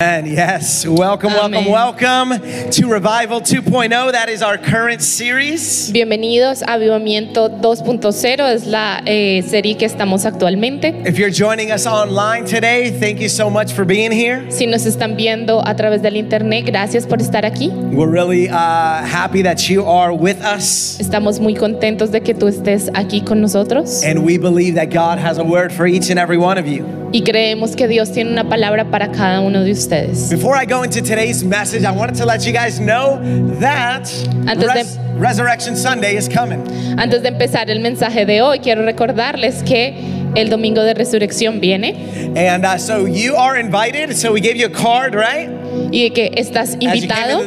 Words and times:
And 0.00 0.28
yes, 0.28 0.86
welcome, 0.86 1.32
welcome, 1.32 1.64
welcome 1.64 2.30
to 2.70 2.86
Revival 2.86 3.40
2.0. 3.40 4.12
That 4.12 4.28
is 4.28 4.42
our 4.42 4.56
current 4.56 5.02
series. 5.02 5.90
Bienvenidos 5.90 6.62
a 6.62 6.74
Avivamiento 6.74 7.48
2.0, 7.48 8.48
es 8.48 8.66
la 8.68 9.02
eh, 9.06 9.42
serie 9.42 9.76
que 9.76 9.86
estamos 9.86 10.24
actualmente. 10.24 10.94
If 11.04 11.18
you're 11.18 11.32
joining 11.32 11.72
us 11.72 11.84
online 11.84 12.44
today, 12.44 12.92
thank 12.92 13.18
you 13.18 13.28
so 13.28 13.50
much 13.50 13.72
for 13.72 13.84
being 13.84 14.12
here. 14.12 14.48
Si 14.52 14.66
nos 14.66 14.86
están 14.86 15.16
viendo 15.16 15.66
a 15.66 15.74
través 15.74 16.00
del 16.00 16.14
internet, 16.14 16.64
gracias 16.64 17.04
por 17.04 17.18
estar 17.20 17.44
aquí. 17.44 17.70
We're 17.92 18.08
really 18.08 18.48
uh, 18.48 19.02
happy 19.04 19.42
that 19.42 19.68
you 19.68 19.84
are 19.84 20.14
with 20.14 20.40
us. 20.44 21.00
Estamos 21.00 21.40
muy 21.40 21.56
contentos 21.56 22.12
de 22.12 22.20
que 22.20 22.34
tú 22.34 22.46
estés 22.46 22.88
aquí 22.94 23.22
con 23.22 23.40
nosotros 23.40 24.04
And 24.04 24.24
we 24.24 24.38
believe 24.38 24.76
that 24.76 24.90
God 24.90 25.18
has 25.18 25.38
a 25.38 25.44
word 25.44 25.72
for 25.72 25.88
each 25.88 26.08
and 26.08 26.20
every 26.20 26.38
one 26.38 26.56
of 26.56 26.68
you. 26.68 26.86
Y 27.12 27.22
creemos 27.22 27.74
que 27.76 27.88
Dios 27.88 28.12
tiene 28.12 28.30
una 28.30 28.48
palabra 28.48 28.84
para 28.90 29.10
cada 29.10 29.40
uno 29.40 29.62
de 29.64 29.72
ustedes. 29.72 30.28
Before 30.30 30.56
I 30.60 30.66
go 30.66 30.84
into 30.84 31.00
today's 31.02 31.42
message, 31.44 31.84
I 31.84 31.90
wanted 31.90 32.16
to 32.18 32.26
let 32.26 32.40
you 32.46 32.52
guys 32.52 32.78
know 32.78 33.18
that 33.60 34.08
Antes 34.46 34.66
de- 34.66 34.74
Res- 34.74 34.98
Resurrection 35.18 35.76
Sunday 35.76 36.16
is 36.16 36.28
coming. 36.28 36.60
Antes 36.98 37.22
de 37.22 37.28
empezar 37.28 37.70
el 37.70 37.80
mensaje 37.80 38.24
de 38.26 38.42
hoy, 38.42 38.58
quiero 38.60 38.82
recordarles 38.84 39.62
que 39.64 39.94
el 40.34 40.50
domingo 40.50 40.82
de 40.82 40.92
resurrección 40.94 41.58
viene 41.60 41.94
And 42.36 42.64
uh, 42.64 42.78
so 42.78 43.06
you 43.06 43.34
are 43.36 43.58
invited. 43.58 44.14
So 44.14 44.32
we 44.32 44.40
gave 44.40 44.56
you 44.56 44.66
a 44.66 44.70
card, 44.70 45.14
right? 45.14 45.48
y 45.90 46.10
que 46.10 46.30
estás 46.36 46.76
invitado. 46.80 47.46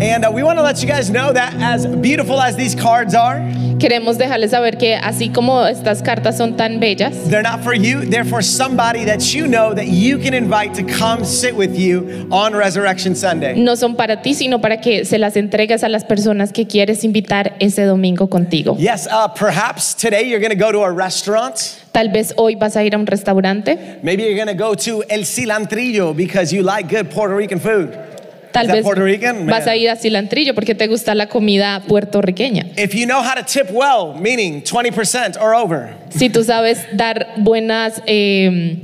And 0.00 0.24
uh, 0.24 0.30
we 0.32 0.42
want 0.42 0.58
to 0.58 0.62
let 0.62 0.80
you 0.82 0.88
guys 0.88 1.10
know 1.10 1.32
that 1.32 1.54
as 1.60 1.86
beautiful 1.86 2.40
as 2.40 2.56
these 2.56 2.74
cards 2.74 3.14
are, 3.14 3.40
Queremos 3.78 4.18
dejarles 4.18 4.50
saber 4.50 4.76
que 4.76 4.96
así 4.96 5.28
como 5.28 5.64
estas 5.64 6.02
cartas 6.02 6.36
son 6.36 6.56
tan 6.56 6.80
bellas, 6.80 7.14
they're 7.30 7.44
not 7.44 7.62
for 7.62 7.74
you. 7.74 8.00
They're 8.00 8.24
for 8.24 8.42
somebody 8.42 9.04
that 9.04 9.32
you 9.32 9.46
know 9.46 9.72
that 9.72 9.86
you 9.86 10.18
can 10.18 10.34
invite 10.34 10.74
to 10.74 10.82
come 10.82 11.24
sit 11.24 11.54
with 11.54 11.78
you 11.78 12.26
on 12.32 12.54
Resurrection 12.56 13.14
Sunday. 13.14 13.54
no 13.56 13.76
son 13.76 13.94
para 13.94 14.20
ti, 14.20 14.34
sino 14.34 14.60
para 14.60 14.80
que 14.80 15.04
se 15.04 15.18
las 15.18 15.36
entregues 15.36 15.84
a 15.84 15.88
las 15.88 16.04
personas 16.04 16.52
que 16.52 16.66
quieres 16.66 17.04
invitar 17.04 17.54
ese 17.60 17.84
domingo 17.84 18.28
contigo. 18.28 18.76
Yes, 18.78 19.06
uh, 19.06 19.28
perhaps 19.28 19.94
today 19.94 20.28
you're 20.28 20.40
going 20.40 20.50
to 20.50 20.56
go 20.56 20.72
to 20.72 20.82
a 20.82 20.90
restaurant. 20.90 21.54
Tal 21.92 22.08
vez 22.08 22.34
hoy 22.36 22.56
vas 22.56 22.76
a 22.76 22.82
ir 22.82 22.94
a 22.94 22.98
un 22.98 23.06
restaurante, 23.06 24.00
Maybe 24.02 24.24
you're 24.24 24.34
going 24.34 24.48
to 24.48 24.54
go 24.54 24.74
to 24.74 25.04
El 25.08 25.20
Cilantrillo 25.20 26.16
because 26.16 26.52
you 26.52 26.62
like 26.64 26.88
good 26.88 27.10
Puerto 27.10 27.36
Rican 27.36 27.60
food. 27.60 27.96
Tal 28.58 28.64
Is 28.64 28.68
that 28.68 28.76
vez 28.76 28.84
Puerto 28.84 29.02
Rican? 29.04 29.46
vas 29.46 29.60
Man. 29.66 29.68
a 29.68 29.76
ir 29.76 29.90
a 29.90 29.96
Cilantrillo 29.96 30.54
porque 30.54 30.74
te 30.74 30.86
gusta 30.86 31.14
la 31.14 31.26
comida 31.28 31.82
puertorriqueña. 31.88 32.66
If 32.76 32.94
you 32.94 33.06
know 33.06 33.22
how 33.22 33.34
to 33.34 33.42
tip 33.44 33.70
well, 33.70 34.14
meaning 34.20 34.62
20% 34.62 35.36
or 35.40 35.54
over, 35.54 35.94
Si 36.10 36.28
tú 36.30 36.42
sabes 36.44 36.86
dar 36.96 37.34
buenas... 37.38 38.02
eh, 38.06 38.76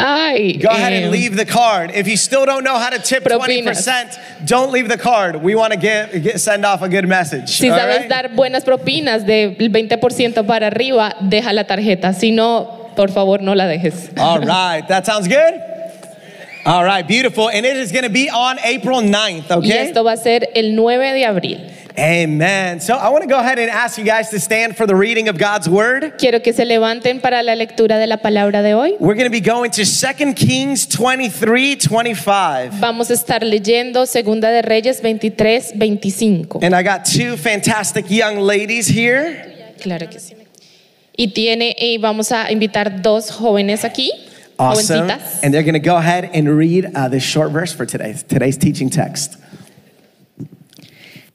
ay, 0.00 0.58
go 0.62 0.68
ahead 0.70 0.92
and 0.92 1.10
leave 1.10 1.36
the 1.36 1.44
card. 1.44 1.90
If 1.94 2.06
you 2.06 2.16
still 2.16 2.46
don't 2.46 2.62
know 2.62 2.78
how 2.78 2.90
to 2.90 2.98
tip 3.00 3.24
Propinas. 3.24 3.84
20%, 3.86 4.46
don't 4.46 4.70
leave 4.72 4.88
the 4.88 4.96
card. 4.98 5.42
We 5.42 5.54
want 5.56 5.72
to 5.72 5.78
get, 5.78 6.22
get 6.22 6.40
send 6.40 6.64
off 6.64 6.82
a 6.82 6.88
good 6.88 7.06
message. 7.08 7.48
Si 7.58 7.68
all 7.68 7.76
sabes 7.78 8.00
right? 8.02 8.08
dar 8.08 8.28
buenas 8.36 8.64
propinas 8.64 9.26
del 9.26 9.56
20% 9.56 10.46
para 10.46 10.68
arriba, 10.68 11.16
deja 11.20 11.52
la 11.52 11.64
tarjeta. 11.64 12.12
Si 12.12 12.30
no, 12.30 12.90
por 12.94 13.10
favor, 13.10 13.42
no 13.42 13.54
la 13.54 13.66
dejes. 13.66 14.10
All 14.16 14.40
right, 14.40 14.86
that 14.88 15.04
sounds 15.04 15.26
good? 15.26 15.60
All 16.68 16.84
right, 16.84 17.08
beautiful. 17.08 17.48
And 17.48 17.64
it 17.64 17.78
is 17.78 17.92
going 17.92 18.04
to 18.04 18.10
be 18.10 18.28
on 18.28 18.58
April 18.62 19.00
9th, 19.00 19.48
Y 19.48 19.72
okay? 19.72 19.88
esto 19.88 20.04
va 20.04 20.12
a 20.12 20.16
ser 20.18 20.50
el 20.54 20.74
9 20.74 21.14
de 21.14 21.24
abril. 21.24 21.58
Amen. 21.96 22.78
So 22.82 22.94
I 22.94 23.08
want 23.08 23.22
to 23.22 23.26
go 23.26 23.38
ahead 23.38 23.58
and 23.58 23.70
ask 23.70 23.96
you 23.96 24.04
guys 24.04 24.28
to 24.32 24.38
stand 24.38 24.76
for 24.76 24.86
the 24.86 24.94
reading 24.94 25.30
of 25.30 25.38
God's 25.38 25.66
word. 25.66 26.18
Quiero 26.18 26.42
que 26.42 26.52
se 26.52 26.66
levanten 26.66 27.22
para 27.22 27.42
la 27.42 27.54
lectura 27.54 27.98
de 27.98 28.06
la 28.06 28.18
palabra 28.18 28.62
de 28.62 28.74
hoy. 28.74 28.96
We're 29.00 29.14
going 29.14 29.24
to 29.24 29.30
be 29.30 29.40
going 29.40 29.70
to 29.70 29.84
2 29.86 30.34
Kings 30.34 30.86
23 30.86 31.76
25. 31.76 32.78
Vamos 32.78 33.08
a 33.08 33.14
estar 33.14 33.42
leyendo 33.42 34.04
Segunda 34.04 34.50
de 34.50 34.60
Reyes 34.60 35.00
23, 35.00 35.72
25. 35.74 36.58
And 36.62 36.74
I 36.74 36.82
got 36.82 37.06
two 37.06 37.38
fantastic 37.38 38.10
young 38.10 38.40
ladies 38.40 38.86
here. 38.86 39.74
Claro 39.80 40.06
que 40.10 40.20
sí. 40.20 40.34
Y 41.16 41.28
tiene 41.28 41.74
y 41.78 41.96
vamos 41.96 42.30
a 42.30 42.52
invitar 42.52 43.00
dos 43.00 43.30
jóvenes 43.30 43.84
aquí, 43.84 44.12
Awesome. 44.58 45.08
jovencitas. 45.08 45.40
And 45.42 45.54
they're 45.54 45.62
going 45.62 45.74
to 45.74 45.80
go 45.80 45.96
ahead 45.96 46.30
and 46.34 46.48
read 46.56 46.90
uh, 46.94 47.08
this 47.08 47.22
short 47.22 47.52
verse 47.52 47.72
for 47.72 47.86
today, 47.86 48.14
today's 48.28 48.56
teaching 48.56 48.90
text. 48.90 49.36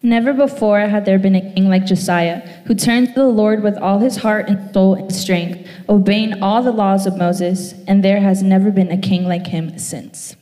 Never 0.06 0.34
before 0.34 0.81
had 0.81 1.06
there 1.06 1.17
been 1.17 1.35
a 1.35 1.53
king 1.53 1.69
like 1.69 1.85
Josiah, 1.85 2.41
who 2.66 2.75
turned 2.75 3.07
to 3.09 3.13
the 3.13 3.25
Lord 3.25 3.63
with 3.63 3.78
all 3.78 4.00
his 4.00 4.17
heart 4.17 4.50
and 4.50 4.73
soul 4.73 4.95
and 4.95 5.16
strength, 5.16 5.66
obeying 5.88 6.44
all 6.44 6.62
the 6.62 6.73
laws 6.73 7.07
of 7.07 7.16
Moses, 7.16 7.73
and 7.88 8.03
there 8.03 8.19
has 8.19 8.44
never 8.44 8.69
been 8.69 8.91
a 8.91 8.97
king 8.97 9.25
like 9.25 9.47
him 9.47 9.78
since. 9.78 10.35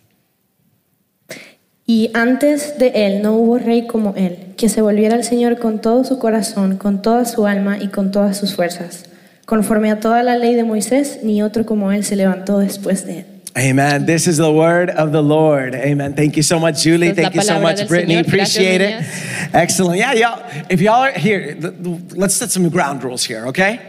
Y 1.85 2.09
antes 2.15 2.79
de 2.79 2.91
él 2.95 3.21
no 3.21 3.33
hubo 3.33 3.59
rey 3.59 3.85
como 3.85 4.13
él, 4.15 4.55
que 4.57 4.67
se 4.67 4.81
volviera 4.81 5.13
al 5.13 5.23
Señor 5.23 5.59
con 5.59 5.79
todo 5.79 6.03
su 6.05 6.17
corazón, 6.17 6.77
con 6.77 7.03
toda 7.03 7.25
su 7.25 7.45
alma 7.45 7.77
y 7.77 7.89
con 7.89 8.11
todas 8.11 8.37
sus 8.37 8.55
fuerzas. 8.55 9.10
Conforme 9.51 9.91
a 9.91 9.99
toda 9.99 10.23
la 10.23 10.37
ley 10.37 10.55
de 10.55 10.63
Moisés, 10.63 11.19
ni 11.23 11.43
otro 11.43 11.65
como 11.65 11.91
él 11.91 12.05
se 12.05 12.15
levantó 12.15 12.59
después 12.59 13.05
de 13.05 13.19
él. 13.19 13.25
Amen. 13.57 14.05
This 14.05 14.25
is 14.25 14.37
the 14.37 14.49
word 14.49 14.89
of 14.89 15.11
the 15.11 15.21
Lord. 15.21 15.75
Amen. 15.75 16.13
Thank 16.13 16.37
you 16.37 16.41
so 16.41 16.57
much, 16.57 16.81
Julie. 16.85 17.09
Es 17.09 17.17
Thank 17.17 17.35
you 17.35 17.41
so 17.41 17.59
much, 17.59 17.85
Brittany. 17.85 18.23
Señor. 18.23 18.31
Gracias, 18.31 18.55
Appreciate 18.55 18.81
it. 18.81 18.95
niñas. 19.01 19.53
Excellent. 19.53 19.97
Yeah, 19.97 20.13
y'all. 20.13 20.41
If 20.69 20.79
y'all 20.79 21.03
are 21.03 21.11
here, 21.11 21.53
th- 21.55 21.73
th- 21.83 22.13
let's 22.15 22.33
set 22.33 22.49
some 22.49 22.69
ground 22.69 23.03
rules 23.03 23.25
here, 23.25 23.47
okay? 23.47 23.81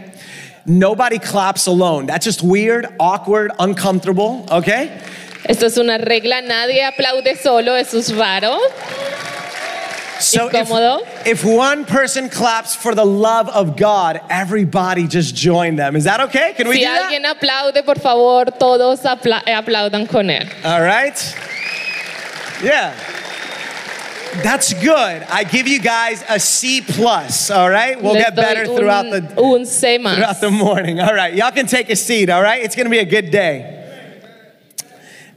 Nobody 0.66 1.20
claps 1.20 1.68
alone. 1.68 2.06
That's 2.06 2.26
just 2.26 2.42
weird, 2.42 2.88
awkward, 2.98 3.52
uncomfortable, 3.60 4.44
okay? 4.50 4.90
Esto 5.48 5.66
es 5.66 5.78
una 5.78 5.96
regla, 5.98 6.40
nadie 6.42 6.82
aplaude 6.82 7.36
solo, 7.40 7.76
eso 7.76 7.98
es 7.98 8.12
raro. 8.12 8.58
So 10.22 10.46
if, 10.48 10.52
Incómodo. 10.68 11.26
if 11.26 11.44
one 11.44 11.84
person 11.84 12.28
claps 12.28 12.74
for 12.74 12.94
the 12.94 13.04
love 13.04 13.48
of 13.48 13.76
God, 13.76 14.20
everybody 14.30 15.06
just 15.06 15.34
join 15.34 15.76
them. 15.76 15.96
Is 15.96 16.04
that 16.04 16.20
okay? 16.20 16.54
Can 16.56 16.68
we 16.68 16.74
Si 16.76 16.80
do 16.80 16.86
that? 16.86 17.12
alguien 17.12 17.24
aplaude, 17.24 17.84
por 17.84 17.96
favor, 17.96 18.44
todos 18.58 19.00
apla- 19.02 19.42
aplaudan 19.44 20.08
con 20.08 20.28
él. 20.28 20.46
All 20.64 20.80
right. 20.82 21.16
Yeah. 22.62 22.94
That's 24.42 24.72
good. 24.72 25.22
I 25.28 25.44
give 25.44 25.68
you 25.68 25.78
guys 25.78 26.24
a 26.28 26.40
C 26.40 26.80
plus. 26.80 27.50
All 27.50 27.68
right. 27.68 28.00
We'll 28.00 28.14
Les 28.14 28.22
get 28.24 28.34
better 28.34 28.64
doy 28.64 28.76
throughout 28.78 29.02
the 29.10 29.18
un 29.42 29.66
throughout 29.66 30.40
the 30.40 30.50
morning. 30.50 31.00
All 31.00 31.14
right. 31.14 31.34
Y'all 31.34 31.50
can 31.50 31.66
take 31.66 31.90
a 31.90 31.96
seat. 31.96 32.30
All 32.30 32.42
right. 32.42 32.62
It's 32.62 32.74
gonna 32.74 32.88
be 32.88 33.00
a 33.00 33.04
good 33.04 33.30
day. 33.30 33.81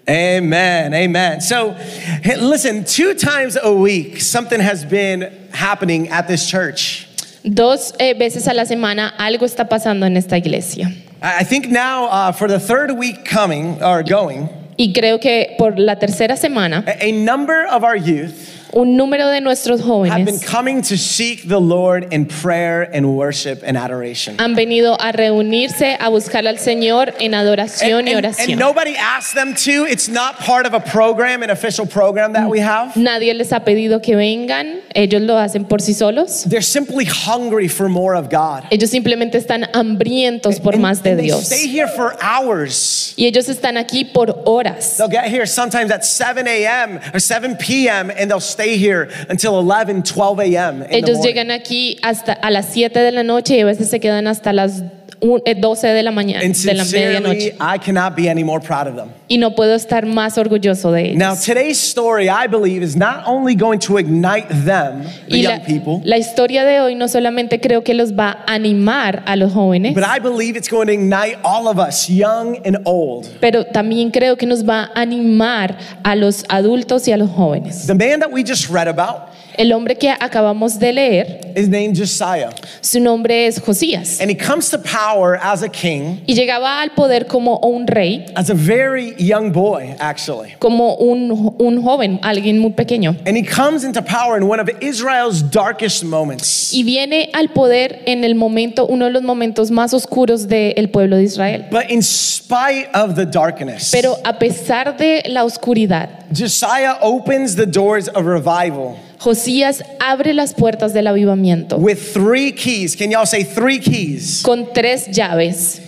Amen. 0.07 0.93
Amen. 0.93 1.41
So, 1.41 1.71
hey, 1.71 2.37
listen. 2.37 2.85
Two 2.85 3.15
times 3.15 3.57
a 3.61 3.73
week, 3.73 4.21
something 4.21 4.59
has 4.59 4.85
been 4.85 5.31
happening 5.51 6.09
at 6.09 6.27
this 6.27 6.47
church. 6.47 7.07
Dos 7.43 7.93
eh, 7.99 8.13
veces 8.13 8.47
a 8.47 8.53
la 8.53 8.63
semana 8.63 9.13
algo 9.17 9.45
está 9.45 9.67
pasando 9.67 10.05
en 10.05 10.17
esta 10.17 10.37
iglesia. 10.37 10.91
I 11.21 11.39
I 11.39 11.43
think 11.43 11.69
now, 11.69 12.05
uh, 12.05 12.31
for 12.31 12.47
the 12.47 12.59
third 12.59 12.91
week 12.91 13.25
coming 13.25 13.81
or 13.81 14.03
going, 14.03 14.49
Y 14.77 14.91
creo 14.93 15.19
que 15.19 15.55
por 15.57 15.77
la 15.77 15.95
tercera 15.95 16.37
semana, 16.37 16.83
a, 16.85 17.05
a 17.05 17.11
number 17.11 17.65
of 17.67 17.83
our 17.83 17.95
youth 17.95 18.54
un 18.75 18.97
número 18.97 19.29
de 19.29 19.39
nuestros 19.39 19.79
have 19.79 19.87
been 20.25 20.35
jóvenes 20.35 20.45
coming 20.45 20.81
to 20.81 20.97
seek 20.97 21.47
the 21.47 21.59
Lord 21.59 22.13
in 22.13 22.25
prayer 22.25 22.81
and 22.93 23.05
worship 23.15 23.63
and 23.65 23.77
adoration. 23.77 24.35
han 24.37 24.53
venido 24.53 24.97
a 24.99 25.13
reunirse 25.13 25.95
a 25.97 26.09
buscar 26.09 26.45
al 26.45 26.57
Señor 26.59 27.13
en 27.19 27.33
adoración 27.33 28.05
y 28.07 28.11
and- 28.11 28.17
oración. 28.25 28.49
and 28.51 28.59
nobody 28.59 28.95
asked 28.97 29.33
them 29.33 29.55
to. 29.55 29.85
It's 29.87 30.09
not 30.09 30.39
part 30.39 30.65
of 30.65 30.73
a 30.73 30.81
program, 30.81 31.41
an 31.41 31.49
official 31.51 31.85
program 31.87 32.33
that 32.33 32.49
we 32.49 32.59
have. 32.59 32.97
Nadie 32.97 33.33
les 33.33 33.51
ha 33.53 33.61
pedido 33.63 34.01
que 34.01 34.17
vengan, 34.17 34.81
ellos 34.93 35.21
lo 35.21 35.37
hacen 35.37 35.63
por 35.69 35.79
sí 35.79 35.93
solos. 35.93 36.43
They're 36.43 36.61
simply 36.61 37.05
hungry 37.05 37.69
for 37.69 37.87
more 37.87 38.13
of 38.15 38.29
God. 38.29 38.65
Ellos 38.71 38.89
simplemente 38.89 39.37
están 39.37 39.69
hambrientos 39.73 40.59
por 40.59 40.73
más 40.77 41.01
de 41.01 41.11
and 41.11 41.19
they 41.19 41.25
Dios. 41.27 41.45
stay 41.45 41.67
here 41.67 41.87
for 41.87 42.17
hours. 42.21 43.13
Y 43.15 43.25
ellos 43.25 43.47
están 43.47 43.77
aquí 43.77 44.03
por 44.03 44.41
horas. 44.45 44.97
They'll 44.97 45.07
get 45.07 45.29
here 45.31 45.45
sometimes 45.45 45.91
at 45.91 46.03
7 46.03 46.45
a.m. 46.45 46.99
or 47.13 47.19
7 47.21 47.55
p.m. 47.55 48.09
and 48.09 48.29
they'll 48.29 48.41
stay 48.41 48.64
here 48.73 49.09
until 49.29 49.55
11, 49.55 50.01
12 50.03 50.39
a.m. 50.39 50.85
Ellos 50.89 51.21
llegan 51.21 51.51
aquí 51.51 51.97
hasta 52.01 52.33
a 52.33 52.49
las 52.49 52.67
7 52.67 52.99
de 52.99 53.11
la 53.11 53.23
noche 53.23 53.57
y 53.57 53.61
a 53.61 53.65
veces 53.65 53.89
se 53.89 53.99
quedan 53.99 54.27
hasta 54.27 54.53
las 54.53 54.83
un- 55.21 55.41
eh, 55.45 55.55
12 55.55 55.87
de 55.87 56.03
la 56.03 56.11
mañana, 56.11 56.43
And 56.45 56.55
de 56.55 56.73
la 56.73 56.83
medianoche. 56.83 57.55
I 57.59 57.77
cannot 57.79 58.15
be 58.15 58.29
any 58.29 58.43
more 58.43 58.59
proud 58.59 58.87
of 58.87 58.95
them. 58.95 59.09
Y 59.27 59.37
no 59.37 59.55
puedo 59.55 59.73
estar 59.75 60.05
más 60.05 60.37
orgulloso 60.37 60.91
de 60.91 61.05
ellos. 61.11 61.17
Now, 61.17 61.33
today's 61.35 61.77
story, 61.81 62.27
I 62.29 62.47
believe, 62.47 62.83
is 62.83 62.95
not 62.95 63.23
only 63.25 63.55
going 63.55 63.79
to 63.79 63.97
ignite 63.97 64.47
them, 64.49 65.03
the 65.27 65.37
y 65.37 65.41
young 65.41 65.59
la, 65.59 65.65
people, 65.65 66.01
la 66.03 66.17
historia 66.17 66.63
de 66.63 66.79
hoy 66.79 66.95
no 66.95 67.07
solamente 67.07 67.59
creo 67.59 67.83
que 67.83 67.93
los 67.93 68.11
va 68.13 68.43
a 68.45 68.53
animar 68.53 69.23
a 69.25 69.35
los 69.35 69.51
jóvenes, 69.53 69.93
but 69.95 70.03
I 70.03 70.19
believe 70.19 70.55
it's 70.57 70.69
going 70.69 70.85
to 70.87 70.93
ignite 70.93 71.37
all 71.43 71.67
of 71.67 71.79
us, 71.79 72.07
young 72.09 72.57
and 72.65 72.77
old. 72.85 73.25
pero 73.39 73.65
también 73.65 74.11
creo 74.11 74.37
que 74.37 74.45
nos 74.45 74.63
va 74.63 74.91
a 74.93 75.01
animar 75.01 75.77
a 76.03 76.15
los 76.15 76.43
adultos 76.49 77.07
y 77.07 77.11
a 77.11 77.17
los 77.17 77.29
jóvenes. 77.31 77.87
The 77.87 77.95
man 77.95 78.19
that 78.19 78.31
we 78.31 78.43
just 78.43 78.69
read 78.69 78.87
about 78.87 79.29
El 79.57 79.71
hombre 79.73 79.95
que 79.97 80.09
acabamos 80.09 80.79
de 80.79 80.93
leer, 80.93 81.53
is 81.55 81.67
named 81.69 81.95
Josiah, 81.97 82.51
su 82.81 82.99
nombre 82.99 83.47
es 83.47 83.59
Josías. 83.59 84.19
and 84.19 84.29
he 84.29 84.35
comes 84.35 84.69
to 84.69 84.77
power 84.77 85.37
as 85.41 85.61
a 85.63 85.69
king, 85.69 86.21
Y 86.27 86.33
llegaba 86.35 86.81
al 86.81 86.89
poder 86.91 87.25
como 87.27 87.59
un 87.63 87.87
rey, 87.87 88.25
as 88.35 88.49
a 88.49 88.53
very 88.53 89.13
young 89.17 89.51
boy, 89.51 89.95
actually. 89.99 90.55
como 90.59 90.95
un, 90.95 91.55
un 91.59 91.81
joven, 91.81 92.19
alguien 92.23 92.59
muy 92.59 92.71
pequeño. 92.71 93.15
And 93.25 93.37
he 93.37 93.43
comes 93.43 93.83
into 93.83 94.01
power 94.01 94.37
in 94.37 94.47
one 94.47 94.59
of 94.59 94.69
Israel's 94.81 95.41
darkest 95.41 96.03
moments. 96.03 96.73
Y 96.73 96.83
viene 96.83 97.29
al 97.33 97.49
poder 97.49 98.01
en 98.05 98.23
el 98.23 98.35
momento, 98.35 98.85
uno 98.87 99.05
de 99.05 99.11
los 99.11 99.23
momentos 99.23 99.71
más 99.71 99.93
oscuros 99.93 100.47
del 100.47 100.89
pueblo 100.89 101.17
de 101.17 101.23
Israel. 101.23 101.65
But 101.71 101.89
in 101.89 102.01
spite 102.01 102.89
of 102.93 103.15
the 103.15 103.25
darkness, 103.25 103.91
Pero 103.91 104.17
a 104.23 104.37
pesar 104.37 104.97
de 104.97 105.23
la 105.29 105.43
oscuridad, 105.45 106.09
Josiah 106.33 106.97
opens 107.01 107.55
the 107.55 107.65
doors 107.65 108.07
of 108.09 108.25
revival 108.25 108.97
Josías 109.25 109.83
abre 109.99 110.35
las 110.35 110.53
puertas 110.53 110.93
del 110.93 111.07
avivamiento 111.07 111.77
with 111.79 112.13
three 112.13 112.51
keys. 112.51 112.95
Can 112.95 113.09
y'all 113.09 113.25
say 113.25 113.43
three 113.43 113.79
keys 113.79 114.43
con 114.43 114.71
tres 114.71 115.07
llaves 115.07 115.81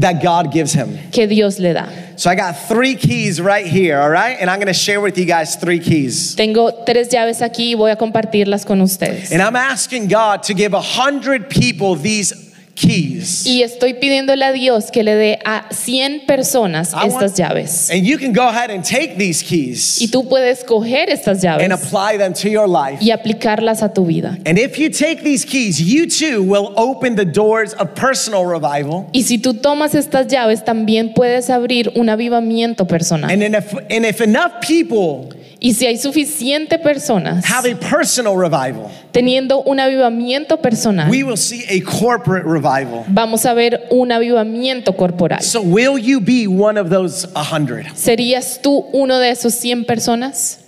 that 0.00 0.22
God 0.22 0.50
gives 0.50 0.72
him? 0.72 0.98
que 1.12 1.26
Dios 1.26 1.58
le 1.58 1.74
da. 1.74 1.86
So 2.16 2.30
I 2.30 2.34
got 2.34 2.54
three 2.66 2.96
keys 2.96 3.42
right 3.42 3.66
here, 3.66 4.00
all 4.00 4.08
right? 4.08 4.38
And 4.40 4.48
I'm 4.48 4.58
going 4.58 4.68
to 4.68 4.72
share 4.72 5.02
with 5.02 5.18
you 5.18 5.26
guys 5.26 5.56
three 5.56 5.78
keys. 5.78 6.34
Tengo 6.34 6.82
tres 6.86 7.10
llaves 7.12 7.42
aquí 7.42 7.72
y 7.72 7.74
voy 7.74 7.90
a 7.90 7.96
compartirlas 7.96 8.64
con 8.64 8.80
ustedes. 8.80 9.32
And 9.32 9.42
I'm 9.42 9.54
asking 9.54 10.08
God 10.08 10.42
to 10.44 10.54
give 10.54 10.72
a 10.72 10.80
hundred 10.80 11.50
people 11.50 11.94
these 11.94 12.32
keys. 12.76 13.44
Y 13.46 13.62
estoy 13.62 13.94
pidiéndole 13.94 14.44
a 14.44 14.52
Dios 14.52 14.90
que 14.92 15.02
le 15.02 15.14
dé 15.16 15.38
a 15.44 15.66
100 15.72 16.26
personas 16.26 16.92
I 16.92 17.08
estas 17.08 17.32
want- 17.32 17.36
llaves. 17.36 17.90
And 17.90 18.04
you 18.04 18.18
can 18.18 18.32
go 18.32 18.42
ahead 18.46 18.70
and 18.70 18.84
take 18.84 19.16
these 19.18 19.42
Y 19.42 19.46
keys 19.48 20.10
tú 20.12 20.28
puedes 20.28 20.62
coger 20.62 21.08
estas 21.10 21.42
and 21.42 21.60
llaves 21.60 21.82
apply 21.82 22.18
them 22.18 22.32
to 22.34 22.48
your 22.48 22.68
life. 22.68 22.98
y 23.02 23.10
aplicarlas 23.10 23.82
a 23.82 23.92
tu 23.92 24.04
vida. 24.06 24.38
And 24.46 24.58
if 24.58 24.78
you 24.78 24.90
take 24.90 25.22
these 25.24 25.44
keys, 25.44 25.80
you 25.80 26.06
too 26.06 26.42
will 26.42 26.72
open 26.76 27.16
the 27.16 27.24
doors 27.24 27.72
of 27.74 27.94
personal 27.94 28.44
revival. 28.46 29.06
Y 29.12 29.22
si 29.22 29.38
tú 29.38 29.54
tomas 29.54 29.94
estas 29.94 30.28
llaves, 30.28 30.64
también 30.64 31.14
puedes 31.14 31.50
abrir 31.50 31.90
un 31.96 32.08
avivamiento 32.10 32.86
personal. 32.86 33.30
And 33.30 33.42
if, 33.42 33.72
and 33.90 34.04
if 34.04 34.20
enough 34.20 34.60
people 34.60 35.30
Y 35.58 35.72
si 35.72 35.86
hay 35.86 35.96
suficiente 35.96 36.78
personas 36.78 37.44
have 37.46 37.66
a 37.70 37.74
personal 37.74 38.36
revival, 38.36 38.90
teniendo 39.10 39.62
un 39.62 39.80
avivamiento 39.80 40.60
personal, 40.60 41.10
we 41.10 41.22
will 41.22 41.36
see 41.36 41.64
a 41.68 41.80
corporate 41.80 42.44
revival. 42.44 43.04
vamos 43.08 43.46
a 43.46 43.54
ver 43.54 43.86
un 43.90 44.12
avivamiento 44.12 44.96
corporal. 44.96 45.40
So 45.42 45.62
will 45.62 45.98
you 45.98 46.20
be 46.20 46.46
one 46.46 46.78
of 46.78 46.90
those 46.90 47.26
100? 47.34 47.94
¿Serías 47.94 48.60
tú 48.60 48.86
uno 48.92 49.18
de 49.18 49.30
esos 49.30 49.54
100 49.54 49.86
personas? 49.86 50.58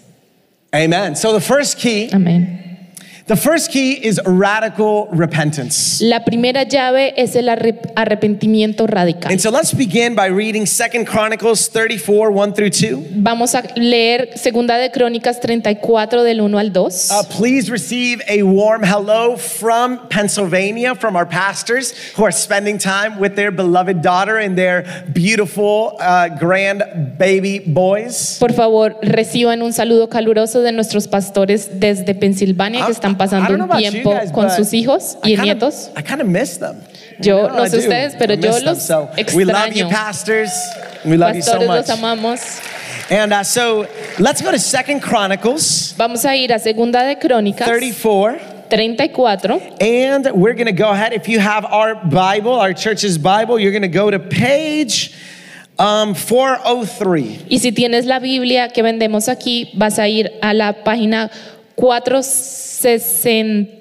Amen. 0.73 1.17
So 1.17 1.33
the 1.33 1.41
first 1.41 1.79
key, 1.79 2.09
Amén. 2.13 2.68
The 3.29 3.37
first 3.37 3.71
key 3.71 3.93
is 3.93 4.19
radical 4.25 5.07
repentance. 5.13 6.01
La 6.01 6.25
primera 6.25 6.65
llave 6.65 7.13
es 7.15 7.37
el 7.37 7.49
arrepentimiento 7.49 8.87
radical. 8.87 9.31
And 9.31 9.39
so 9.39 9.51
let's 9.51 9.75
begin 9.75 10.15
by 10.15 10.29
reading 10.29 10.65
Second 10.65 11.07
Chronicles 11.07 11.69
34, 11.69 12.31
1 12.31 12.55
through 12.55 12.71
2. 12.71 13.23
Vamos 13.23 13.55
a 13.55 13.63
leer 13.77 14.31
Segunda 14.37 14.79
de 14.79 14.91
Crónicas 14.91 15.41
34 15.41 16.23
del 16.23 16.41
1 16.41 16.59
al 16.59 16.73
2. 16.73 17.11
Uh, 17.11 17.23
please 17.29 17.71
receive 17.71 18.23
a 18.29 18.43
warm 18.43 18.83
hello 18.83 19.37
from 19.37 20.09
Pennsylvania, 20.09 20.95
from 20.95 21.15
our 21.15 21.27
pastors 21.27 21.93
who 22.17 22.25
are 22.25 22.33
spending 22.33 22.79
time 22.79 23.19
with 23.19 23.37
their 23.37 23.51
beloved 23.51 24.01
daughter 24.01 24.39
and 24.39 24.57
their 24.57 25.05
beautiful 25.13 25.99
uh, 26.01 26.31
grand 26.39 26.83
baby 27.19 27.59
boys. 27.59 28.39
Por 28.41 28.55
favor, 28.55 28.97
reciban 29.03 29.61
un 29.61 29.75
saludo 29.75 30.09
caluroso 30.09 30.63
de 30.63 30.73
nuestros 30.73 31.07
pastores 31.09 31.79
desde 31.79 32.15
Pensilvania 32.15 32.87
que 32.87 32.93
están 32.93 33.18
pasando 33.19 33.53
un 33.65 33.69
tiempo 33.77 34.11
guys, 34.15 34.31
con 34.33 34.51
sus 34.51 34.73
hijos 34.73 35.19
I 35.25 35.33
y 35.33 35.37
kinda- 35.37 35.45
nietos. 35.45 35.91
I 35.97 36.03
kind 36.03 36.21
of 36.23 36.29
miss 36.29 36.59
them. 36.59 36.77
Yo 37.21 37.49
no 37.49 37.67
sé 37.67 37.79
ustedes, 37.79 38.15
pero 38.17 38.35
yo 38.35 38.59
los 38.61 38.83
So 38.83 39.11
we 39.35 39.45
love 39.45 39.73
you, 39.75 39.87
extraño. 39.87 39.91
pastors. 39.91 40.51
We 41.05 41.17
love 41.17 41.35
you 41.35 41.43
so 41.43 41.59
much. 41.59 41.89
los 41.89 41.91
amamos. 41.91 42.41
And 43.11 43.33
uh, 43.33 43.43
so 43.43 43.87
let's 44.19 44.43
go 44.43 44.51
to 44.51 44.59
Second 44.59 45.01
Chronicles 45.01 45.95
Vamos 45.97 46.25
a 46.25 46.37
ir 46.37 46.53
a 46.53 46.59
Segunda 46.59 47.05
de 47.05 47.17
Crónicas 47.17 47.67
34. 47.67 48.39
34 48.69 49.61
And 49.81 50.31
we're 50.35 50.53
going 50.55 50.67
to 50.67 50.73
go 50.73 50.91
ahead. 50.91 51.15
If 51.15 51.27
you 51.27 51.41
have 51.41 51.65
our 51.65 51.95
Bible, 51.95 52.53
our 52.53 52.75
church's 52.75 53.17
Bible, 53.17 53.59
you're 53.59 53.73
going 53.73 53.81
to 53.83 53.89
go 53.89 54.11
to 54.11 54.19
page 54.19 55.15
um, 55.79 56.15
403. 56.15 57.47
y 57.49 57.59
si 57.61 57.73
tienes 57.73 58.05
la 58.05 58.19
Biblia 58.19 58.69
que 58.69 58.83
vendemos 58.83 59.29
aquí, 59.29 59.71
vas 59.75 59.99
a 59.99 60.07
ir 60.09 60.33
a 60.43 60.53
la 60.53 60.85
página 60.85 61.31
461 61.79 63.79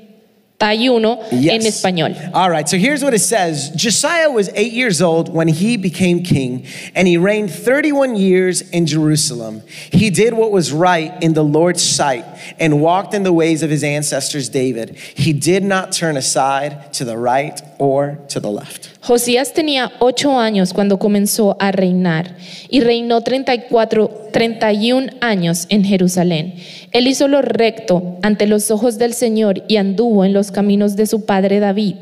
en 1.32 1.62
español. 1.62 2.16
All 2.34 2.50
right, 2.50 2.68
so 2.68 2.78
here's 2.78 3.04
what 3.04 3.14
it 3.14 3.20
says 3.20 3.70
Josiah 3.76 4.32
was 4.32 4.50
eight 4.56 4.74
years 4.74 5.02
old 5.02 5.34
when 5.34 5.48
he 5.48 5.78
became 5.78 6.24
king, 6.24 6.66
and 6.96 7.08
he 7.08 7.18
reigned 7.18 7.52
31 7.52 8.16
years 8.16 8.62
in 8.62 8.86
Jerusalem. 8.86 9.62
He 9.92 10.10
did 10.10 10.34
what 10.34 10.52
was 10.52 10.72
right 10.72 11.22
in 11.22 11.34
the 11.34 11.44
Lord's 11.44 11.84
sight 11.84 12.26
and 12.60 12.82
walked 12.82 13.14
in 13.14 13.24
the 13.24 13.34
ways 13.34 13.62
of 13.62 13.70
his 13.70 13.84
ancestors 13.84 14.50
David. 14.50 14.96
He 14.96 15.34
did 15.34 15.64
not 15.64 15.92
turn 15.92 16.18
aside 16.18 16.94
to 16.94 17.06
the 17.06 17.18
right 17.18 17.62
or 17.78 18.18
to 18.28 18.42
the 18.42 18.52
left. 18.52 18.88
Josías 19.02 19.54
tenía 19.54 19.92
ocho 20.00 20.38
años 20.40 20.74
cuando 20.74 21.00
comenzó 21.00 21.56
a 21.60 21.72
reinar 21.72 22.36
y 22.70 22.82
reinó 22.82 23.22
34, 23.22 24.30
31 24.32 25.12
años 25.22 25.66
en 25.70 25.84
Jerusalén. 25.84 26.56
Él 26.92 27.08
hizo 27.08 27.28
lo 27.28 27.42
recto 27.42 28.18
ante 28.22 28.48
los 28.48 28.72
ojos 28.72 28.98
del 28.98 29.14
Señor 29.14 29.64
y 29.68 29.78
anduvo 29.78 30.26
en 30.26 30.34
los 30.34 30.52
caminos 30.52 30.96
de 30.96 31.08
su 31.08 31.26
padre 31.26 31.60
David. 31.60 31.96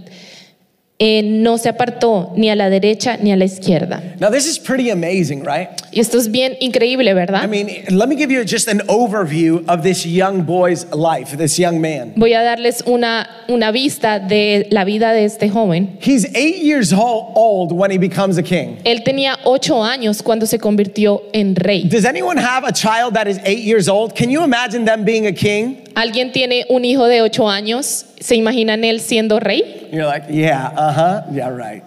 Eh, 0.97 1.23
no 1.23 1.57
se 1.57 1.67
apartó 1.67 2.31
ni 2.37 2.49
a 2.49 2.55
la 2.55 2.69
derecha 2.69 3.17
ni 3.17 3.33
a 3.33 3.35
la 3.35 3.43
izquierda. 3.43 4.01
Now, 4.17 4.29
this 4.31 4.45
is 4.47 4.57
pretty 4.57 4.89
amazing, 4.89 5.43
right? 5.43 5.67
Y 5.91 5.99
esto 5.99 6.17
es 6.17 6.31
bien 6.31 6.55
increíble, 6.61 7.09
I 7.11 7.13
¿verdad? 7.13 7.49
mean, 7.49 7.67
let 7.89 8.07
me 8.07 8.15
give 8.15 8.31
you 8.33 8.45
just 8.45 8.69
an 8.69 8.79
overview 8.87 9.61
of 9.67 9.83
this 9.83 10.05
young 10.05 10.43
boy's 10.45 10.85
life, 10.93 11.35
this 11.35 11.59
young 11.59 11.81
man. 11.81 12.13
Voy 12.15 12.33
a 12.33 12.41
darles 12.43 12.81
una, 12.87 13.27
una 13.49 13.71
vista 13.73 14.19
de 14.19 14.67
la 14.71 14.85
vida 14.85 15.11
de 15.11 15.25
este 15.25 15.49
joven. 15.49 15.97
He's 15.99 16.33
eight 16.33 16.63
years 16.63 16.93
ol- 16.93 17.33
old 17.35 17.73
when 17.73 17.91
he 17.91 17.97
becomes 17.97 18.37
a 18.37 18.43
king. 18.43 18.77
Él 18.85 19.03
tenía 19.03 19.37
ocho 19.43 19.83
años 19.83 20.21
cuando 20.23 20.45
se 20.45 20.59
convirtió 20.59 21.23
en 21.33 21.55
rey. 21.57 21.89
Does 21.89 22.05
anyone 22.05 22.37
have 22.39 22.63
a 22.65 22.71
child 22.71 23.15
that 23.15 23.27
is 23.27 23.37
eight 23.43 23.65
years 23.65 23.89
old? 23.89 24.15
Can 24.15 24.29
you 24.29 24.45
imagine 24.45 24.85
them 24.85 25.03
being 25.03 25.27
a 25.27 25.33
king? 25.33 25.75
¿Alguien 25.95 26.31
tiene 26.31 26.63
un 26.69 26.85
hijo 26.85 27.05
de 27.09 27.21
ocho 27.21 27.49
años? 27.49 28.05
¿Se 28.25 28.35
imaginan 28.35 28.83
él 28.83 29.01
siendo 29.01 29.39
rey? 29.39 29.87
You're 29.91 30.07
like, 30.07 30.25
yeah, 30.31 30.73
uh 30.75 30.91
huh, 30.91 31.21
yeah, 31.31 31.47
right. 31.47 31.83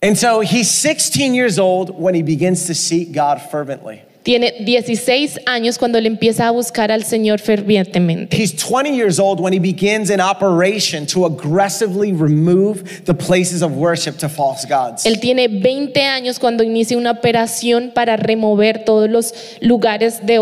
And 0.00 0.16
so 0.16 0.40
he's 0.40 0.70
16 0.70 1.34
years 1.34 1.58
old 1.58 1.90
when 1.90 2.14
he 2.14 2.22
begins 2.22 2.64
to 2.68 2.74
seek 2.74 3.12
God 3.12 3.42
fervently. 3.50 4.00
Tiene 4.30 4.54
16 4.60 5.40
años 5.44 5.76
cuando 5.76 6.00
le 6.00 6.06
empieza 6.06 6.46
a 6.46 6.52
buscar 6.52 6.92
al 6.92 7.02
Señor 7.02 7.40
fervientemente. 7.40 8.36
He's 8.36 8.54
20 8.54 8.94
years 8.94 9.18
old 9.18 9.40
when 9.40 9.52
he 9.52 9.58
begins 9.58 10.08
an 10.08 10.20
operation 10.20 11.04
to 11.06 11.26
aggressively 11.26 12.12
remove 12.12 13.04
the 13.06 13.12
places 13.12 13.60
of 13.60 13.72
worship 13.72 14.18
to 14.18 14.28
false 14.28 14.64
gods. 14.64 15.04
Él 15.04 15.18
tiene 15.18 15.48
20 15.48 16.00
años 16.02 16.38
cuando 16.38 16.62
inicia 16.62 16.96
una 16.96 17.10
operación 17.10 17.90
para 17.92 18.16
remover 18.16 18.84
todos 18.84 19.10
los 19.10 19.34
lugares 19.60 20.24
de, 20.24 20.38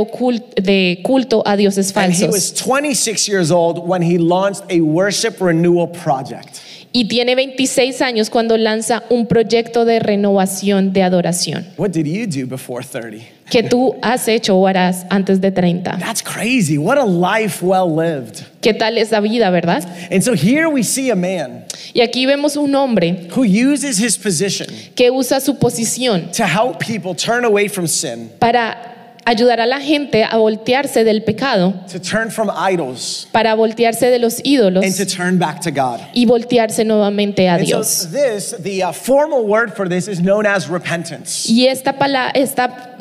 culto 1.02 1.42
a 1.46 1.56
dioses 1.56 1.90
And 1.96 2.12
he 2.12 2.26
was 2.26 2.52
falsos. 2.52 2.62
26 2.62 3.26
years 3.26 3.50
old 3.50 3.78
when 3.88 4.02
he 4.02 4.18
launched 4.18 4.64
a 4.68 4.82
worship 4.82 5.40
renewal 5.40 5.86
project. 5.86 6.60
Y 6.92 7.06
tiene 7.06 7.34
26 7.34 8.00
años 8.02 8.30
cuando 8.30 8.56
lanza 8.56 9.04
un 9.10 9.26
proyecto 9.26 9.84
de 9.84 9.98
renovación 9.98 10.92
de 10.92 11.02
adoración. 11.02 11.66
What 11.76 11.90
did 11.90 12.06
you 12.06 12.26
do 12.26 12.46
before 12.48 12.84
30? 12.84 13.24
que 13.50 13.62
tú 13.62 13.96
has 14.02 14.28
hecho 14.28 14.56
o 14.56 14.66
harás 14.66 15.06
antes 15.10 15.40
de 15.40 15.50
30. 15.50 15.98
That's 15.98 16.22
crazy. 16.22 16.76
What 16.78 16.98
a 16.98 17.04
life 17.04 17.64
well 17.64 17.88
lived. 17.88 18.44
¿Qué 18.60 18.74
tal 18.74 18.98
esa 18.98 19.20
vida, 19.20 19.50
verdad? 19.50 19.84
And 20.10 20.22
so 20.22 20.34
here 20.34 20.68
we 20.68 20.82
see 20.82 21.10
a 21.10 21.16
man 21.16 21.64
Y 21.94 22.00
aquí 22.00 22.26
vemos 22.26 22.56
un 22.56 22.74
hombre 22.74 23.28
who 23.34 23.42
uses 23.42 23.98
his 23.98 24.16
position 24.18 24.68
que 24.94 25.10
usa 25.10 25.40
su 25.40 25.54
posición 25.54 26.30
to 26.32 26.44
help 26.44 26.78
people 26.78 27.14
turn 27.14 27.44
away 27.44 27.68
from 27.68 27.86
sin 27.86 28.30
para 28.38 28.97
ayudar 29.28 29.60
a 29.60 29.66
la 29.66 29.80
gente 29.80 30.24
a 30.24 30.36
voltearse 30.38 31.04
del 31.04 31.22
pecado, 31.22 31.74
to 31.92 31.98
turn 32.00 32.30
from 32.30 32.48
idols, 32.50 33.28
para 33.32 33.54
voltearse 33.54 34.10
de 34.10 34.18
los 34.18 34.40
ídolos 34.44 34.84
and 34.84 34.96
to 34.96 35.04
turn 35.04 35.38
back 35.38 35.60
to 35.60 35.70
God. 35.70 36.00
y 36.14 36.24
voltearse 36.26 36.84
nuevamente 36.84 37.48
a 37.48 37.54
And 37.54 37.60
so 37.66 37.76
Dios. 37.76 38.08
this, 38.10 38.54
the 38.62 38.82
uh, 38.82 38.92
formal 38.92 39.44
word 39.46 39.74
for 39.74 39.88
this 39.88 40.08
is 40.08 40.20
known 40.20 40.46
as 40.46 40.68
repentance. 40.68 41.46
Y 41.48 41.66
esta, 41.66 41.92
pala- 41.98 42.30
esta 42.34 42.96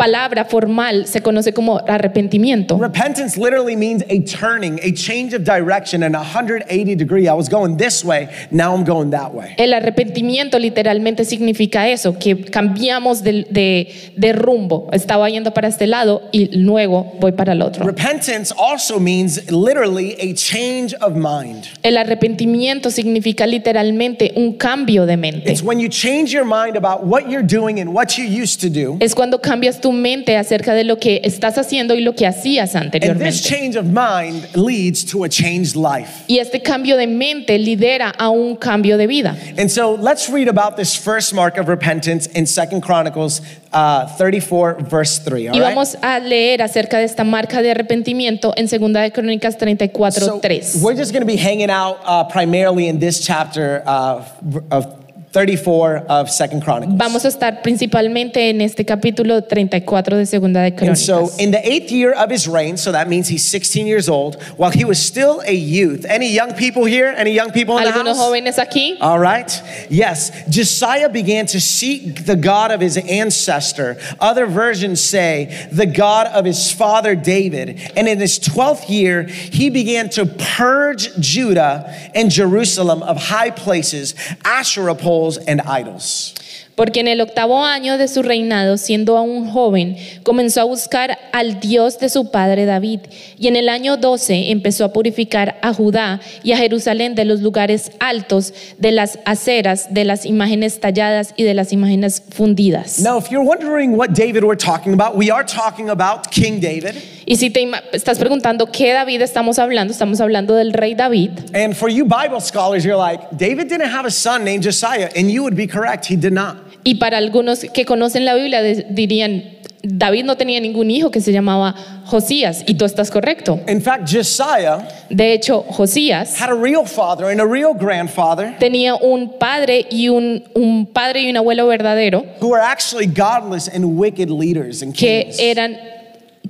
palabra 0.00 0.46
formal 0.46 1.06
se 1.06 1.20
conoce 1.20 1.52
como 1.52 1.78
arrepentimiento. 1.86 2.78
Repentance 2.78 3.38
literally 3.38 3.76
means 3.76 4.02
a 4.08 4.18
turning, 4.24 4.80
a 4.82 4.90
change 4.94 5.34
of 5.34 5.42
direction, 5.44 6.02
and 6.02 6.14
180 6.16 6.96
degree. 6.96 7.28
I 7.28 7.34
was 7.34 7.50
going 7.50 7.76
this 7.76 8.02
way, 8.02 8.28
now 8.50 8.74
I'm 8.74 8.82
going 8.82 9.10
that 9.10 9.34
way. 9.34 9.54
El 9.58 9.74
arrepentimiento 9.74 10.58
literalmente 10.58 11.26
significa 11.26 11.86
eso, 11.90 12.16
que 12.18 12.34
cambiamos 12.46 13.22
de, 13.22 13.46
de- 13.50 13.88
de 14.16 14.32
rumbo. 14.32 14.88
Estaba 14.92 15.28
yendo 15.28 15.52
para 15.52 15.68
este 15.68 15.86
lado 15.86 16.22
y 16.32 16.48
luego 16.56 17.12
voy 17.20 17.32
para 17.32 17.52
el 17.52 17.60
otro. 17.60 17.84
Repentance 17.84 18.54
also 18.58 18.98
means 18.98 19.50
literally 19.50 20.16
a 20.18 20.32
change 20.34 20.94
of 21.02 21.12
mind. 21.14 21.64
El 21.82 21.98
arrepentimiento 21.98 22.90
significa 22.90 23.46
literalmente 23.46 24.32
un 24.36 24.54
cambio 24.54 25.04
de 25.04 25.18
mente. 25.18 25.50
It's 25.52 25.62
when 25.62 25.78
you 25.78 25.90
change 25.90 26.32
your 26.32 26.46
mind 26.46 26.78
about 26.78 27.04
what 27.04 27.28
you're 27.28 27.46
doing 27.46 27.80
and 27.80 27.92
what 27.94 28.16
you 28.16 28.24
used 28.24 28.60
to 28.62 28.70
do. 28.70 28.96
Es 29.00 29.14
cuando 29.14 29.38
cambias 29.42 29.78
tu 29.78 29.89
mente 29.92 30.36
acerca 30.36 30.74
de 30.74 30.84
lo 30.84 30.98
que 30.98 31.20
estás 31.24 31.58
haciendo 31.58 31.94
y 31.94 32.00
lo 32.00 32.14
que 32.14 32.26
hacías 32.26 32.74
And 32.74 32.90
this 32.90 32.94
anteriormente. 33.00 33.38
change 33.42 33.76
of 33.76 33.86
mind 33.86 34.46
leads 34.56 35.04
to 35.12 35.24
a 35.24 35.28
changed 35.28 35.76
life. 35.76 36.24
Y 36.28 36.38
este 36.38 36.62
cambio 36.62 36.96
de 36.96 37.06
mente 37.06 37.58
lidera 37.58 38.10
a 38.18 38.30
un 38.30 38.56
cambio 38.56 38.96
de 38.96 39.06
vida. 39.06 39.36
And 39.58 39.70
so 39.70 39.96
let's 39.96 40.28
read 40.28 40.48
about 40.48 40.76
this 40.76 40.96
first 40.96 41.34
mark 41.34 41.58
of 41.58 41.68
repentance 41.68 42.26
in 42.34 42.46
Second 42.46 42.82
Chronicles 42.82 43.40
uh, 43.72 44.06
34, 44.16 44.78
verse 44.88 45.18
3. 45.18 45.48
all 45.48 45.56
Y 45.56 45.60
vamos 45.60 45.96
a 46.02 46.18
leer 46.20 46.62
acerca 46.62 46.98
de 46.98 47.04
esta 47.04 47.24
marca 47.24 47.62
de 47.62 47.70
arrepentimiento 47.70 48.52
en 48.56 48.66
2 48.66 48.92
de 48.92 49.12
Crónicas 49.12 49.56
34, 49.58 50.24
So 50.24 50.40
3. 50.40 50.82
we're 50.82 50.96
just 50.96 51.12
going 51.12 51.22
to 51.22 51.26
be 51.26 51.36
hanging 51.36 51.70
out 51.70 51.98
uh, 52.04 52.24
primarily 52.24 52.88
in 52.88 52.98
this 52.98 53.20
chapter 53.20 53.82
uh, 53.86 54.22
of 54.70 54.99
34 55.32 56.06
of 56.08 56.28
Second 56.28 56.62
Chronicles. 56.62 56.98
Vamos 56.98 57.24
a 57.24 57.28
estar 57.28 57.62
principalmente 57.62 58.50
en 58.50 58.60
este 58.60 58.84
capítulo 58.84 59.42
34 59.42 60.16
de 60.16 60.26
Segunda 60.26 60.68
de 60.68 60.86
And 60.86 60.98
so, 60.98 61.30
in 61.38 61.52
the 61.52 61.60
eighth 61.64 61.92
year 61.92 62.12
of 62.12 62.30
his 62.30 62.48
reign, 62.48 62.76
so 62.76 62.90
that 62.90 63.08
means 63.08 63.28
he's 63.28 63.44
16 63.44 63.86
years 63.86 64.08
old, 64.08 64.42
while 64.56 64.70
he 64.70 64.84
was 64.84 65.00
still 65.00 65.40
a 65.46 65.54
youth. 65.54 66.04
Any 66.04 66.32
young 66.32 66.54
people 66.54 66.84
here? 66.84 67.14
Any 67.16 67.30
young 67.32 67.52
people 67.52 67.78
in 67.78 67.84
the 67.84 67.90
¿Algunos 67.90 68.16
house? 68.16 68.18
jóvenes 68.18 68.58
aquí? 68.58 68.96
All 69.00 69.20
right. 69.20 69.62
Yes. 69.88 70.32
Josiah 70.48 71.08
began 71.08 71.46
to 71.46 71.60
seek 71.60 72.26
the 72.26 72.36
God 72.36 72.72
of 72.72 72.80
his 72.80 72.96
ancestor. 72.96 73.98
Other 74.18 74.46
versions 74.46 75.00
say 75.00 75.68
the 75.70 75.86
God 75.86 76.26
of 76.28 76.44
his 76.44 76.72
father 76.72 77.14
David. 77.14 77.92
And 77.96 78.08
in 78.08 78.18
his 78.18 78.40
12th 78.40 78.88
year, 78.88 79.24
he 79.24 79.70
began 79.70 80.08
to 80.10 80.26
purge 80.26 81.14
Judah 81.20 81.94
and 82.16 82.30
Jerusalem 82.32 83.04
of 83.04 83.16
high 83.16 83.50
places, 83.50 84.14
Asherah 84.44 84.96
poles, 84.96 85.19
and 85.46 85.60
idols. 85.66 86.34
Porque 86.80 87.00
en 87.00 87.08
el 87.08 87.20
octavo 87.20 87.62
año 87.62 87.98
de 87.98 88.08
su 88.08 88.22
reinado, 88.22 88.78
siendo 88.78 89.18
aún 89.18 89.50
joven, 89.50 89.98
comenzó 90.22 90.62
a 90.62 90.64
buscar 90.64 91.18
al 91.32 91.60
Dios 91.60 91.98
de 91.98 92.08
su 92.08 92.30
padre 92.30 92.64
David. 92.64 93.00
Y 93.38 93.48
en 93.48 93.56
el 93.56 93.68
año 93.68 93.98
12 93.98 94.50
empezó 94.50 94.86
a 94.86 94.92
purificar 94.94 95.58
a 95.60 95.74
Judá 95.74 96.20
y 96.42 96.52
a 96.52 96.56
Jerusalén 96.56 97.14
de 97.14 97.26
los 97.26 97.42
lugares 97.42 97.92
altos, 98.00 98.54
de 98.78 98.92
las 98.92 99.18
aceras, 99.26 99.92
de 99.92 100.06
las 100.06 100.24
imágenes 100.24 100.80
talladas 100.80 101.34
y 101.36 101.42
de 101.42 101.52
las 101.52 101.74
imágenes 101.74 102.22
fundidas. 102.30 102.98
Now, 103.00 103.18
if 103.18 103.30
you're 103.30 103.46
wondering 103.46 103.94
what 103.94 104.14
David 104.14 104.42
we're 104.42 104.56
talking 104.56 104.94
about, 104.94 105.14
we 105.14 105.30
are 105.30 105.44
talking 105.44 105.90
about 105.90 106.30
King 106.30 106.60
David. 106.60 106.94
Y 107.30 107.36
si 107.36 107.48
te 107.48 107.64
estás 107.92 108.18
preguntando 108.18 108.66
qué 108.72 108.92
David 108.92 109.22
estamos 109.22 109.60
hablando, 109.60 109.92
estamos 109.92 110.20
hablando 110.20 110.56
del 110.56 110.72
rey 110.72 110.96
David. 110.96 111.30
And 111.54 111.76
for 111.76 111.88
you 111.88 112.04
Bible 112.04 112.40
scholars, 112.40 112.84
you're 112.84 112.98
like, 112.98 113.22
David 113.30 113.68
didn't 113.68 113.94
have 113.94 114.04
a 114.04 114.10
son 114.10 114.42
named 114.42 114.64
Josiah. 114.64 115.08
And 115.14 115.30
you 115.30 115.44
would 115.44 115.54
be 115.54 115.68
correct, 115.68 116.06
he 116.06 116.16
did 116.16 116.32
not. 116.32 116.56
Y 116.82 116.96
para 116.96 117.18
algunos 117.18 117.60
que 117.72 117.84
conocen 117.84 118.24
la 118.24 118.34
Biblia 118.34 118.62
dirían, 118.62 119.44
David 119.80 120.24
no 120.24 120.36
tenía 120.36 120.60
ningún 120.60 120.90
hijo 120.90 121.12
que 121.12 121.20
se 121.20 121.30
llamaba 121.30 121.76
Josías, 122.06 122.64
y 122.66 122.74
tú 122.74 122.84
estás 122.84 123.12
correcto. 123.12 123.60
In 123.68 123.80
fact, 123.80 124.10
Josiah 124.12 124.80
De 125.08 125.32
hecho, 125.32 125.62
Josías 125.70 126.36
had 126.36 126.50
a 126.50 126.54
real 126.54 126.84
father 126.84 127.26
and 127.30 127.40
a 127.40 127.46
real 127.46 127.74
grandfather 127.74 128.56
tenía 128.58 128.96
un 128.96 129.38
padre 129.38 129.86
y 129.88 130.08
un, 130.08 130.42
un 130.56 130.84
padre 130.84 131.20
y 131.20 131.30
un 131.30 131.36
abuelo 131.36 131.68
verdadero 131.68 132.24
who 132.40 132.48
were 132.48 132.60
actually 132.60 133.06
godless 133.06 133.68
and 133.68 133.84
wicked 133.96 134.30
leaders 134.30 134.82
and 134.82 134.96
que 134.96 135.26
kings. 135.26 135.38
eran 135.38 135.76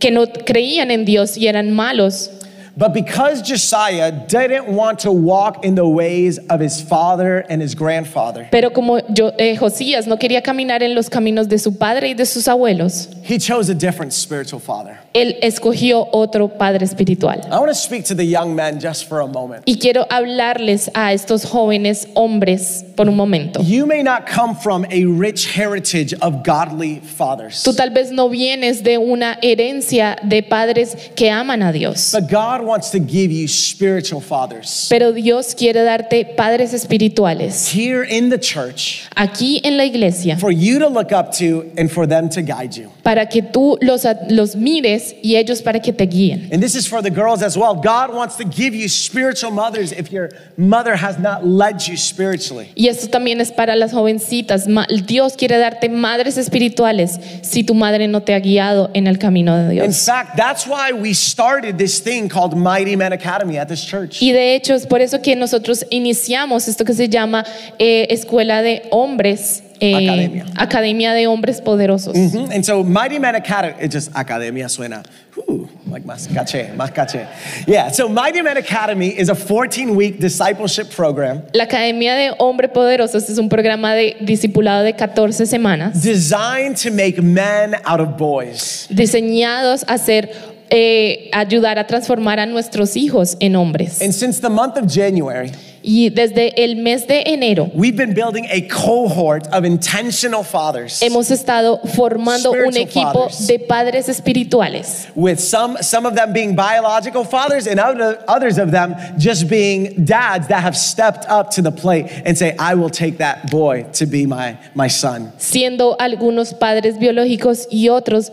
que 0.01 0.11
no 0.11 0.27
creían 0.27 0.91
en 0.91 1.05
Dios 1.05 1.37
y 1.37 1.47
eran 1.47 1.71
malos. 1.73 2.31
But 2.77 2.95
because 2.95 3.43
Josiah 3.43 4.11
didn't 4.11 4.67
want 4.67 5.01
to 5.01 5.13
walk 5.13 5.65
in 5.65 5.75
the 5.75 5.87
ways 5.87 6.39
of 6.49 6.61
his 6.61 6.81
father 6.81 7.45
and 7.51 7.61
his 7.61 7.75
grandfather, 7.75 8.49
Pero 8.51 8.71
como 8.71 9.01
yo, 9.13 9.33
eh, 9.39 9.57
Josías 9.57 10.07
no 10.07 10.17
quería 10.17 10.43
caminar 10.43 10.83
en 10.83 10.95
los 10.95 11.09
caminos 11.11 11.49
de 11.49 11.59
su 11.59 11.73
padre 11.73 12.09
y 12.09 12.15
de 12.15 12.25
sus 12.25 12.47
abuelos, 12.47 13.09
he 13.23 13.39
chose 13.39 13.69
a 13.69 13.75
different 13.75 14.13
spiritual 14.13 14.61
father. 14.61 14.99
Él 15.13 15.37
escogió 15.43 16.07
otro 16.13 16.49
padre 16.49 16.85
espiritual. 16.85 17.41
I 17.51 17.57
want 17.59 17.69
to 17.69 17.75
speak 17.75 18.05
to 18.07 18.15
the 18.15 18.25
young 18.25 18.55
men 18.55 18.79
just 18.81 19.09
for 19.09 19.21
a 19.21 19.27
moment. 19.27 19.63
Y 19.67 19.77
quiero 19.79 20.07
hablarles 20.09 20.91
a 20.95 21.13
estos 21.13 21.45
jóvenes 21.45 22.09
hombres 22.15 22.85
por 22.97 23.09
un 23.09 23.17
momento. 23.17 23.61
You 23.63 23.87
may 23.87 24.03
not 24.03 24.27
come 24.27 24.55
from 24.55 24.85
a 24.91 25.05
rich 25.07 25.47
heritage 25.57 26.15
of 26.21 26.45
godly 26.45 27.01
fathers, 27.01 27.63
Tú 27.65 27.75
tal 27.75 27.91
vez 27.91 28.13
no 28.13 28.29
vienes 28.29 28.83
de 28.83 28.99
una 28.99 29.39
herencia 29.43 30.17
de 30.23 30.43
padres 30.43 30.97
que 31.17 31.31
aman 31.31 31.63
a 31.63 31.73
Dios, 31.73 32.13
but 32.13 32.31
God 32.31 32.63
wants 32.65 32.91
to 32.91 32.99
give 33.01 33.33
you 33.33 33.49
spiritual 33.49 34.21
fathers. 34.21 34.87
pero 34.89 35.13
Dios 35.13 35.55
quiere 35.55 35.83
darte 35.83 36.25
padres 36.37 36.73
espirituales 36.73 37.67
Here 37.75 38.05
in 38.05 38.29
the 38.31 38.39
church 38.39 39.09
aquí 39.17 39.61
en 39.65 39.77
la 39.77 39.85
iglesia 39.85 40.37
for 40.37 40.51
you 40.53 40.79
to 40.79 40.89
look 40.89 41.13
up 41.13 41.33
to 41.39 41.71
and 41.77 41.91
for 41.91 42.07
them 42.07 42.29
to 42.31 42.43
guide 42.43 42.77
you. 42.77 42.91
Para 43.11 43.27
que 43.27 43.43
tú 43.43 43.77
los, 43.81 44.07
los 44.29 44.55
mires 44.55 45.17
y 45.21 45.35
ellos 45.35 45.61
para 45.63 45.81
que 45.81 45.93
te 45.93 46.07
guíen. 46.07 46.49
And 46.53 46.63
this 46.63 46.77
is 46.77 46.87
for 46.87 47.03
the 47.03 47.11
girls 47.11 47.43
as 47.43 47.57
well. 47.57 47.75
God 47.75 48.15
wants 48.15 48.37
to 48.37 48.45
give 48.45 48.73
you 48.73 48.89
spiritual 48.89 49.51
mothers 49.51 49.91
if 49.91 50.13
your 50.13 50.29
mother 50.57 50.95
has 50.95 51.19
not 51.19 51.45
led 51.45 51.81
you 51.89 51.97
spiritually. 51.97 52.69
Y 52.77 52.87
esto 52.87 53.09
también 53.09 53.41
es 53.41 53.51
para 53.51 53.75
las 53.75 53.91
jovencitas. 53.93 54.67
Dios 55.09 55.33
quiere 55.37 55.59
darte 55.59 55.89
madres 55.89 56.39
espirituales 56.39 57.19
si 57.43 57.65
tu 57.65 57.75
madre 57.75 58.07
no 58.07 58.23
te 58.23 58.33
ha 58.33 58.39
guiado 58.39 58.91
en 58.95 59.09
el 59.09 59.19
camino 59.19 59.57
de 59.57 59.65
In 59.65 59.71
Dios. 59.71 60.05
fact, 60.07 60.37
that's 60.37 60.65
why 60.69 60.93
we 60.93 61.13
started 61.13 61.79
this 61.79 61.99
thing 61.99 62.29
called 62.29 62.57
Mighty 62.57 62.95
Men 62.95 63.13
Academy 63.13 63.59
at 63.59 63.67
this 63.67 63.85
church. 63.85 64.23
Y 64.23 64.31
de 64.31 64.55
hecho 64.55 64.73
es 64.73 64.87
por 64.87 65.01
eso 65.01 65.21
que 65.21 65.35
nosotros 65.35 65.85
iniciamos 65.91 66.69
esto 66.69 66.85
que 66.85 66.95
se 66.95 67.09
llama 67.09 67.45
eh, 67.81 68.07
Escuela 68.11 68.63
de 68.63 68.85
Hombres, 68.93 69.65
eh, 69.81 69.95
Academia. 69.97 70.45
Academia 70.57 71.13
de 71.15 71.27
Hombres 71.27 71.61
Poderosos. 71.61 72.15
Mhm. 72.17 72.51
And 72.53 72.65
so 72.65 72.83
Mighty 72.85 73.19
Men 73.19 73.35
Academy, 73.35 73.75
it 73.83 73.91
just 73.93 74.11
academia 74.15 74.69
suena, 74.69 75.03
whew, 75.35 75.69
like 75.91 76.07
más 76.07 76.29
caché, 76.29 76.73
más 76.77 76.91
caché. 76.93 77.27
Yeah, 77.67 77.91
so 77.91 78.09
Mighty 78.09 78.43
Men 78.43 78.57
Academy 78.57 79.09
is 79.09 79.29
a 79.29 79.35
14 79.35 79.95
week 79.97 80.21
discipleship 80.21 80.89
program 80.95 81.43
La 81.55 81.65
Academia 81.65 82.15
de 82.15 82.33
Hombres 82.39 82.71
Poderosos 82.73 83.29
es 83.29 83.39
un 83.39 83.49
programa 83.49 83.95
de 83.95 84.17
discipulado 84.21 84.85
de 84.85 84.93
14 84.95 85.47
semanas 85.47 86.03
designed 86.03 86.77
to 86.77 86.91
make 86.91 87.21
men 87.23 87.75
out 87.85 88.01
of 88.01 88.17
boys. 88.17 88.87
diseñados 88.91 89.85
a 89.89 89.95
hacer, 89.95 90.31
eh, 90.71 91.29
ayudar 91.33 91.79
a 91.79 91.87
transformar 91.87 92.39
a 92.39 92.47
nuestros 92.47 92.97
hijos 92.97 93.37
en 93.41 93.57
hombres. 93.57 94.01
And 94.01 94.13
since 94.13 94.41
the 94.41 94.49
month 94.49 94.77
of 94.77 94.87
January, 94.87 95.51
Y 95.83 96.11
desde 96.11 96.53
el 96.63 96.77
mes 96.77 97.07
de 97.07 97.23
enero 97.25 97.71
we've 97.75 97.97
been 97.97 98.13
building 98.13 98.45
a 98.51 98.61
cohort 98.69 99.47
of 99.51 99.65
intentional 99.65 100.43
fathers. 100.45 101.01
hemos 101.01 101.31
estado 101.31 101.81
formando 101.95 102.51
un 102.51 102.71
Spiritual 102.71 102.83
equipo 102.83 103.13
fathers. 103.31 103.47
de 103.47 103.59
padres 103.61 104.09
espirituales. 104.11 105.07
with 105.15 105.39
some 105.41 105.79
some 105.83 106.05
of 106.07 106.15
them 106.15 106.35
being 106.35 106.55
biological 106.55 107.25
fathers 107.25 107.67
and 107.67 107.81
other, 107.81 108.23
others 108.29 108.59
of 108.59 108.71
them 108.71 108.95
just 109.19 109.49
being 109.49 110.05
dads 110.05 110.49
that 110.49 110.63
have 110.63 110.77
stepped 110.77 111.25
up 111.31 111.51
to 111.51 111.63
the 111.63 111.73
plate 111.73 112.07
and 112.27 112.37
say 112.37 112.55
i 112.59 112.75
will 112.75 112.91
take 112.91 113.17
that 113.17 113.51
boy 113.51 113.83
to 113.95 114.05
be 114.05 114.27
my 114.27 114.55
my 114.75 114.87
son 114.89 115.33
siendo 115.39 115.97
algunos 115.99 116.53
padres 116.53 116.99
biológicos 116.99 117.67
y 117.71 117.89
otros 117.89 118.31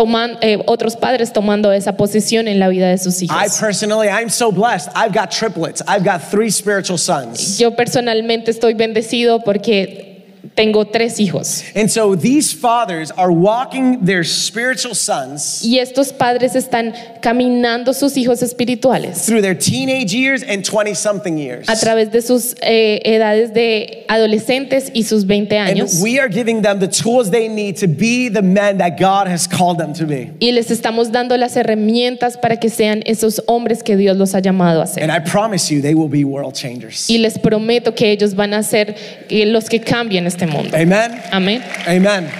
toman, 0.00 0.38
eh, 0.40 0.62
otros 0.66 0.96
padres 0.96 1.30
tomando 1.32 1.72
esa 1.72 1.96
posición 1.96 2.48
en 2.48 2.58
la 2.58 2.68
vida 2.68 2.88
de 2.88 2.96
sus 2.96 3.20
i 3.20 3.26
hijos. 3.26 3.58
personally 3.60 4.08
i'm 4.08 4.30
so 4.30 4.50
blessed. 4.50 4.88
I've 4.94 5.12
got 5.12 5.30
triplets. 5.30 5.82
I've 5.86 6.04
got 6.04 6.22
three 6.22 6.50
spiritual 6.50 6.98
sons. 6.98 7.58
Yo 7.58 7.72
personalmente 7.76 8.50
estoy 8.50 8.72
bendecido 8.74 9.40
porque 9.40 10.09
tengo 10.54 10.84
tres 10.86 11.18
hijos. 11.20 11.62
And 11.74 11.90
so 11.90 12.14
these 12.16 12.52
fathers 12.52 13.10
are 13.12 13.30
walking 13.30 14.04
their 14.04 14.24
spiritual 14.24 14.94
sons 14.94 15.62
Y 15.64 15.78
estos 15.78 16.12
padres 16.12 16.54
están 16.54 16.94
caminando 17.20 17.92
sus 17.94 18.16
hijos 18.16 18.42
espirituales 18.42 19.24
through 19.26 19.42
their 19.42 19.54
teenage 19.56 20.12
years 20.14 20.42
and 20.42 20.64
20 20.64 20.94
something 20.94 21.36
years. 21.38 21.68
a 21.68 21.76
través 21.76 22.10
de 22.10 22.22
sus 22.22 22.54
eh, 22.62 23.00
edades 23.04 23.52
de 23.52 24.04
adolescentes 24.08 24.90
y 24.94 25.02
sus 25.02 25.26
20 25.26 25.56
And 25.56 25.70
años. 25.80 26.00
we 26.02 26.18
are 26.18 26.28
giving 26.28 26.62
them 26.62 26.78
the 26.80 26.88
tools 26.88 27.30
they 27.30 27.48
need 27.48 27.76
to 27.76 27.86
be 27.86 28.28
the 28.28 28.42
men 28.42 28.78
that 28.78 28.98
God 28.98 29.26
has 29.28 29.46
called 29.46 29.78
them 29.78 29.92
to 29.94 30.06
be. 30.06 30.30
Y 30.40 30.52
les 30.52 30.70
estamos 30.70 31.10
dando 31.12 31.36
las 31.36 31.56
herramientas 31.56 32.36
para 32.36 32.58
que 32.58 32.68
sean 32.70 33.02
esos 33.06 33.42
hombres 33.46 33.82
que 33.82 33.96
Dios 33.96 34.16
los 34.16 34.34
ha 34.34 34.40
llamado 34.40 34.80
a 34.82 34.86
ser. 34.86 35.02
And 35.02 35.12
I 35.12 35.20
promise 35.20 35.70
you, 35.72 35.80
they 35.82 35.94
will 35.94 36.08
be 36.08 36.24
world 36.24 36.54
changers. 36.54 37.08
Y 37.10 37.18
les 37.18 37.38
prometo 37.38 37.94
que 37.94 38.10
ellos 38.10 38.34
van 38.34 38.54
a 38.54 38.62
ser 38.62 38.94
eh, 39.28 39.46
los 39.46 39.68
que 39.68 39.80
cambien 39.80 40.26
este 40.30 40.46
mundo. 40.46 40.76
Amen. 40.76 41.20
Amén. 41.32 41.62
Amen. 41.86 42.30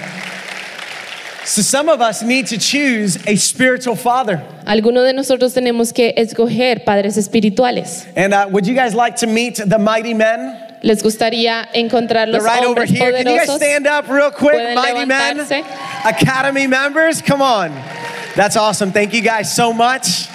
So 1.43 1.61
some 1.61 1.89
of 1.89 2.01
us 2.01 2.21
need 2.21 2.47
to 2.47 2.57
choose 2.57 3.17
a 3.27 3.35
spiritual 3.35 3.95
father. 3.95 4.41
Algunos 4.65 5.05
de 5.05 5.13
nosotros 5.13 5.53
tenemos 5.53 5.91
que 5.93 6.13
escoger 6.15 6.85
padres 6.85 7.17
espirituales. 7.17 8.05
And 8.15 8.33
uh, 8.33 8.47
would 8.49 8.67
you 8.67 8.75
guys 8.75 8.93
like 8.93 9.17
to 9.17 9.27
meet 9.27 9.55
the 9.55 9.79
mighty 9.79 10.13
men? 10.13 10.55
¿Les 10.83 11.01
gustaría 11.03 11.67
encontrar 11.73 12.27
los 12.27 12.43
right 12.43 12.63
over 12.63 12.81
hombres 12.81 12.89
here. 12.89 13.11
Can 13.11 13.27
you 13.27 13.37
guys 13.37 13.55
stand 13.55 13.85
up 13.85 14.07
real 14.07 14.31
quick, 14.31 14.75
mighty 14.75 15.05
men? 15.05 15.39
Academy 16.05 16.67
members, 16.67 17.21
come 17.21 17.41
on. 17.41 17.71
That's 18.35 18.55
awesome. 18.55 18.91
Thank 18.91 19.13
you 19.13 19.21
guys 19.21 19.53
so 19.53 19.73
much. 19.73 20.27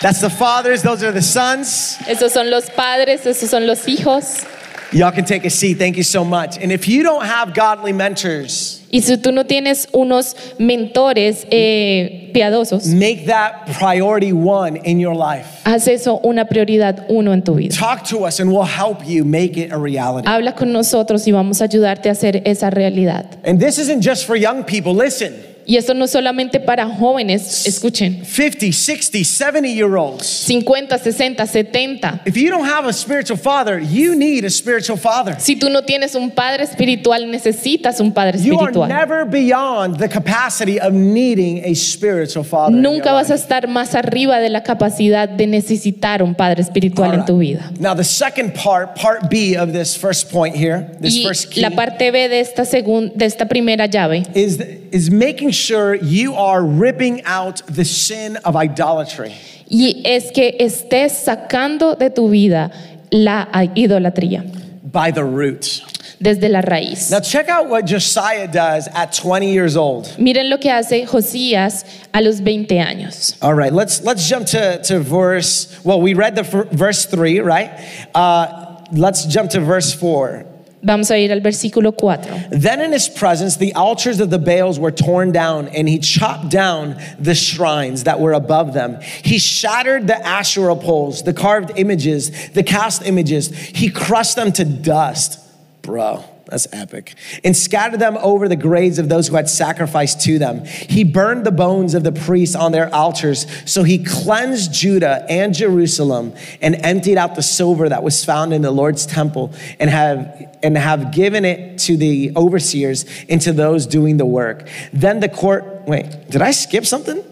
That's 0.00 0.20
the 0.20 0.30
fathers, 0.30 0.82
those 0.82 1.02
are 1.02 1.12
the 1.12 1.20
sons. 1.22 1.98
Esos 2.06 2.32
son 2.32 2.50
los 2.50 2.70
padres, 2.70 3.26
esos 3.26 3.48
son 3.48 3.66
los 3.66 3.84
hijos. 3.86 4.46
Y'all 4.92 5.12
can 5.12 5.24
take 5.24 5.44
a 5.44 5.50
seat. 5.50 5.78
Thank 5.78 5.96
you 5.96 6.02
so 6.02 6.24
much. 6.24 6.58
And 6.58 6.72
if 6.72 6.88
you 6.88 7.02
don't 7.02 7.24
have 7.24 7.54
godly 7.54 7.92
mentors, 7.92 8.78
Y 8.92 9.00
si 9.02 9.16
tú 9.18 9.32
no 9.32 9.44
tienes 9.44 9.86
unos 9.92 10.34
mentores 10.58 11.46
eh, 11.52 12.30
piadosos, 12.34 12.86
make 12.92 13.26
that 13.26 13.66
priority 13.78 14.32
one 14.32 14.76
in 14.78 14.98
your 14.98 15.14
life. 15.14 15.46
haz 15.64 15.86
eso 15.86 16.20
una 16.24 16.46
prioridad 16.46 17.06
uno 17.08 17.32
en 17.32 17.42
tu 17.42 17.54
vida. 17.54 17.72
Talk 17.76 18.04
to 18.08 18.24
us 18.24 18.40
and 18.40 18.50
we'll 18.50 18.64
help 18.64 19.06
you 19.06 19.24
make 19.24 19.56
it 19.56 19.70
a 19.70 19.78
reality. 19.78 20.26
Habla 20.28 20.56
con 20.56 20.72
nosotros 20.72 21.24
y 21.28 21.30
vamos 21.30 21.60
a 21.60 21.64
ayudarte 21.68 22.08
a 22.08 22.12
hacer 22.12 22.42
esa 22.44 22.68
realidad. 22.70 23.38
And 23.44 23.60
this 23.60 23.78
isn't 23.78 24.02
just 24.02 24.26
for 24.26 24.34
young 24.34 24.64
people. 24.64 24.92
Listen, 24.92 25.34
Y 25.70 25.76
esto 25.76 25.94
no 25.94 26.04
es 26.06 26.10
solamente 26.10 26.58
para 26.58 26.84
jóvenes, 26.88 27.64
escuchen, 27.64 28.24
50, 28.24 28.72
60, 28.72 29.22
70 29.22 29.68
year 29.68 29.94
olds. 29.94 30.26
50, 30.26 30.98
60, 30.98 31.46
70. 31.46 32.22
If 32.26 32.36
you 32.36 32.50
don't 32.50 32.64
have 32.68 32.88
a 32.88 32.92
spiritual 32.92 33.38
father, 33.38 33.78
you 33.78 34.16
need 34.16 34.44
a 34.44 34.50
spiritual 34.50 34.98
father. 34.98 35.36
Si 35.38 35.54
tú 35.54 35.70
no 35.70 35.82
tienes 35.82 36.16
un 36.16 36.32
padre 36.32 36.64
espiritual, 36.64 37.30
necesitas 37.30 38.00
un 38.00 38.10
padre 38.12 38.38
You 38.40 38.58
are 38.58 38.70
espiritual. 38.70 38.88
never 38.88 39.24
beyond 39.24 39.98
the 39.98 40.08
capacity 40.08 40.80
of 40.80 40.92
needing 40.92 41.62
a 41.64 41.72
spiritual 41.76 42.42
father. 42.44 42.74
Nunca 42.76 43.12
vas 43.12 43.30
a 43.30 43.34
estar 43.36 43.68
más 43.68 43.94
arriba 43.94 44.40
de 44.40 44.48
la 44.48 44.64
capacidad 44.64 45.28
de 45.28 45.46
necesitar 45.46 46.20
un 46.24 46.34
padre 46.34 46.62
espiritual 46.62 47.10
All 47.10 47.14
en 47.14 47.20
right. 47.20 47.26
tu 47.28 47.38
vida. 47.38 47.70
Now, 47.78 47.94
the 47.94 48.02
second 48.02 48.54
part, 48.56 48.96
part 48.96 49.30
B 49.30 49.56
of 49.56 49.72
this 49.72 49.96
first 49.96 50.32
point 50.32 50.56
here, 50.56 50.90
this 51.00 51.14
Y 51.14 51.22
first 51.24 51.52
key, 51.52 51.60
la 51.60 51.70
parte 51.70 52.10
B 52.10 52.28
de 52.28 52.40
esta, 52.40 52.64
segun- 52.64 53.12
de 53.14 53.26
esta 53.26 53.46
primera 53.46 53.86
llave 53.86 54.24
is, 54.34 54.58
is 54.90 55.08
making 55.12 55.52
sure 55.60 55.94
you 55.94 56.34
are 56.34 56.64
ripping 56.64 57.22
out 57.24 57.62
the 57.66 57.84
sin 57.84 58.36
of 58.44 58.56
idolatry. 58.56 59.34
y 59.68 60.02
es 60.04 60.32
que 60.32 60.56
estés 60.58 61.12
sacando 61.12 61.96
de 61.96 62.10
tu 62.10 62.28
vida 62.28 62.70
la 63.10 63.46
idolatría 63.76 64.44
by 64.82 65.10
the 65.12 65.24
root. 65.24 65.82
desde 66.20 66.48
la 66.50 66.60
raíz. 66.60 67.10
Now, 67.10 67.20
check 67.20 67.48
out 67.48 67.68
what 67.68 67.86
Josiah 67.86 68.46
does 68.46 68.88
at 68.88 69.12
20 69.12 69.52
years 69.52 69.76
old. 69.76 70.06
Miren 70.18 70.50
lo 70.50 70.58
que 70.58 70.70
hace 70.70 71.06
Josías 71.06 71.84
a 72.12 72.20
los 72.20 72.40
20 72.40 72.78
años. 72.78 73.36
All 73.42 73.54
right, 73.54 73.72
let's 73.72 74.02
let's 74.02 74.28
jump 74.28 74.46
to, 74.48 74.82
to 74.82 75.00
verse. 75.00 75.80
Well, 75.82 76.00
we 76.00 76.14
read 76.14 76.36
the 76.36 76.42
verse 76.72 77.06
three, 77.06 77.40
right? 77.40 77.70
Uh, 78.14 78.82
let's 78.92 79.24
jump 79.24 79.50
to 79.50 79.60
verse 79.60 79.94
four. 79.94 80.44
Vamos 80.82 81.10
a 81.10 81.18
ir 81.18 81.30
al 81.30 81.40
versículo 81.40 81.92
4. 81.92 82.48
Then 82.50 82.80
in 82.80 82.92
his 82.92 83.08
presence, 83.08 83.56
the 83.56 83.74
altars 83.74 84.18
of 84.18 84.30
the 84.30 84.38
Baals 84.38 84.78
were 84.78 84.90
torn 84.90 85.30
down, 85.30 85.68
and 85.68 85.86
he 85.86 85.98
chopped 85.98 86.48
down 86.48 86.96
the 87.18 87.34
shrines 87.34 88.04
that 88.04 88.18
were 88.18 88.32
above 88.32 88.72
them. 88.72 88.98
He 89.22 89.38
shattered 89.38 90.06
the 90.06 90.16
Asherah 90.26 90.76
poles, 90.76 91.22
the 91.22 91.34
carved 91.34 91.72
images, 91.76 92.50
the 92.50 92.62
cast 92.62 93.02
images. 93.06 93.50
He 93.50 93.90
crushed 93.90 94.36
them 94.36 94.52
to 94.52 94.64
dust. 94.64 95.38
Bro, 95.82 96.24
that's 96.50 96.66
epic. 96.72 97.14
And 97.44 97.56
scattered 97.56 98.00
them 98.00 98.18
over 98.18 98.48
the 98.48 98.56
graves 98.56 98.98
of 98.98 99.08
those 99.08 99.28
who 99.28 99.36
had 99.36 99.48
sacrificed 99.48 100.20
to 100.22 100.38
them. 100.38 100.64
He 100.64 101.04
burned 101.04 101.46
the 101.46 101.52
bones 101.52 101.94
of 101.94 102.04
the 102.04 102.12
priests 102.12 102.54
on 102.54 102.72
their 102.72 102.94
altars. 102.94 103.46
So 103.70 103.82
he 103.82 104.04
cleansed 104.04 104.72
Judah 104.72 105.24
and 105.28 105.54
Jerusalem 105.54 106.34
and 106.60 106.74
emptied 106.84 107.16
out 107.16 107.34
the 107.34 107.42
silver 107.42 107.88
that 107.88 108.02
was 108.02 108.24
found 108.24 108.52
in 108.52 108.62
the 108.62 108.70
Lord's 108.70 109.06
temple 109.06 109.52
and 109.78 109.90
have 109.90 110.48
and 110.62 110.76
have 110.76 111.12
given 111.12 111.44
it 111.44 111.78
to 111.78 111.96
the 111.96 112.32
overseers 112.36 113.06
and 113.28 113.40
to 113.40 113.52
those 113.52 113.86
doing 113.86 114.18
the 114.18 114.26
work. 114.26 114.68
Then 114.92 115.20
the 115.20 115.28
court, 115.28 115.64
wait, 115.86 116.28
did 116.28 116.42
I 116.42 116.50
skip 116.50 116.84
something? 116.84 117.24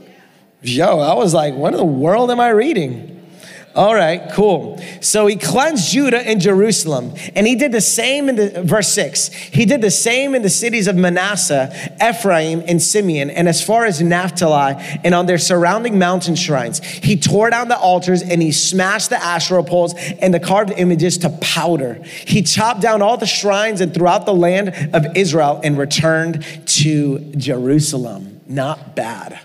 Yo, 0.63 0.99
I 0.99 1.15
was 1.15 1.35
like, 1.35 1.55
what 1.55 1.73
in 1.73 1.79
the 1.79 1.85
world 1.85 2.31
am 2.31 2.41
I 2.41 2.49
reading? 2.49 3.18
All 3.79 3.95
right, 3.95 4.29
cool. 4.33 4.83
So 5.01 5.29
he 5.29 5.37
cleansed 5.37 5.93
Judah 5.93 6.19
and 6.19 6.41
Jerusalem, 6.41 7.15
and 7.37 7.47
he 7.47 7.55
did 7.55 7.71
the 7.71 7.81
same 7.81 8.29
in 8.29 8.35
the 8.35 8.63
verse 8.65 8.89
six. 8.89 9.29
He 9.29 9.67
did 9.67 9.83
the 9.83 9.91
same 9.93 10.35
in 10.35 10.43
the 10.43 10.51
cities 10.51 10.89
of 10.89 10.97
Manasseh, 10.97 11.73
Ephraim, 12.05 12.65
and 12.67 12.83
Simeon, 12.83 13.31
and 13.31 13.49
as 13.49 13.63
far 13.63 13.85
as 13.85 14.03
Naphtali, 14.03 14.75
and 15.05 15.15
on 15.15 15.27
their 15.27 15.39
surrounding 15.39 15.97
mountain 15.97 16.35
shrines. 16.35 16.81
He 16.81 17.17
tore 17.17 17.51
down 17.51 17.69
the 17.69 17.79
altars 17.79 18.21
and 18.21 18.43
he 18.43 18.51
smashed 18.51 19.11
the 19.11 19.23
Asherah 19.23 19.63
poles 19.63 19.95
and 19.95 20.35
the 20.35 20.41
carved 20.41 20.73
images 20.73 21.17
to 21.19 21.31
powder. 21.41 22.03
He 22.03 22.43
chopped 22.43 22.81
down 22.81 23.01
all 23.01 23.17
the 23.17 23.27
shrines 23.27 23.81
and 23.81 23.95
throughout 23.95 24.27
the 24.27 24.35
land 24.35 24.71
of 24.93 25.17
Israel 25.17 25.61
and 25.63 25.79
returned 25.79 26.45
to 26.67 27.21
Jerusalem. 27.37 28.41
Not 28.49 28.97
bad. 28.97 29.39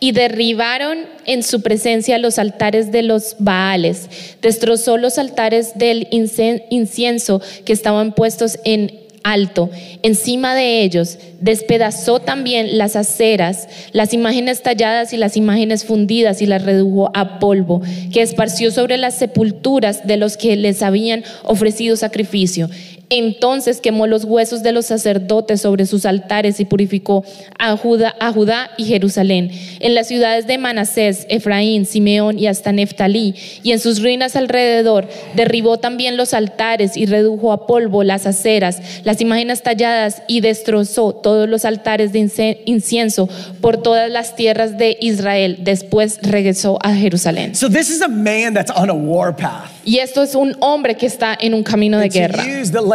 Y 0.00 0.12
derribaron 0.12 0.98
en 1.26 1.42
su 1.42 1.60
presencia 1.60 2.18
los 2.18 2.38
altares 2.38 2.92
de 2.92 3.02
los 3.02 3.36
Baales, 3.38 4.08
destrozó 4.40 4.96
los 4.96 5.18
altares 5.18 5.72
del 5.76 6.06
incienso 6.10 7.42
que 7.64 7.72
estaban 7.72 8.14
puestos 8.14 8.58
en 8.64 9.08
alto. 9.22 9.70
Encima 10.02 10.54
de 10.54 10.82
ellos 10.82 11.18
despedazó 11.40 12.20
también 12.20 12.78
las 12.78 12.96
aceras, 12.96 13.68
las 13.92 14.14
imágenes 14.14 14.62
talladas 14.62 15.12
y 15.12 15.16
las 15.16 15.36
imágenes 15.36 15.84
fundidas 15.84 16.42
y 16.42 16.46
las 16.46 16.64
redujo 16.64 17.10
a 17.14 17.38
polvo, 17.38 17.82
que 18.12 18.22
esparció 18.22 18.70
sobre 18.70 18.96
las 18.96 19.14
sepulturas 19.14 20.06
de 20.06 20.16
los 20.16 20.36
que 20.36 20.56
les 20.56 20.82
habían 20.82 21.24
ofrecido 21.44 21.96
sacrificio. 21.96 22.68
Entonces 23.10 23.80
quemó 23.80 24.06
los 24.06 24.24
huesos 24.24 24.62
de 24.62 24.72
los 24.72 24.86
sacerdotes 24.86 25.62
sobre 25.62 25.86
sus 25.86 26.04
altares 26.04 26.60
y 26.60 26.64
purificó 26.64 27.24
a 27.58 27.76
Judá, 27.76 28.14
a 28.20 28.32
Judá 28.32 28.70
y 28.76 28.84
Jerusalén. 28.84 29.50
En 29.80 29.94
las 29.94 30.08
ciudades 30.08 30.46
de 30.46 30.58
Manasés, 30.58 31.26
Efraín, 31.30 31.86
Simeón 31.86 32.38
y 32.38 32.46
hasta 32.46 32.72
Neftalí, 32.72 33.34
y 33.62 33.72
en 33.72 33.80
sus 33.80 34.02
ruinas 34.02 34.36
alrededor, 34.36 35.08
derribó 35.34 35.78
también 35.78 36.16
los 36.16 36.34
altares 36.34 36.96
y 36.96 37.06
redujo 37.06 37.52
a 37.52 37.66
polvo 37.66 38.04
las 38.04 38.26
aceras, 38.26 38.80
las 39.04 39.20
imágenes 39.20 39.62
talladas 39.62 40.22
y 40.26 40.40
destrozó 40.40 41.14
todos 41.14 41.48
los 41.48 41.64
altares 41.64 42.12
de 42.12 42.62
incienso 42.66 43.28
por 43.60 43.82
todas 43.82 44.10
las 44.10 44.36
tierras 44.36 44.76
de 44.76 44.98
Israel. 45.00 45.58
Después 45.60 46.18
regresó 46.22 46.78
a 46.82 46.94
Jerusalén. 46.94 47.54
So 47.54 47.70
this 47.70 47.88
is 47.88 48.02
a 48.02 48.08
man 48.08 48.54
that's 48.54 48.72
on 48.74 48.90
a 48.90 48.94
war 48.94 49.34
path. 49.34 49.70
Y 49.84 50.00
esto 50.00 50.22
es 50.22 50.34
un 50.34 50.54
hombre 50.60 50.96
que 50.96 51.06
está 51.06 51.36
en 51.40 51.54
un 51.54 51.62
camino 51.62 51.98
de 51.98 52.10
guerra. 52.10 52.44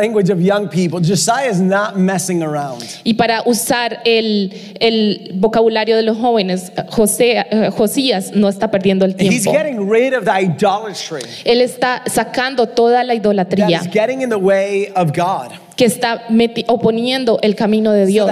Language 0.04 0.30
of 0.30 0.40
young 0.42 0.68
people, 0.68 1.00
Josiah 1.00 1.50
is 1.50 1.60
not 1.62 1.96
messing 1.98 2.42
around. 2.44 2.84
Y 3.04 3.14
para 3.14 3.44
usar 3.46 4.02
el, 4.06 4.52
el 4.80 5.32
vocabulario 5.36 5.96
de 5.96 6.04
los 6.04 6.18
jóvenes, 6.18 6.72
José, 6.90 7.46
eh, 7.50 7.70
Josías 7.72 8.32
no 8.36 8.50
está 8.50 8.70
perdiendo 8.70 9.06
el 9.06 9.16
He's 9.18 9.44
tiempo. 9.44 9.52
getting 9.54 9.90
rid 9.90 10.14
of 10.14 10.26
the 10.26 10.32
idolatry 10.32 11.22
Él 11.46 11.62
está 11.62 12.04
sacando 12.08 12.68
toda 12.68 13.04
la 13.04 13.14
that 13.14 13.22
idolatría 13.22 13.80
is 13.82 13.88
getting 13.92 14.22
in 14.22 14.30
the 14.30 14.38
way 14.38 14.92
of 14.96 15.12
God. 15.14 15.52
Que 15.76 15.86
está 15.86 16.28
oponiendo 16.68 17.40
el 17.42 17.56
camino 17.56 17.92
de 17.92 18.06
Dios 18.06 18.30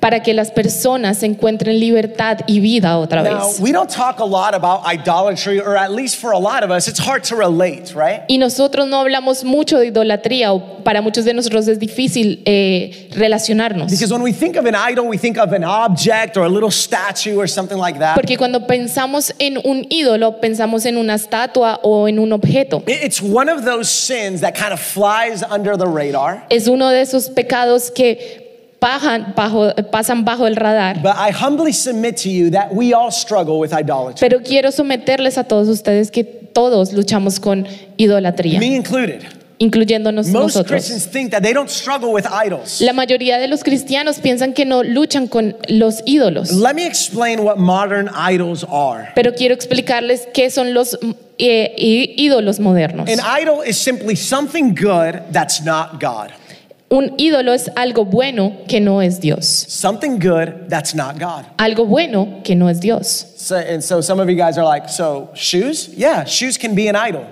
para 0.00 0.22
que 0.22 0.34
las 0.34 0.50
personas 0.50 1.22
encuentren 1.22 1.78
libertad 1.80 2.38
y 2.46 2.60
vida 2.60 2.98
otra 2.98 3.22
vez. 3.22 3.58
we 3.60 3.72
don't 3.72 3.90
talk 3.90 4.20
a 4.20 4.24
lot 4.24 4.54
about 4.54 4.80
idolatry, 4.86 5.58
or 5.60 5.76
at 5.76 5.90
least 5.90 6.16
for 6.16 6.32
a 6.32 6.38
lot 6.38 6.62
of 6.62 6.70
us, 6.70 6.86
it's 6.88 7.00
hard 7.00 7.22
to 7.24 7.36
relate, 7.36 7.92
right? 7.94 8.22
Y 8.28 8.38
nosotros 8.38 8.86
no 8.88 9.00
hablamos 9.00 9.44
mucho 9.44 9.78
de 9.78 9.86
idolatría 9.88 10.52
o 10.52 10.82
para 10.84 11.02
muchos 11.02 11.24
de 11.24 11.34
nosotros 11.34 11.66
es 11.68 11.78
difícil 11.78 12.42
eh, 12.46 13.08
relacionarnos. 13.12 13.90
Because 13.90 14.12
when 14.12 14.22
we 14.22 14.32
think 14.32 14.56
of 14.56 14.64
an 14.66 14.74
idol, 14.74 15.06
we 15.08 15.18
think 15.18 15.38
of 15.38 15.52
an 15.52 15.64
object 15.64 16.36
or 16.36 16.44
a 16.44 16.48
little 16.48 16.70
statue 16.70 17.36
or 17.36 17.46
something 17.48 17.78
like 17.78 17.98
that. 17.98 18.14
Porque 18.14 18.36
cuando 18.36 18.66
pensamos 18.66 19.32
en 19.38 19.58
un 19.64 19.86
ídolo, 19.90 20.40
pensamos 20.40 20.86
en 20.86 20.96
una 20.96 21.14
estatua 21.14 21.80
o 21.82 22.06
en 22.08 22.18
un 22.18 22.32
objeto. 22.32 22.82
It- 22.86 23.00
It's 23.10 23.20
one 23.22 23.50
of 23.50 23.64
those 23.64 23.88
sins 23.90 24.20
sins 24.30 24.40
that 24.40 24.54
kind 24.54 24.72
of 24.72 24.80
flies 24.80 25.42
under 25.50 25.76
the 25.76 25.86
radar. 25.86 26.44
Es 26.50 26.68
uno 26.68 26.90
de 26.90 27.00
esos 27.02 27.28
pecados 27.30 27.90
que 27.90 28.76
bajo- 28.80 29.74
pasan 29.90 30.24
bajo 30.24 30.46
el 30.46 30.56
radar. 30.56 31.02
But 31.02 31.16
I 31.16 31.30
humbly 31.32 31.72
submit 31.72 32.16
to 32.22 32.28
you 32.30 32.50
that 32.50 32.72
we 32.74 32.92
all 32.94 33.10
struggle 33.10 33.58
with 33.58 33.72
idolatry, 33.72 34.20
Pero 34.20 34.40
quiero 34.42 34.70
someterles 34.70 35.36
a 35.38 35.44
todos 35.44 35.68
ustedes 35.68 36.10
que 36.10 36.24
todos 36.24 36.92
luchamos 36.92 37.38
con 37.40 37.66
idolatría, 37.98 38.58
me 38.58 38.74
included. 38.74 39.22
incluyéndonos 39.58 40.28
Most 40.28 40.56
nosotros. 40.56 40.68
Christians 40.86 41.06
think 41.06 41.30
that 41.32 41.42
they 41.42 41.52
don't 41.52 41.68
struggle 41.68 42.10
with 42.12 42.24
idols. 42.26 42.80
La 42.80 42.94
mayoría 42.94 43.38
de 43.38 43.46
los 43.46 43.62
cristianos 43.62 44.18
piensan 44.18 44.54
que 44.54 44.64
no 44.64 44.82
luchan 44.82 45.28
con 45.28 45.54
los 45.68 46.02
ídolos. 46.06 46.50
Let 46.52 46.74
me 46.74 46.86
explain 46.86 47.40
what 47.44 47.58
modern 47.58 48.08
idols 48.14 48.64
are. 48.64 49.10
Pero 49.14 49.34
quiero 49.34 49.54
explicarles 49.54 50.26
qué 50.32 50.48
son 50.50 50.72
los 50.72 50.98
eh, 51.40 51.74
í- 51.78 52.14
ídolos 52.18 52.60
modernos. 52.60 53.08
An 53.08 53.20
idol 53.40 53.62
is 53.62 53.76
simply 53.78 54.14
something 54.14 54.74
good 54.74 55.22
that's 55.32 55.60
not 55.64 55.98
God. 56.00 56.30
Un 56.92 57.14
ídolo 57.18 57.52
es 57.54 57.70
algo 57.76 58.04
bueno 58.04 58.52
que 58.66 58.80
no 58.80 59.00
es 59.00 59.20
Dios. 59.20 59.46
Something 59.46 60.18
good 60.18 60.68
that's 60.68 60.92
not 60.94 61.18
God. 61.20 61.44
Algo 61.56 61.86
bueno 61.86 62.40
que 62.42 62.56
no 62.56 62.68
es 62.68 62.80
Dios. 62.80 63.26
So, 63.36 63.56
and 63.56 63.80
so 63.82 64.00
some 64.00 64.18
of 64.20 64.28
you 64.28 64.34
guys 64.36 64.58
are 64.58 64.64
like, 64.64 64.88
so 64.88 65.28
shoes? 65.34 65.88
Yeah, 65.96 66.24
shoes 66.24 66.58
can 66.58 66.74
be 66.74 66.88
an 66.88 66.96
idol. 66.96 67.24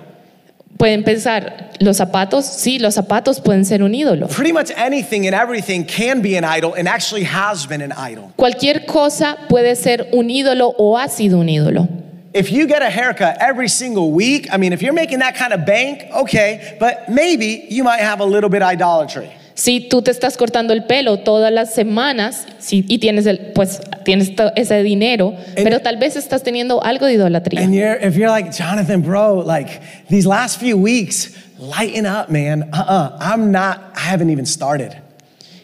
Pueden 0.79 1.03
pensar, 1.03 1.73
los 1.81 1.97
zapatos, 1.97 2.45
sí, 2.45 2.79
los 2.79 2.95
zapatos 2.95 3.41
pueden 3.41 3.65
ser 3.65 3.83
un 3.83 3.97
ídolo. 3.97 4.29
Pretty 4.29 4.53
much 4.53 4.71
anything 4.77 5.27
and 5.27 5.35
everything 5.35 5.83
can 5.85 6.23
be 6.23 6.37
an 6.37 6.45
idol 6.45 6.75
and 6.75 6.87
actually 6.87 7.25
has 7.25 7.67
been 7.67 7.83
an 7.83 7.91
idol. 7.99 8.31
Cualquier 8.37 8.87
cosa 8.87 9.37
puede 9.49 9.75
ser 9.75 10.09
un 10.13 10.31
ídolo 10.31 10.73
o 10.79 10.97
ha 10.97 11.09
sido 11.09 11.41
un 11.41 11.49
ídolo. 11.49 11.89
If 12.35 12.53
you 12.53 12.67
get 12.67 12.83
a 12.83 12.91
haircut 12.91 13.39
every 13.41 13.69
single 13.69 14.13
week, 14.13 14.49
I 14.53 14.59
mean, 14.59 14.73
if 14.73 14.83
you're 14.83 14.93
making 14.93 15.21
that 15.21 15.35
kind 15.35 15.53
of 15.53 15.65
bank, 15.65 16.05
okay, 16.15 16.77
but 16.79 17.09
maybe 17.09 17.67
you 17.71 17.83
might 17.85 18.01
have 18.01 18.21
a 18.21 18.25
little 18.27 18.51
bit 18.51 18.63
idolatry. 18.63 19.31
Si 19.55 19.89
tú 19.89 20.03
te 20.03 20.13
estás 20.13 20.37
cortando 20.37 20.73
el 20.73 20.85
pelo 20.85 21.17
todas 21.25 21.51
las 21.53 21.75
semanas 21.75 22.47
sí, 22.61 22.85
y 22.87 22.99
tienes, 22.99 23.27
el, 23.27 23.53
pues, 23.55 23.81
tienes 24.05 24.37
to- 24.37 24.53
ese 24.55 24.83
dinero, 24.85 25.35
pero 25.57 25.81
tal 25.81 25.97
vez 25.97 26.15
estás 26.17 26.45
teniendo 26.45 26.81
algo 26.85 27.07
de 27.07 27.15
idolatría. 27.15 27.61
And 27.63 27.75
you're, 27.75 27.97
if 28.01 28.15
you're 28.15 28.31
like, 28.31 28.53
Jonathan, 28.53 29.01
bro, 29.03 29.39
like 29.45 29.81
these 30.09 30.27
last 30.29 30.61
few 30.61 30.77
weeks, 30.77 31.35
lighten 31.59 32.07
up, 32.07 32.29
man. 32.31 32.71
Uh-uh, 32.73 33.17
I'm 33.19 33.51
not, 33.51 33.81
I 33.97 34.01
haven't 34.01 34.31
even 34.31 34.47
started. 34.47 34.95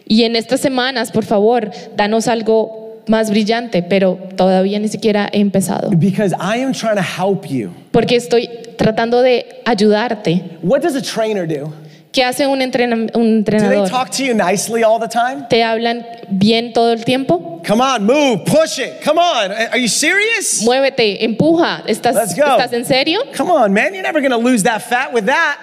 Y 0.08 0.24
en 0.24 0.34
estas 0.34 0.60
semanas, 0.60 1.12
por 1.12 1.24
favor, 1.24 1.70
danos 1.94 2.26
algo 2.26 2.83
más 3.06 3.30
brillante, 3.30 3.82
pero 3.82 4.18
todavía 4.36 4.78
ni 4.78 4.88
siquiera 4.88 5.28
he 5.32 5.40
empezado. 5.40 5.90
Because 5.90 6.34
I 6.34 6.58
am 6.62 6.72
trying 6.72 6.96
to 6.96 7.02
help 7.02 7.46
you. 7.46 7.70
Porque 7.92 8.16
estoy 8.16 8.48
tratando 8.76 9.22
de 9.22 9.62
ayudarte. 9.64 10.58
What 10.62 10.80
does 10.82 10.94
a 10.96 11.02
trainer 11.02 11.46
do? 11.46 11.72
¿Qué 12.12 12.22
hace 12.22 12.46
un, 12.46 12.60
entrena- 12.60 13.10
un 13.16 13.42
Do 13.42 13.50
they 13.50 13.56
entrenador? 13.58 13.88
talk 13.88 14.08
to 14.10 14.22
you 14.24 14.34
nicely 14.34 14.84
all 14.84 15.00
the 15.00 15.08
time? 15.08 15.46
¿Te 15.50 15.64
hablan 15.64 16.06
bien 16.30 16.72
todo 16.72 16.92
el 16.92 17.04
tiempo? 17.04 17.60
Come 17.66 17.80
on, 17.82 18.04
move, 18.06 18.44
push 18.46 18.78
it. 18.78 19.02
Come 19.02 19.18
on. 19.18 19.50
Are 19.50 19.78
you 19.78 19.88
serious? 19.88 20.62
Muévete, 20.64 21.24
empuja. 21.24 21.82
¿Estás, 21.88 22.14
Let's 22.14 22.34
go. 22.36 22.44
¿estás 22.44 22.72
en 22.72 22.84
serio? 22.84 23.20
Come 23.36 23.50
on, 23.50 23.72
man. 23.74 23.94
You're 23.94 24.02
never 24.04 24.20
going 24.20 24.30
to 24.30 24.36
lose 24.38 24.62
that 24.62 24.82
fat 24.82 25.12
with 25.12 25.26
that. 25.26 25.58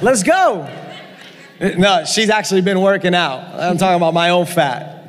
Let's 0.00 0.24
go. 0.24 0.66
No, 1.78 2.04
she's 2.04 2.28
actually 2.28 2.62
been 2.62 2.80
working 2.80 3.14
out. 3.14 3.42
I'm 3.54 3.78
talking 3.78 3.96
about 4.02 4.14
my 4.14 4.30
own 4.30 4.46
fat. 4.46 5.01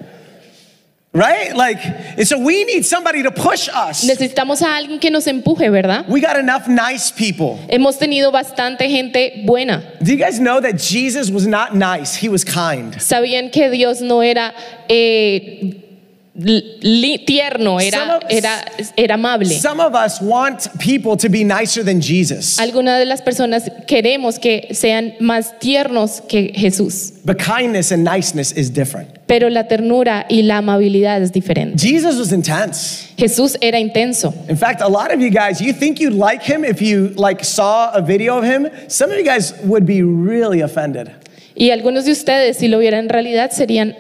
Right? 1.16 1.56
Like, 1.56 1.78
and 2.18 2.28
so 2.28 2.40
we 2.40 2.64
need 2.64 2.86
somebody 2.86 3.22
to 3.22 3.30
push 3.30 3.70
us. 3.70 4.04
Necesitamos 4.04 4.64
a 4.64 4.76
alguien 4.76 5.00
que 5.00 5.12
nos 5.12 5.28
empuje, 5.28 5.70
¿verdad? 5.70 6.10
We 6.10 6.20
got 6.20 6.38
enough 6.38 6.68
nice 6.68 7.12
people. 7.12 7.60
Hemos 7.70 8.00
tenido 8.00 8.32
bastante 8.32 8.90
gente 8.90 9.44
buena. 9.46 9.84
Do 10.02 10.12
you 10.12 10.18
guys 10.18 10.40
know 10.40 10.60
that 10.60 10.80
Jesus 10.80 11.30
was 11.30 11.46
not 11.46 11.76
nice? 11.76 12.16
He 12.16 12.30
was 12.30 12.44
kind. 12.44 12.96
Sabían 12.96 13.52
que 13.52 13.70
Dios 13.70 14.02
no 14.02 14.22
era 14.22 14.56
eh, 14.90 15.93
tierno, 16.36 17.80
Some 17.80 17.84
era, 17.84 18.18
of- 18.18 18.24
era, 18.30 18.66
era 18.98 19.14
amable. 19.16 19.50
Some 19.50 19.80
of 19.80 19.94
us 19.96 20.20
want 20.22 20.68
people 20.80 21.16
to 21.18 21.30
be 21.30 21.44
nicer 21.44 21.84
than 21.84 22.02
Jesus, 22.02 22.60
Algunas 22.60 23.00
de 23.00 23.06
las 23.06 23.22
personas 23.22 23.70
queremos 23.88 24.40
que 24.40 24.70
sean 24.74 25.14
más 25.20 25.58
tiernos 25.60 26.22
que 26.28 26.52
Jesús, 26.56 27.14
but 27.26 27.38
kindness 27.38 27.92
and 27.92 28.04
niceness 28.04 28.52
is 28.52 28.70
different. 28.72 29.10
pero 29.28 29.50
la 29.50 29.68
ternura 29.68 30.26
y 30.30 30.42
la 30.42 30.58
amabilidad 30.58 31.22
es 31.22 31.32
diferente. 31.32 31.78
Jesus 31.80 32.18
was 32.18 32.32
intense. 32.32 33.08
Jesús 33.18 33.58
era 33.62 33.80
intenso. 33.80 34.34
In 34.50 34.58
fact, 34.58 34.82
a 34.82 34.88
lot 34.90 35.14
of 35.14 35.22
you 35.22 35.30
guys, 35.30 35.62
you 35.62 35.72
think 35.74 36.00
you'd 36.00 36.14
like 36.14 36.42
him 36.44 36.66
if 36.66 36.82
you 36.82 37.10
like 37.16 37.44
saw 37.44 37.92
a 37.94 38.02
video 38.02 38.38
of 38.38 38.44
him. 38.44 38.68
Some 38.88 39.12
of 39.12 39.18
you 39.18 39.24
guys 39.24 39.54
would 39.64 39.86
be 39.86 40.02
really 40.02 40.62
offended. 40.62 41.12
Y 41.56 41.72
algunos 41.72 42.06
de 42.06 42.12
ustedes, 42.12 42.58
si 42.58 42.68
lo 42.68 42.80
vieran 42.80 43.02
en 43.06 43.10
realidad, 43.10 43.52
serían, 43.52 43.96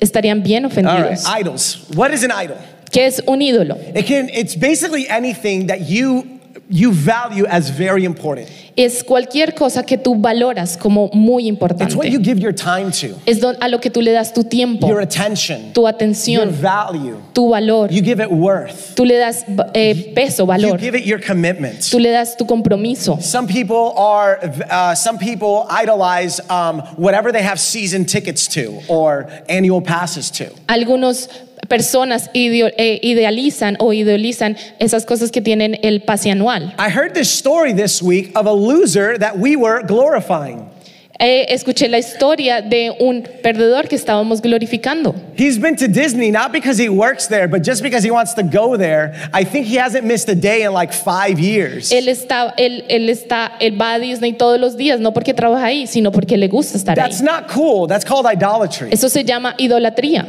estarían 0.00 0.42
bien 0.42 0.64
All 0.64 0.70
right, 0.70 0.86
ofendidos. 0.86 1.24
idols. 1.40 1.78
What 1.94 2.12
is 2.12 2.24
an 2.24 2.30
idol? 2.30 2.56
¿Qué 2.90 3.06
es 3.06 3.22
un 3.26 3.42
ídolo? 3.42 3.76
It 3.94 4.06
can 4.06 4.28
it's 4.32 4.56
basically 4.56 5.06
anything 5.08 5.66
that 5.66 5.80
you 5.88 6.24
you 6.68 6.92
value 6.92 7.46
as 7.46 7.70
very 7.70 8.04
important. 8.04 8.48
Es 8.76 9.04
cualquier 9.04 9.54
cosa 9.54 9.84
que 9.84 9.96
tú 9.96 10.16
valoras 10.16 10.76
como 10.76 11.08
muy 11.12 11.46
importante. 11.46 11.84
It's 11.84 11.94
what 11.94 12.10
you 12.10 12.18
give 12.18 12.40
your 12.40 12.52
time 12.52 12.90
to, 12.90 13.14
Es 13.24 13.40
a 13.42 13.68
lo 13.68 13.78
que 13.78 13.88
tú 13.88 14.02
le 14.02 14.12
das 14.12 14.32
tu 14.32 14.42
tiempo, 14.42 14.88
your 14.88 15.00
attention, 15.00 15.72
tu 15.72 15.86
atención. 15.86 16.46
your 16.46 16.52
value. 16.52 17.16
tu 17.32 17.50
valor. 17.50 17.92
You 17.92 18.02
give 18.02 18.20
it 18.20 18.30
worth. 18.30 18.94
Tú 18.96 19.04
le 19.04 19.18
das 19.18 19.44
eh, 19.74 20.12
peso, 20.14 20.44
You 20.58 20.76
give 20.76 20.96
it 20.96 21.04
your 21.06 21.20
commitment. 21.20 21.80
Tú 21.90 22.00
le 22.00 22.10
das 22.10 22.36
tu 22.36 22.44
compromiso. 22.44 23.22
Some 23.22 23.46
people 23.46 23.92
are, 23.96 24.40
uh, 24.68 24.94
some 24.94 25.18
people 25.18 25.66
idolize 25.70 26.40
um, 26.50 26.80
whatever 26.96 27.30
they 27.30 27.42
have 27.42 27.60
season 27.60 28.04
tickets 28.04 28.48
to 28.48 28.80
or 28.88 29.28
annual 29.48 29.80
passes 29.82 30.30
to. 30.32 30.46
Algunas 30.68 31.28
personas 31.68 32.30
eh, 32.34 33.00
idealizan 33.02 33.76
o 33.78 33.92
idealizan 33.92 34.56
esas 34.78 35.04
cosas 35.04 35.30
que 35.30 35.40
tienen 35.40 35.78
el 35.82 36.02
pase 36.02 36.30
anual. 36.30 36.74
I 36.78 36.90
heard 36.90 37.14
this 37.14 37.28
story 37.30 37.72
this 37.72 38.02
week 38.02 38.30
of 38.36 38.46
a 38.46 38.52
loser 38.52 39.18
that 39.18 39.38
we 39.38 39.56
were 39.56 39.82
glorifying. 39.86 40.74
Eh, 41.20 41.46
escuché 41.54 41.88
la 41.88 41.98
historia 41.98 42.60
de 42.60 42.90
un 42.98 43.22
perdedor 43.22 43.86
que 43.86 43.94
estábamos 43.94 44.42
glorificando. 44.42 45.14
He's 45.36 45.60
been 45.60 45.76
to 45.76 45.86
Disney 45.86 46.32
not 46.32 46.50
because 46.50 46.76
he 46.76 46.88
works 46.88 47.28
there, 47.28 47.46
but 47.46 47.62
just 47.62 47.82
because 47.82 48.04
he 48.04 48.10
wants 48.10 48.34
to 48.34 48.42
go 48.42 48.76
there. 48.76 49.14
I 49.32 49.44
think 49.44 49.66
he 49.66 49.78
hasn't 49.78 50.04
missed 50.04 50.28
a 50.28 50.34
day 50.34 50.64
in 50.64 50.72
like 50.72 50.92
five 50.92 51.38
years. 51.38 51.92
Él 51.92 52.08
está, 52.08 52.52
él, 52.56 52.84
él 52.88 53.08
está, 53.08 53.52
él 53.60 53.80
va 53.80 53.94
a 53.94 53.98
Disney 54.00 54.32
todos 54.32 54.58
los 54.58 54.76
días, 54.76 54.98
no 54.98 55.12
porque 55.12 55.34
trabaja 55.34 55.66
ahí, 55.66 55.86
sino 55.86 56.10
porque 56.10 56.36
le 56.36 56.48
gusta 56.48 56.76
estar 56.76 56.98
ahí. 56.98 57.08
That's 57.08 57.22
not 57.22 57.46
cool. 57.48 57.86
That's 57.86 58.04
called 58.04 58.26
idolatry. 58.26 58.88
Eso 58.90 59.08
se 59.08 59.22
llama 59.22 59.54
idolatría. 59.58 60.26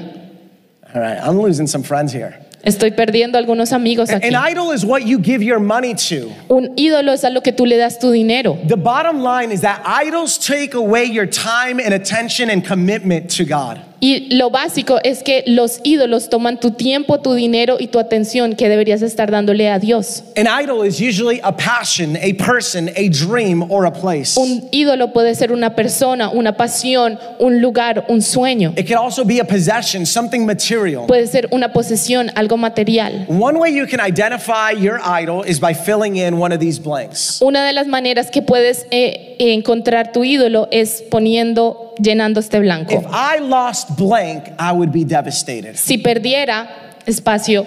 All 0.95 1.01
right, 1.01 1.19
I'm 1.21 1.41
losing 1.41 1.67
some 1.67 1.83
friends 1.83 2.13
here. 2.13 2.39
Estoy 2.63 2.91
perdiendo 2.91 3.37
algunos 3.37 3.73
amigos 3.73 4.09
aquí. 4.09 4.27
An 4.27 4.35
idol 4.35 4.71
is 4.71 4.85
what 4.85 5.05
you 5.05 5.19
give 5.19 5.43
your 5.43 5.59
money 5.59 5.93
to. 5.93 6.31
Un 6.49 6.73
ídolo 6.77 7.11
es 7.11 7.25
a 7.25 7.29
lo 7.29 7.41
que 7.41 7.51
tú 7.51 7.67
le 7.67 7.77
das 7.77 7.99
tu 7.99 8.13
dinero. 8.13 8.57
The 8.65 8.77
bottom 8.77 9.19
line 9.21 9.51
is 9.51 9.61
that 9.61 9.83
idols 9.85 10.37
take 10.37 10.73
away 10.73 11.03
your 11.03 11.27
time 11.27 11.81
and 11.81 11.93
attention 11.93 12.49
and 12.49 12.65
commitment 12.65 13.29
to 13.31 13.43
God. 13.43 13.81
Y 13.99 14.35
lo 14.35 14.49
básico 14.49 14.99
es 15.03 15.23
que 15.23 15.43
los 15.47 15.79
ídolos 15.83 16.29
toman 16.29 16.59
tu 16.59 16.71
tiempo, 16.71 17.19
tu 17.19 17.33
dinero 17.33 17.77
y 17.79 17.87
tu 17.87 17.99
atención 17.99 18.55
que 18.55 18.69
deberías 18.69 19.01
estar 19.01 19.31
dándole 19.31 19.69
a 19.69 19.79
Dios. 19.79 20.23
An 20.35 20.47
idol 20.47 20.85
is 20.85 20.99
usually 20.99 21.39
a 21.43 21.51
passion, 21.51 22.17
a 22.17 22.33
person, 22.33 22.89
a 22.95 23.09
dream, 23.09 23.63
or 23.71 23.85
a 23.85 23.91
place. 23.91 24.37
Un 24.37 24.67
ídolo 24.71 25.13
puede 25.13 25.35
ser 25.35 25.51
una 25.51 25.75
persona, 25.75 26.29
una 26.29 26.57
pasión, 26.57 27.17
un 27.39 27.61
lugar, 27.61 28.05
un 28.09 28.21
sueño. 28.21 28.73
It 28.77 28.87
can 28.87 28.97
also 28.97 29.23
be 29.23 29.39
a 29.39 29.45
possession, 29.45 30.05
something 30.05 30.45
material. 30.45 31.07
Puede 31.07 31.27
ser 31.27 31.47
una 31.51 31.71
posesión, 31.73 32.31
algo 32.35 32.57
material. 32.57 33.25
One 33.27 33.57
way 33.57 33.73
you 33.75 33.87
can 33.87 33.99
identify 33.99 34.71
your 34.71 34.99
idol 35.01 35.43
is 35.43 35.59
by 35.59 35.73
filling 35.73 36.17
in 36.17 36.37
one 36.37 36.53
of 36.53 36.59
these 36.59 36.79
blanks. 36.79 37.41
Una 37.41 37.65
de 37.65 37.73
las 37.73 37.87
maneras 37.87 38.29
que 38.29 38.41
puedes 38.41 38.85
eh, 38.91 39.35
encontrar 39.39 40.11
tu 40.11 40.23
ídolo 40.23 40.67
es 40.71 41.03
poniendo, 41.09 41.84
llenando 41.99 42.39
este 42.39 42.59
blanco. 42.59 42.93
If 42.93 43.05
I 43.05 43.39
lost 43.39 43.97
blank, 43.97 44.49
I 44.59 44.71
would 44.71 44.91
be 44.91 45.03
devastated. 45.03 45.75
Si 45.75 45.97
perdiera 45.97 46.95
espacio, 47.05 47.65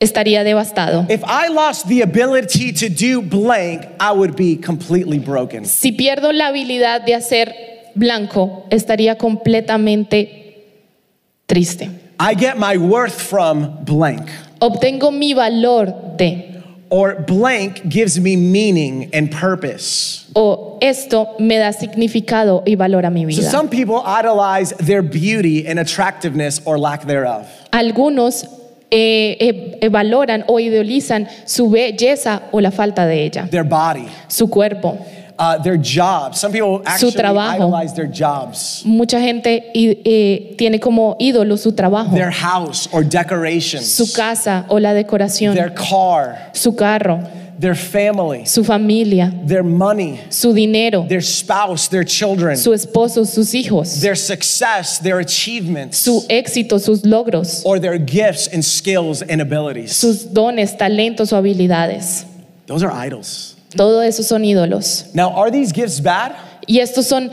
estaría 0.00 0.44
devastado. 0.44 1.06
If 1.08 1.22
I 1.24 1.48
lost 1.48 1.88
the 1.88 2.02
ability 2.02 2.72
to 2.72 2.88
do 2.88 3.20
blank, 3.22 3.86
I 4.00 4.12
would 4.12 4.36
be 4.36 4.56
completely 4.56 5.18
broken. 5.18 5.64
Si 5.64 5.92
pierdo 5.92 6.32
la 6.32 6.48
habilidad 6.48 7.02
de 7.04 7.14
hacer 7.14 7.54
blanco, 7.94 8.64
estaría 8.70 9.16
completamente 9.16 10.64
triste. 11.46 11.90
I 12.20 12.34
get 12.34 12.56
my 12.56 12.76
worth 12.76 13.20
from 13.20 13.84
blank. 13.84 14.28
Obtengo 14.60 15.12
mi 15.12 15.34
valor 15.34 16.16
de, 16.16 16.57
Or 16.90 17.16
blank 17.26 17.82
gives 17.88 18.18
me 18.18 18.36
meaning 18.36 19.10
and 19.12 19.30
purpose. 19.30 20.24
o 20.34 20.78
esto 20.80 21.34
me 21.38 21.58
da 21.58 21.72
significado 21.72 22.62
y 22.66 22.76
valor 22.76 23.04
a 23.04 23.10
mi 23.10 23.22
So 23.30 23.40
vida. 23.42 23.50
some 23.50 23.68
people 23.68 24.00
idolize 24.06 24.72
their 24.78 25.02
beauty 25.02 25.66
and 25.66 25.78
attractiveness 25.78 26.60
or 26.64 26.78
lack 26.78 27.04
thereof. 27.06 27.46
Algunos 27.72 28.44
eh, 28.90 29.36
eh, 29.38 29.78
eh, 29.82 29.88
valoran 29.90 30.44
o 30.48 30.58
idealizan 30.58 31.28
su 31.44 31.68
belleza 31.68 32.42
o 32.52 32.60
la 32.60 32.70
falta 32.70 33.04
de 33.06 33.22
ella, 33.24 33.48
Their 33.50 33.64
body. 33.64 34.08
su 34.28 34.48
cuerpo. 34.48 34.96
Uh, 35.38 35.58
their 35.58 35.76
jobs. 35.76 36.40
Some 36.40 36.52
people 36.52 36.82
actually 36.84 37.12
trabajo. 37.12 37.54
idolize 37.56 37.94
their 37.94 38.06
jobs, 38.08 38.82
Mucha 38.84 39.18
gente 39.20 39.70
eh, 39.74 40.54
tiene 40.56 40.80
como 40.80 41.16
ídolo 41.20 41.56
su 41.58 41.72
trabajo, 41.72 42.12
their 42.14 42.30
house 42.30 42.88
or 42.92 43.04
decorations, 43.04 43.86
su 43.94 44.12
casa 44.12 44.66
o 44.68 44.78
la 44.78 44.92
decoración, 44.92 45.54
their 45.54 45.70
car, 45.70 46.50
su 46.52 46.74
carro, 46.74 47.22
their 47.58 47.74
family, 47.74 48.44
su 48.46 48.62
familia, 48.64 49.32
their 49.46 49.64
money, 49.64 50.20
su 50.30 50.52
dinero, 50.52 51.06
their 51.08 51.22
spouse, 51.22 51.88
their 51.88 52.04
children, 52.04 52.56
su 52.56 52.72
esposo, 52.72 53.24
sus 53.26 53.52
hijos, 53.54 54.00
their 54.00 54.16
success, 54.16 54.98
their 54.98 55.18
achievements, 55.20 55.98
su 55.98 56.24
éxito, 56.28 56.80
sus 56.80 57.02
logros, 57.02 57.62
or 57.64 57.78
their 57.80 57.98
gifts 57.98 58.48
and 58.48 58.64
skills 58.64 59.22
and 59.22 59.40
abilities. 59.40 59.96
sus 59.96 60.24
dones, 60.24 60.76
talentos 60.76 61.32
o 61.32 61.36
habilidades. 61.36 62.24
Those 62.66 62.82
are 62.82 62.92
idols. 62.92 63.47
Todo 63.76 64.02
eso 64.02 64.22
son 64.22 64.44
ídolos. 64.44 65.14
Now, 65.14 65.30
are 65.36 65.50
these 65.50 65.72
gifts 65.72 66.00
bad? 66.00 66.32
¿Y 66.66 66.80
estos 66.80 67.06
son, 67.06 67.30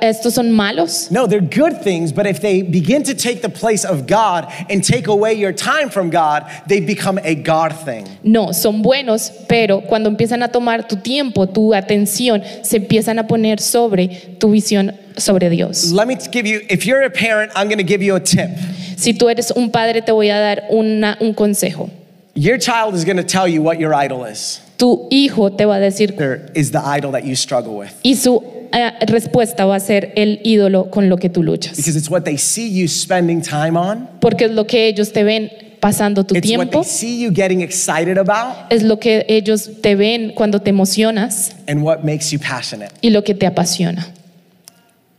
estos 0.00 0.34
son 0.34 0.52
malos? 0.52 1.10
No, 1.10 1.26
they're 1.26 1.40
good 1.40 1.82
things, 1.82 2.12
but 2.12 2.24
if 2.24 2.40
they 2.40 2.62
begin 2.62 3.02
to 3.02 3.14
take 3.14 3.42
the 3.42 3.48
place 3.48 3.84
of 3.84 4.06
God 4.06 4.46
and 4.68 4.84
take 4.84 5.08
away 5.08 5.34
your 5.34 5.52
time 5.52 5.90
from 5.90 6.08
God, 6.08 6.44
they 6.68 6.78
become 6.80 7.18
a 7.24 7.34
God 7.34 7.72
thing. 7.84 8.06
No, 8.22 8.52
son 8.52 8.82
buenos, 8.82 9.32
pero 9.48 9.80
cuando 9.80 10.08
empiezan 10.08 10.44
a 10.44 10.48
tomar 10.48 10.86
tu 10.86 10.96
tiempo, 10.96 11.46
tu 11.48 11.74
atención, 11.74 12.42
se 12.62 12.76
empiezan 12.76 13.18
a 13.18 13.26
poner 13.26 13.58
sobre 13.60 14.36
tu 14.38 14.50
visión 14.50 14.94
sobre 15.16 15.50
Dios. 15.50 15.90
Let 15.90 16.06
me 16.06 16.16
give 16.30 16.46
you, 16.46 16.60
if 16.70 16.86
you're 16.86 17.02
a 17.02 17.10
parent, 17.10 17.50
I'm 17.56 17.68
gonna 17.68 17.82
give 17.82 18.02
you 18.04 18.14
a 18.14 18.20
tip. 18.20 18.50
Si 18.96 19.14
tú 19.14 19.28
eres 19.28 19.50
un 19.56 19.70
padre, 19.70 20.00
te 20.02 20.12
voy 20.12 20.30
a 20.30 20.38
dar 20.38 20.62
una- 20.70 21.16
un 21.20 21.34
consejo. 21.34 21.90
Your 22.34 22.56
child 22.58 22.94
is 22.94 23.04
gonna 23.04 23.24
tell 23.24 23.48
you 23.48 23.62
what 23.62 23.80
your 23.80 23.94
idol 23.94 24.24
is. 24.24 24.60
Tu 24.80 25.06
hijo 25.10 25.52
te 25.52 25.66
va 25.66 25.74
a 25.76 25.78
decir 25.78 26.16
There 26.16 26.46
is 26.54 26.72
the 26.72 26.80
idol 26.96 27.12
that 27.12 27.24
you 27.24 27.36
struggle 27.36 27.74
with. 27.76 27.90
y 28.02 28.16
su 28.16 28.42
eh, 28.72 28.92
respuesta 29.06 29.66
va 29.66 29.76
a 29.76 29.80
ser 29.80 30.12
el 30.16 30.40
ídolo 30.42 30.90
con 30.90 31.10
lo 31.10 31.18
que 31.18 31.28
tú 31.28 31.42
luchas. 31.42 31.76
Because 31.76 31.96
it's 31.96 32.08
what 32.08 32.22
they 32.24 32.38
see 32.38 32.66
you 32.66 32.88
spending 32.88 33.42
time 33.42 33.76
on, 33.76 34.08
Porque 34.20 34.46
es 34.46 34.52
lo 34.52 34.64
que 34.66 34.86
ellos 34.88 35.12
te 35.12 35.22
ven 35.22 35.50
pasando 35.80 36.24
tu 36.24 36.34
it's 36.34 36.46
what 36.50 36.70
tiempo, 36.70 36.80
they 36.82 36.88
see 36.88 37.20
you 37.22 37.30
getting 37.30 37.60
excited 37.60 38.16
about, 38.16 38.72
es 38.72 38.82
lo 38.82 38.96
que 38.98 39.24
ellos 39.28 39.68
te 39.82 39.94
ven 39.96 40.32
cuando 40.34 40.60
te 40.60 40.70
emocionas 40.70 41.52
and 41.68 41.82
what 41.82 42.02
makes 42.04 42.32
you 42.32 42.38
passionate. 42.38 42.90
y 43.02 43.10
lo 43.10 43.22
que 43.22 43.34
te 43.34 43.46
apasiona. 43.46 44.06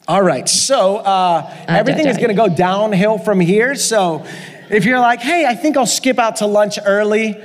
All 0.08 0.24
right, 0.24 0.50
so 0.50 0.98
uh, 0.98 1.48
Ay, 1.68 1.80
everything 1.80 2.08
ay, 2.08 2.12
is 2.12 2.18
ay. 2.18 2.22
gonna 2.22 2.34
go 2.34 2.48
downhill 2.50 3.20
from 3.20 3.40
here. 3.40 3.76
So 3.76 4.24
if 4.72 4.86
you're 4.86 5.00
like, 5.00 5.22
hey, 5.22 5.46
I 5.46 5.54
think 5.56 5.78
I'll 5.78 5.86
skip 5.86 6.18
out 6.18 6.38
to 6.38 6.48
lunch 6.48 6.80
early, 6.84 7.38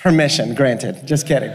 permission 0.00 0.54
granted. 0.54 1.06
Just 1.06 1.26
kidding. 1.26 1.52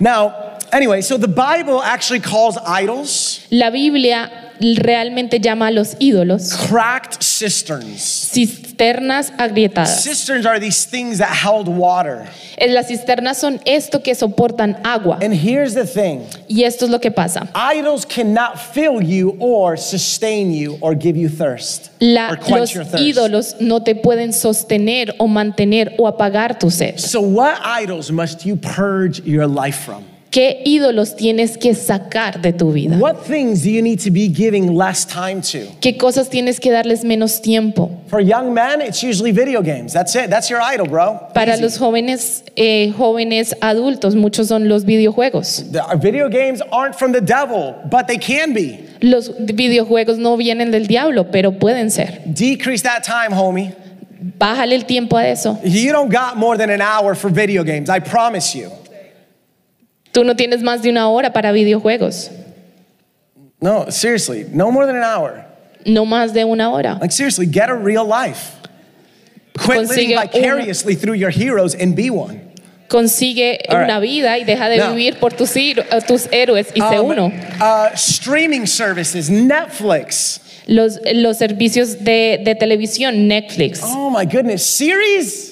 Now, 0.00 0.47
anyway, 0.72 1.00
so 1.02 1.16
the 1.18 1.28
Bible 1.28 1.82
actually 1.82 2.20
calls 2.20 2.56
idols 2.58 3.46
La 3.50 3.70
Biblia 3.70 4.30
realmente 4.60 5.38
llama 5.40 5.68
a 5.68 5.70
los 5.70 5.94
ídolos 6.00 6.52
cracked 6.68 7.22
cisterns. 7.22 8.00
cisternas 8.32 9.30
agrietadas. 9.38 10.02
Cisterns 10.02 10.44
are 10.46 10.58
these 10.58 10.84
things 10.84 11.18
that 11.18 11.28
held 11.30 11.68
water. 11.68 12.26
Las 12.68 12.88
cisternas 12.88 13.36
son 13.36 13.60
esto 13.66 14.00
que 14.02 14.14
soportan 14.16 14.80
agua. 14.84 15.18
And 15.22 15.32
here's 15.32 15.74
the 15.74 15.86
thing 15.86 16.26
Y 16.48 16.64
esto 16.64 16.86
es 16.86 16.90
lo 16.90 16.98
que 16.98 17.10
pasa. 17.12 17.48
idols 17.54 18.04
cannot 18.04 18.58
fill 18.58 19.00
you 19.00 19.36
or 19.38 19.76
sustain 19.76 20.52
you 20.52 20.76
or 20.80 20.94
give 20.96 21.16
you 21.16 21.28
thirst 21.28 21.90
La- 22.00 22.32
or 22.32 22.36
quench 22.36 22.60
los 22.60 22.74
your 22.74 22.84
thirst. 22.84 23.04
ídolos 23.04 23.60
no 23.60 23.78
te 23.80 23.94
pueden 23.94 24.32
sostener 24.32 25.14
o 25.20 25.28
mantener 25.28 25.94
o 25.98 26.06
apagar 26.08 26.58
tu 26.58 26.68
sed. 26.70 26.98
So, 26.98 27.20
what 27.20 27.60
idols 27.64 28.10
must 28.10 28.44
you 28.44 28.56
purge 28.56 29.20
your 29.20 29.46
life 29.46 29.78
from? 29.84 30.04
¿Qué 30.30 30.60
ídolos 30.66 31.16
tienes 31.16 31.56
que 31.56 31.74
sacar 31.74 32.42
de 32.42 32.52
tu 32.52 32.70
vida? 32.70 32.98
What 32.98 33.22
things 33.26 33.62
do 33.62 33.70
you 33.70 33.80
need 33.80 33.98
to 34.04 34.10
be 34.10 34.28
giving 34.28 34.76
less 34.76 35.06
time 35.06 35.40
to? 35.52 35.72
¿Qué 35.80 35.96
cosas 35.96 36.28
tienes 36.28 36.60
que 36.60 36.70
darles 36.70 37.02
menos 37.02 37.40
tiempo? 37.40 37.90
For 38.08 38.20
young 38.20 38.52
men, 38.52 38.82
it's 38.82 39.02
usually 39.02 39.32
video 39.32 39.62
games. 39.62 39.94
That's 39.94 40.14
it. 40.14 40.28
That's 40.28 40.50
your 40.50 40.60
idol, 40.60 40.86
bro. 40.86 41.18
Para 41.32 41.52
Easy. 41.54 41.62
los 41.62 41.78
jóvenes, 41.78 42.44
eh, 42.56 42.92
jóvenes 42.98 43.56
adultos, 43.62 44.14
muchos 44.16 44.48
son 44.48 44.68
los 44.68 44.84
videojuegos. 44.84 45.64
The- 45.72 45.80
our 45.80 45.96
video 45.96 46.28
games 46.28 46.60
aren't 46.72 46.94
from 46.94 47.12
the 47.12 47.22
devil, 47.22 47.74
but 47.90 48.06
they 48.06 48.18
can 48.18 48.52
be. 48.52 48.80
Los 49.00 49.30
videojuegos 49.38 50.18
no 50.18 50.36
vienen 50.36 50.70
del 50.70 50.86
diablo, 50.88 51.30
pero 51.30 51.52
pueden 51.52 51.90
ser. 51.90 52.20
Decrease 52.26 52.82
that 52.82 53.02
time, 53.02 53.34
homie. 53.34 53.72
Bájale 54.38 54.74
el 54.74 54.84
tiempo 54.84 55.16
a 55.16 55.26
eso. 55.26 55.58
You 55.64 55.90
don't 55.92 56.12
got 56.12 56.36
more 56.36 56.58
than 56.58 56.68
an 56.68 56.82
hour 56.82 57.14
for 57.14 57.30
video 57.30 57.64
games, 57.64 57.88
I 57.88 58.00
promise 58.00 58.54
you. 58.54 58.70
Tú 60.12 60.24
no 60.24 60.34
tienes 60.36 60.62
más 60.62 60.82
de 60.82 60.90
una 60.90 61.08
hora 61.08 61.32
para 61.32 61.52
videojuegos. 61.52 62.30
No, 63.60 63.90
seriously, 63.90 64.46
no 64.52 64.70
more 64.70 64.86
than 64.86 64.96
an 64.96 65.04
hour. 65.04 65.44
No 65.84 66.04
más 66.04 66.32
de 66.32 66.44
una 66.44 66.70
hora. 66.70 66.98
Like, 67.00 67.12
seriously, 67.12 67.46
get 67.46 67.68
a 67.70 67.74
real 67.74 68.04
life. 68.06 68.52
Quit 69.58 69.68
living 69.78 69.86
Consigue 69.88 70.12
una- 70.16 70.26
vicariously 70.26 70.94
through 70.96 71.14
your 71.16 71.30
heroes 71.30 71.74
and 71.74 71.94
be 71.96 72.10
one. 72.10 72.40
Consigue 72.88 73.58
right. 73.68 73.84
una 73.84 74.00
vida 74.00 74.38
y 74.38 74.44
deja 74.44 74.68
de 74.68 74.78
Now- 74.78 74.94
vivir 74.94 75.18
por 75.18 75.32
tus, 75.32 75.54
eh, 75.56 75.74
tus 76.06 76.26
héroes 76.32 76.68
y 76.74 76.80
sé 76.80 76.98
Um, 77.00 77.10
uno. 77.10 77.26
uh, 77.60 77.88
streaming 77.94 78.66
services, 78.66 79.28
Netflix. 79.28 80.40
Los, 80.66 80.98
los 81.14 81.36
servicios 81.38 82.04
de, 82.04 82.40
de 82.44 82.54
televisión, 82.54 83.26
Netflix, 83.26 83.80
Oh 83.82 84.10
my 84.10 84.24
goodness, 84.26 84.62
series? 84.64 85.47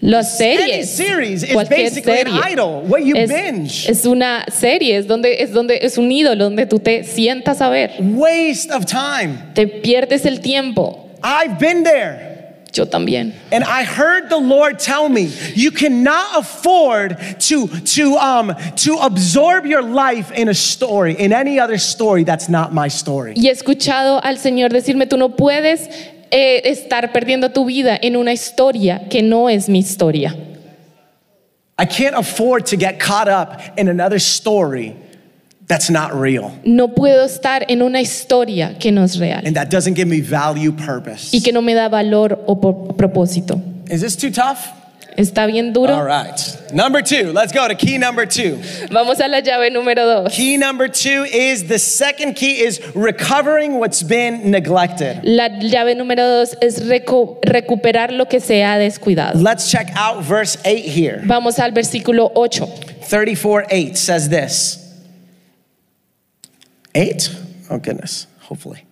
Las 0.00 0.38
series. 0.38 1.44
cualquier 1.52 1.84
basically 1.88 2.20
an 2.20 2.26
serie. 2.26 2.52
idol. 2.52 2.82
What 2.82 3.04
you 3.04 3.16
es, 3.16 3.28
binge. 3.28 3.88
es 3.88 4.06
una 4.06 4.44
serie, 4.50 4.96
es 4.96 5.06
donde 5.06 5.40
es 5.40 5.52
donde 5.52 5.78
es 5.82 5.98
un 5.98 6.10
ídolo 6.10 6.44
donde 6.44 6.66
tú 6.66 6.78
te 6.78 7.04
sientas 7.04 7.60
a 7.60 7.68
ver. 7.68 7.92
Waste 8.00 8.70
of 8.70 8.86
time. 8.86 9.38
Te 9.54 9.66
pierdes 9.66 10.24
el 10.24 10.40
tiempo. 10.40 11.08
I've 11.22 11.58
been 11.58 11.82
there. 11.82 12.28
Yo 12.72 12.84
también. 12.84 13.32
And 13.50 13.64
I 13.64 13.82
heard 13.82 14.28
the 14.28 14.38
Lord 14.38 14.78
tell 14.78 15.08
me, 15.08 15.30
you 15.54 15.70
cannot 15.70 16.38
afford 16.38 17.16
to, 17.48 17.66
to, 17.66 18.16
um, 18.18 18.54
to 18.76 18.98
absorb 18.98 19.66
your 19.66 19.82
life 19.82 20.30
in 20.32 20.48
a 20.48 20.54
story, 20.54 21.14
in 21.18 21.32
any 21.32 21.58
other 21.58 21.78
story 21.78 22.24
that's 22.24 22.48
not 22.48 22.72
my 22.72 22.88
story. 22.88 23.32
Y 23.34 23.48
he 23.48 23.50
escuchado 23.50 24.20
al 24.22 24.36
Señor 24.36 24.70
decirme, 24.70 25.06
tú 25.06 25.16
no 25.16 25.30
puedes 25.30 25.88
eh, 26.30 26.62
estar 26.64 27.12
perdiendo 27.12 27.50
tu 27.50 27.64
vida 27.64 27.98
en 28.00 28.16
una 28.16 28.32
historia 28.32 29.08
que 29.08 29.22
no 29.22 29.48
es 29.48 29.68
mi 29.68 29.78
historia. 29.80 30.34
I 31.78 31.84
can't 31.86 32.16
afford 32.16 32.66
to 32.66 32.76
get 32.76 32.98
caught 32.98 33.28
up 33.28 33.60
in 33.78 33.88
another 33.88 34.18
story 34.18 34.96
that's 35.68 35.90
not 35.90 36.12
real 36.12 36.50
No 36.64 36.88
puedo 36.88 37.24
estar 37.24 37.64
en 37.68 37.82
una 37.82 38.00
historia 38.00 38.76
que 38.80 38.90
no 38.90 39.04
es 39.04 39.18
real 39.18 39.42
and 39.46 39.54
that 39.54 39.70
doesn't 39.70 39.94
give 39.94 40.08
me 40.08 40.20
value, 40.20 40.72
purpose. 40.72 41.32
y 41.32 41.40
que 41.40 41.52
no 41.52 41.62
me 41.62 41.74
da 41.74 41.88
valor 41.88 42.42
o 42.46 42.56
propósito. 42.96 43.60
Is 43.90 44.00
this 44.00 44.16
too 44.16 44.30
tough? 44.30 44.77
¿Está 45.18 45.46
bien 45.46 45.72
duro? 45.72 45.92
All 45.92 46.04
right. 46.04 46.38
Number 46.72 47.02
two, 47.02 47.32
let's 47.32 47.50
go 47.52 47.66
to 47.66 47.74
key 47.74 47.98
number 47.98 48.24
two. 48.24 48.56
Vamos 48.88 49.18
a 49.18 49.26
la 49.26 49.40
llave 49.40 49.68
número 49.72 49.96
dos. 50.06 50.32
Key 50.32 50.56
number 50.56 50.86
two 50.86 51.24
is 51.24 51.66
the 51.66 51.78
second 51.80 52.34
key 52.36 52.60
is 52.60 52.80
recovering 52.94 53.80
what's 53.80 54.04
been 54.04 54.48
neglected. 54.52 55.20
La 55.24 55.48
llave 55.48 55.96
número 55.96 56.18
dos 56.24 56.54
es 56.62 56.80
reco- 56.84 57.40
recuperar 57.42 58.12
lo 58.12 58.26
que 58.26 58.38
se 58.38 58.62
ha 58.62 58.78
descuidado. 58.78 59.34
Let's 59.42 59.68
check 59.72 59.88
out 59.96 60.22
verse 60.22 60.56
8 60.64 60.84
here. 60.84 61.20
Vamos 61.26 61.58
al 61.58 61.72
versículo 61.72 62.30
8. 62.36 62.66
34 63.08 63.66
8 63.72 63.96
says 63.96 64.28
this. 64.28 64.78
8? 66.94 67.28
Oh, 67.70 67.78
goodness. 67.78 68.28
Hopefully. 68.42 68.84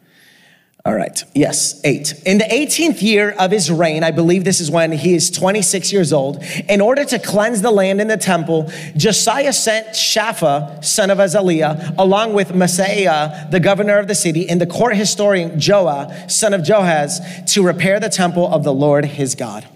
All 0.86 0.94
right. 0.94 1.24
Yes, 1.34 1.80
8. 1.82 2.22
In 2.26 2.38
the 2.38 2.44
18th 2.44 3.02
year 3.02 3.32
of 3.40 3.50
his 3.50 3.72
reign, 3.72 4.04
I 4.04 4.12
believe 4.12 4.44
this 4.44 4.60
is 4.60 4.70
when 4.70 4.92
he 4.92 5.16
is 5.16 5.32
26 5.32 5.92
years 5.92 6.12
old, 6.12 6.40
in 6.68 6.80
order 6.80 7.04
to 7.06 7.18
cleanse 7.18 7.60
the 7.60 7.72
land 7.72 8.00
and 8.00 8.08
the 8.08 8.16
temple, 8.16 8.70
Josiah 8.96 9.52
sent 9.52 9.88
Shapha, 9.88 10.84
son 10.84 11.10
of 11.10 11.18
Azaliah, 11.18 11.92
along 11.98 12.34
with 12.34 12.50
Maaseiah, 12.50 13.50
the 13.50 13.58
governor 13.58 13.98
of 13.98 14.06
the 14.06 14.14
city, 14.14 14.48
and 14.48 14.60
the 14.60 14.66
court 14.66 14.94
historian 14.94 15.58
Joah, 15.58 16.30
son 16.30 16.54
of 16.54 16.60
Johaz, 16.60 17.52
to 17.52 17.66
repair 17.66 17.98
the 17.98 18.08
temple 18.08 18.46
of 18.46 18.62
the 18.62 18.72
Lord 18.72 19.06
his 19.06 19.34
God. 19.34 19.66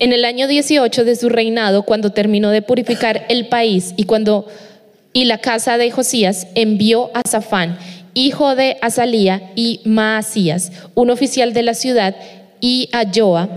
En 0.00 0.12
el 0.12 0.24
año 0.24 0.48
18 0.48 1.04
de 1.04 1.14
su 1.14 1.28
reinado, 1.28 1.86
cuando 1.86 2.10
terminó 2.10 2.50
de 2.50 2.62
purificar 2.62 3.24
el 3.28 3.46
país 3.48 3.94
y 3.96 4.02
cuando 4.02 4.48
y 5.12 5.26
la 5.26 5.38
casa 5.38 5.76
de 5.76 5.90
Josías 5.92 6.48
envió 6.56 7.10
a 7.14 7.22
Safán, 7.28 7.78
hijo 8.14 8.54
de 8.56 8.76
Azalía 8.82 9.52
y 9.54 9.80
Maasías, 9.84 10.72
un 10.94 11.10
oficial 11.10 11.52
de 11.52 11.62
la 11.62 11.74
ciudad, 11.74 12.16
y 12.60 12.88
a 12.92 13.04
Joa, 13.12 13.48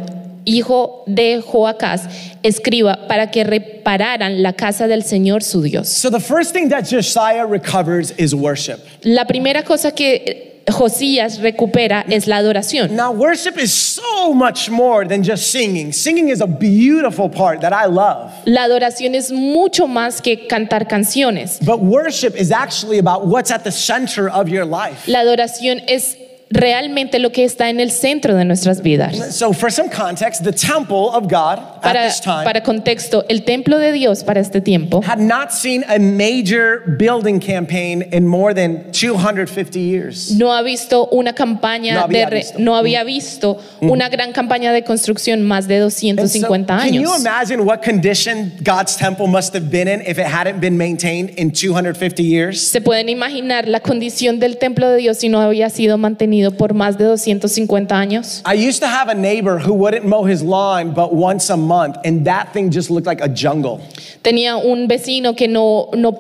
hijo 0.46 1.04
de 1.08 1.42
Joacás, 1.42 2.08
escriba 2.44 3.08
para 3.08 3.32
que 3.32 3.44
repararan 3.44 4.44
la 4.44 4.54
casa 4.54 4.88
del 4.88 5.04
Señor 5.04 5.44
su 5.44 5.62
Dios. 5.62 5.90
So 5.90 6.10
the 6.10 6.20
first 6.20 6.54
thing 6.54 6.70
that 6.70 6.86
Josiah 6.90 7.46
recovers 7.46 8.14
is 8.18 8.34
worship. 8.34 8.78
La 9.04 9.26
primera 9.26 9.64
cosa 9.64 9.92
que 9.92 10.53
Josías 10.72 11.40
recupera 11.40 12.06
es 12.10 12.28
la 12.28 12.38
adoración. 12.38 12.92
Now, 12.92 13.12
worship 13.12 13.58
is 13.58 13.74
so 13.74 14.34
much 14.34 14.70
more 14.70 15.06
than 15.06 15.24
just 15.24 15.52
singing. 15.52 15.92
Singing 15.92 16.30
is 16.30 16.42
a 16.42 16.48
beautiful 16.48 17.30
part 17.30 17.62
that 17.62 17.74
I 17.74 17.88
love. 17.88 18.32
La 18.46 18.64
adoración 18.64 19.16
es 19.16 19.32
mucho 19.32 19.88
más 19.88 20.22
que 20.22 20.48
cantar 20.48 20.88
canciones. 20.88 21.60
But 21.66 21.82
worship 21.82 22.36
is 22.36 22.52
actually 22.52 23.00
about 23.00 23.28
what's 23.28 23.52
at 23.52 23.64
the 23.64 23.72
center 23.72 24.30
of 24.30 24.48
your 24.48 24.66
life. 24.66 25.08
La 25.08 25.20
adoración 25.20 25.82
es 25.88 26.18
realmente 26.54 27.20
lo 27.20 27.32
que 27.32 27.44
está 27.44 27.70
en 27.70 27.80
el 27.80 27.92
centro 27.92 28.36
de 28.36 28.46
nuestras 28.46 28.82
vidas. 28.82 29.36
So, 29.36 29.54
for 29.54 29.72
some 29.72 29.90
context, 29.90 30.44
the 30.44 30.52
temple 30.52 31.10
of 31.14 31.24
God 31.24 31.60
at 31.60 31.82
Para, 31.82 32.06
this 32.08 32.22
time 32.22 32.44
para 32.44 32.62
contexto, 32.62 33.26
el 33.28 33.44
templo 33.44 33.78
de 33.78 33.92
Dios 33.92 34.24
para 34.24 34.40
este 34.40 34.62
tiempo 34.62 35.02
had 35.06 35.20
not 35.20 35.52
seen 35.52 35.84
a 35.90 35.98
major 36.00 36.84
building 36.98 37.40
campaign 37.40 38.08
in 38.12 38.28
more 38.28 38.54
than 38.54 38.92
250 38.92 39.80
years. 39.80 40.32
no 40.38 40.54
ha 40.54 40.62
visto 40.62 41.08
una 41.12 41.34
campaña 41.34 41.96
No 41.96 42.02
había 42.02 42.30
de 42.30 42.36
visto. 42.38 42.60
Mm. 42.60 42.64
no 42.64 42.76
había 42.76 43.04
visto 43.04 43.58
una 43.82 44.10
gran 44.10 44.32
campaña 44.32 44.72
de 44.72 44.84
construcción 44.84 45.44
más 45.44 45.68
de 45.68 45.74
And 45.84 45.92
so, 45.92 46.08
250 46.18 46.78
can 46.78 46.94
you 46.94 47.02
años. 47.02 47.20
imagine 47.20 47.66
what 47.66 47.82
condition 47.84 48.52
God's 48.64 48.96
temple 48.96 49.28
must 49.28 49.54
have 49.56 49.70
been 49.70 49.88
in 49.88 50.02
if 50.02 50.18
it 50.20 50.28
hadn't 50.28 50.60
been 50.60 50.78
maintained 50.78 51.32
in 51.38 51.52
250 51.52 52.24
years? 52.24 52.62
Se 52.62 52.80
pueden 52.80 53.10
imaginar 53.10 53.68
la 53.68 53.80
condición 53.80 54.40
del 54.40 54.58
templo 54.58 54.90
de 54.90 54.98
Dios 54.98 55.18
si 55.18 55.30
no 55.30 55.42
había 55.42 55.70
sido 55.70 55.98
mantenido 55.98 56.43
por 56.52 56.74
más 56.74 56.98
de 56.98 57.06
250 57.06 57.96
años. 57.98 58.42
I 58.46 58.54
used 58.56 58.80
to 58.82 58.88
have 58.88 59.10
a 59.10 59.16
neighbor 59.16 59.58
who 59.60 59.74
wouldn't 59.74 60.06
mow 60.06 60.24
his 60.26 60.42
lawn 60.42 60.94
but 60.94 61.14
once 61.14 61.50
a 61.52 61.58
month, 61.58 61.98
and 62.06 62.26
that 62.26 62.52
thing 62.54 62.70
just 62.72 62.90
looked 62.90 63.08
like 63.08 63.22
a 63.24 63.30
jungle. 63.30 63.80
Tenía 64.22 64.58
un 64.58 64.88
vecino 64.88 65.36
que 65.36 65.48
no, 65.48 65.90
no 65.96 66.12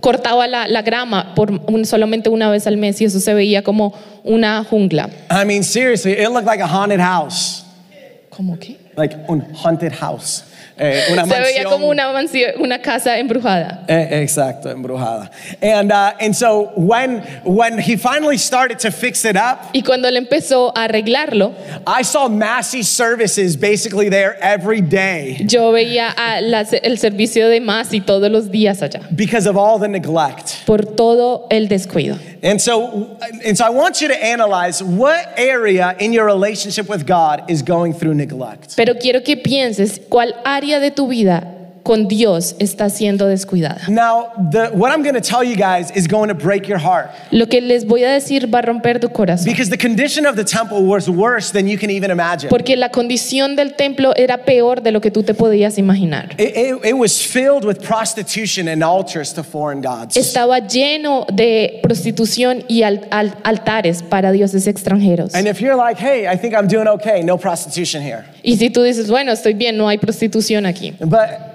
cortaba 0.00 0.46
la, 0.46 0.66
la 0.68 0.82
grama 0.82 1.34
por 1.34 1.50
un- 1.50 1.84
solamente 1.84 2.28
una 2.30 2.50
vez 2.50 2.66
al 2.66 2.76
mes 2.76 3.00
y 3.00 3.04
eso 3.04 3.20
se 3.20 3.34
veía 3.34 3.62
como 3.62 3.92
una 4.24 4.64
jungla. 4.64 5.10
I 5.30 5.44
mean, 5.44 5.62
seriously, 5.62 6.12
it 6.12 6.30
looked 6.30 6.46
like 6.46 6.62
a 6.62 6.66
haunted 6.66 7.00
house, 7.00 7.64
¿Cómo 8.30 8.58
qué? 8.58 8.76
like 8.96 9.16
un 9.28 9.40
haunted 9.54 9.92
house. 9.92 10.44
Eh, 10.82 11.04
una 11.12 11.24
Se 11.26 11.30
veía 11.30 11.42
mansión. 11.64 11.70
como 11.70 11.88
una, 11.88 12.10
mansión- 12.12 12.52
una 12.58 12.80
casa 12.80 13.18
embrujada. 13.18 13.84
Eh, 13.86 14.22
Exacto, 14.22 14.70
embrujada. 14.70 15.30
And, 15.62 15.92
uh, 15.92 16.12
and 16.20 16.34
so 16.34 16.72
when, 16.74 17.22
when 17.44 17.78
he 17.78 17.96
finally 17.98 18.38
started 18.38 18.78
to 18.78 18.90
fix 18.90 19.24
it 19.26 19.36
up, 19.36 19.58
Y 19.74 19.82
cuando 19.82 20.08
él 20.08 20.16
empezó 20.16 20.72
a 20.74 20.84
arreglarlo, 20.84 21.52
I 21.86 22.02
saw 22.02 22.28
Massey 22.30 22.82
services 22.82 23.56
basically 23.58 24.08
there 24.08 24.36
every 24.40 24.80
day 24.80 25.36
yo 25.46 25.70
veía 25.72 26.08
a 26.16 26.40
la- 26.40 26.64
el 26.82 26.96
servicio 26.98 27.48
de 27.48 27.60
más 27.60 27.92
y 27.92 28.00
todos 28.00 28.30
los 28.30 28.50
días 28.50 28.82
allá, 28.82 29.00
because 29.10 29.46
of 29.46 29.56
all 29.58 29.78
the 29.78 29.88
neglect. 29.88 30.64
por 30.64 30.84
todo 30.86 31.46
el 31.50 31.68
descuido. 31.68 32.16
And 32.42 32.58
so, 32.58 33.18
and 33.44 33.54
so 33.54 33.66
I 33.66 33.70
want 33.70 34.00
you 34.00 34.08
to 34.08 34.14
analyze 34.24 34.82
what 34.82 35.34
area 35.36 35.94
in 35.98 36.14
your 36.14 36.24
relationship 36.24 36.88
with 36.88 37.04
God 37.06 37.42
is 37.50 37.62
going 37.62 37.92
through 37.92 38.14
neglect. 38.14 38.76
Pero 38.76 38.94
quiero 38.98 39.22
que 39.22 39.36
pienses 39.36 40.00
cuál 40.08 40.34
área 40.42 40.69
de 40.78 40.90
tu 40.90 41.08
vida 41.08 41.59
con 41.82 42.08
Dios 42.08 42.54
está 42.58 42.90
siendo 42.90 43.26
descuidada. 43.26 43.80
Now, 43.88 44.28
the, 44.50 44.70
what 44.72 44.90
I'm 44.92 45.02
going 45.02 45.14
to 45.14 45.20
tell 45.20 45.42
you 45.42 45.56
guys 45.56 45.90
is 45.94 46.06
going 46.06 46.28
to 46.28 46.34
break 46.34 46.68
your 46.68 46.78
heart 46.78 47.10
Lo 47.30 47.46
que 47.46 47.60
les 47.60 47.84
voy 47.86 48.04
a 48.04 48.10
decir 48.10 48.52
va 48.52 48.58
a 48.58 48.62
romper 48.62 49.00
tu 49.00 49.08
corazón. 49.08 49.44
because 49.46 49.70
the 49.70 49.78
condition 49.78 50.26
of 50.26 50.36
the 50.36 50.44
temple 50.44 50.82
was 50.84 51.08
worse 51.08 51.50
than 51.52 51.66
you 51.66 51.78
can 51.78 51.90
even 51.90 52.10
imagine. 52.10 52.48
Porque 52.50 52.76
la 52.76 52.90
condición 52.90 53.56
del 53.56 53.74
templo 53.76 54.12
era 54.16 54.44
peor 54.44 54.82
de 54.82 54.90
lo 54.92 55.00
que 55.00 55.10
tú 55.10 55.22
te 55.22 55.34
podías 55.34 55.78
imaginar. 55.78 56.34
It, 56.38 56.56
it- 56.56 56.84
it 56.84 56.96
was 56.96 57.20
filled 57.20 57.64
with 57.64 57.80
prostitution 57.82 58.68
and 58.68 58.82
altars 58.82 59.32
to 59.34 59.42
foreign 59.42 59.80
gods. 59.80 60.16
Estaba 60.16 60.58
lleno 60.60 61.26
de 61.32 61.80
prostitución 61.82 62.64
y 62.68 62.82
al- 62.82 63.06
al- 63.10 63.36
altares 63.44 64.02
para 64.02 64.32
dioses 64.32 64.66
extranjeros. 64.66 65.34
And 65.34 65.46
if 65.48 65.60
you're 65.60 65.76
like, 65.76 65.98
hey, 65.98 66.26
I 66.26 66.36
think 66.36 66.54
I'm 66.54 66.68
doing 66.68 66.88
okay, 66.88 67.22
no 67.22 67.36
prostitution 67.38 68.02
here. 68.02 68.24
Y 68.42 68.56
si 68.56 68.70
tú 68.70 68.82
dices, 68.82 69.10
bueno, 69.10 69.32
estoy 69.32 69.54
bien, 69.54 69.76
no 69.76 69.88
hay 69.88 69.98
prostitución 69.98 70.66
aquí, 70.66 70.94
But 71.00 71.49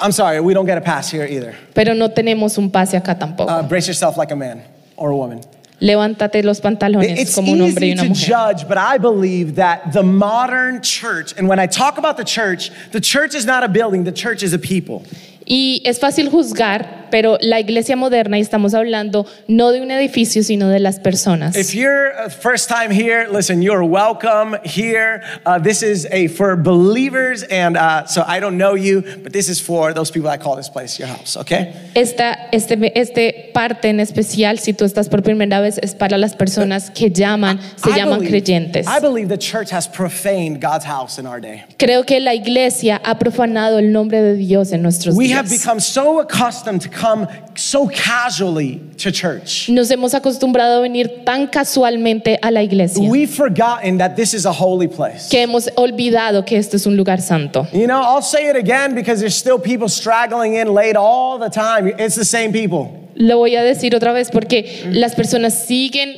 I'm 0.00 0.12
sorry, 0.12 0.40
we 0.40 0.54
don't 0.54 0.66
get 0.66 0.78
a 0.78 0.80
pass 0.80 1.10
here 1.10 1.26
either. 1.26 1.54
pero 1.74 1.94
no 1.94 2.08
tenemos 2.08 2.56
un 2.58 2.70
pase 2.70 2.96
acá 2.96 3.18
tampoco. 3.18 3.48
Uh, 3.48 3.62
brace 3.62 3.86
yourself 3.86 4.16
like 4.16 4.30
a 4.30 4.36
man 4.36 4.62
or 4.96 5.10
a 5.10 5.16
woman. 5.16 5.40
Levántate 5.80 6.44
los 6.44 6.60
pantalones 6.60 7.18
It's 7.18 7.34
como 7.34 7.52
un 7.52 7.60
hombre 7.60 7.86
y 7.86 7.94
mujer. 7.94 8.10
It's 8.10 8.18
easy 8.20 8.26
to 8.26 8.30
judge, 8.30 8.68
but 8.68 8.76
I 8.76 8.98
believe 8.98 9.54
that 9.56 9.92
the 9.94 10.02
modern 10.02 10.82
church, 10.82 11.32
and 11.38 11.48
when 11.48 11.58
I 11.58 11.66
talk 11.66 11.96
about 11.96 12.18
the 12.18 12.24
church, 12.24 12.70
the 12.92 13.00
church 13.00 13.34
is 13.34 13.46
not 13.46 13.62
a 13.64 13.68
building, 13.68 14.04
the 14.04 14.12
church 14.12 14.42
is 14.42 14.52
a 14.52 14.58
people. 14.58 15.04
Y 15.48 15.80
es 15.84 15.98
fácil 15.98 16.28
juzgar, 16.30 16.99
pero 17.10 17.38
la 17.40 17.60
iglesia 17.60 17.96
moderna, 17.96 18.38
y 18.38 18.40
estamos 18.42 18.74
hablando 18.74 19.26
no 19.48 19.70
de 19.72 19.80
un 19.80 19.90
edificio, 19.90 20.42
sino 20.42 20.68
de 20.68 20.80
las 20.80 20.98
personas. 20.98 21.56
If 21.56 21.74
you're 21.74 22.12
first 22.30 22.68
time 22.68 22.90
here, 22.90 23.26
listen, 23.30 23.62
you're 23.62 23.84
welcome 23.84 24.56
here. 24.64 25.22
Uh, 25.44 25.58
this 25.58 25.82
is 25.82 26.06
a 26.10 26.28
for 26.28 26.56
believers, 26.56 27.42
and 27.50 27.76
uh, 27.76 28.06
so 28.06 28.22
I 28.26 28.40
don't 28.40 28.56
know 28.56 28.74
you, 28.74 29.02
but 29.22 29.32
this 29.32 29.48
is 29.48 29.60
for 29.60 29.92
those 29.92 30.10
people 30.10 30.30
that 30.30 30.40
call 30.40 30.56
this 30.56 30.68
place 30.68 30.98
your 30.98 31.08
house, 31.08 31.36
okay? 31.36 31.72
Esta 31.94 32.48
este, 32.52 32.92
este 32.98 33.50
parte 33.52 33.88
en 33.88 34.00
especial, 34.00 34.58
si 34.58 34.72
tú 34.72 34.84
estás 34.84 35.08
por 35.08 35.22
primera 35.22 35.60
vez, 35.60 35.78
es 35.82 35.94
para 35.94 36.16
las 36.18 36.34
personas 36.34 36.90
que 36.90 37.10
llaman, 37.10 37.58
se 37.76 37.90
I 37.90 37.96
llaman 37.96 38.20
believe- 38.20 38.30
creyentes. 38.30 38.86
I 38.86 39.00
believe 39.00 39.28
the 39.28 39.38
church 39.38 39.70
has 39.70 39.86
profaned 39.88 40.60
God's 40.60 40.84
house 40.84 41.18
in 41.18 41.26
our 41.26 41.40
day. 41.40 41.64
Creo 41.78 42.04
que 42.04 42.20
la 42.20 42.34
iglesia 42.34 43.00
ha 43.04 43.18
profanado 43.18 43.78
el 43.78 43.92
nombre 43.92 44.20
de 44.22 44.36
Dios 44.36 44.72
en 44.72 44.82
nuestros 44.82 45.16
We 45.16 45.30
have 45.32 45.48
días. 45.48 45.60
become 45.62 45.80
so 45.80 46.20
accustomed 46.20 46.80
to 46.82 46.88
come 47.00 47.26
so 47.54 47.88
casually 47.88 48.80
to 48.98 49.10
church. 49.10 49.68
Nos 49.68 49.90
hemos 49.90 50.14
acostumbrado 50.14 50.78
a 50.78 50.80
venir 50.82 51.24
tan 51.24 51.46
casualmente 51.48 52.38
a 52.42 52.50
la 52.50 52.62
iglesia 52.62 53.08
We've 53.08 53.30
forgotten 53.34 53.98
that 53.98 54.16
this 54.16 54.34
is 54.34 54.44
a 54.46 54.52
holy 54.52 54.88
place. 54.88 55.28
que 55.30 55.40
hemos 55.42 55.68
olvidado 55.76 56.44
que 56.44 56.56
esto 56.58 56.76
es 56.76 56.86
un 56.86 56.96
lugar 56.96 57.20
santo. 57.20 57.66
You 57.72 57.86
know, 57.86 58.00
I'll 58.02 58.22
say 58.22 58.48
it 58.50 58.56
again 58.56 58.94
because 58.94 59.20
there's 59.20 59.36
still 59.36 59.58
people 59.58 59.88
straggling 59.88 60.54
in 60.54 60.74
late 60.74 60.96
all 60.96 61.38
the 61.38 61.48
time. 61.50 61.88
It's 61.98 62.16
the 62.16 62.24
same 62.24 62.52
people. 62.52 63.08
Lo 63.14 63.38
voy 63.38 63.56
a 63.56 63.62
decir 63.62 63.94
otra 63.94 64.12
vez 64.12 64.30
porque 64.30 64.84
las 64.92 65.14
personas 65.14 65.54
siguen 65.54 66.16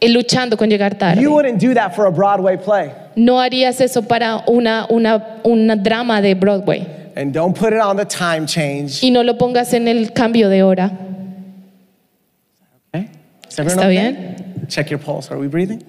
eh, 0.00 0.08
luchando 0.08 0.56
con 0.56 0.68
llegar 0.70 0.96
tarde. 0.96 1.20
You 1.20 1.32
wouldn't 1.32 1.60
do 1.60 1.74
that 1.74 1.94
for 1.94 2.06
a 2.06 2.10
Broadway 2.10 2.56
play. 2.56 2.92
No 3.16 3.40
harías 3.40 3.80
eso 3.80 4.02
para 4.02 4.44
una, 4.46 4.86
una, 4.90 5.40
una 5.42 5.74
drama 5.76 6.20
de 6.22 6.34
Broadway 6.34 6.86
And 7.18 7.34
don't 7.34 7.56
put 7.56 7.72
it 7.72 7.80
on 7.80 7.96
the 7.96 8.04
time 8.04 8.46
change. 8.46 9.02
y 9.02 9.10
no 9.10 9.22
lo 9.22 9.34
pongas 9.34 9.74
en 9.74 9.88
el 9.88 10.10
cambio 10.14 10.48
de 10.48 10.62
hora. 10.62 10.96
Okay? 12.94 13.10
Is 13.48 13.58
everyone 13.58 13.84
¿Está 13.84 13.88
okay? 13.88 14.12
bien? 14.12 14.66
Check 14.68 14.88
your 14.88 15.00
pulse. 15.00 15.28
Are 15.32 15.36
we 15.36 15.48
breathing? 15.48 15.82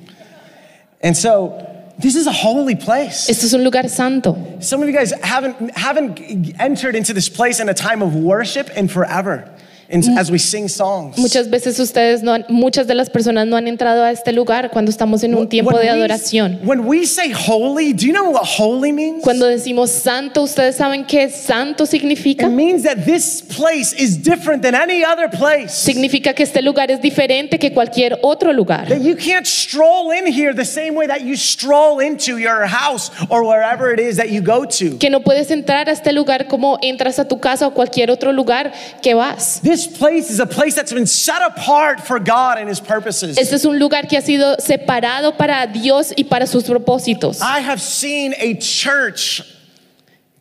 And 1.02 1.16
so, 1.16 1.64
this 2.00 2.16
is 2.16 2.26
a 2.26 2.32
holy 2.32 2.76
place. 2.76 3.30
Esto 3.30 3.46
es 3.46 3.54
un 3.54 3.64
lugar 3.64 3.88
santo. 3.90 4.58
Some 4.60 4.82
of 4.82 4.90
you 4.90 4.96
guys 4.96 5.12
haven't 5.22 5.78
haven't 5.78 6.20
entered 6.60 6.96
into 6.96 7.14
this 7.14 7.30
place 7.30 7.60
in 7.60 7.70
a 7.70 7.76
time 7.76 8.02
of 8.02 8.16
worship 8.16 8.72
in 8.76 8.88
forever. 8.88 9.56
In- 9.90 10.18
as 10.18 10.30
we 10.32 10.38
sing 10.38 10.68
songs. 10.70 11.18
Muchas 11.18 11.50
veces 11.50 11.80
ustedes 11.80 12.22
no 12.22 12.34
han- 12.34 12.46
muchas 12.50 12.88
de 12.88 12.96
las 12.96 13.10
personas 13.10 13.48
no 13.48 13.56
han 13.58 13.68
entrado 13.68 14.04
a 14.04 14.12
este 14.12 14.32
lugar 14.32 14.70
cuando 14.72 14.92
estamos 14.92 15.24
en 15.24 15.36
un 15.36 15.48
tiempo 15.50 15.72
When 15.72 15.82
de 15.82 15.92
we- 15.92 15.98
adoración. 15.98 16.60
When 16.64 16.82
we 16.86 17.06
say 17.06 17.32
holy, 17.32 17.94
do 17.94 18.06
you 18.06 18.14
know 18.14 18.30
what 18.32 18.44
holy 18.46 18.92
means? 18.92 19.24
Cuando 19.24 19.48
decimos 19.48 19.90
santo, 19.92 20.44
¿ustedes 20.44 20.76
saben 20.76 21.06
qué 21.06 21.30
santo 21.30 21.86
significa? 21.86 22.46
It 22.48 22.52
means 22.54 22.84
that 22.84 23.06
this 23.06 23.42
place 23.42 23.94
is 23.98 24.22
different 24.22 24.62
than 24.62 24.76
any 24.76 25.04
other 25.04 25.30
place. 25.30 25.74
Significa 25.74 26.34
que 26.34 26.44
este 26.44 26.62
lugar 26.62 26.92
es 26.92 27.02
diferente 27.02 27.58
que 27.60 27.72
cualquier 27.74 28.20
otro 28.22 28.54
lugar. 28.54 28.88
That 28.88 29.02
you 29.02 29.16
can't 29.16 29.46
stroll 29.46 30.12
in 30.14 30.28
here 30.32 30.54
the 30.54 30.66
same 30.66 30.92
way 30.96 31.08
that 31.08 31.22
you 31.22 31.36
stroll 31.36 32.00
into 32.02 32.38
your 32.38 32.68
house 32.68 33.12
or 33.30 33.44
wherever 33.44 33.92
it 33.92 34.00
is 34.00 34.18
that 34.18 34.30
you 34.30 34.42
go 34.42 34.66
to. 34.66 34.98
Que 35.00 35.10
no 35.10 35.22
puedes 35.22 35.50
entrar 35.52 35.88
a 35.90 35.92
este 35.94 36.12
lugar 36.14 36.48
como 36.48 36.78
entras 36.82 37.18
a 37.20 37.26
tu 37.28 37.40
casa 37.40 37.68
o 37.68 37.74
cualquier 37.74 38.12
otro 38.12 38.32
lugar 38.32 38.72
que 39.02 39.14
vas. 39.14 39.60
This 39.64 39.79
place 39.88 40.30
is 40.30 40.40
a 40.40 40.46
place 40.46 40.76
that's 40.76 40.94
been 40.94 41.08
set 41.08 41.42
apart 41.42 42.02
for 42.02 42.20
God 42.20 42.58
and 42.58 42.70
His 42.70 42.80
purposes. 42.80 43.38
Este 43.38 43.54
es 43.54 43.66
un 43.66 43.80
lugar 43.80 44.08
que 44.08 44.18
ha 44.18 44.22
sido 44.22 44.56
separado 44.60 45.38
para 45.38 45.68
Dios 45.68 46.14
y 46.16 46.24
para 46.24 46.48
sus 46.48 46.64
propósitos. 46.64 47.42
I 47.42 47.60
have 47.60 47.82
seen 47.82 48.34
a 48.38 48.56
church 48.56 49.42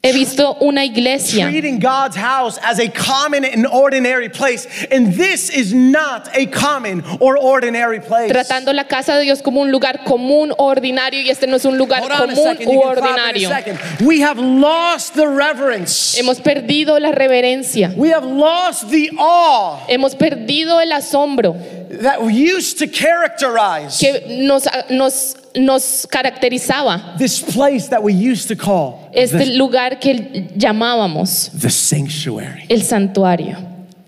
He 0.00 0.12
visto 0.12 0.56
una 0.60 0.84
iglesia 0.84 1.48
treating 1.50 1.80
God's 1.80 2.14
house 2.16 2.56
as 2.62 2.78
a 2.78 2.88
common 2.88 3.44
and 3.44 3.66
ordinary 3.66 4.28
place, 4.28 4.64
and 4.92 5.12
this 5.12 5.50
is 5.50 5.74
not 5.74 6.28
a 6.34 6.46
common 6.46 7.02
or 7.18 7.36
ordinary 7.36 7.98
place. 7.98 8.30
tratando 8.30 8.72
la 8.72 8.84
casa 8.84 9.16
de 9.16 9.22
Dios 9.22 9.42
como 9.42 9.60
un 9.60 9.72
lugar 9.72 10.04
común 10.04 10.52
ordinario 10.56 11.20
y 11.20 11.30
este 11.30 11.48
no 11.48 11.56
es 11.56 11.64
un 11.64 11.76
lugar 11.76 12.00
Hold 12.02 12.12
on 12.12 12.30
a 12.30 12.34
común 12.34 12.44
second, 12.44 12.68
u 12.68 12.72
you 12.74 12.80
can 12.80 12.94
clap 12.94 12.98
in 12.98 13.04
a 13.04 13.16
ordinario. 13.16 13.48
second. 13.48 14.06
We 14.06 14.20
have 14.20 14.38
lost 14.38 15.14
the 15.14 15.26
reverence. 15.26 16.16
Hemos 16.16 16.40
perdido 16.40 17.00
la 17.00 17.10
reverencia. 17.10 17.92
We 17.96 18.10
have 18.10 18.24
lost 18.24 18.90
the 18.90 19.10
awe 19.18 19.84
Hemos 19.88 20.14
perdido 20.14 20.80
el 20.80 20.92
asombro 20.92 21.56
that 22.02 22.20
we 22.22 22.32
used 22.34 22.78
to 22.78 22.86
characterize 22.86 23.98
que 23.98 24.44
nos, 24.46 24.66
nos, 24.90 25.36
nos 25.56 26.06
caracterizaba. 26.06 27.16
this 27.18 27.40
place 27.40 27.88
that 27.88 28.02
we 28.02 28.12
used 28.12 28.48
to 28.48 28.56
call 28.56 29.10
Este 29.14 29.38
the, 29.38 29.56
lugar 29.56 29.98
que 30.00 30.48
llamábamos 30.56 31.50
the 31.60 31.70
sanctuary. 31.70 32.66
el 32.70 32.82
santuario. 32.82 33.56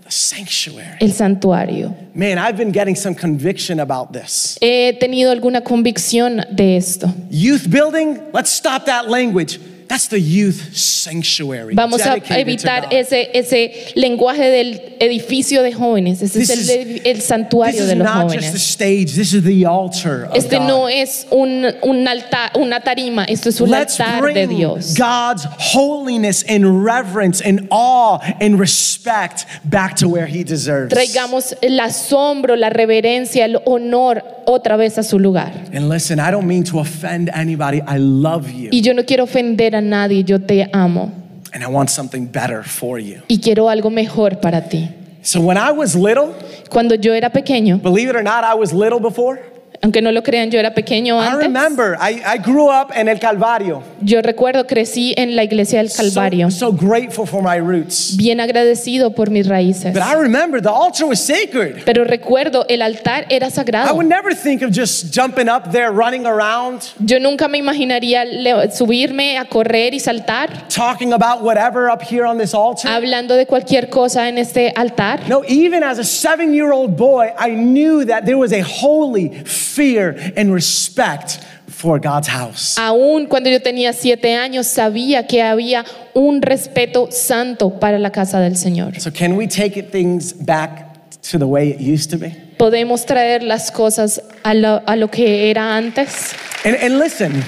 Sanctuary. 0.09 0.99
el 1.01 1.13
santuario. 1.13 1.95
Man, 2.15 2.37
I've 2.39 2.57
been 2.57 2.73
getting 2.73 2.97
some 2.97 3.15
conviction 3.15 3.79
about 3.79 4.13
this. 4.13 4.59
He 4.61 4.93
tenido 5.01 5.31
alguna 5.31 5.61
convicción 5.63 6.45
de 6.55 6.77
esto. 6.77 7.07
Youth 7.31 7.69
building, 7.71 8.21
let's 8.33 8.51
stop 8.51 8.87
that 8.87 9.09
language. 9.09 9.61
That's 9.91 10.07
the 10.07 10.21
youth 10.21 10.73
sanctuary. 10.77 11.75
Vamos 11.75 12.01
a 12.07 12.15
evitar 12.39 12.87
ese, 12.93 13.29
ese 13.35 13.93
lenguaje 13.97 14.49
del 14.49 14.81
edificio 15.01 15.65
de 15.65 15.73
jóvenes. 15.73 16.23
Ese 16.23 16.39
This 16.39 16.51
es 16.51 16.69
el, 17.05 17.21
santuario 17.21 17.81
This 17.81 17.89
de 17.89 17.93
is 17.95 17.99
los 17.99 18.07
not 18.07 18.23
just 18.33 18.37
the 18.37 18.47
jóvenes. 18.47 18.63
stage, 18.63 19.15
this 19.17 19.35
is 19.35 19.43
the 19.43 19.67
altar 19.67 20.27
of 20.27 20.37
Este 20.37 20.59
God. 20.59 20.69
no 20.69 20.89
es 20.89 21.27
un, 21.33 21.67
un 21.83 22.07
altar, 22.07 22.53
una 22.55 22.79
tarima, 22.81 23.25
esto 23.25 23.49
es 23.49 23.61
un 23.61 23.69
Let's 23.69 23.99
altar 23.99 24.33
de 24.33 24.47
Dios. 24.47 24.95
God's 24.97 25.45
holiness 25.59 26.45
and 26.49 26.85
reverence 26.85 27.41
and 27.45 27.67
awe 27.73 28.21
and 28.41 28.61
respect 28.61 29.47
back 29.65 29.97
to 29.97 30.09
where 30.09 30.27
He 30.29 30.45
deserves. 30.45 30.91
Traigamos 30.95 31.57
el 31.63 31.81
asombro, 31.81 32.55
la 32.55 32.71
reverencia, 32.71 33.45
el 33.45 33.59
honor 33.67 34.23
otra 34.47 34.77
vez 34.77 34.99
a 34.99 35.03
su 35.03 35.19
lugar. 35.19 35.53
And 35.73 35.89
listen, 35.89 36.21
I 36.21 36.31
don't 36.31 36.47
mean 36.47 36.63
to 36.65 36.79
offend 36.79 37.29
anybody. 37.35 37.81
I 37.89 37.99
love 37.99 38.49
you. 38.53 38.69
Y 38.71 38.83
yo 38.83 38.95
no 38.95 39.05
quiero 39.05 39.25
ofender 39.25 39.75
a 39.75 39.80
nadie, 39.81 40.25
yo 40.25 40.39
te 40.39 40.67
amo 40.73 41.13
And 41.53 41.65
I 41.65 41.67
want 41.67 41.91
something 41.91 42.27
better 42.27 42.63
for 42.63 42.99
you. 43.01 43.23
y 43.29 43.39
quiero 43.41 43.69
algo 43.69 43.91
mejor 43.91 44.41
para 44.41 44.69
ti. 44.69 44.89
So 45.23 45.41
when 45.41 45.59
I 45.59 45.73
was 45.73 45.95
little, 45.95 46.33
Cuando 46.71 46.95
yo 46.95 47.13
era 47.13 47.31
pequeño, 47.31 47.83
believe 47.83 48.09
it 48.09 48.17
or 48.17 48.23
not, 48.23 48.45
I 48.45 48.55
was 48.55 48.73
little 48.73 49.01
before. 49.01 49.41
Aunque 49.83 50.03
no 50.03 50.13
lo 50.13 50.23
crean, 50.23 50.51
yo 50.51 50.59
era 50.59 50.75
pequeño 50.75 51.19
I 51.23 51.27
antes. 51.29 51.47
remember 51.47 51.97
I, 52.01 52.21
I 52.27 52.39
grew 52.39 52.69
up 52.69 52.91
in 52.95 53.09
El 53.09 53.19
Calvario. 53.19 53.83
Yo 54.03 54.21
recuerdo, 54.21 54.67
crecí 54.67 55.15
en 55.17 55.37
la 55.37 55.43
iglesia 55.45 55.79
del 55.83 55.91
Calvario, 55.91 56.51
So, 56.51 56.71
so 56.71 56.73
grateful 56.73 57.27
for 57.27 57.43
my 57.43 57.59
roots. 57.59 58.15
bien 58.17 58.41
agradecido 58.41 59.15
por 59.15 59.31
mis 59.31 59.47
raíces. 59.49 59.95
But 59.95 60.03
I 60.03 60.15
remember 60.21 60.61
the 60.61 60.69
altar 60.71 61.07
was 61.07 61.21
sacred. 61.21 61.85
Pero 61.87 62.05
recuerdo, 62.05 62.67
el 62.69 62.83
altar 62.83 63.27
era 63.31 63.47
I 63.47 63.51
sagrado. 63.51 63.95
would 63.95 64.07
never 64.09 64.35
think 64.35 64.63
of 64.63 64.71
just 64.71 65.15
jumping 65.15 65.49
up 65.49 65.71
there, 65.73 65.91
running 65.91 66.27
around, 66.27 66.83
Yo 66.99 67.19
nunca 67.19 67.49
me 67.49 67.59
imaginaría 67.59 68.25
subirme 68.73 69.39
a 69.39 69.45
correr 69.47 69.95
y 69.95 70.01
saltar, 70.01 70.69
talking 70.69 71.13
about 71.13 71.43
whatever 71.43 71.89
up 71.91 72.03
here 72.03 72.25
on 72.27 72.37
this 72.39 72.53
altar. 72.55 72.91
hablando 72.91 73.35
de 73.35 73.47
cualquier 73.47 73.89
cosa 73.89 74.29
en 74.29 74.37
este 74.39 74.73
altar. 74.77 75.21
No, 75.29 75.43
even 75.49 75.83
as 75.83 75.99
a 75.99 76.05
seven 76.05 76.53
year 76.53 76.71
old 76.73 76.97
boy, 76.97 77.33
I 77.39 77.51
knew 77.55 78.05
that 78.05 78.25
there 78.27 78.37
was 78.37 78.53
a 78.53 78.61
holy 78.63 79.43
fear 79.75 80.17
and 80.37 80.53
respect 80.53 81.41
for 81.69 81.99
God's 81.99 82.29
house. 82.29 82.77
Aún 82.79 83.27
cuando 83.27 83.49
yo 83.49 83.61
tenía 83.61 83.93
siete 83.93 84.35
años, 84.35 84.67
sabía 84.67 85.27
que 85.27 85.43
había 85.43 85.85
un 86.15 86.43
respeto 86.43 87.11
santo 87.11 87.79
para 87.79 87.99
la 87.99 88.11
casa 88.11 88.41
del 88.41 88.57
Señor. 88.57 89.01
So, 89.01 89.11
can 89.11 89.37
we 89.37 89.47
take 89.47 89.81
things 89.91 90.33
back 90.33 91.11
to 91.31 91.39
the 91.39 91.47
way 91.47 91.71
it 91.71 91.81
used 91.81 92.11
to 92.11 92.19
be? 92.19 92.35
Podemos 92.59 93.07
traer 93.07 93.43
las 93.43 93.71
cosas 93.71 94.21
a 94.45 94.53
lo, 94.55 94.83
a 94.87 94.97
lo 94.97 95.09
que 95.09 95.51
era 95.51 95.77
antes. 95.77 96.35
And, 96.65 96.77
and 96.77 96.99
listen, 96.99 97.43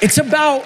it's 0.00 0.18
about 0.18 0.64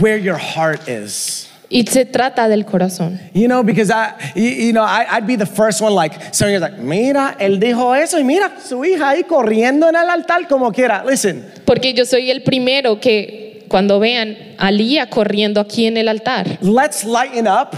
where 0.00 0.16
your 0.16 0.38
heart 0.38 0.88
is. 0.88 1.48
Y 1.68 1.84
se 1.86 2.04
trata 2.04 2.48
del 2.48 2.64
corazón. 2.64 3.18
You 3.34 3.46
know, 3.46 3.62
because 3.64 3.90
I, 3.90 4.14
you, 4.36 4.72
know, 4.72 4.84
I, 4.84 5.04
I'd 5.10 5.26
be 5.26 5.36
the 5.36 5.46
first 5.46 5.80
one 5.80 5.94
like, 5.94 6.14
some 6.32 6.48
years 6.48 6.62
like, 6.62 6.78
mira, 6.78 7.36
él 7.40 7.58
dijo 7.58 7.94
eso 7.94 8.18
y 8.18 8.24
mira, 8.24 8.52
su 8.64 8.84
hija 8.84 9.10
ahí 9.10 9.24
corriendo 9.24 9.88
en 9.88 9.96
el 9.96 10.08
altar 10.08 10.46
como 10.48 10.70
quiera. 10.70 11.04
Listen, 11.04 11.44
Porque 11.64 11.92
yo 11.92 12.04
soy 12.04 12.30
el 12.30 12.42
primero 12.42 13.00
que 13.00 13.64
cuando 13.68 13.98
vean 13.98 14.36
a 14.58 14.70
Lía 14.70 15.10
corriendo 15.10 15.60
aquí 15.60 15.86
en 15.86 15.96
el 15.96 16.08
altar, 16.08 16.58
let's 16.60 17.04
lighten 17.04 17.48
up. 17.48 17.76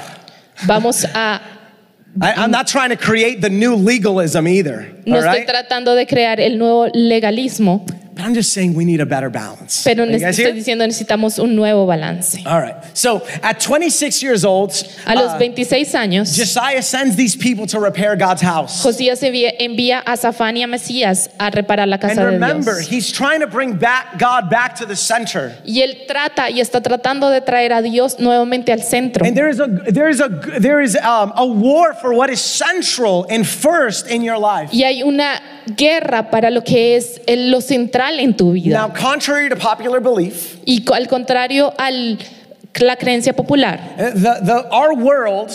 vamos 0.66 1.06
a... 1.14 1.40
I, 2.20 2.32
I'm 2.32 2.50
not 2.50 2.66
trying 2.66 2.90
to 2.90 2.96
create 2.96 3.40
the 3.40 3.50
new 3.50 3.76
legalism 3.76 4.48
either. 4.48 4.92
No 5.06 5.16
all 5.16 5.22
estoy 5.22 5.40
right? 5.40 5.46
tratando 5.46 5.94
de 5.94 6.06
crear 6.06 6.40
el 6.40 6.58
nuevo 6.58 6.88
legalismo, 6.92 7.86
But 8.18 8.26
I'm 8.26 8.34
just 8.34 8.52
saying 8.52 8.74
we 8.74 8.84
need 8.84 9.00
a 9.00 9.06
better 9.06 9.30
balance. 9.30 9.84
pero 9.84 10.02
Are 10.02 10.10
you 10.10 10.18
guys 10.18 10.36
estoy 10.36 10.52
diciendo 10.52 10.84
necesitamos 10.84 11.38
un 11.38 11.54
nuevo 11.54 11.86
balance. 11.86 12.36
All 12.44 12.60
right. 12.60 12.74
So 12.92 13.22
at 13.44 13.60
26 13.60 14.24
years 14.24 14.44
old, 14.44 14.72
A 15.06 15.14
los 15.14 15.34
uh, 15.34 15.38
26 15.38 15.94
años, 15.94 16.36
Josiah 16.36 16.82
sends 16.82 17.14
these 17.14 17.36
people 17.36 17.64
to 17.68 17.78
repair 17.78 18.16
God's 18.16 18.42
house. 18.42 18.82
Josías 18.82 19.22
envía, 19.22 20.02
a 20.04 20.16
Safán 20.16 20.56
y 20.56 20.64
a 20.64 20.66
Mesías 20.66 21.30
a 21.38 21.50
reparar 21.50 21.86
la 21.86 21.94
And 21.94 22.02
casa 22.02 22.22
de 22.24 22.26
remember, 22.32 22.74
Dios. 22.78 22.88
he's 22.88 23.12
trying 23.12 23.38
to 23.38 23.46
bring 23.46 23.74
back 23.74 24.18
God 24.18 24.50
back 24.50 24.74
to 24.80 24.84
the 24.84 24.96
center. 24.96 25.56
Y 25.64 25.82
él 25.82 26.04
trata 26.08 26.50
y 26.50 26.58
está 26.60 26.80
tratando 26.80 27.30
de 27.30 27.40
traer 27.40 27.72
a 27.72 27.82
Dios 27.82 28.18
nuevamente 28.18 28.72
al 28.72 28.82
centro. 28.82 29.24
And 29.24 29.36
there 29.36 29.48
is 29.48 29.60
a 29.60 29.68
there 29.68 30.10
is 30.10 30.20
a 30.20 30.28
there 30.58 30.80
is 30.82 30.96
um, 30.96 31.32
a 31.36 31.46
war 31.46 31.94
for 31.94 32.12
what 32.12 32.30
is 32.30 32.40
central 32.40 33.26
and 33.30 33.46
first 33.46 34.10
in 34.10 34.22
your 34.22 34.38
life. 34.38 34.70
Y 34.72 34.82
hay 34.82 35.04
una 35.04 35.40
guerra 35.76 36.30
para 36.30 36.50
lo 36.50 36.62
que 36.64 36.96
es 36.96 37.20
lo 37.28 37.60
central 37.60 38.07
en 38.18 38.34
tu 38.34 38.52
vida. 38.52 38.70
Now, 38.70 38.88
contrary 38.88 39.48
to 39.48 39.56
popular 39.56 40.00
belief, 40.00 40.58
Y 40.66 40.82
al 40.92 41.06
contrario 41.06 41.72
a 41.78 41.90
la 41.90 42.96
creencia 42.96 43.34
popular, 43.34 43.78
uh, 43.98 44.10
the, 44.10 44.40
the 44.42 44.68
our 44.70 44.94
world 44.94 45.50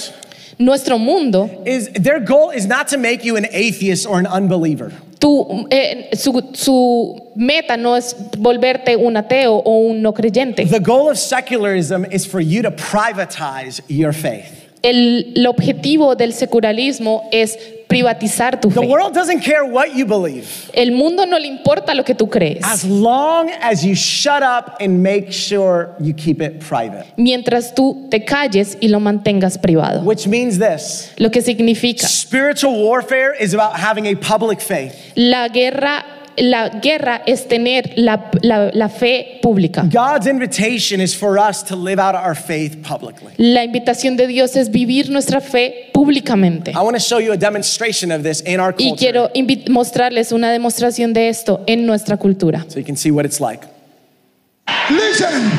nuestro 0.60 0.98
mundo, 0.98 1.50
is 1.66 1.90
their 1.94 2.20
goal 2.20 2.52
is 2.52 2.66
not 2.66 2.88
to 2.90 2.98
make 2.98 3.24
you 3.24 3.36
an 3.38 3.48
atheist 3.52 4.06
or 4.06 4.20
an 4.20 4.28
unbeliever. 4.28 4.92
tu, 5.24 5.68
eh, 5.72 6.10
su, 6.16 6.52
su 6.54 7.32
meta 7.36 7.78
no 7.78 7.96
es 7.96 8.14
volverte 8.38 8.98
un 8.98 9.16
ateo 9.16 9.62
o 9.64 9.90
un 9.90 10.02
no 10.02 10.12
creyente. 10.14 10.66
The 10.70 10.82
goal 10.82 11.10
of 11.10 11.18
secularism 11.18 12.06
is 12.12 12.26
for 12.26 12.42
you 12.42 12.62
to 12.62 12.72
privatize 12.72 13.82
your 13.88 14.12
faith. 14.12 14.63
El, 14.84 15.34
el 15.38 15.48
objetivo 15.48 16.16
del 16.16 16.34
secularismo 16.34 17.28
es 17.32 17.58
privatizar 17.88 18.60
tu 18.60 18.70
The 18.70 18.82
fe. 18.82 18.88
world 18.88 19.14
doesn't 19.14 19.42
care 19.42 19.64
what 19.64 19.94
you 19.96 20.06
believe 20.06 20.46
El 20.74 20.92
mundo 20.92 21.26
no 21.26 21.38
le 21.38 21.48
importa 21.48 21.94
lo 21.94 22.04
que 22.04 22.16
tú 22.16 22.28
crees. 22.30 22.60
as 22.64 22.84
long 22.84 23.50
as 23.62 23.84
you 23.86 23.94
shut 23.96 24.42
up 24.42 24.78
and 24.82 25.02
make 25.02 25.32
sure 25.32 25.96
you 26.00 26.14
keep 26.14 26.42
it 26.42 26.60
private. 26.60 27.06
mientras 27.18 27.74
tú 27.76 28.08
te 28.10 28.26
calles 28.26 28.78
y 28.82 28.88
lo 28.90 29.00
mantengas 29.00 29.58
privado. 29.58 30.02
Which 30.04 30.28
means 30.28 30.58
this 30.60 31.12
Lo 31.18 31.30
que 31.30 31.42
significa, 31.42 32.08
spiritual 32.08 32.74
warfare 32.84 33.34
is 33.40 33.54
about 33.54 33.74
having 33.80 34.08
a 34.08 34.16
public 34.16 34.60
faith. 34.60 34.96
la 35.16 35.48
guerra, 35.50 36.04
la 36.38 36.70
guerra 36.70 37.22
es 37.26 37.48
tener 37.48 37.94
la, 37.96 38.30
la- 38.42 38.72
la 38.74 38.90
fe 38.90 39.40
pública. 39.42 39.84
God's 39.92 40.28
invitation 40.28 41.00
is 41.02 41.16
for 41.16 41.38
us 41.38 41.64
to 41.64 41.76
live 41.76 42.00
out 42.00 42.16
our 42.16 42.36
faith 42.36 42.78
publicly. 42.82 43.34
La 43.38 43.64
invitación 43.64 44.18
de 44.18 44.28
Dios 44.28 44.56
es 44.56 44.70
vivir 44.70 45.10
nuestra 45.10 45.40
fe 45.42 45.90
públicamente. 45.94 46.72
I 46.72 46.80
want 46.82 46.96
to 46.96 47.00
show 47.00 47.20
you 47.20 47.32
a 47.34 47.38
demonstration 47.38 48.12
of 48.12 48.24
this 48.24 48.42
in 48.42 48.60
our 48.60 48.74
Y 48.78 48.90
culture 48.90 48.98
quiero 48.98 49.30
invi- 49.34 49.68
mostrarles 49.70 50.32
una 50.32 50.52
demostración 50.52 51.14
de 51.14 51.30
esto 51.30 51.64
en 51.68 51.86
nuestra 51.86 52.18
cultura. 52.18 52.66
so 52.68 52.80
you 52.80 52.86
can 52.86 52.96
see 52.98 53.12
what 53.12 53.26
it's 53.26 53.40
like. 53.40 53.66
Listen, 54.90 55.50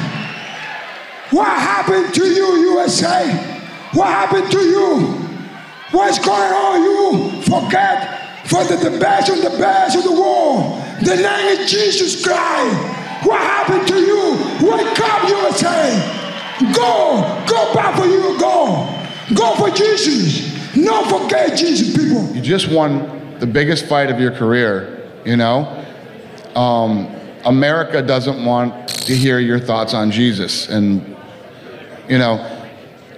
what 1.31 1.47
happened 1.49 2.13
to 2.15 2.25
you, 2.27 2.75
USA? 2.79 3.27
What 3.93 4.09
happened 4.09 4.51
to 4.51 4.59
you? 4.59 5.21
What's 5.93 6.19
going 6.19 6.53
on? 6.53 6.83
You 6.83 7.43
forget 7.43 8.24
for 8.55 8.63
the, 8.63 8.99
best 9.01 9.29
of 9.31 9.43
the 9.43 9.59
best 9.59 9.97
of 9.97 10.05
the 10.05 10.13
world. 10.13 10.81
The 11.03 11.17
name 11.17 11.61
of 11.61 11.67
Jesus 11.67 12.25
Christ. 12.25 13.27
What 13.27 13.41
happened 13.41 13.89
to 13.89 13.99
you? 13.99 14.31
Wake 14.71 15.01
up, 15.01 15.29
USA. 15.29 16.23
Go, 16.73 17.45
go 17.49 17.75
back 17.75 17.99
for 17.99 18.07
you. 18.07 18.39
Go, 18.39 18.89
go 19.35 19.57
for 19.57 19.71
Jesus. 19.71 20.55
Don't 20.73 21.23
forget 21.23 21.59
Jesus, 21.59 21.97
people. 21.97 22.33
You 22.33 22.41
just 22.41 22.69
won 22.69 23.39
the 23.41 23.47
biggest 23.47 23.87
fight 23.87 24.09
of 24.09 24.21
your 24.21 24.31
career, 24.31 25.11
you 25.25 25.37
know? 25.37 25.85
Um, 26.55 27.13
America 27.45 28.03
doesn't 28.03 28.45
want 28.45 28.87
to 28.89 29.17
hear 29.17 29.41
your 29.41 29.59
thoughts 29.59 29.95
on 29.95 30.13
Jesus. 30.13 30.69
And, 30.69 31.17
you 32.09 32.19
know, 32.19 32.69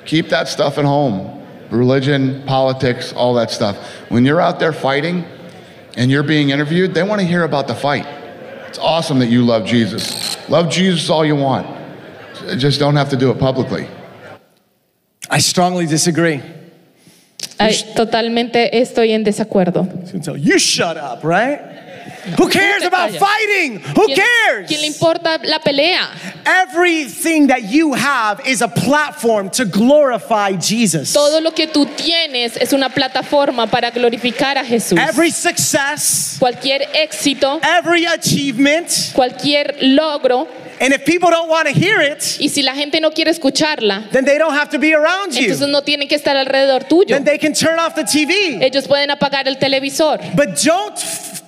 keep 0.07 0.31
that 0.31 0.49
stuff 0.49 0.79
at 0.79 0.87
home 0.87 1.36
religion, 1.77 2.43
politics, 2.47 3.13
all 3.13 3.35
that 3.35 3.51
stuff. 3.51 3.77
When 4.09 4.25
you're 4.25 4.41
out 4.41 4.59
there 4.59 4.73
fighting 4.73 5.25
and 5.97 6.11
you're 6.11 6.23
being 6.23 6.51
interviewed, 6.51 6.95
they 6.95 7.03
want 7.03 7.21
to 7.21 7.27
hear 7.27 7.45
about 7.45 7.69
the 7.69 7.75
fight. 7.75 8.07
It's 8.69 8.79
awesome 8.79 9.19
that 9.21 9.29
you 9.29 9.43
love 9.45 9.65
Jesus. 9.65 10.37
Love 10.49 10.71
Jesus 10.71 11.09
all 11.11 11.25
you 11.25 11.37
want. 11.37 11.67
Just 12.59 12.79
don't 12.79 12.97
have 12.97 13.11
to 13.11 13.17
do 13.17 13.31
it 13.31 13.39
publicly. 13.39 13.89
I 15.31 15.39
strongly 15.39 15.87
disagree. 15.87 16.43
Ay, 17.59 17.75
totalmente 17.97 18.71
estoy 18.73 19.13
en 19.13 19.25
desacuerdo. 19.25 19.87
You 20.39 20.59
shut 20.59 20.97
up, 20.97 21.25
right? 21.25 21.76
Who 22.39 22.49
cares 22.49 22.85
about 22.85 23.13
fighting? 23.13 23.81
Who 23.95 24.07
¿Quién, 24.07 24.17
cares? 24.19 24.69
quién 24.69 24.81
le 24.81 24.87
importa 24.89 25.39
la 25.45 25.59
pelea? 25.61 26.09
Everything 26.45 27.49
that 27.49 27.65
you 27.71 27.95
have 27.95 28.41
is 28.47 28.63
a 28.63 28.69
platform 28.69 29.51
to 29.51 29.65
glorify 29.65 30.53
Jesus. 30.53 31.13
Todo 31.13 31.41
lo 31.41 31.53
que 31.53 31.67
tú 31.67 31.87
tienes 31.87 32.57
es 32.57 32.73
una 32.73 32.89
plataforma 32.89 33.67
para 33.67 33.91
glorificar 33.91 34.57
a 34.59 34.65
Jesús. 34.65 34.99
Every 34.99 35.31
success, 35.31 36.37
Cualquier 36.39 36.83
éxito, 36.95 37.61
every 37.63 38.07
achievement, 38.07 39.13
cualquier 39.15 39.77
logro 39.83 40.47
And 40.79 40.93
if 40.93 41.07
people 41.07 41.31
don't 41.31 41.49
want 41.49 41.67
to 41.69 41.73
hear 41.73 42.01
it, 42.03 42.23
Y 42.39 42.49
si 42.49 42.63
la 42.63 42.75
gente 42.75 43.01
no 43.01 43.11
quiere 43.11 43.31
escucharla, 43.31 44.11
then 44.13 44.25
they 44.27 44.37
don't 44.37 44.53
have 44.53 44.69
to 44.71 44.79
be 44.79 44.93
around 44.95 45.33
entonces 45.33 45.61
you. 45.61 45.67
no 45.69 45.83
tienen 45.83 46.07
que 46.07 46.17
estar 46.17 46.37
alrededor 46.37 46.85
tuyo. 46.85 47.09
Then 47.17 47.25
they 47.25 47.39
can 47.39 47.55
turn 47.55 47.79
off 47.79 47.95
the 47.95 48.05
TV. 48.05 48.63
Ellos 48.63 48.87
pueden 48.87 49.11
apagar 49.11 49.49
el 49.49 49.57
televisor. 49.57 50.21
But 50.35 50.63
don't 50.63 50.99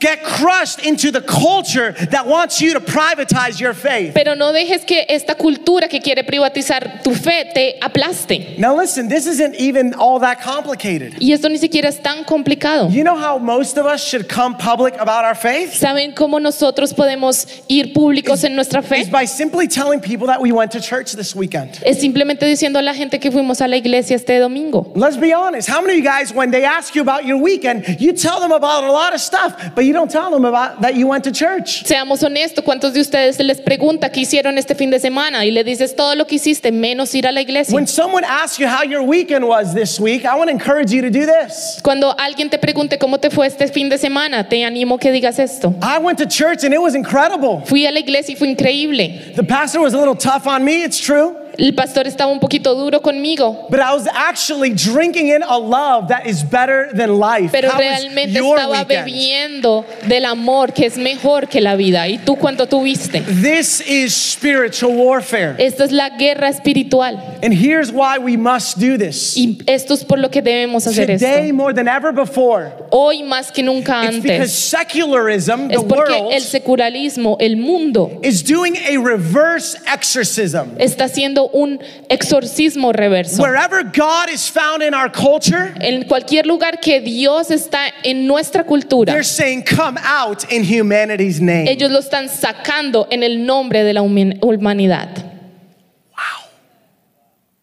get 0.01 0.23
crushed 0.23 0.85
into 0.85 1.11
the 1.11 1.21
culture 1.21 1.93
that 2.11 2.27
wants 2.27 2.61
you 2.61 2.73
to 2.73 2.81
privatize 2.81 3.61
your 3.61 3.75
faith. 3.75 4.15
Pero 4.15 4.35
no 4.35 4.53
dejes 4.53 4.85
que 4.85 5.05
esta 5.09 5.35
cultura 5.35 5.89
que 5.89 6.01
quiere 6.01 6.25
privatizar 6.25 7.03
tu 7.03 7.15
fe 7.15 7.51
te 7.55 7.79
aplaste. 7.81 8.57
Now, 8.59 8.77
listen, 8.77 9.09
this 9.09 9.27
isn't 9.27 9.55
even 9.57 9.95
all 9.95 10.21
that 10.21 10.41
complicated. 10.43 11.17
Y 11.21 11.33
esto 11.33 11.49
ni 11.49 11.59
siquiera 11.59 11.89
es 11.89 12.01
tan 12.01 12.25
complicado. 12.25 12.89
You 12.91 13.03
know 13.03 13.17
how 13.17 13.39
most 13.39 13.79
of 13.79 13.87
us 13.87 14.03
should 14.03 14.29
come 14.29 14.57
public 14.57 14.95
about 14.99 15.25
our 15.25 15.35
faith? 15.35 15.75
¿Saben 15.75 16.15
cómo 16.15 16.41
nosotros 16.41 16.95
podemos 16.95 17.47
ir 17.69 17.93
públicos 17.93 18.45
en 18.45 18.55
nuestra 18.55 18.83
fe? 18.83 19.09
by 19.11 19.25
simply 19.25 19.67
telling 19.67 20.01
people 20.01 20.27
that 20.27 20.41
we 20.41 20.53
went 20.53 20.73
to 20.73 20.81
church 20.81 21.13
this 21.13 21.35
weekend. 21.35 21.81
Es 21.85 22.01
simplemente 22.01 22.47
diciendo 22.47 22.79
a 22.79 22.83
la 22.83 22.95
gente 22.95 23.19
que 23.19 23.31
fuimos 23.31 23.61
a 23.61 23.69
la 23.69 23.77
iglesia 23.77 24.17
este 24.17 24.39
domingo. 24.39 24.93
Let's 24.95 25.17
be 25.17 25.33
honest. 25.33 25.69
How 25.69 25.81
many 25.81 25.99
of 25.99 26.05
you 26.05 26.05
guys, 26.05 26.33
when 26.33 26.51
they 26.51 26.65
ask 26.65 26.95
you 26.95 27.03
about 27.03 27.25
your 27.25 27.39
weekend, 27.39 28.01
you 28.01 28.13
tell 28.13 28.41
them 28.41 28.53
about 28.53 28.85
a 28.85 28.93
lot 28.93 29.15
of 29.15 29.21
stuff, 29.21 29.75
but 29.75 29.85
you 29.89 29.95
don't 29.95 30.11
tell 30.11 30.31
them 30.31 30.45
about 30.45 30.83
that 30.83 30.95
you 30.95 31.07
went 31.09 31.25
to 31.25 31.33
church? 31.33 31.85
Seamos 31.85 32.23
honestos, 32.23 32.63
¿cuántos 32.65 32.93
de 32.93 33.01
ustedes 33.01 33.39
les 33.41 33.61
pregunta 33.61 34.11
qué 34.13 34.21
hicieron 34.21 34.59
este 34.59 34.75
fin 34.75 34.91
de 34.91 35.01
semana? 35.01 35.45
Y 35.45 35.51
le 35.51 35.65
dices 35.65 35.97
todo 35.97 36.15
lo 36.15 36.27
que 36.27 36.37
hiciste, 36.37 36.71
menos 36.71 37.15
ir 37.15 37.27
a 37.27 37.33
la 37.33 37.41
iglesia. 37.41 37.75
When 37.75 37.87
someone 37.87 38.25
asks 38.25 38.59
you 38.59 38.69
how 38.69 38.83
your 38.85 39.03
weekend 39.03 39.47
was 39.47 39.75
this 39.75 39.99
week, 39.99 40.25
I 40.25 40.37
want 40.37 40.49
to 40.49 40.53
encourage 40.53 40.93
you 40.93 41.01
to 41.03 41.11
do 41.11 41.27
this. 41.27 41.81
Cuando 41.83 42.15
alguien 42.19 42.51
te 42.51 42.59
pregunte 42.59 42.99
cómo 42.99 43.19
te 43.19 43.31
fue 43.31 43.47
este 43.47 43.69
fin 43.69 43.89
de 43.89 43.99
semana, 43.99 44.49
te 44.49 44.65
animo 44.65 44.99
que 44.99 45.11
digas 45.11 45.39
esto. 45.39 45.75
I 45.83 45.99
went 45.99 46.19
to 46.19 46.27
church 46.27 46.65
and 46.65 46.75
it 46.75 46.81
was 46.81 46.95
incredible. 46.95 47.63
Fui 47.67 47.87
a 47.87 47.91
la 47.91 48.01
iglesia 48.01 48.35
y 48.35 48.37
fue 48.37 48.49
increíble. 48.49 49.35
The 49.35 49.45
pastor 49.45 49.81
was 49.81 49.95
a 49.95 49.99
little 49.99 50.17
tough 50.17 50.47
on 50.47 50.65
me, 50.65 50.83
it's 50.85 51.01
true, 51.01 51.35
El 51.59 51.75
pastor 51.75 52.07
estaba 52.07 52.31
un 52.31 52.39
poquito 52.39 52.77
duro 52.77 53.01
conmigo, 53.03 53.67
but 53.69 53.81
I 53.81 53.93
was 53.93 54.07
actually 54.07 54.71
drinking 54.71 55.27
in 55.29 55.43
a 55.43 55.59
love 55.59 56.07
that 56.07 56.25
is 56.25 56.45
better 56.49 56.89
than 56.95 57.19
life. 57.19 57.51
pero 57.51 57.69
How 57.73 57.79
realmente 57.81 58.39
estaba 58.39 58.83
weekend? 58.83 58.89
bebiendo 58.89 59.85
del 60.07 60.25
amor 60.25 60.73
que 60.73 60.87
es 60.87 60.97
mejor 60.97 61.49
que 61.49 61.61
la 61.61 61.75
vida. 61.75 62.07
¿Y 62.07 62.19
tú 62.19 62.37
cuánto 62.37 62.69
tuviste? 62.69 63.23
This 63.43 63.81
is 63.81 64.15
spiritual 64.15 64.93
warfare. 64.95 65.57
Esta 65.59 65.83
es 65.83 65.91
la 65.91 66.11
guerra 66.11 66.49
espiritual. 66.49 67.19
And 67.43 67.53
here's 67.53 67.91
why 67.91 68.19
we 68.19 68.37
must 68.37 68.79
do 68.79 68.97
this. 68.97 69.37
Y 69.37 69.59
esto 69.67 69.95
es 69.95 70.05
por 70.05 70.21
lo 70.21 70.31
que 70.31 70.41
debemos 70.43 70.87
hacer 70.87 71.07
Today, 71.09 71.47
esto. 71.49 71.55
more 71.55 71.75
than 71.75 71.89
ever 71.89 72.13
before, 72.13 72.71
Hoy 72.93 73.25
más 73.25 73.51
que 73.51 73.65
nunca 73.65 74.05
it's 74.05 74.23
because 74.23 74.41
antes. 74.43 74.53
secularism, 74.53 75.69
the 75.71 75.75
Es 75.75 75.83
porque 75.83 76.13
world, 76.21 76.33
el 76.35 76.43
secularismo, 76.43 77.37
el 77.41 77.57
mundo, 77.57 78.21
is 78.23 78.45
doing 78.45 78.77
a 78.77 78.97
reverse 79.01 79.77
exorcism. 79.93 80.77
está 80.79 81.07
haciendo 81.07 81.48
un 81.53 81.79
exorcismo 82.09 82.93
reverso. 82.93 83.43
Wherever 83.43 83.83
God 83.83 84.29
is 84.33 84.49
found 84.51 84.83
in 84.83 84.95
our 84.95 85.11
culture, 85.11 85.75
En 85.81 86.05
cualquier 86.05 86.47
lugar 86.47 86.81
que 86.81 87.01
Dios 87.01 87.51
está 87.51 87.89
en 88.05 88.27
nuestra 88.27 88.65
cultura, 88.65 89.13
they're 89.13 89.23
saying, 89.25 89.63
Come 89.65 89.99
out 90.05 90.45
in 90.53 90.65
humanity's 90.65 91.41
name. 91.41 91.69
ellos 91.69 91.91
lo 91.91 91.99
están 92.01 92.29
sacando 92.29 93.07
en 93.11 93.23
el 93.23 93.45
nombre 93.47 93.83
de 93.85 93.93
la 93.95 94.03
humanidad. 94.03 95.25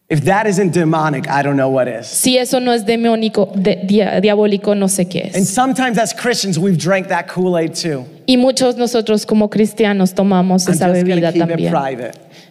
If 0.08 0.24
that 0.26 0.46
isn't 0.46 0.70
demonic, 0.72 1.26
I 1.28 1.42
don't 1.42 1.56
know 1.56 1.68
what 1.68 1.88
is. 1.88 2.06
Si 2.06 2.38
eso 2.38 2.60
no 2.60 2.70
es 2.72 2.84
demónico, 2.84 3.50
de- 3.56 3.80
dia- 3.88 4.20
diabólico, 4.20 4.76
no 4.76 4.86
sé 4.86 5.06
qué 5.08 5.32
And 5.34 5.42
es. 5.42 5.48
sometimes 5.52 5.98
as 5.98 6.12
Christians, 6.14 6.60
we've 6.60 6.78
drank 6.78 7.08
that 7.08 7.26
Kool 7.26 7.56
Aid 7.56 7.74
too. 7.74 8.04
Y 8.24 8.36
muchos 8.36 8.76
nosotros 8.76 9.26
como 9.26 9.48
cristianos 9.50 10.14
tomamos 10.14 10.68
I'm 10.68 10.74
esa 10.74 10.86
bebida 10.90 11.32
también. 11.32 11.72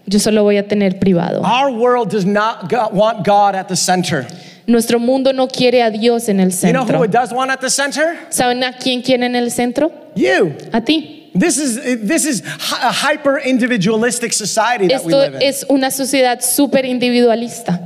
Yo 0.08 0.20
solo 0.20 0.43
voy 0.43 0.58
a 0.58 0.68
tener 0.68 0.99
privado. 0.99 1.41
Our 1.43 1.72
world 1.72 2.10
does 2.12 2.26
not 2.26 2.72
want 2.93 3.26
God 3.26 3.56
at 3.56 3.68
the 3.68 3.76
center. 3.76 4.28
Nuestro 4.68 4.99
mundo 4.99 5.32
no 5.32 5.47
quiere 5.47 5.82
a 5.84 5.91
Dios 5.91 6.28
en 6.30 6.39
el 6.39 6.49
You 6.49 6.74
know 6.74 6.82
who 6.84 6.88
centro. 6.88 7.03
it 7.03 7.12
does 7.12 7.32
want 7.32 7.51
at 7.51 7.60
the 7.62 7.70
center? 7.70 8.18
¿Saben 8.30 8.64
a 8.64 8.74
quién 8.74 9.01
quiere 9.03 9.24
en 9.26 9.36
el 9.36 9.49
centro? 9.51 9.91
You. 10.16 10.56
A 10.74 10.82
ti. 10.82 11.30
This 11.34 11.58
is 11.58 11.76
this 12.08 12.26
is 12.26 12.41
a 12.41 12.91
hyper 12.91 13.38
individualistic 13.39 14.32
society 14.32 14.88
that 14.88 15.03
we 15.03 15.12
Esto 15.14 15.18
live 15.18 15.36
in. 15.36 15.41
es 15.41 15.66
una 15.70 15.91
sociedad 15.91 16.39
súper 16.41 16.86
individualista. 16.86 17.80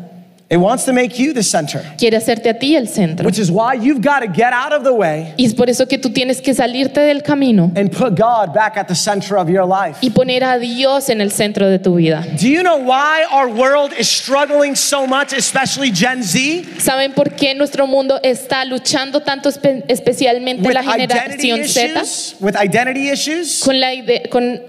It 0.51 0.57
wants 0.57 0.83
to 0.85 0.93
make 0.93 1.19
you 1.19 1.31
the 1.31 1.43
center, 1.43 1.79
Quiere 1.95 2.17
hacerte 2.17 2.49
a 2.49 2.57
ti 2.57 2.75
el 2.75 2.87
centro. 2.87 3.23
which 3.23 3.37
is 3.37 3.51
why 3.51 3.75
you've 3.75 4.01
got 4.01 4.21
to 4.21 4.27
get 4.27 4.51
out 4.51 4.73
of 4.73 4.83
the 4.83 4.91
way 4.91 5.31
Y 5.37 5.45
es 5.45 5.53
por 5.53 5.69
eso 5.69 5.85
que 5.85 5.99
tú 5.99 6.09
tienes 6.11 6.41
que 6.41 6.55
salirte 6.55 6.99
del 7.01 7.21
camino 7.21 7.71
and 7.75 7.91
put 7.91 8.15
God 8.15 8.51
back 8.51 8.75
at 8.75 8.87
the 8.87 8.95
center 8.95 9.37
of 9.37 9.47
your 9.47 9.63
life. 9.67 9.99
y 10.01 10.09
poner 10.09 10.43
a 10.43 10.57
Dios 10.57 11.09
en 11.09 11.21
el 11.21 11.29
centro 11.31 11.69
de 11.69 11.77
tu 11.77 11.95
vida. 11.97 12.25
Do 12.41 12.47
you 12.47 12.63
know 12.63 12.77
why 12.77 13.25
our 13.31 13.47
world 13.47 13.93
is 13.93 14.07
struggling 14.09 14.75
so 14.75 15.05
much, 15.05 15.33
especially 15.33 15.91
Gen 15.93 16.23
Z, 16.23 16.63
¿Saben 16.79 17.13
por 17.13 17.29
qué 17.35 17.53
nuestro 17.53 17.85
mundo 17.85 18.19
está 18.23 18.65
luchando 18.65 19.21
tanto 19.21 19.49
espe- 19.49 19.83
especialmente 19.87 20.65
with 20.67 20.73
la 20.73 20.81
identity 20.81 21.49
generación 21.49 21.67
Z 21.67 22.01
issues, 22.01 22.35
with 22.41 22.55
identity 22.55 23.09
issues, 23.11 23.61
con, 23.63 23.79
la 23.79 23.89
con 24.31 24.59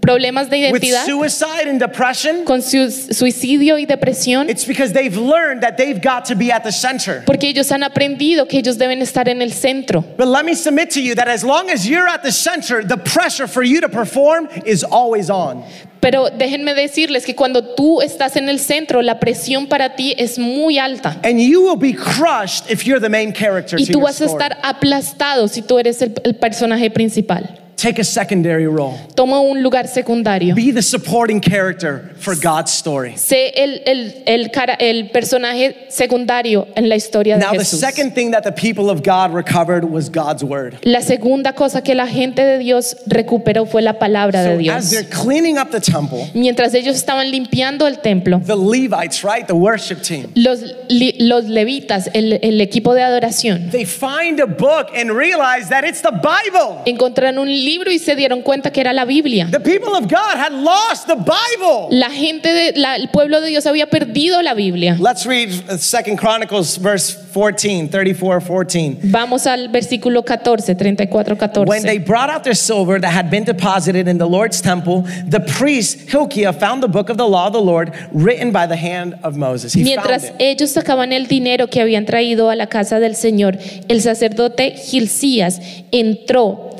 problemas 0.00 0.48
de 0.48 0.70
with 0.70 0.82
identidad, 0.82 1.06
suicide 1.06 1.68
and 1.68 1.80
depression? 1.80 2.44
con 2.44 2.62
su- 2.62 2.90
suicidio 2.90 3.78
y 3.78 3.86
depresión? 3.86 4.48
It's 4.48 4.66
because 4.66 4.92
they've 4.92 5.16
learned 5.16 5.62
that 5.62 5.76
they've 5.76 6.00
got 6.00 6.24
to 6.26 6.34
be 6.34 6.50
at 6.50 6.62
the 6.62 6.72
center. 6.72 7.22
Porque 7.26 7.48
ellos 7.48 7.70
han 7.70 7.82
aprendido 7.82 8.48
que 8.48 8.58
ellos 8.58 8.78
deben 8.78 9.00
estar 9.02 9.28
en 9.28 9.42
el 9.42 9.52
centro. 9.52 10.04
But 10.16 10.28
let 10.28 10.44
me 10.44 10.54
submit 10.54 10.90
to 10.90 11.00
you 11.00 11.14
that 11.14 11.28
as 11.28 11.44
long 11.44 11.70
as 11.70 11.88
you're 11.88 12.08
at 12.08 12.22
the 12.22 12.32
center, 12.32 12.82
the 12.82 12.96
pressure 12.96 13.46
for 13.46 13.62
you 13.62 13.80
to 13.80 13.88
perform 13.88 14.48
is 14.64 14.84
always 14.84 15.30
on. 15.30 15.64
Pero 16.00 16.30
déjenme 16.30 16.74
decirles 16.74 17.24
que 17.24 17.34
cuando 17.34 17.74
tú 17.74 18.00
estás 18.00 18.36
en 18.36 18.48
el 18.48 18.60
centro, 18.60 19.02
la 19.02 19.18
presión 19.18 19.68
para 19.68 19.96
ti 19.96 20.14
es 20.16 20.38
muy 20.38 20.78
alta. 20.78 21.20
And 21.24 21.40
you 21.40 21.62
will 21.62 21.76
be 21.76 21.92
crushed 21.92 22.70
if 22.70 22.86
you're 22.86 23.00
the 23.00 23.08
main 23.08 23.32
character. 23.32 23.80
Y 23.80 23.86
tú 23.86 24.00
vas 24.00 24.20
a 24.20 24.26
estar 24.26 24.58
aplastado 24.62 25.48
si 25.48 25.62
tú 25.62 25.78
eres 25.78 26.00
el, 26.02 26.14
el 26.24 26.36
personaje 26.36 26.90
principal. 26.90 27.67
Take 27.80 28.00
a 28.00 28.04
secondary 28.04 28.66
role. 28.66 28.98
Toma 29.14 29.38
un 29.40 29.62
lugar 29.62 29.86
secundario. 29.86 30.52
Be 30.56 30.72
the 30.72 30.82
supporting 30.82 31.40
character 31.40 32.10
for 32.18 32.34
God's 32.34 32.72
story. 32.72 33.12
Sé 33.16 33.52
el, 33.54 33.80
el, 33.86 34.14
el, 34.26 34.50
cara- 34.50 34.74
el 34.80 35.10
personaje 35.10 35.86
secundario 35.88 36.66
en 36.74 36.88
la 36.88 36.96
historia 36.96 37.36
de 37.38 37.44
Now, 37.44 37.52
the 37.52 37.58
Jesús. 37.60 37.78
second 37.78 38.16
thing 38.16 38.32
that 38.32 38.42
the 38.42 38.50
people 38.50 38.90
of 38.90 39.04
God 39.04 39.32
recovered 39.32 39.84
was 39.84 40.08
God's 40.10 40.42
word. 40.42 40.76
La 40.82 41.02
segunda 41.02 41.52
cosa 41.52 41.80
que 41.82 41.94
la 41.94 42.08
gente 42.08 42.42
de 42.44 42.58
Dios 42.58 42.96
recuperó 43.06 43.64
fue 43.64 43.80
la 43.80 44.00
palabra 44.00 44.42
So, 44.42 44.48
de 44.58 44.70
as 44.72 44.90
Dios. 44.90 44.90
they're 44.90 45.08
cleaning 45.22 45.56
up 45.56 45.70
the 45.70 45.80
temple, 45.80 46.28
Mientras 46.34 46.74
ellos 46.74 46.96
estaban 46.96 47.30
limpiando 47.30 47.86
el 47.86 48.00
templo, 48.00 48.40
the 48.44 48.56
Levites, 48.56 49.22
right, 49.22 49.46
the 49.46 49.54
worship 49.54 50.02
team, 50.02 50.32
los, 50.34 50.58
los 50.88 51.44
levitas, 51.44 52.10
el, 52.12 52.40
el 52.42 52.60
equipo 52.60 52.92
de 52.94 53.02
adoración, 53.02 53.70
they 53.70 53.84
find 53.84 54.40
a 54.40 54.46
book 54.46 54.88
and 54.96 55.12
realize 55.12 55.68
that 55.68 55.84
it's 55.84 56.02
the 56.02 56.10
Bible. 56.10 56.82
encontraron 56.84 57.38
un 57.38 57.46
libro 57.46 57.67
y 57.68 57.98
se 57.98 58.16
dieron 58.16 58.42
cuenta 58.42 58.70
que 58.72 58.80
era 58.80 58.92
la 58.92 59.04
Biblia. 59.04 59.48
The 59.50 59.60
people 59.60 59.94
of 59.94 60.08
God 60.08 60.36
had 60.36 60.52
lost 60.52 61.06
the 61.06 61.16
Bible. 61.16 61.88
La 61.90 62.10
gente, 62.10 62.48
de, 62.52 62.72
la- 62.78 62.96
el 62.96 63.08
pueblo 63.10 63.40
de 63.40 63.48
Dios 63.48 63.66
había 63.66 63.88
perdido 63.88 64.40
la 64.42 64.54
Biblia. 64.54 64.96
Let's 64.98 65.26
read 65.26 65.50
Second 65.78 66.18
Chronicles 66.18 66.78
verse 66.78 67.14
14, 67.32 67.88
34, 67.88 68.40
14. 68.40 68.98
Vamos 69.04 69.46
al 69.46 69.68
versículo 69.68 70.24
14, 70.24 70.74
34, 70.74 71.36
When 71.66 71.82
they 71.82 71.98
14. 71.98 72.04
brought 72.04 72.30
out 72.30 72.42
their 72.44 72.54
silver 72.56 73.00
that 73.00 73.12
had 73.12 73.30
been 73.30 73.44
deposited 73.44 74.08
in 74.08 74.18
the 74.18 74.26
Lord's 74.26 74.60
temple, 74.60 75.02
the 75.28 75.40
priest 75.40 76.08
Hilkiah 76.10 76.52
found 76.52 76.82
the 76.82 76.88
book 76.88 77.10
of 77.10 77.16
the 77.16 77.28
law 77.28 77.46
of 77.46 77.52
the 77.52 77.60
Lord 77.60 77.92
written 78.12 78.50
by 78.50 78.66
the 78.66 78.76
hand 78.76 79.14
of 79.22 79.36
Moses. 79.36 79.74
He 79.74 79.84
Mientras 79.84 80.32
ellos 80.38 80.70
sacaban 80.70 81.12
el 81.12 81.26
dinero 81.26 81.68
que 81.68 81.80
habían 81.80 82.06
traído 82.06 82.50
a 82.50 82.56
la 82.56 82.66
casa 82.68 82.98
del 82.98 83.14
Señor, 83.14 83.58
el 83.88 84.00
sacerdote 84.00 84.72
Gilcías 84.76 85.60
entró, 85.92 86.70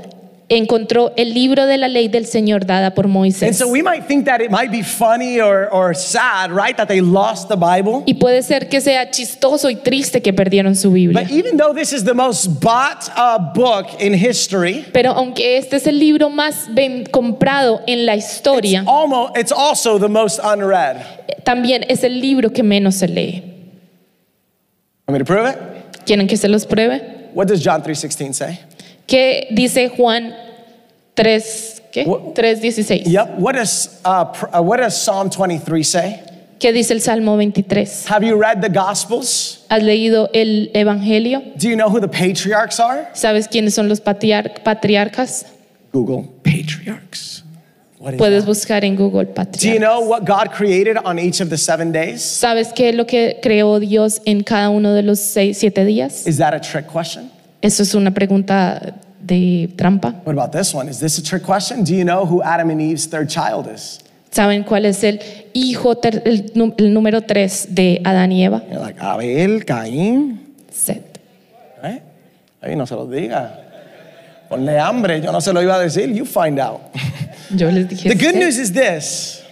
encontró 0.51 1.13
el 1.17 1.35
libro 1.35 1.67
de 1.67 1.77
la 1.77 1.89
ley 1.89 2.09
del 2.09 2.25
Señor 2.27 2.65
dada 2.65 2.95
por 2.95 3.05
And 3.05 3.15
Moisés. 3.15 3.57
so 3.59 3.69
we 3.69 3.83
might 3.83 4.07
think 4.07 4.25
that 4.25 4.41
it 4.41 4.51
might 4.51 4.71
be 4.71 4.83
funny 4.83 5.41
or, 5.41 5.69
or 5.71 5.95
sad, 5.95 6.51
right? 6.51 6.77
That 6.77 6.89
they 6.89 7.01
lost 7.01 7.49
the 7.49 7.57
Bible. 7.57 8.03
Y 8.07 8.15
puede 8.15 8.43
ser 8.43 8.69
que 8.69 8.81
sea 8.81 9.11
chistoso 9.11 9.69
y 9.69 9.77
triste 9.77 10.23
que 10.23 10.33
perdieron 10.33 10.75
su 10.75 10.91
Biblia. 10.91 11.23
But 11.23 11.31
even 11.31 11.57
though 11.59 11.75
this 11.75 11.93
is 11.93 12.05
the 12.05 12.15
most 12.15 12.61
bought 12.61 13.11
uh, 13.17 13.39
book 13.55 13.87
in 14.01 14.15
history, 14.15 14.87
Pero 14.93 15.13
aunque 15.13 15.59
este 15.59 15.77
es 15.77 15.87
el 15.87 15.99
libro 15.99 16.31
más 16.31 16.69
ven- 16.75 17.05
comprado 17.05 17.83
en 17.87 18.07
la 18.07 18.17
historia, 18.17 18.85
almost, 18.87 19.37
it's 19.37 19.53
also 19.53 19.99
the 19.99 20.09
most 20.09 20.39
unread. 20.43 20.97
también 21.45 21.85
es 21.89 22.05
el 22.05 22.21
libro 22.21 22.51
que 22.53 22.63
menos 22.63 22.95
se 22.97 23.09
lee. 23.09 23.43
Want 25.07 25.13
me 25.13 25.19
to 25.19 25.25
prove 25.25 25.47
it? 25.49 25.57
¿Quieren 26.07 26.27
que 26.27 26.37
se 26.37 26.49
los 26.49 26.65
pruebe? 26.67 27.29
What 27.35 27.49
does 27.49 27.61
John 27.63 27.83
3.16 27.83 28.35
say? 28.35 28.59
¿Qué 29.09 29.49
dice 29.51 29.89
Juan 29.89 30.35
3, 31.15 31.83
¿qué? 31.91 32.05
What- 32.05 32.35
3.16? 32.35 33.05
Yep. 33.07 33.39
What 33.39 33.55
does, 33.55 34.01
uh, 34.05 34.25
uh, 34.55 34.61
what 34.63 34.79
does 34.79 34.95
Psalm 34.97 35.31
23 35.31 35.83
say? 35.83 36.21
¿Qué 36.61 36.73
dice 36.73 36.93
el 36.93 37.01
Salmo 37.01 37.37
23? 37.37 38.05
Have 38.11 38.23
you 38.27 38.37
read 38.39 38.61
the 38.61 38.69
Gospels? 38.69 39.65
¿Has 39.71 39.83
leído 39.83 40.29
el 40.35 40.71
Evangelio? 40.75 41.41
Do 41.57 41.69
you 41.69 41.77
know 41.77 41.89
who 41.89 42.01
the 42.01 42.09
patriarchs 42.09 42.79
are? 42.79 43.09
¿Sabes 43.15 43.49
quiénes 43.49 43.75
son 43.75 43.89
los 43.89 44.01
patriar- 44.01 44.63
patriarcas? 44.63 45.47
Google 45.93 46.29
patriarchs. 46.43 47.45
Puedes 48.19 48.45
that? 48.45 48.47
buscar 48.47 48.85
en 48.85 48.95
Google 48.97 49.25
Do 49.25 49.31
you 49.31 49.35
patriarcas. 49.35 49.81
know 49.81 50.01
what 50.07 50.25
God 50.27 50.51
created 50.53 50.99
on 51.05 51.19
each 51.19 51.41
of 51.41 51.49
the 51.49 51.57
seven 51.57 51.93
days? 51.93 52.21
¿Sabes 52.23 52.73
qué 52.75 52.91
es 52.91 52.95
lo 52.95 53.07
que 53.07 53.39
creó 53.43 53.81
Dios 53.81 54.21
en 54.27 54.43
cada 54.43 54.69
uno 54.69 54.93
de 54.93 55.03
los 55.03 55.19
seis, 55.19 55.57
siete 55.59 55.85
días? 55.87 56.27
Is 56.27 56.37
that 56.39 56.53
a 56.53 56.61
trick 56.61 56.87
question? 56.87 57.31
Eso 57.61 57.83
es 57.83 57.95
una 57.95 58.13
pregunta 58.13 58.95
de 59.21 59.71
trampa. 59.77 60.15
What 60.25 60.33
about 60.33 60.53
this 60.53 60.75
one? 60.75 60.89
Is 60.89 61.01
this 61.01 61.19
a 61.19 61.23
trick 61.23 61.43
question? 61.43 61.85
Do 61.85 61.95
you 61.95 62.05
know 62.05 62.25
who 62.25 62.43
Adam 62.43 62.71
and 62.71 62.81
Eve's 62.81 63.07
third 63.07 63.29
child 63.29 63.67
is? 63.73 64.01
¿Saben 64.31 64.63
cuál 64.63 64.85
es 64.85 65.03
el 65.05 65.21
hijo, 65.55 65.97
ter- 65.97 66.23
el, 66.25 66.53
número 66.55 67.23
tres 67.23 67.67
de 67.71 68.01
Adán 68.05 68.31
y 68.31 68.45
Eva? 68.45 68.63
You're 68.71 68.81
like, 68.81 69.01
Abel, 69.01 69.65
Caín. 69.65 70.55
Set. 70.71 71.19
¿Eh? 71.83 72.01
Ahí 72.61 72.77
no 72.77 72.87
se 72.87 72.95
lo 72.95 73.07
diga. 73.07 73.59
Ponle 74.49 74.79
hambre, 74.79 75.21
yo 75.21 75.33
no 75.33 75.41
se 75.41 75.53
lo 75.53 75.63
iba 75.63 75.75
a 75.77 75.79
decir. 75.81 76.15
You 76.15 76.25
find 76.25 76.59
out. 76.61 76.81
Yo 77.51 77.71
les 77.71 77.89
dije. 77.89 78.09
The 78.09 78.15
good 78.15 78.35
Set. 78.35 78.37
news 78.37 78.59
is 78.59 78.73
this. 78.73 79.43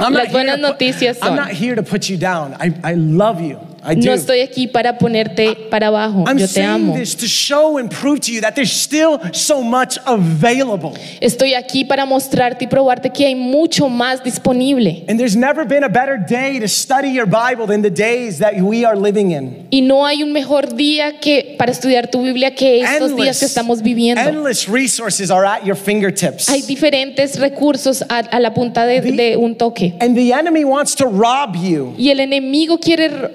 I'm 0.00 0.12
Las 0.12 0.24
not, 0.24 0.28
here 0.28 0.32
buenas 0.32 0.56
to 0.56 0.62
put, 0.62 0.78
noticias 0.78 1.18
I'm 1.22 1.36
not 1.36 1.50
here 1.50 1.74
to 1.74 1.82
put 1.82 2.08
you 2.08 2.16
down. 2.16 2.54
I, 2.58 2.72
I 2.82 2.94
love 2.94 3.40
you. 3.40 3.58
I 3.84 3.94
do. 3.94 4.06
No 4.06 4.12
estoy 4.14 4.40
aquí 4.40 4.66
para 4.66 4.98
ponerte 4.98 5.54
para 5.70 5.88
abajo. 5.88 6.24
I'm 6.26 6.38
Yo 6.38 6.46
te 6.46 6.52
saying 6.54 6.68
amo. 6.68 6.94
this 6.94 7.14
to 7.16 7.26
show 7.26 7.78
and 7.78 7.90
prove 7.90 8.20
to 8.22 8.32
you 8.32 8.40
that 8.40 8.54
there's 8.54 8.72
still 8.72 9.20
so 9.32 9.62
much 9.62 9.98
available. 10.06 10.92
Estoy 11.20 11.54
aquí 11.54 11.84
para 11.84 12.04
mostrarte 12.06 12.64
y 12.64 12.68
probarte 12.68 13.10
que 13.10 13.26
hay 13.26 13.34
mucho 13.34 13.88
más 13.88 14.22
disponible. 14.22 15.04
And 15.08 15.18
there's 15.18 15.36
never 15.36 15.64
been 15.64 15.84
a 15.84 15.88
better 15.88 16.18
day 16.18 16.58
to 16.60 16.68
study 16.68 17.08
your 17.10 17.26
Bible 17.26 17.66
than 17.66 17.82
the 17.82 17.90
days 17.90 18.38
that 18.38 18.54
we 18.60 18.84
are 18.84 18.96
living 18.96 19.30
in. 19.32 19.66
Y 19.70 19.80
no 19.80 20.04
hay 20.06 20.22
un 20.22 20.32
mejor 20.32 20.74
día 20.74 21.20
que 21.20 21.54
para 21.58 21.70
estudiar 21.72 22.10
tu 22.10 22.22
Biblia 22.22 22.54
que 22.54 22.80
estos 22.82 23.14
días 23.16 23.38
que 23.38 23.46
estamos 23.46 23.82
viviendo. 23.82 24.20
endless 24.20 24.68
resources 24.68 25.30
are 25.30 25.44
at 25.46 25.64
your 25.64 25.76
fingertips. 25.76 26.48
Hay 26.48 26.62
diferentes 26.62 27.38
recursos 27.38 28.02
a, 28.08 28.18
a 28.18 28.40
la 28.40 28.52
punta 28.54 28.86
de, 28.86 29.00
de 29.00 29.36
un 29.36 29.54
toque. 29.54 29.94
And 30.00 30.16
the 30.16 30.32
enemy 30.32 30.64
wants 30.64 30.94
to 30.96 31.06
rob 31.06 31.54
you 31.56 31.94
Y 31.96 32.10
el 32.10 32.20
enemigo 32.20 32.78
quiere 32.78 33.06
r- 33.06 33.30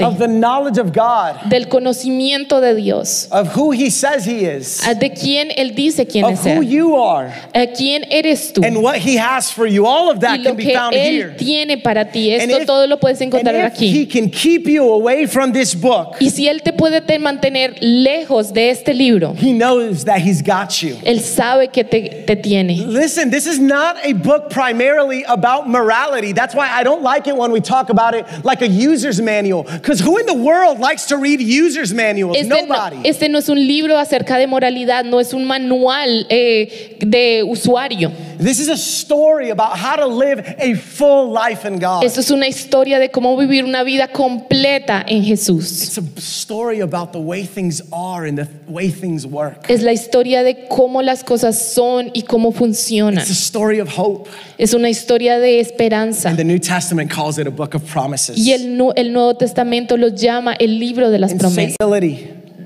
of 0.00 0.18
the 0.18 0.26
knowledge 0.28 0.78
of 0.78 0.92
God, 0.92 1.48
del 1.48 1.66
conocimiento 1.66 2.60
de 2.60 2.74
Dios, 2.74 3.28
of 3.30 3.48
who 3.54 3.70
he 3.70 3.90
says 3.90 4.24
he 4.24 4.44
is, 4.44 4.80
de 4.98 5.10
quién 5.10 5.50
Él 5.56 5.74
dice 5.74 6.06
quién 6.06 6.24
of 6.24 6.32
es 6.32 6.44
who 6.44 6.60
Él, 6.62 6.68
you 6.68 6.96
are, 6.96 7.32
a 7.54 7.66
quién 7.68 8.04
eres 8.10 8.52
tú. 8.52 8.62
and 8.64 8.82
what 8.82 8.96
he 8.98 9.16
has 9.16 9.50
for 9.50 9.66
you. 9.66 9.86
All 9.86 10.10
of 10.10 10.16
Y 10.18 10.20
that 10.20 10.38
lo 10.40 10.44
can 10.50 10.56
be 10.56 10.64
que 10.64 10.74
found 10.74 10.94
here. 10.94 11.30
Él 11.30 11.36
tiene 11.36 11.78
para 11.82 12.04
ti, 12.10 12.32
And 12.34 12.50
esto 12.50 12.60
if- 12.62 12.66
todo 12.66 12.86
lo 12.86 12.96
puedes 12.98 13.20
encontrar 13.20 13.54
and 13.54 13.72
if 13.72 13.78
he 13.78 14.06
can 14.06 14.28
keep 14.30 14.66
you 14.66 14.90
away 14.92 15.26
from 15.26 15.52
this 15.52 15.74
book, 15.74 16.16
Y 16.20 16.28
si 16.30 16.48
Él 16.48 16.62
te 16.62 16.72
puede 16.72 17.00
te 17.06 17.18
mantener 17.18 17.76
lejos 17.80 18.52
de 18.52 18.70
este 18.70 18.88
libro, 18.94 19.34
he 19.36 19.52
knows 19.52 20.04
that 20.04 20.18
he's 20.20 20.42
got 20.42 20.82
you. 20.82 20.96
Él 21.04 21.20
sabe 21.20 21.68
que 21.72 21.84
te, 21.84 22.24
te 22.26 22.36
tiene. 22.36 22.76
Listen, 22.86 23.30
this 23.30 23.46
is 23.46 23.58
not 23.58 23.96
a 24.04 24.12
book 24.12 24.50
primarily 24.50 25.24
about 25.24 25.68
morality. 25.68 26.32
That's 26.32 26.54
why 26.54 26.68
I 26.68 26.82
don't 26.82 27.02
like 27.02 27.26
it 27.26 27.36
when 27.36 27.52
we 27.52 27.60
talk 27.60 27.90
about 27.90 28.14
it 28.14 28.24
like 28.44 28.62
a 28.62 28.68
user's 28.68 29.20
manual. 29.20 29.59
Because 29.64 30.00
who 30.00 30.18
in 30.18 30.26
the 30.26 30.34
world 30.34 30.78
likes 30.78 31.06
to 31.06 31.16
read 31.16 31.40
user's 31.40 31.92
manuals? 31.92 32.36
Este 32.36 32.48
no, 32.48 32.56
Nobody. 32.66 33.08
este 33.08 33.28
no 33.28 33.38
es 33.38 33.48
un 33.48 33.58
libro 33.58 33.98
acerca 33.98 34.38
de 34.38 34.46
moralidad, 34.46 35.04
no 35.04 35.20
es 35.20 35.32
un 35.32 35.44
manual 35.44 36.26
eh, 36.28 36.96
de 37.00 37.42
usuario. 37.44 38.10
This 38.40 38.58
is 38.58 38.70
a 38.70 38.76
story 38.78 39.50
about 39.50 39.76
how 39.76 39.96
to 39.96 40.06
live 40.06 40.42
a 40.58 40.74
full 40.74 41.30
life 41.30 41.66
in 41.66 41.78
God. 41.78 42.04
Esto 42.04 42.20
es 42.20 42.30
una 42.30 42.46
historia 42.46 42.98
de 42.98 43.10
cómo 43.10 43.36
vivir 43.36 43.64
una 43.64 43.84
vida 43.84 44.08
completa 44.08 45.04
en 45.06 45.22
Jesús. 45.22 45.82
It's 45.82 45.98
a 45.98 46.20
story 46.20 46.80
about 46.80 47.12
the 47.12 47.20
way 47.20 47.44
things 47.44 47.82
are 47.92 48.26
and 48.26 48.38
the 48.38 48.48
way 48.66 48.90
things 48.90 49.26
work. 49.26 49.68
Es 49.68 49.82
la 49.82 49.92
historia 49.92 50.42
de 50.42 50.66
cómo 50.68 51.02
las 51.02 51.22
cosas 51.22 51.58
son 51.58 52.10
y 52.14 52.22
cómo 52.22 52.50
funcionan. 52.50 53.20
It's 53.20 53.30
a 53.30 53.34
story 53.34 53.78
of 53.78 53.90
hope. 53.94 54.30
Es 54.56 54.72
una 54.72 54.88
historia 54.88 55.38
de 55.38 55.60
esperanza. 55.60 56.30
And 56.30 56.38
the 56.38 56.44
New 56.44 56.58
Testament 56.58 57.10
calls 57.10 57.38
it 57.38 57.46
a 57.46 57.50
book 57.50 57.74
of 57.74 57.84
promises. 57.92 58.38
Y 58.38 58.52
el, 58.52 58.80
el 58.96 59.12
Nuevo 59.12 59.36
Testamento 59.36 59.98
lo 59.98 60.08
llama 60.08 60.54
el 60.54 60.78
libro 60.78 61.10
de 61.10 61.18
las 61.18 61.34
promesas. 61.34 61.76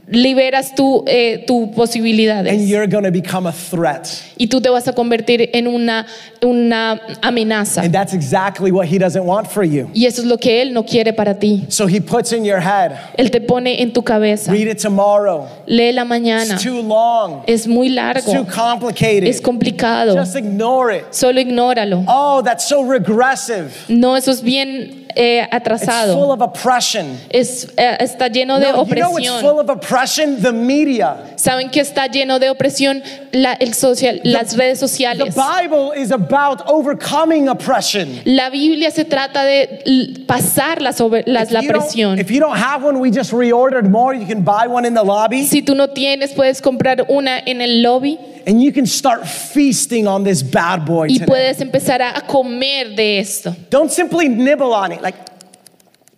Liberas 0.07 0.75
tu, 0.75 1.03
eh, 1.07 1.45
tu 1.47 1.63
And 1.65 1.75
posibilidades 1.75 2.69
you're 2.69 2.87
going 2.87 3.05
to 3.05 3.11
become 3.11 3.47
a 3.49 3.53
threat. 3.53 4.07
y 4.37 4.47
tú 4.49 4.61
te 4.61 4.69
vas 4.69 4.87
a 4.87 4.93
convertir 4.93 5.49
en 5.55 5.67
una, 5.67 6.07
una 6.43 7.01
amenaza. 7.23 7.81
And 7.83 7.93
that's 7.93 8.13
exactly 8.13 8.71
what 8.71 8.87
he 8.87 8.99
doesn't 8.99 9.25
want 9.25 9.47
for 9.49 9.65
you. 9.65 9.89
Y 9.95 10.05
eso 10.07 10.21
es 10.21 10.27
lo 10.27 10.37
que 10.37 10.61
Él 10.61 10.73
no 10.73 10.85
quiere 10.85 11.13
para 11.15 11.39
ti. 11.39 11.65
So 11.69 11.87
he 11.87 12.01
puts 12.01 12.33
in 12.33 12.45
your 12.45 12.61
head, 12.61 12.93
Él 13.17 13.31
te 13.31 13.41
pone 13.41 13.81
en 13.81 13.93
tu 13.93 14.03
cabeza. 14.03 14.53
read 14.53 14.69
it 14.69 14.79
tomorrow. 14.79 15.49
Lee 15.67 15.93
la 15.93 16.05
mañana. 16.05 16.55
It's 16.55 16.63
too 16.63 16.83
long. 16.83 17.43
Es 17.47 17.67
muy 17.67 17.87
It's 17.87 17.97
largo. 17.97 18.33
too 18.33 18.45
complicated. 18.45 19.29
Es 19.29 19.41
complicado. 19.41 20.15
Just 20.15 20.37
ignore 20.37 20.91
it. 20.97 21.05
Solo 21.15 21.41
ignóralo. 21.41 22.05
Oh, 22.07 22.43
that's 22.43 22.69
so 22.69 22.83
regressive. 22.83 23.71
No, 23.89 24.17
eso 24.17 24.31
es 24.31 24.43
bien 24.43 25.04
eh, 25.17 25.41
It's 25.41 25.49
full 25.51 25.57
atrasado. 25.57 26.33
of 26.33 26.41
oppression. 26.41 27.19
Es, 27.31 27.69
eh, 27.77 27.97
está 28.01 28.29
lleno 28.29 28.59
de 28.59 28.73
No, 28.73 28.85
you 28.85 28.95
know 28.95 29.11
what's 29.13 29.29
full 29.41 29.51
opresión. 29.51 29.61
of 29.61 29.71
oppression? 29.71 30.43
The 30.43 30.53
media. 30.53 31.17
¿Saben 31.37 31.71
que 31.71 31.81
está 31.81 32.07
lleno 32.09 32.39
de 32.39 32.51
opresión 32.51 33.03
la- 33.33 33.55
el 33.55 33.75
social, 33.75 34.21
las 34.25 34.57
redes 34.57 34.81
The 34.81 34.89
sociales? 34.89 35.35
Bible 35.35 35.93
is 35.97 36.11
about 36.13 36.63
overcoming 36.67 37.49
oppression. 37.49 38.21
La 38.25 38.51
Biblia 38.51 38.91
se 38.91 39.05
trata 39.05 39.45
de 39.45 40.25
pasar 40.27 40.81
la, 40.83 40.93
sobre, 40.93 41.25
la 41.27 41.45
you 41.45 41.51
don't- 41.61 41.69
presión. 41.69 42.19
if 42.19 42.31
you 42.31 42.41
don't 42.41 42.57
have 42.57 42.83
one, 42.85 42.99
we 42.99 43.11
just 43.11 43.33
reordered 43.33 43.89
more. 43.89 44.15
You 44.17 44.27
can 44.27 44.43
buy 44.45 44.67
one 44.69 44.87
in 44.87 44.95
the 44.95 45.03
lobby 45.05 45.45
Si 45.47 45.63
tú 45.63 45.75
no 45.75 45.89
tienes, 45.91 46.33
puedes 46.33 46.61
comprar 46.61 47.07
una 47.09 47.39
en 47.39 47.61
el 47.61 47.83
lobby 47.83 48.19
and 48.47 48.63
you 48.63 48.73
can 48.73 48.87
start 48.87 49.27
feasting 49.27 50.07
on 50.07 50.25
this 50.25 50.43
bad 50.43 50.85
boy 50.85 51.09
y 51.09 51.19
puedes 51.27 51.61
empezar 51.61 52.01
a, 52.01 52.21
comer 52.27 52.95
de 52.95 53.19
esto. 53.19 53.55
Don't 53.71 53.91
simply 53.91 54.29
nibble 54.29 54.73
on 54.73 54.93
it 54.93 55.03
like 55.03 55.17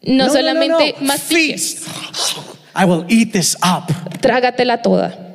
No, 0.03 0.27
no, 0.27 0.33
no, 0.33 0.33
no, 0.33 0.35
solamente 0.35 1.01
no. 1.01 1.09
mastiques, 1.09 1.85
feast. 1.85 2.59
I 2.75 2.85
will 2.85 3.05
eat 3.09 3.33
this 3.33 3.57
up. 3.63 3.89
trágatela 4.21 4.83
toda. 4.83 5.27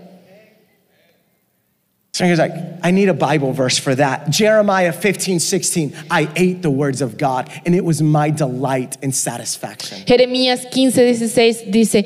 So 2.14 2.26
he's 2.26 2.40
like, 2.40 2.54
I 2.84 2.92
need 2.92 3.10
a 3.10 3.14
Bible 3.14 3.54
verse 3.54 3.78
for 3.80 3.96
that. 3.96 4.30
Jeremiah 4.30 4.92
15, 4.92 5.40
16. 5.40 5.94
I 6.12 6.30
ate 6.36 6.62
the 6.62 6.70
words 6.70 7.02
of 7.02 7.18
God, 7.18 7.50
and 7.66 7.74
it 7.74 7.86
was 7.86 8.02
my 8.02 8.30
delight 8.30 8.98
and 9.02 9.16
satisfaction. 9.16 10.00
Jeremías 10.06 10.70
15, 10.72 11.16
16 11.16 11.72
dice, 11.72 12.04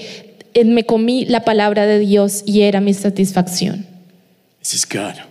"Eh, 0.53 0.63
me 0.63 0.83
comí 0.83 1.25
la 1.27 1.39
palabra 1.39 1.85
de 1.85 1.99
Dios 1.99 2.43
y 2.45 2.61
era 2.61 2.79
mi 2.81 2.93
satisfacción. 2.93 3.94
This 4.65 4.73
is 4.73 4.85
good. 4.85 5.21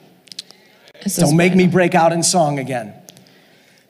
Es 1.05 1.17
Don't 1.17 1.37
make 1.37 1.57
me 1.57 1.67
break 1.67 1.97
out 1.97 2.13
in 2.13 2.23
song 2.23 2.61
again. 2.61 2.95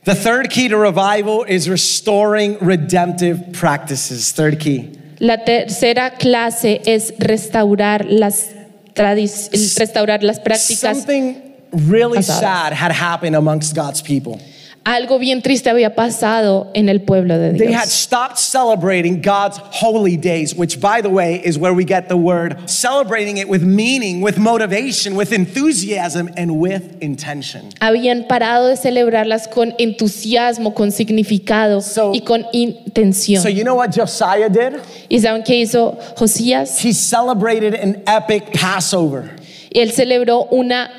The 0.05 0.15
third 0.15 0.49
key 0.49 0.69
to 0.69 0.79
revival 0.79 1.45
is 1.45 1.69
restoring 1.69 2.57
redemptive 2.61 3.53
practices. 3.53 4.33
Third 4.33 4.59
key. 4.59 4.99
La 5.21 5.45
tercera 5.45 6.17
clase 6.19 6.81
es 6.87 7.13
restaurar 7.19 8.07
las, 8.09 8.55
restaurar 8.95 10.23
las 10.23 10.39
prácticas. 10.39 10.79
Something 10.79 11.55
really 11.73 12.23
sad 12.23 12.73
had 12.73 12.93
happened 12.93 13.37
amongst 13.37 13.75
God's 13.75 14.01
people. 14.01 14.41
Algo 14.85 15.18
bien 15.18 15.41
triste 15.41 15.70
había 15.70 15.95
pasado 15.95 16.70
en 16.74 16.91
el 16.91 17.01
pueblo 17.01 17.39
de 17.39 17.53
They 17.55 17.72
had 17.72 17.85
Dios. 17.85 17.93
stopped 17.93 18.37
celebrating 18.39 19.22
God's 19.22 19.59
holy 19.72 20.16
days, 20.18 20.55
which, 20.55 20.78
by 20.78 21.01
the 21.01 21.09
way, 21.09 21.41
is 21.43 21.57
where 21.59 21.72
we 21.72 21.85
get 21.87 22.09
the 22.09 22.16
word 22.18 22.59
celebrating 22.68 23.39
it 23.39 23.49
with 23.49 23.62
meaning, 23.62 24.20
with 24.22 24.37
motivation, 24.37 25.16
with 25.16 25.32
enthusiasm, 25.32 26.28
and 26.37 26.61
with 26.61 26.82
intention. 27.03 27.70
Habían 27.80 28.26
parado 28.28 28.68
de 28.68 28.76
celebrarlas 28.76 29.49
con 29.49 29.72
entusiasmo, 29.78 30.74
con 30.74 30.91
significado 30.93 31.80
So- 31.80 32.12
y 32.14 32.20
con 32.20 32.45
intención. 32.53 33.43
So, 33.43 33.49
you 33.49 33.64
know 33.64 33.76
what 33.76 33.91
Josiah 33.95 34.51
did? 34.51 34.80
¿Y 35.09 35.18
saben 35.20 35.45
qué 35.45 35.57
hizo 35.61 35.97
Josías? 36.16 36.78
He 36.85 36.93
celebrated 36.93 37.72
an 37.74 38.03
epic 38.07 38.53
Passover. 38.53 39.30
Él 39.70 39.91
celebró 39.93 40.47
una 40.53 40.91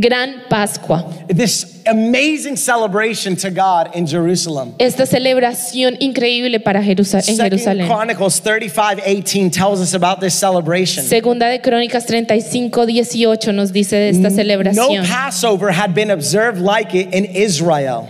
gran 0.00 0.42
Pascua. 0.48 1.04
This 1.28 1.82
amazing 1.86 2.56
celebration 2.56 3.36
to 3.36 3.50
God 3.50 3.94
in 3.94 4.06
Jerusalem. 4.06 4.74
Esta 4.78 5.06
celebración 5.06 5.96
increíble 6.00 6.60
para 6.60 6.82
Jerusa- 6.82 7.18
en 7.18 7.36
Second 7.36 7.50
Jerusalén. 7.58 7.86
Chronicles 7.86 8.40
35 8.40 9.02
18 9.04 9.50
tells 9.50 9.80
us 9.80 9.94
about 9.94 10.20
this 10.20 10.34
celebration. 10.34 11.04
Segunda 11.04 11.48
de 11.48 11.60
Crónicas 11.60 12.06
35, 12.06 12.86
18 12.86 13.52
nos 13.52 13.72
dice 13.72 13.96
de 13.96 14.08
esta 14.10 14.30
celebración. 14.30 15.02
No. 15.02 15.08
Passover 15.08 15.70
had 15.70 15.94
been 15.94 16.10
observed 16.10 16.60
like 16.60 16.94
it 16.94 17.12
in 17.14 17.24
Israel. 17.24 18.08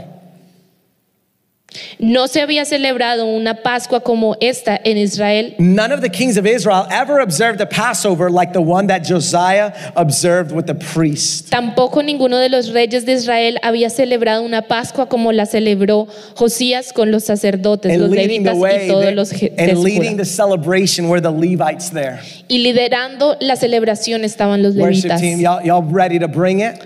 No 1.98 2.28
se 2.28 2.40
había 2.40 2.64
celebrado 2.64 3.26
una 3.26 3.62
Pascua 3.62 4.00
como 4.00 4.36
esta 4.40 4.80
en 4.84 4.98
Israel. 4.98 5.54
None 5.58 5.92
of 5.92 6.00
the 6.00 6.10
kings 6.10 6.36
of 6.36 6.46
Israel 6.46 6.86
ever 6.90 7.20
observed 7.20 7.60
a 7.60 7.66
Passover 7.66 8.30
like 8.30 8.52
the 8.52 8.60
one 8.60 8.86
that 8.88 9.02
Josiah 9.04 9.72
observed 9.96 10.52
with 10.52 10.64
the 10.64 10.74
priest. 10.74 11.50
Tampoco 11.50 12.02
ninguno 12.02 12.38
de 12.38 12.48
los 12.48 12.70
reyes 12.72 13.04
de 13.04 13.12
Israel 13.12 13.58
había 13.62 13.90
celebrado 13.90 14.42
una 14.42 14.62
Pascua 14.62 15.08
como 15.08 15.32
la 15.32 15.46
celebró 15.46 16.06
Josías 16.34 16.92
con 16.92 17.10
los 17.10 17.24
sacerdotes, 17.24 17.92
And 17.92 18.02
los 18.02 18.10
leading 18.10 18.44
the 18.44 18.50
levitas 18.50 18.56
y 18.56 18.60
way, 18.60 18.88
todos 18.88 19.14
los 19.14 19.32
and 19.32 19.78
leading 19.82 20.16
the 20.16 20.24
celebration 20.24 21.08
were 21.08 21.20
the 21.20 21.30
Levites 21.30 21.90
there. 21.90 22.20
Y 22.48 22.58
liderando 22.58 23.36
la 23.40 23.56
celebración 23.56 24.24
estaban 24.24 24.62
los 24.62 24.74
levitas. 24.74 25.20
team, 25.20 25.40
y'all, 25.40 25.62
y'all 25.64 25.82
ready 25.82 26.18
to 26.18 26.28
bring 26.28 26.60
it? 26.60 26.80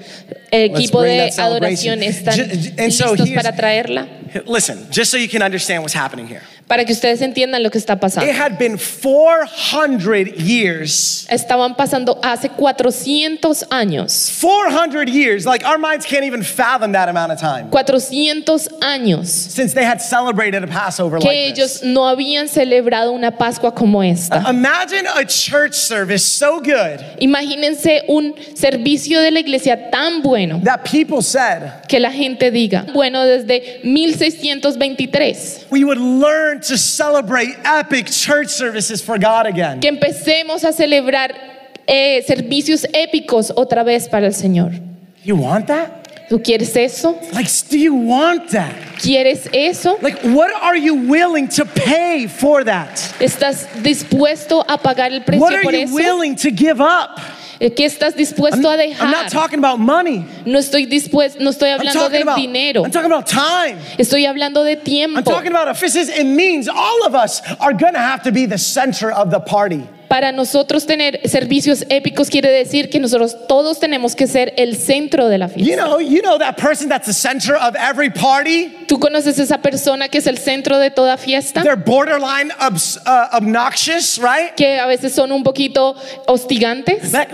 El 0.50 0.62
equipo 0.62 1.02
de 1.02 1.30
adoración 1.36 2.02
están 2.02 2.40
and 2.40 2.78
listos 2.78 3.30
para 3.30 3.54
traerla. 3.54 4.06
Listen, 4.46 4.90
just 4.90 5.10
so 5.10 5.16
you 5.16 5.28
can 5.28 5.42
understand 5.42 5.82
what's 5.82 5.94
happening 5.94 6.26
here. 6.26 6.42
Para 6.68 6.84
que 6.84 6.92
ustedes 6.92 7.22
entiendan 7.22 7.62
lo 7.62 7.70
que 7.70 7.78
está 7.78 7.98
pasando. 7.98 8.30
It 8.30 8.36
had 8.38 8.58
been 8.58 8.78
400 8.78 10.36
years. 10.36 11.26
Estaban 11.30 11.74
pasando 11.74 12.18
hace 12.22 12.50
400 12.50 13.66
años. 13.70 14.30
400 14.30 15.08
years. 15.08 15.46
Like 15.46 15.64
our 15.66 15.78
minds 15.78 16.04
can't 16.06 16.24
even 16.24 16.42
fathom 16.42 16.92
that 16.92 17.08
amount 17.08 17.32
of 17.32 17.40
time 17.40 17.70
400 17.70 18.68
años 18.80 19.28
since 19.28 19.74
they 19.74 19.84
had 19.84 20.00
celebrated 20.00 20.62
a 20.62 20.66
Passover 20.66 21.18
que 21.18 21.28
like 21.28 21.52
ellos 21.52 21.80
this. 21.80 21.82
no 21.82 22.06
habían 22.06 22.48
celebrado 22.48 23.12
una 23.12 23.30
Pascua 23.30 23.72
como 23.72 24.02
esta. 24.02 24.44
Imagine 24.48 25.06
a 25.06 25.24
church 25.24 25.74
service 25.74 26.24
so 26.24 26.60
good 26.60 27.00
Imagínense 27.20 28.04
un 28.08 28.34
servicio 28.54 29.20
de 29.20 29.30
la 29.30 29.40
iglesia 29.40 29.90
tan 29.90 30.22
bueno 30.22 30.60
that 30.64 30.84
people 30.84 31.22
said, 31.22 31.86
que 31.88 31.98
la 32.00 32.10
gente 32.10 32.50
diga, 32.50 32.86
bueno, 32.92 33.24
desde 33.24 33.80
1623, 33.84 35.66
we 35.70 35.84
would 35.84 35.98
learn 35.98 36.57
to 36.62 36.76
celebrate 36.78 37.56
epic 37.64 38.06
church 38.06 38.48
services 38.48 39.00
for 39.02 39.18
God 39.18 39.46
again. 39.46 39.80
que 39.80 39.88
empecemos 39.88 40.64
a 40.64 40.72
celebrar 40.72 41.34
eh, 41.86 42.22
servicios 42.26 42.86
épicos 42.92 43.52
otra 43.56 43.82
vez 43.84 44.08
para 44.08 44.26
el 44.26 44.34
Señor. 44.34 44.72
You 45.24 45.36
want 45.36 45.66
that? 45.68 46.28
¿Tú 46.28 46.42
quieres 46.42 46.76
eso? 46.76 47.18
Like, 47.32 47.48
do 47.70 47.78
you 47.78 47.94
want 47.94 48.50
that? 48.50 48.74
¿Quieres 48.98 49.48
eso? 49.52 49.96
Like, 50.02 50.18
what 50.24 50.50
are 50.62 50.76
you 50.76 50.94
willing 50.94 51.48
to 51.48 51.64
pay 51.64 52.26
for 52.26 52.64
that? 52.64 52.90
¿Estás 53.18 53.66
dispuesto 53.82 54.62
a 54.68 54.76
pagar 54.76 55.10
el 55.12 55.22
precio 55.22 55.40
What 55.40 55.54
are 55.54 55.62
por 55.62 55.72
you 55.72 55.84
eso? 55.84 55.94
willing 55.94 56.36
to 56.36 56.50
give 56.50 56.82
up? 56.82 57.18
Eh, 57.60 57.74
¿Qué 57.74 57.84
estás 57.86 58.14
I'm, 58.14 58.18
dispuesto 58.18 58.68
a 58.70 58.74
I'm 58.76 59.10
not 59.10 59.26
dejar? 59.26 59.30
talking 59.30 59.58
about 59.58 59.80
money. 59.80 60.24
No 60.46 60.58
estoy 60.58 60.86
dispuesto, 60.86 61.40
no 61.40 61.50
estoy 61.50 61.70
I'm 61.72 61.80
hablando 61.80 62.00
talking 62.00 62.10
de 62.12 62.22
about, 62.22 62.36
dinero. 62.36 62.84
I'm 62.84 62.90
talking 62.92 63.10
about 63.10 63.26
time. 63.26 63.78
Estoy 63.98 64.26
hablando 64.26 64.64
de 64.64 64.76
I'm 64.76 64.84
tiempo. 64.84 65.22
talking 65.22 65.50
about. 65.50 65.68
It 65.82 66.24
means 66.24 66.68
all 66.68 67.04
of 67.04 67.14
us 67.16 67.42
are 67.60 67.72
going 67.72 67.94
to 67.94 68.00
have 68.00 68.22
to 68.24 68.32
be 68.32 68.46
the 68.46 68.58
center 68.58 69.10
of 69.10 69.30
the 69.30 69.40
party. 69.40 69.88
Para 70.08 70.32
nosotros 70.32 70.86
tener 70.86 71.20
servicios 71.28 71.84
épicos 71.90 72.30
quiere 72.30 72.50
decir 72.50 72.88
que 72.88 72.98
nosotros 72.98 73.46
todos 73.46 73.78
tenemos 73.78 74.16
que 74.16 74.26
ser 74.26 74.54
el 74.56 74.74
centro 74.76 75.28
de 75.28 75.36
la 75.36 75.48
You 75.48 75.64
fiesta. 75.66 75.84
know, 75.84 76.00
you 76.00 76.22
know 76.22 76.38
that 76.38 76.56
person 76.56 76.88
that's 76.88 77.06
the 77.06 77.12
center 77.12 77.54
of 77.54 77.76
every 77.76 78.08
party? 78.08 78.74
¿Tú 78.88 78.98
conoces 78.98 79.38
esa 79.38 79.58
persona 79.58 80.08
que 80.08 80.16
es 80.18 80.26
el 80.26 80.38
centro 80.38 80.78
de 80.78 80.90
toda 80.90 81.18
fiesta? 81.18 81.62
They're 81.62 81.76
borderline 81.76 82.50
obs- 82.58 82.96
uh, 83.06 83.36
obnoxious, 83.36 84.18
right? 84.18 84.54
Que 84.56 84.78
a 84.80 84.86
veces 84.86 85.12
son 85.12 85.30
un 85.30 85.42
poquito 85.44 85.94
hostigantes. 86.26 87.12
Like. 87.12 87.30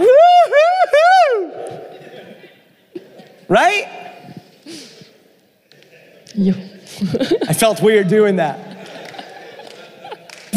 Right? 3.49 3.87
Yo. 6.35 6.55
I 7.49 7.53
felt 7.55 7.81
weird 7.83 8.09
doing 8.09 8.37
that. 8.37 8.59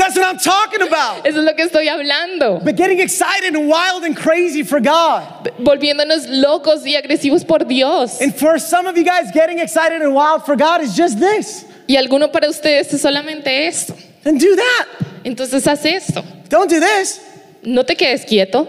That's 0.07 0.17
what 0.17 0.25
I'm 0.25 0.39
talking 0.39 0.81
about. 0.81 1.25
Eso 1.25 1.39
es 1.39 1.45
lo 1.45 1.53
que 1.53 1.65
estoy 1.65 1.89
hablando. 1.89 2.63
But 2.63 2.77
getting 2.77 3.01
excited 3.01 3.55
and 3.55 3.67
wild 3.67 4.05
and 4.05 4.15
crazy 4.15 4.63
for 4.63 4.79
God. 4.79 5.51
Volviéndonos 5.59 6.27
locos 6.29 6.85
y 6.85 6.95
agresivos 6.95 7.45
por 7.45 7.59
Dios. 7.59 8.21
And 8.21 8.33
for 8.33 8.57
some 8.57 8.87
of 8.87 8.95
you 8.95 9.03
guys, 9.03 9.31
getting 9.33 9.59
excited 9.59 10.01
and 10.01 10.15
wild 10.15 10.45
for 10.45 10.55
God 10.55 10.81
is 10.81 10.95
just 10.95 11.19
this. 11.19 11.65
Y 11.89 11.95
alguno 11.95 12.31
para 12.31 12.47
ustedes 12.47 12.93
es 12.93 13.01
solamente 13.01 13.47
esto. 13.67 13.95
Then 14.23 14.37
do 14.37 14.55
that. 14.55 14.87
Entonces 15.25 15.67
haz 15.67 15.85
esto. 15.85 16.23
Don't 16.47 16.69
do 16.69 16.79
this. 16.79 17.19
No 17.63 17.83
te 17.83 17.95
quedes 17.95 18.25
quieto. 18.25 18.65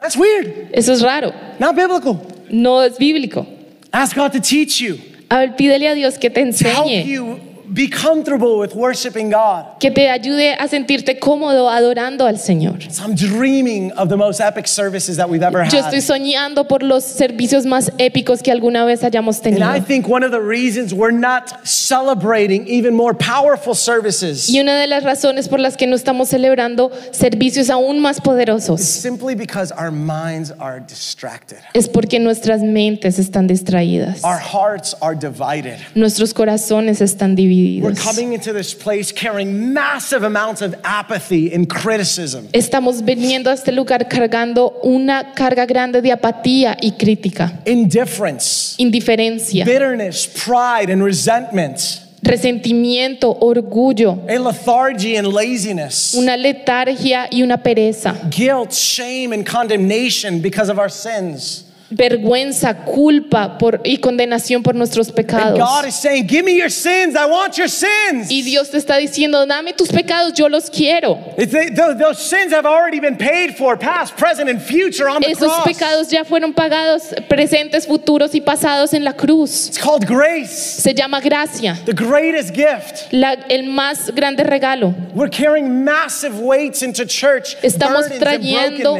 That's 0.00 0.16
weird. 0.16 0.70
Eso 0.72 0.92
es 0.94 1.02
raro. 1.02 1.34
Not 1.58 1.76
biblical. 1.76 2.14
No 2.50 2.80
es 2.80 2.96
bíblico. 2.96 3.46
Ask 3.92 4.16
God 4.16 4.32
to 4.32 4.40
teach 4.40 4.80
you, 4.80 4.98
A 5.30 5.40
ver, 5.40 5.56
pídele 5.56 5.90
a 5.90 5.94
Dios 5.94 6.16
que 6.16 6.30
te 6.30 6.40
enseñe, 6.40 7.04
you 7.04 7.47
be 7.78 7.88
comfortable 7.88 8.58
with 8.58 8.74
worshiping 8.74 9.30
God. 9.30 9.78
que 9.78 9.92
te 9.92 10.10
ayude 10.10 10.54
a 10.58 10.66
sentirte 10.66 11.20
cómodo 11.20 11.70
adorando 11.70 12.26
al 12.26 12.36
Señor. 12.36 12.82
So 12.90 13.04
I'm 13.04 13.14
dreaming 13.14 13.92
of 13.92 14.08
the 14.08 14.16
most 14.16 14.40
epic 14.40 14.66
services 14.66 15.16
that 15.16 15.30
we've 15.30 15.44
ever 15.44 15.62
Yo 15.70 15.78
estoy 15.78 15.98
had. 15.98 16.02
soñando 16.02 16.66
por 16.66 16.82
los 16.82 17.04
servicios 17.04 17.66
más 17.66 17.92
épicos 17.98 18.42
que 18.42 18.50
alguna 18.50 18.84
vez 18.84 19.04
hayamos 19.04 19.38
And 19.44 19.58
I 19.58 19.60
tenido. 19.60 19.86
think 19.86 20.08
one 20.08 20.24
of 20.24 20.32
the 20.32 20.40
reasons 20.40 20.92
we're 20.92 21.12
not 21.16 21.64
celebrating 21.64 22.66
even 22.66 22.96
more 22.96 23.14
powerful 23.14 23.76
services 23.76 24.48
Y 24.48 24.58
una 24.58 24.74
de 24.80 24.88
las 24.88 25.04
razones 25.04 25.48
por 25.48 25.60
las 25.60 25.76
que 25.76 25.86
no 25.86 25.94
estamos 25.94 26.28
celebrando 26.30 26.90
servicios 27.12 27.70
aún 27.70 28.00
más 28.00 28.16
is 28.16 28.22
poderosos 28.22 28.80
simply 28.80 29.36
because 29.36 29.72
our 29.78 29.92
minds 29.92 30.50
are 30.58 30.80
distracted. 30.80 31.58
es 31.74 31.88
porque 31.88 32.18
nuestras 32.18 32.60
mentes 32.60 33.20
están 33.20 33.46
distraídas. 33.46 34.24
Our 34.24 34.40
hearts 34.40 34.96
are 35.00 35.14
divided. 35.14 35.76
Nuestros 35.94 36.34
corazones 36.34 37.00
están 37.00 37.36
divididos. 37.36 37.67
Coming 37.96 38.32
into 38.32 38.52
this 38.52 38.74
place 38.74 39.12
carrying 39.12 39.72
massive 39.72 40.22
amounts 40.24 40.62
of 40.62 40.74
apathy 40.84 41.52
and 41.52 41.68
criticism. 41.68 42.48
Estamos 42.52 43.02
viniendo 43.02 43.50
a 43.50 43.54
este 43.54 43.72
lugar 43.72 44.08
cargando 44.08 44.78
una 44.82 45.32
carga 45.34 45.66
grande 45.66 46.00
de 46.02 46.12
apatía 46.12 46.76
y 46.80 46.92
crítica, 46.92 47.60
indifference, 47.66 48.74
indiferencia, 48.78 49.64
bitterness, 49.64 50.26
pride, 50.26 50.90
and 50.90 51.02
resentment, 51.02 52.02
resentimiento, 52.22 53.36
orgullo, 53.40 54.24
a 54.28 54.38
lethargy 54.38 55.16
and 55.16 55.28
laziness, 55.28 56.14
una 56.14 56.36
letargia 56.36 57.28
y 57.30 57.42
una 57.42 57.58
pereza, 57.58 58.14
guilt, 58.30 58.72
shame, 58.72 59.32
and 59.32 59.46
condemnation 59.46 60.40
because 60.40 60.70
of 60.70 60.78
our 60.78 60.90
sins. 60.90 61.64
Vergüenza, 61.90 62.74
culpa 62.84 63.56
por, 63.58 63.80
y 63.84 63.98
condenación 63.98 64.62
por 64.62 64.74
nuestros 64.74 65.10
pecados. 65.10 65.58
God 65.58 65.86
is 65.86 65.94
saying, 65.94 66.26
Give 66.28 66.42
me 66.44 66.54
your 66.56 66.70
sins. 66.70 67.14
I 67.16 67.24
want 67.26 67.56
your 67.56 67.68
sins. 67.68 68.30
Y 68.30 68.42
Dios 68.42 68.70
te 68.70 68.76
está 68.78 68.96
diciendo, 68.98 69.46
dame 69.46 69.72
tus 69.72 69.88
pecados, 69.88 70.34
yo 70.34 70.48
los 70.48 70.68
quiero. 70.70 71.18
It's 71.38 71.52
they- 71.52 71.70
tho- 71.74 71.94
those 71.96 72.18
sins 72.22 72.52
have 72.52 72.66
already 72.66 73.00
been 73.00 73.16
paid 73.16 73.56
for, 73.56 73.78
past, 73.78 74.16
present, 74.16 74.50
and 74.50 74.60
future 74.60 75.08
on 75.08 75.22
the 75.22 75.30
Esos 75.30 75.50
pecados 75.64 76.10
ya 76.10 76.24
fueron 76.24 76.52
pagados, 76.52 77.14
presentes, 77.28 77.86
futuros 77.86 78.34
y 78.34 78.40
pasados 78.40 78.92
en 78.92 79.04
la 79.04 79.14
cruz. 79.14 79.68
It's 79.68 79.78
called 79.78 80.06
grace, 80.06 80.82
Se 80.82 80.92
llama 80.92 81.20
gracia, 81.20 81.78
the 81.86 81.94
greatest 81.94 82.54
gift. 82.54 83.10
la- 83.12 83.32
el 83.48 83.64
más 83.64 84.10
grande 84.14 84.44
regalo. 84.44 84.94
We're 85.14 85.30
carrying 85.30 85.84
massive 85.84 86.38
weights 86.38 86.82
into 86.82 87.04
church, 87.06 87.56
Estamos 87.62 88.08
trayendo 88.18 88.98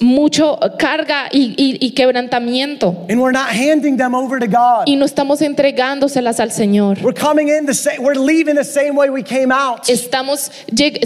mucho 0.00 0.58
carga 0.78 1.28
y, 1.30 1.54
y- 1.58 1.78
y 1.86 1.90
quebrantamiento 1.90 2.29
and 2.32 3.20
we're 3.20 3.32
not 3.32 3.48
handing 3.48 3.96
them 3.96 4.14
over 4.14 4.38
to 4.38 4.46
God. 4.46 4.84
y 4.86 4.96
no 4.96 5.04
estamos 5.04 5.40
entregándoselas 5.42 6.40
al 6.40 6.50
Señor. 6.50 6.98
We're 7.02 7.12
coming 7.14 7.48
in 7.48 7.66
the 7.66 7.74
same, 7.74 8.02
we're 8.02 8.18
leaving 8.18 8.54
the 8.56 8.64
same 8.64 8.94
way 8.96 9.10
we 9.10 9.22
came 9.22 9.52
out. 9.52 9.88
Estamos 9.88 10.50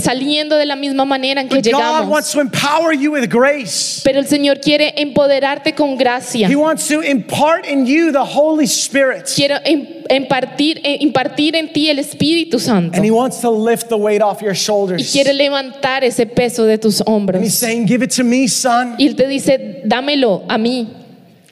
saliendo 0.00 0.56
de 0.56 0.66
la 0.66 0.76
misma 0.76 1.04
manera 1.04 1.40
en 1.40 1.48
que 1.48 1.56
But 1.56 1.64
God 1.64 1.72
llegamos. 1.72 2.08
wants 2.08 2.32
to 2.32 2.40
empower 2.40 2.92
you 2.92 3.12
with 3.12 3.28
grace. 3.28 4.00
Pero 4.04 4.18
el 4.18 4.26
Señor 4.26 4.60
quiere 4.60 4.94
empoderarte 4.96 5.74
con 5.74 5.96
gracia. 5.96 6.48
He 6.48 6.56
wants 6.56 6.86
to 6.88 7.00
impart 7.00 7.66
in 7.66 7.86
you 7.86 8.12
the 8.12 8.24
Holy 8.24 8.66
Spirit. 8.66 9.26
Quiere 9.34 9.60
em- 9.64 9.86
impartir, 10.10 10.80
eh, 10.84 10.98
impartir 11.00 11.56
en 11.56 11.72
ti 11.72 11.88
el 11.88 11.98
Espíritu 11.98 12.58
Santo. 12.58 12.96
And 12.96 13.04
He 13.04 13.10
wants 13.10 13.40
to 13.40 13.50
lift 13.50 13.88
the 13.88 13.96
weight 13.96 14.22
off 14.22 14.40
your 14.42 14.52
Y 14.52 14.56
shoulders. 14.56 15.12
quiere 15.12 15.32
levantar 15.32 16.04
ese 16.04 16.26
peso 16.26 16.64
de 16.64 16.78
tus 16.78 17.00
And 17.00 17.08
He's 17.08 17.14
hombros. 17.14 17.54
saying, 17.54 17.86
Give 17.86 18.02
it 18.04 18.10
to 18.16 18.24
me, 18.24 18.48
son. 18.48 18.94
Y 18.98 19.06
Él 19.06 19.16
te 19.16 19.26
dice, 19.26 19.82
dámelo 19.84 20.42
a 20.48 20.58
mí, 20.58 20.88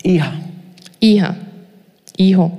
Hija. 0.03 0.33
hija, 1.01 1.37
hijo. 2.17 2.51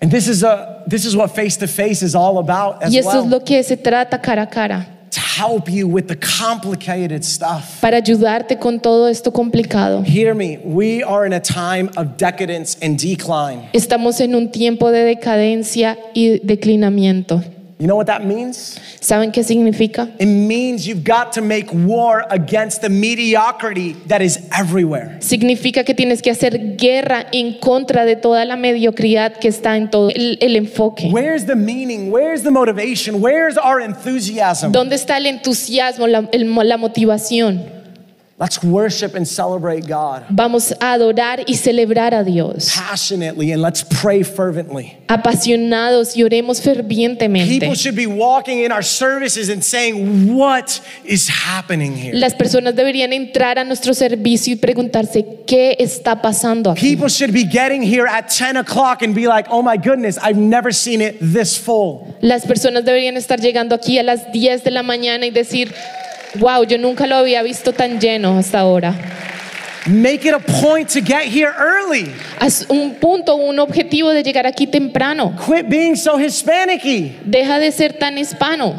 And 0.00 0.10
this 0.10 0.28
is 0.28 0.42
a 0.42 0.84
this 0.86 1.04
is 1.04 1.16
what 1.16 1.34
face 1.34 1.56
to 1.58 1.66
face 1.66 2.02
is 2.02 2.14
all 2.14 2.38
about 2.38 2.82
as 2.82 2.92
Y 2.92 2.98
eso 2.98 3.24
es 3.24 3.26
lo 3.26 3.40
que 3.40 3.62
se 3.62 3.76
trata 3.76 4.22
cara 4.22 4.42
a 4.42 4.46
cara. 4.46 4.86
To 5.10 5.20
help 5.20 5.68
you 5.70 5.88
with 5.88 6.06
the 6.06 6.16
complicated 6.16 7.24
stuff. 7.24 7.80
Para 7.80 7.96
ayudarte 7.96 8.58
con 8.58 8.78
todo 8.78 9.08
esto 9.08 9.32
complicado. 9.32 10.02
Hear 10.04 10.34
me. 10.34 10.58
We 10.58 11.02
are 11.02 11.26
in 11.26 11.32
a 11.32 11.40
time 11.40 11.90
of 11.96 12.16
decadence 12.16 12.76
and 12.82 12.98
decline. 12.98 13.68
Estamos 13.72 14.20
en 14.20 14.34
un 14.34 14.50
tiempo 14.50 14.90
de 14.90 15.04
decadencia 15.04 15.96
y 16.14 16.40
declinamiento. 16.40 17.42
You 17.78 17.86
know 17.86 17.96
what 17.96 18.06
that 18.06 18.24
means? 18.24 18.78
¿Saben 19.00 19.30
qué 19.32 19.44
significa? 19.44 20.08
It 20.18 20.26
means 20.26 20.86
you've 20.86 21.04
got 21.04 21.32
to 21.34 21.40
make 21.40 21.68
war 21.72 22.24
against 22.30 22.80
the 22.82 22.88
mediocrity 22.88 23.94
that 24.08 24.20
is 24.20 24.40
everywhere. 24.58 25.16
Significa 25.20 25.84
que 25.84 25.94
tienes 25.94 26.20
que 26.20 26.30
hacer 26.30 26.76
guerra 26.76 27.26
en 27.32 27.54
contra 27.60 28.04
de 28.04 28.16
toda 28.16 28.44
la 28.44 28.56
mediocridad 28.56 29.34
que 29.38 29.48
está 29.48 29.76
en 29.76 29.88
todo 29.90 30.10
el, 30.10 30.38
el 30.40 30.56
enfoque. 30.56 31.10
Where's 31.12 31.46
the 31.46 31.54
meaning? 31.54 32.10
Where's 32.10 32.42
the 32.42 32.50
motivation? 32.50 33.20
Where's 33.22 33.56
our 33.56 33.80
enthusiasm? 33.80 34.72
¿Dónde 34.72 34.96
está 34.96 35.16
el 35.18 35.26
entusiasmo, 35.26 36.06
la, 36.06 36.28
el- 36.32 36.52
la 36.68 36.76
motivación? 36.76 37.77
Let's 38.40 38.62
worship 38.62 39.16
and 39.16 39.26
celebrate 39.26 39.88
God 39.88 40.26
Vamos 40.30 40.70
a 40.80 40.92
adorar 40.92 41.42
y 41.48 41.54
celebrar 41.56 42.14
a 42.14 42.22
Dios. 42.22 42.72
passionately 42.72 43.50
and 43.50 43.60
let's 43.60 43.82
pray 43.82 44.22
fervently. 44.22 44.96
Apasionados 45.08 46.16
y 46.16 46.22
oremos 46.22 46.60
fervientemente. 46.60 47.58
People 47.58 47.74
should 47.74 47.96
be 47.96 48.06
walking 48.06 48.60
in 48.60 48.70
our 48.70 48.84
services 48.84 49.48
and 49.48 49.64
saying, 49.64 50.32
What 50.32 50.80
is 51.04 51.28
happening 51.28 51.96
here? 51.96 52.14
Las 52.14 52.34
personas 52.34 52.76
deberían 52.76 53.12
entrar 53.12 53.58
a 53.58 53.64
nuestro 53.64 53.92
servicio 53.92 54.52
y 54.52 54.56
preguntarse 54.56 55.24
qué 55.44 55.76
está 55.80 56.22
pasando 56.22 56.70
aquí. 56.70 56.80
People 56.94 57.08
should 57.08 57.32
be 57.32 57.44
getting 57.44 57.82
here 57.82 58.06
at 58.06 58.28
10 58.28 58.56
o'clock 58.56 59.02
and 59.02 59.16
be 59.16 59.26
like, 59.26 59.48
Oh 59.50 59.62
my 59.62 59.76
goodness, 59.76 60.16
I've 60.22 60.38
never 60.38 60.72
seen 60.72 61.00
it 61.00 61.16
this 61.20 61.58
full. 61.58 62.14
Las 62.20 62.46
personas 62.46 62.84
deberían 62.84 63.16
estar 63.16 63.40
llegando 63.40 63.74
aquí 63.74 63.98
a 63.98 64.04
las 64.04 64.30
10 64.32 64.62
de 64.62 64.70
la 64.70 64.84
mañana 64.84 65.26
y 65.26 65.30
decir, 65.30 65.74
wow, 66.38 66.64
yo 66.64 66.78
nunca 66.78 67.06
lo 67.06 67.16
había 67.16 67.42
visto 67.42 67.72
tan 67.72 67.98
lleno 68.00 68.38
hasta 68.38 68.60
ahora. 68.60 68.94
Make 69.86 70.26
it 70.26 70.34
a 70.34 70.40
point 70.40 70.90
to 70.90 71.00
get 71.00 71.24
here 71.28 71.50
early. 71.56 72.12
Haz 72.38 72.66
un 72.68 72.96
punto, 72.96 73.36
un 73.36 73.58
objetivo 73.58 74.10
de 74.10 74.22
llegar 74.22 74.46
aquí 74.46 74.66
temprano. 74.66 75.34
Quit 75.46 75.68
being 75.68 75.96
so 75.96 76.18
Hispanic 76.18 76.82
Deja 77.24 77.58
de 77.58 77.72
ser 77.72 77.94
tan 77.98 78.18
hispano. 78.18 78.74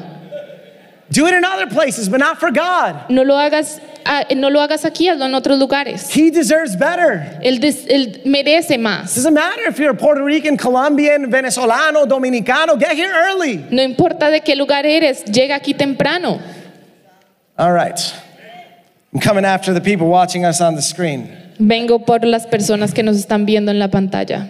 Do 1.11 1.25
it 1.25 1.33
in 1.33 1.43
other 1.43 1.65
places, 1.67 2.07
but 2.07 2.19
not 2.19 2.39
for 2.39 2.51
God. 2.51 3.09
No 3.09 3.23
lo 3.23 3.33
hagas, 3.35 3.81
ah, 4.05 4.25
no 4.35 4.49
lo 4.51 4.59
hagas 4.61 4.85
aquí, 4.85 5.09
hazlo 5.09 5.25
en 5.25 5.33
otros 5.33 5.57
lugares. 5.57 6.07
He 6.15 6.29
deserves 6.29 6.75
better. 6.77 7.39
Él, 7.41 7.59
des- 7.59 7.87
él 7.87 8.21
merece 8.25 8.77
más. 8.77 9.15
Doesn't 9.15 9.33
matter 9.33 9.67
if 9.67 9.79
you're 9.79 9.95
Puerto 9.95 10.23
Rican, 10.23 10.55
Colombian, 10.55 11.31
Venezolano, 11.31 12.05
Dominicano, 12.05 12.77
get 12.77 12.91
here 12.95 13.11
early. 13.11 13.65
No 13.71 13.81
importa 13.81 14.29
de 14.29 14.41
qué 14.41 14.55
lugar 14.55 14.85
eres, 14.85 15.25
llega 15.25 15.55
aquí 15.55 15.73
temprano. 15.73 16.39
All 17.59 17.73
right. 17.73 17.99
I'm 19.13 19.19
coming 19.19 19.43
after 19.43 19.73
the 19.73 19.81
people 19.81 20.07
watching 20.07 20.45
us 20.45 20.61
on 20.61 20.75
the 20.75 20.81
screen. 20.81 21.27
Vengo 21.59 21.99
por 21.99 22.19
las 22.23 22.45
personas 22.45 22.93
que 22.93 23.03
nos 23.03 23.17
están 23.17 23.45
viendo 23.45 23.69
en 23.69 23.79
la 23.79 23.89
pantalla. 23.89 24.49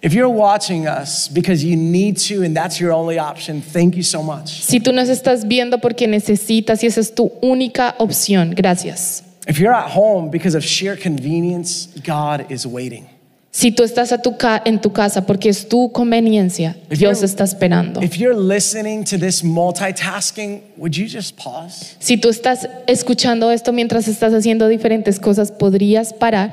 If 0.00 0.14
you're 0.14 0.30
watching 0.30 0.86
us 0.86 1.28
because 1.28 1.62
you 1.62 1.76
need 1.76 2.16
to 2.28 2.42
and 2.42 2.56
that's 2.56 2.80
your 2.80 2.92
only 2.94 3.18
option, 3.18 3.60
thank 3.60 3.94
you 3.94 4.02
so 4.02 4.22
much. 4.22 4.62
Si 4.62 4.80
tú 4.80 4.94
nos 4.94 5.10
estás 5.10 5.46
viendo 5.46 5.82
porque 5.82 6.06
necesitas 6.06 6.82
y 6.82 6.86
esa 6.86 7.00
es 7.00 7.14
tu 7.14 7.30
única 7.42 7.94
opción, 7.98 8.54
gracias. 8.54 9.22
If 9.46 9.58
you're 9.58 9.74
at 9.74 9.90
home 9.90 10.30
because 10.30 10.54
of 10.54 10.64
sheer 10.64 10.96
convenience, 10.96 11.88
God 12.02 12.50
is 12.50 12.66
waiting. 12.66 13.06
Si 13.58 13.72
tú 13.72 13.84
estás 13.84 14.12
a 14.12 14.18
tu 14.20 14.36
ca- 14.36 14.60
en 14.66 14.82
tu 14.82 14.92
casa 14.92 15.24
porque 15.24 15.48
es 15.48 15.66
tu 15.66 15.90
conveniencia, 15.90 16.76
If 16.90 16.98
Dios 16.98 17.20
you're- 17.20 17.24
está 17.24 17.44
esperando. 17.44 18.02
If 18.02 18.16
you're 18.18 18.36
listening 18.38 19.02
to 19.04 19.16
this 19.18 19.42
multitasking, 19.42 20.60
would 20.76 20.92
you 20.94 21.06
just 21.08 21.34
pause? 21.42 21.96
Si 21.98 22.18
tú 22.18 22.28
estás 22.28 22.68
escuchando 22.86 23.50
esto 23.50 23.72
mientras 23.72 24.08
estás 24.08 24.34
haciendo 24.34 24.68
diferentes 24.68 25.18
cosas, 25.18 25.50
podrías 25.50 26.12
parar. 26.12 26.52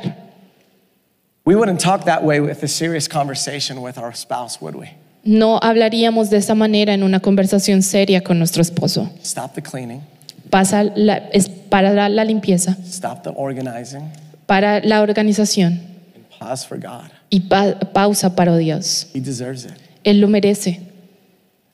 We 1.45 1.55
wouldn't 1.55 1.81
talk 1.81 2.05
that 2.05 2.23
way 2.23 2.39
with 2.39 2.63
a 2.63 2.69
serious 2.69 3.09
conversation 3.09 3.79
with 3.79 3.97
our 3.97 4.15
spouse, 4.15 4.61
would 4.61 4.75
we? 4.75 4.87
No 5.25 5.59
hablaríamos 5.61 6.29
de 6.29 6.37
esa 6.37 6.55
manera 6.55 6.93
en 6.93 7.03
una 7.03 7.19
conversación 7.19 7.81
seria 7.81 8.21
con 8.23 8.37
nuestro 8.39 8.61
esposo. 8.61 9.09
Stop 9.21 9.55
the 9.55 9.61
cleaning, 9.61 10.01
Pasa 10.49 10.83
la, 10.95 11.17
es 11.33 11.49
para 11.49 12.07
la 12.07 12.23
limpieza, 12.23 12.77
stop 12.85 13.23
the 13.23 13.31
organizing, 13.35 14.03
para 14.45 14.79
la 14.79 15.01
organización 15.01 15.81
pause 16.43 16.65
for 16.65 16.77
God. 16.77 17.09
y 17.31 17.39
pa- 17.39 17.79
pausa 17.93 18.35
para 18.35 18.57
Dios. 18.57 19.07
He 19.13 19.19
deserves 19.19 19.65
it. 19.65 19.73
Él 20.03 20.19
lo 20.19 20.27
merece. 20.27 20.79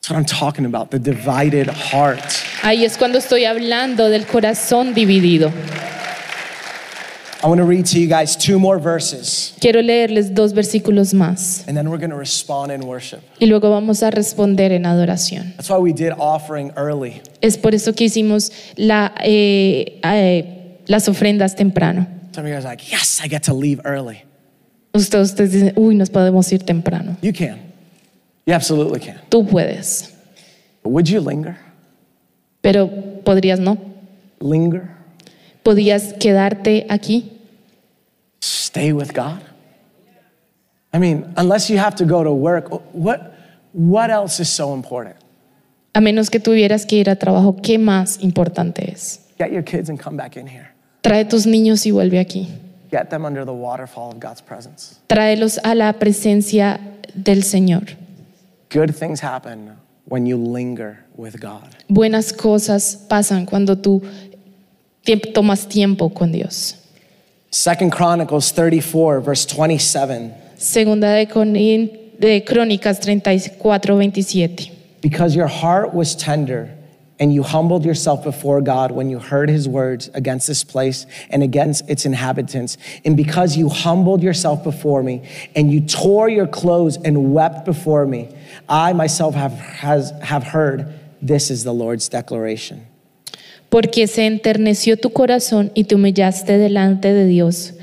That's 0.00 0.10
what 0.10 0.16
I'm 0.16 0.24
talking 0.24 0.64
about 0.64 0.90
the 0.90 0.98
divided 0.98 1.68
heart. 1.68 2.20
Ahí 2.62 2.84
es 2.84 2.96
cuando 2.96 3.18
estoy 3.18 3.44
hablando 3.44 4.08
del 4.08 4.24
corazón 4.26 4.94
dividido. 4.94 5.52
I 7.42 7.46
want 7.46 7.58
to 7.58 7.64
read 7.64 7.86
to 7.86 7.98
you 7.98 8.06
guys 8.06 8.36
two 8.36 8.58
more 8.58 8.78
verses, 8.78 9.54
Quiero 9.60 9.80
leerles 9.80 10.34
dos 10.34 10.52
versículos 10.52 11.14
más 11.14 11.64
and 11.66 11.74
then 11.74 11.88
we're 11.88 11.96
going 11.98 12.10
to 12.10 12.16
respond 12.18 12.70
in 12.70 12.82
worship. 12.86 13.20
y 13.38 13.46
luego 13.46 13.70
vamos 13.70 14.02
a 14.02 14.10
responder 14.10 14.72
en 14.72 14.84
adoración. 14.84 15.54
That's 15.56 15.70
why 15.70 15.78
we 15.78 15.94
did 15.94 16.12
offering 16.18 16.70
early. 16.76 17.22
Es 17.40 17.56
por 17.56 17.74
eso 17.74 17.94
que 17.94 18.04
hicimos 18.04 18.52
la, 18.76 19.14
eh, 19.24 20.00
eh, 20.04 20.80
las 20.86 21.08
ofrendas 21.08 21.56
temprano. 21.56 22.06
Some 22.34 22.44
of 22.44 22.48
you 22.50 22.54
guys 22.54 22.64
are 22.66 22.72
like, 22.72 22.90
yes, 22.90 23.20
I 23.24 23.28
get 23.28 23.42
to 23.44 23.54
leave 23.54 23.80
early. 23.86 24.22
Ustedes, 24.92 25.30
ustedes 25.30 25.52
dicen, 25.52 25.72
uy, 25.76 25.94
nos 25.94 26.10
podemos 26.10 26.50
ir 26.52 26.64
temprano. 26.64 27.16
You 27.22 27.32
can. 27.32 27.58
You 28.46 28.54
absolutely 28.54 29.00
can. 29.00 29.20
Tú 29.28 29.46
puedes, 29.46 30.12
But 30.82 30.90
would 30.92 31.06
you 31.08 31.20
linger? 31.20 31.56
pero 32.60 32.88
podrías 33.24 33.60
no. 33.60 33.76
Linger? 34.40 34.88
Podrías 35.62 36.14
quedarte 36.14 36.86
aquí. 36.88 37.32
Stay 38.42 38.92
with 38.92 39.12
God? 39.14 39.40
I 40.92 40.98
mean, 40.98 41.26
unless 41.36 41.70
you 41.70 41.78
have 41.78 41.94
to 41.96 42.04
go 42.04 42.24
to 42.24 42.32
work, 42.32 42.68
what, 42.92 43.34
what 43.72 44.10
else 44.10 44.40
is 44.40 44.48
so 44.48 44.74
important? 44.74 45.16
A 45.94 46.00
menos 46.00 46.30
que 46.30 46.40
tuvieras 46.40 46.86
que 46.86 46.96
ir 46.96 47.10
a 47.10 47.16
trabajo, 47.16 47.56
¿qué 47.62 47.78
más 47.78 48.18
importante 48.22 48.90
es? 48.90 49.20
Get 49.38 49.52
your 49.52 49.62
kids 49.62 49.88
and 49.88 49.98
come 50.00 50.16
back 50.16 50.36
in 50.36 50.46
here. 50.46 50.68
Trae 51.02 51.24
tus 51.24 51.46
niños 51.46 51.86
y 51.86 51.90
vuelve 51.92 52.18
aquí. 52.18 52.48
Get 52.90 53.10
them 53.10 53.24
under 53.24 53.44
the 53.44 53.52
waterfall 53.52 54.10
of 54.10 54.18
God's 54.18 54.40
presence. 54.40 54.98
Tráelos 55.08 55.58
a 55.62 55.74
la 55.74 55.92
presencia 55.92 56.80
del 57.14 57.42
Señor. 57.42 57.96
Good 58.70 58.94
things 58.94 59.20
happen 59.20 59.76
when 60.06 60.26
you 60.26 60.36
linger 60.36 61.04
with 61.16 61.40
God. 61.40 61.76
Buenas 61.88 62.32
cosas 62.32 62.96
pasan 63.08 63.46
cuando 63.46 63.76
tú 63.76 64.02
tomas 65.32 65.68
tiempo 65.68 66.10
con 66.10 66.32
Dios. 66.32 66.76
Second 67.50 67.92
Chronicles 67.92 68.52
34, 68.52 69.20
verse 69.20 69.44
27. 69.46 70.32
Segunda 70.56 71.14
de, 71.14 71.26
de 72.18 72.44
Crónicas 72.44 73.00
34, 73.00 73.96
27. 73.96 74.70
Because 75.00 75.34
your 75.34 75.48
heart 75.48 75.94
was 75.94 76.14
tender 76.14 76.70
and 77.20 77.34
you 77.34 77.42
humbled 77.42 77.84
yourself 77.84 78.24
before 78.24 78.62
God 78.62 78.90
when 78.90 79.10
you 79.10 79.18
heard 79.18 79.50
his 79.50 79.68
words 79.68 80.08
against 80.14 80.46
this 80.46 80.64
place 80.64 81.04
and 81.28 81.42
against 81.42 81.88
its 81.88 82.06
inhabitants, 82.06 82.78
and 83.04 83.16
because 83.16 83.56
you 83.56 83.68
humbled 83.68 84.22
yourself 84.22 84.64
before 84.64 85.02
me 85.02 85.28
and 85.54 85.70
you 85.70 85.82
tore 85.82 86.30
your 86.30 86.46
clothes 86.46 86.96
and 86.96 87.34
wept 87.34 87.66
before 87.66 88.06
me, 88.06 88.34
I 88.68 88.94
myself 88.94 89.34
have, 89.34 89.52
has, 89.52 90.12
have 90.22 90.42
heard 90.42 90.98
this 91.20 91.50
is 91.50 91.62
the 91.62 91.74
Lord's 91.74 92.08
declaration. 92.08 92.86
Porque 93.68 94.08
se 94.08 94.26
enterneció 94.26 95.00
tu 95.00 95.10
corazón 95.10 95.70
y 95.76 95.84
te 95.84 95.94
humillaste 95.94 96.58
delante 96.58 97.12
de 97.12 97.26
Dios 97.26 97.74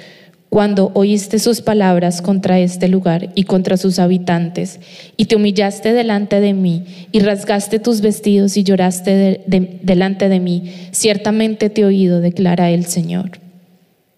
cuando 0.49 0.91
oíste 0.93 1.39
sus 1.39 1.61
palabras 1.61 2.21
contra 2.21 2.59
este 2.59 2.87
lugar 2.87 3.29
y 3.35 3.43
contra 3.43 3.75
sus 3.77 3.99
habitantes, 3.99 4.79
y 5.17 5.25
te 5.25 5.35
humillaste 5.35 5.91
delante 5.93 6.39
de 6.39 6.53
mí 6.53 6.85
y 7.11 7.19
rasgaste 7.19 7.79
tus 7.79 8.01
vestidos 8.01 8.55
y 8.57 8.63
lloraste 8.63 9.11
de- 9.11 9.41
de- 9.45 9.79
delante 9.83 10.29
de 10.29 10.39
mí, 10.39 10.73
ciertamente 10.91 11.69
te 11.69 11.81
he 11.81 11.85
oído, 11.85 12.21
declara 12.21 12.69
el 12.71 12.85
Señor. 12.85 13.31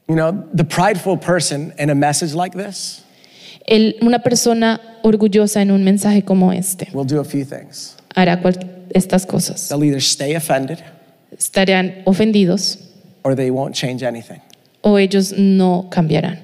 You 0.08 0.16
know, 0.16 0.32
the 0.56 0.64
prideful 0.64 1.18
person 1.20 1.74
in 1.80 1.90
a 1.90 1.96
message 1.96 2.34
like 2.36 2.58
this 2.58 3.04
El- 3.68 3.96
una 4.02 4.20
persona 4.20 4.82
orgullosa 5.04 5.62
en 5.62 5.70
un 5.72 5.84
mensaje 5.84 6.24
como 6.24 6.52
este 6.54 6.88
will 6.94 7.06
do 7.08 7.20
a 7.20 7.24
few 7.26 7.46
things. 7.46 7.96
hará 8.16 8.42
cual- 8.42 8.58
estas 8.94 9.26
cosas. 9.26 9.68
They'll 9.70 9.84
either 9.84 10.00
stay 10.02 10.36
offended 10.36 10.80
Estarán 11.38 12.02
ofendidos 12.06 12.80
or 13.24 13.36
they 13.36 13.50
won't 13.52 13.76
change 13.76 14.04
anything. 14.04 14.40
O 14.82 14.98
ellos 14.98 15.34
no 15.38 15.88
cambiarán. 15.90 16.40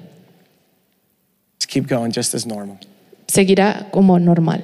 Just 1.60 1.68
keep 1.70 1.86
going 1.88 2.10
just 2.12 2.34
as 2.34 2.46
normal. 2.46 2.78
Seguirá 3.26 3.90
como 3.90 4.18
normal. 4.18 4.62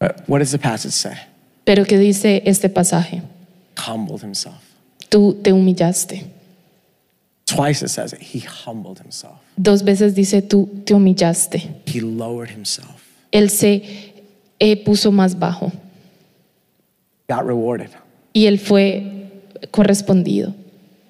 But 0.00 0.22
what 0.28 0.38
does 0.38 0.50
the 0.52 0.58
passage 0.58 0.92
say? 0.92 1.16
Pero 1.64 1.84
¿qué 1.84 1.98
dice 1.98 2.42
este 2.46 2.68
pasaje? 2.68 3.22
Humbled 3.86 4.22
himself. 4.22 4.56
Tú 5.08 5.34
te 5.42 5.52
humillaste. 5.52 6.24
Twice 7.46 7.82
it 7.82 7.88
says 7.90 8.12
it. 8.12 8.20
He 8.20 8.40
humbled 8.40 8.98
himself. 9.00 9.38
Dos 9.56 9.82
veces 9.82 10.14
dice 10.14 10.42
tú 10.42 10.68
te 10.84 10.94
humillaste. 10.94 11.82
He 11.86 12.00
lowered 12.00 12.50
himself. 12.50 13.02
Él 13.32 13.50
se 13.50 14.12
eh, 14.58 14.76
puso 14.84 15.12
más 15.12 15.38
bajo 15.38 15.70
Got 17.28 17.44
rewarded. 17.44 17.90
y 18.32 18.46
él 18.46 18.58
fue 18.58 19.30
correspondido. 19.70 20.54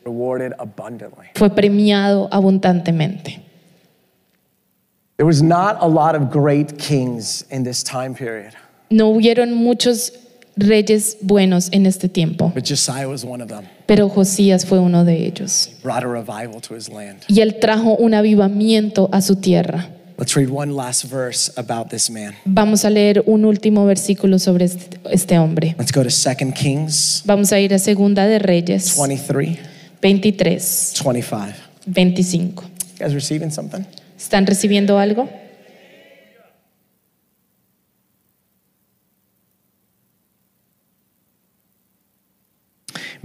Rewarded 0.09 0.55
abundantly. 0.59 1.27
Fue 1.35 1.51
premiado 1.51 2.29
abundantemente. 2.33 3.43
There 5.19 5.27
was 5.27 5.43
not 5.43 5.77
a 5.81 5.87
lot 5.87 6.15
of 6.15 6.31
great 6.31 6.79
kings 6.79 7.45
in 7.51 7.63
this 7.65 7.83
time 7.83 8.15
period. 8.15 8.55
No 8.89 9.13
hubieron 9.13 9.53
muchos 9.53 10.13
reyes 10.57 11.19
buenos 11.21 11.69
en 11.73 11.85
este 11.85 12.09
tiempo, 12.09 12.53
but 12.55 12.65
Josiah 12.67 13.07
was 13.07 13.23
one 13.25 13.43
of 13.43 13.49
them. 13.49 13.67
pero 13.87 14.09
Josías 14.09 14.65
fue 14.65 14.79
uno 14.79 15.05
de 15.05 15.27
ellos. 15.27 15.71
Brought 15.83 16.05
a 16.05 16.09
revival 16.09 16.61
to 16.63 16.75
his 16.75 16.89
land. 16.89 17.25
Y 17.29 17.41
él 17.41 17.59
trajo 17.61 17.97
un 17.97 18.15
avivamiento 18.15 19.11
a 19.13 19.21
su 19.21 19.37
tierra. 19.37 19.91
Let's 20.19 20.35
read 20.35 20.51
one 20.51 20.73
last 20.75 21.05
verse 21.05 21.53
about 21.57 21.91
this 21.91 22.11
man. 22.11 22.35
Vamos 22.45 22.85
a 22.85 22.91
leer 22.91 23.23
un 23.27 23.45
último 23.45 23.87
versículo 23.87 24.41
sobre 24.41 24.65
este, 24.65 24.99
este 25.13 25.39
hombre. 25.39 25.77
Let's 25.79 25.93
go 25.93 26.03
to 26.03 26.09
2 26.11 26.53
Kings 26.55 27.23
Vamos 27.25 27.53
a 27.53 27.61
ir 27.61 27.73
a 27.73 27.79
Segunda 27.79 28.27
de 28.27 28.41
Reyes 28.41 28.97
23, 28.97 29.59
23, 30.01 30.59
25. 30.95 31.69
25. 31.85 32.29
You 32.39 32.53
guys 32.99 33.15
receiving 33.15 33.51
something? 33.51 33.87
¿Están 34.17 34.47
recibiendo 34.47 34.99
algo? 34.99 35.29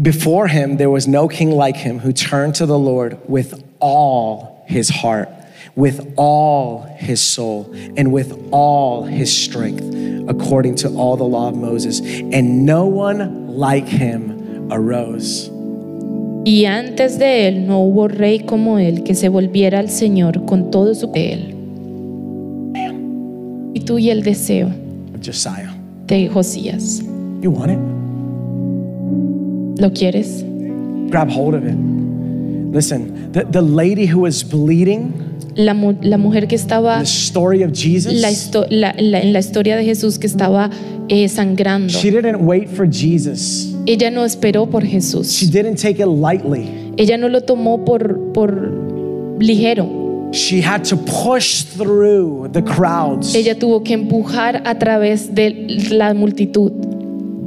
Before 0.02 0.48
him, 0.48 0.78
there 0.78 0.90
was 0.90 1.08
no 1.08 1.28
king 1.28 1.52
like 1.52 1.78
him 1.78 2.00
who 2.00 2.12
turned 2.12 2.56
to 2.56 2.66
the 2.66 2.78
Lord 2.78 3.20
with 3.30 3.64
all 3.80 4.66
his 4.68 4.90
heart, 4.90 5.30
with 5.76 6.14
all 6.18 6.82
his 6.98 7.22
soul, 7.22 7.72
and 7.96 8.12
with 8.12 8.50
all 8.52 9.04
his 9.04 9.36
strength, 9.36 9.84
according 10.28 10.76
to 10.78 10.90
all 10.96 11.16
the 11.16 11.24
law 11.24 11.50
of 11.50 11.56
Moses. 11.56 12.00
And 12.02 12.66
no 12.66 12.86
one 12.88 13.48
like 13.50 13.86
him 13.88 14.72
arose. 14.72 15.53
Y 16.46 16.66
antes 16.66 17.18
de 17.20 17.48
él 17.48 17.68
no 17.68 17.80
hubo 17.82 18.08
rey 18.10 18.40
como 18.40 18.78
él 18.78 19.04
que 19.04 19.16
se 19.16 19.30
volviera 19.30 19.80
al 19.80 19.90
Señor 19.90 20.46
con 20.46 20.72
todo 20.72 20.94
su 20.94 21.08
de 21.08 21.34
él. 21.34 21.56
Y 23.74 23.80
tú 23.82 23.98
y 23.98 24.10
el 24.10 24.24
deseo 24.24 24.70
de 26.08 26.28
Josías. 26.28 27.02
You 27.42 27.52
want 27.52 27.72
it? 27.72 27.80
¿Lo 29.82 29.92
quieres? 29.94 30.46
Grab 31.10 31.30
hold 31.30 31.56
of 31.56 31.64
it. 31.66 31.76
Listen, 32.74 33.32
the, 33.32 33.46
the 33.52 33.62
lady 33.62 34.06
who 34.12 34.22
was 34.22 34.44
bleeding, 34.44 35.14
La, 35.56 35.74
la 36.02 36.18
mujer 36.18 36.48
que 36.48 36.56
estaba 36.56 36.98
the 37.00 37.04
story 37.06 37.64
of 37.64 37.72
Jesus, 37.74 38.14
la- 38.70 38.96
la- 38.98 39.20
en 39.20 39.32
la 39.34 39.40
historia 39.40 39.76
de 39.78 39.86
Jesús 39.86 40.18
que 40.18 40.26
estaba 40.28 40.70
eh, 41.10 41.28
sangrando. 41.30 41.90
she 41.94 42.10
didn't 42.10 42.42
wait 42.42 42.68
for 42.68 42.88
Jesus. 42.90 43.73
Ella 43.86 44.10
no 44.12 44.24
esperó 44.26 44.70
por 44.70 44.84
She 44.84 44.92
Jesús. 44.92 45.52
didn't 45.52 45.76
take 45.78 46.00
it 46.02 46.08
lightly. 46.08 46.70
Ella 46.98 47.18
no 47.18 47.28
lo 47.28 47.42
tomó 47.42 47.84
por, 47.84 48.32
por 48.34 49.38
ligero. 49.40 50.30
She 50.32 50.62
had 50.62 50.84
to 50.86 50.98
push 50.98 51.64
through 51.64 52.50
the 52.54 52.64
crowds 52.64 53.36
Ella 53.36 53.54
tuvo 53.60 53.84
que 53.84 53.94
empujar 53.94 54.64
a 54.66 54.80
través 54.80 55.36
de 55.36 55.52
la 55.92 56.14
multitud 56.16 56.72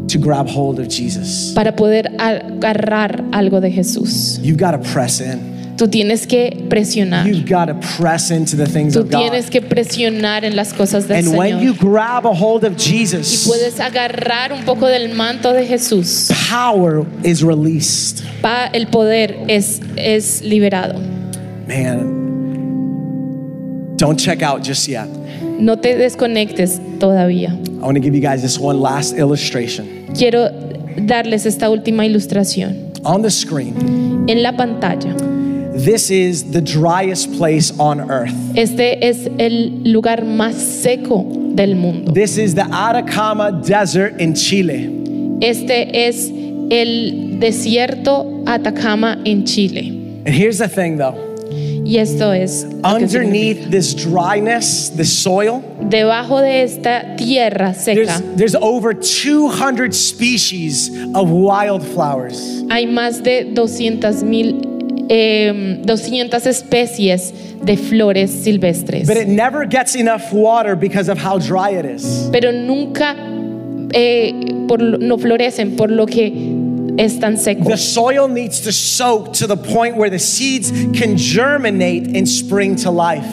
to 0.07 0.21
grab 0.21 0.47
hold 0.49 0.79
of 0.79 0.87
Jesus. 0.89 1.53
para 1.55 1.75
poder 1.75 2.13
agarrar 2.19 3.25
algo 3.33 3.61
de 3.61 3.73
Jesús. 3.73 4.39
You've 4.43 4.57
got 4.59 4.71
to 4.73 4.79
press 4.93 5.21
in. 5.21 5.56
Tú 5.77 5.89
tienes 5.89 6.27
que 6.27 6.65
presionar. 6.71 7.27
You've 7.27 7.45
got 7.49 7.67
to 7.67 7.75
press 7.99 8.31
into 8.31 8.57
the 8.57 8.67
things 8.67 8.95
Tú 8.95 9.01
of 9.01 9.11
God. 9.11 9.19
tienes 9.21 9.51
que 9.51 9.61
presionar 9.61 10.45
en 10.45 10.57
las 10.57 10.73
cosas 10.73 11.07
del 11.07 11.19
And 11.19 11.37
when 11.37 11.61
you 11.61 11.75
Señor. 11.75 11.93
grab 11.93 12.27
a 12.27 12.33
hold 12.33 12.65
of 12.65 12.73
Y 12.79 13.01
Jesus, 13.01 13.45
puedes 13.47 13.79
agarrar 13.79 14.53
un 14.53 14.65
poco 14.65 14.87
del 14.87 15.15
manto 15.15 15.53
de 15.53 15.67
Jesús. 15.67 16.31
power 16.49 17.05
is 17.25 17.43
released. 17.43 18.23
Pa- 18.41 18.71
el 18.73 18.87
poder 18.87 19.37
es, 19.49 19.81
es 19.97 20.41
liberado. 20.43 20.95
Man, 21.69 22.15
don't 23.97 24.19
check 24.19 24.43
out 24.43 24.63
just 24.63 24.89
yet. 24.89 25.09
No 25.59 25.77
te 25.77 25.95
desconectes 25.97 26.81
todavía. 26.99 27.51
I 27.51 27.81
want 27.85 27.97
to 27.97 28.01
give 28.01 28.15
you 28.15 28.21
guys 28.23 28.43
this 28.43 28.59
one 28.59 28.81
last 28.81 29.15
illustration. 29.17 30.07
Quiero 30.17 30.49
darles 30.97 31.47
esta 31.47 31.69
última 31.71 32.07
ilustración. 32.07 32.93
On 33.05 33.23
the 33.23 33.31
screen, 33.31 34.25
En 34.29 34.43
la 34.43 34.57
pantalla, 34.57 35.15
this 35.85 36.11
is 36.11 36.51
the 36.53 36.61
driest 36.61 37.33
place 37.37 37.73
on 37.79 38.11
earth. 38.11 38.33
este 38.57 38.99
es 39.03 39.27
el 39.39 39.83
lugar 39.85 40.25
más 40.25 40.55
seco 40.55 41.25
del 41.55 41.77
mundo. 41.77 42.13
This 42.13 42.39
is 42.39 42.55
the 42.55 42.65
Atacama 42.65 43.53
Desert 43.53 44.21
in 44.21 44.35
Chile. 44.35 45.39
Este 45.43 45.91
es 46.07 46.31
el 46.71 47.39
desierto 47.41 48.43
Atacama 48.47 49.23
en 49.25 49.45
Chile. 49.45 49.89
And 50.27 50.35
here's 50.35 50.59
the 50.59 50.69
thing 50.69 50.97
though 50.97 51.15
Y 51.85 51.99
esto 51.99 52.33
es 52.33 52.65
lo 52.65 52.71
que 52.71 52.77
significa. 52.77 52.95
underneath 52.97 53.71
this 53.71 53.95
dryness, 53.95 54.91
this 54.91 55.13
soil, 55.13 55.63
debajo 55.89 56.41
de 56.41 56.63
esta 56.65 57.15
tierra 57.17 57.75
seca 57.75 58.21
there's 58.35 58.57
over 58.57 58.93
200 58.93 59.95
species 59.95 60.91
of 61.15 61.31
wildflowers. 61.31 62.65
hay 62.71 62.87
más 62.87 63.23
de 63.23 63.53
200 63.55 64.25
mil 65.09 65.85
200 65.87 66.47
especies 66.47 67.33
de 67.65 67.77
flores 67.77 68.31
silvestres. 68.31 69.07
But 69.07 69.17
it 69.17 69.29
never 69.29 69.67
gets 69.67 69.95
enough 69.95 70.33
water 70.33 70.77
because 70.77 71.09
of 71.09 71.19
how 71.19 71.39
dry 71.39 71.71
it 71.71 71.85
is. 71.85 72.29
pero 72.33 72.53
nunca 72.53 73.15
eh, 73.93 74.33
por 74.69 74.79
no 74.79 75.17
florecen 75.19 75.77
por 75.77 75.91
lo 75.91 76.07
que 76.07 76.33
es 76.99 77.19
tan 77.19 77.37
seco. 77.37 77.69
The 77.69 77.77
soil 77.77 78.29
needs 78.29 78.61
to 78.63 78.73
soak 78.73 79.33
to 79.35 79.47
the 79.47 79.57
point 79.57 79.97
where 79.97 80.11
the 80.11 80.19
seeds 80.19 80.71
can 80.99 81.17
germinate 81.17 82.17
and 82.17 82.29
spring 82.29 82.77
to 82.77 82.91
life. 82.91 83.27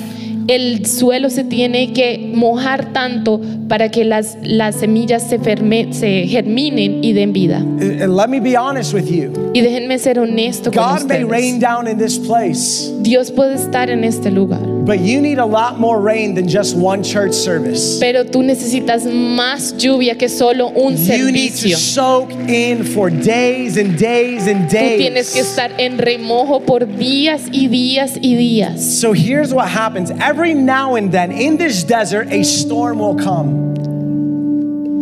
El 0.47 0.85
suelo 0.85 1.29
se 1.29 1.43
tiene 1.43 1.93
que 1.93 2.31
mojar 2.35 2.91
tanto 2.93 3.39
para 3.69 3.89
que 3.89 4.03
las, 4.03 4.37
las 4.43 4.75
semillas 4.75 5.23
se, 5.29 5.39
ferme- 5.39 5.93
se 5.93 6.27
germinen 6.27 7.03
y 7.03 7.13
den 7.13 7.31
vida. 7.33 7.57
And 7.57 8.15
let 8.17 8.27
me 8.27 8.39
be 8.39 8.57
honest 8.57 8.93
with 8.93 9.05
you 9.09 9.31
Y 9.53 9.61
déjenme 9.61 9.97
ser 9.99 10.19
honesto 10.19 10.71
con 10.71 10.83
God 10.83 11.07
may 11.07 11.23
rain 11.23 11.55
ustedes. 11.55 11.59
down 11.59 11.87
in 11.87 11.97
this 11.97 12.17
place, 12.19 12.91
Dios 13.01 13.31
puede 13.31 13.55
estar 13.55 13.89
en 13.89 14.03
este 14.03 14.31
lugar, 14.31 14.59
but 14.85 14.99
you 14.99 15.21
need 15.21 15.37
a 15.39 15.45
lot 15.45 15.79
more 15.79 16.01
rain 16.01 16.35
than 16.35 16.47
just 16.47 16.75
one 16.75 17.03
church 17.03 17.33
service. 17.33 17.99
pero 17.99 18.25
tú 18.25 18.43
necesitas 18.43 19.05
más 19.05 19.73
lluvia 19.77 20.17
que 20.17 20.27
solo 20.27 20.67
un 20.67 20.97
servicio. 20.97 21.17
You 21.17 21.31
need 21.31 21.53
to 21.53 21.75
soak 21.77 22.31
in 22.31 22.83
for 22.83 23.09
days 23.09 23.77
and 23.77 23.97
days 23.97 24.47
and 24.47 24.69
days. 24.69 24.99
Tú 24.99 25.03
tienes 25.03 25.33
que 25.33 25.41
estar 25.41 25.71
en 25.79 25.97
remojo 25.97 26.65
por 26.65 26.81
días 26.81 27.47
y 27.51 27.67
días 27.67 28.17
y 28.21 28.35
días. 28.35 28.79
So 28.79 29.13
here's 29.13 29.53
what 29.53 29.69
happens 29.69 30.11
every 30.19 30.53
now 30.53 30.95
and 30.95 31.11
then 31.11 31.31
in 31.31 31.57
this 31.57 31.83
desert, 31.83 32.27
a 32.31 32.43
storm 32.43 32.99
will 32.99 33.15
come. 33.15 33.73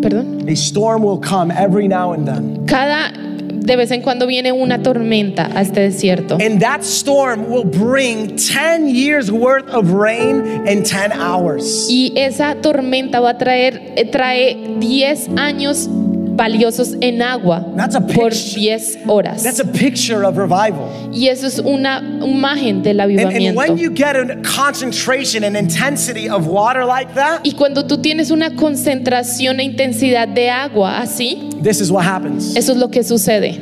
Perdón. 0.01 0.49
A 0.49 0.55
storm 0.55 1.03
will 1.03 1.19
come 1.19 1.51
every 1.51 1.87
now 1.87 2.13
and 2.13 2.27
then. 2.27 2.65
Cada 2.67 3.30
de 3.61 3.75
vez 3.75 3.91
en 3.91 4.01
cuando 4.01 4.27
viene 4.27 4.51
una 4.51 4.81
tormenta 4.81 5.49
a 5.53 5.61
este 5.61 5.81
desierto. 5.81 6.37
And 6.41 6.59
that 6.61 6.81
storm 6.81 7.49
will 7.49 7.65
bring 7.65 8.35
10 8.35 8.89
years 8.89 9.31
worth 9.31 9.69
of 9.69 9.91
rain 9.91 10.67
in 10.67 10.83
10 10.83 11.13
hours. 11.13 11.87
Y 11.89 12.11
esa 12.15 12.55
tormenta 12.55 13.19
va 13.19 13.31
a 13.31 13.37
traer 13.37 13.93
eh, 13.95 14.05
trae 14.05 14.57
10 14.79 15.29
años 15.37 15.89
valiosos 16.35 16.95
en 17.01 17.21
agua 17.21 17.63
That's 17.75 17.95
a 17.95 18.01
por 18.01 18.29
picture. 18.29 18.59
10 18.59 18.97
horas. 19.07 19.43
That's 19.43 19.59
a 19.59 19.65
picture 19.65 20.23
of 20.25 20.37
revival. 20.37 20.89
Y 21.13 21.27
eso 21.27 21.47
es 21.47 21.59
una 21.59 22.01
imagen 22.01 22.81
del 22.83 22.99
And, 22.99 23.11
and 23.11 23.19
avivamiento. 23.19 23.55
when 23.57 23.77
you 23.77 23.91
get 23.91 24.15
a 24.15 24.37
concentration 24.43 25.43
and 25.43 25.55
intensity 25.57 26.29
of 26.29 26.47
water 26.47 26.85
like 26.85 27.13
that, 27.15 27.41
Y 27.45 27.53
cuando 27.53 27.83
tú 27.85 27.97
tienes 28.01 28.31
una 28.31 28.51
concentración 28.55 29.59
e 29.59 29.63
intensidad 29.63 30.27
de 30.27 30.49
agua 30.49 30.99
así, 31.01 31.49
this 31.61 31.81
is 31.81 31.91
what 31.91 32.03
happens. 32.05 32.55
eso 32.55 32.71
es 32.71 32.77
lo 32.77 32.87
que 32.89 33.03
sucede. 33.03 33.59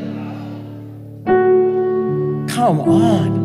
Come 2.53 2.81
on. 2.81 3.39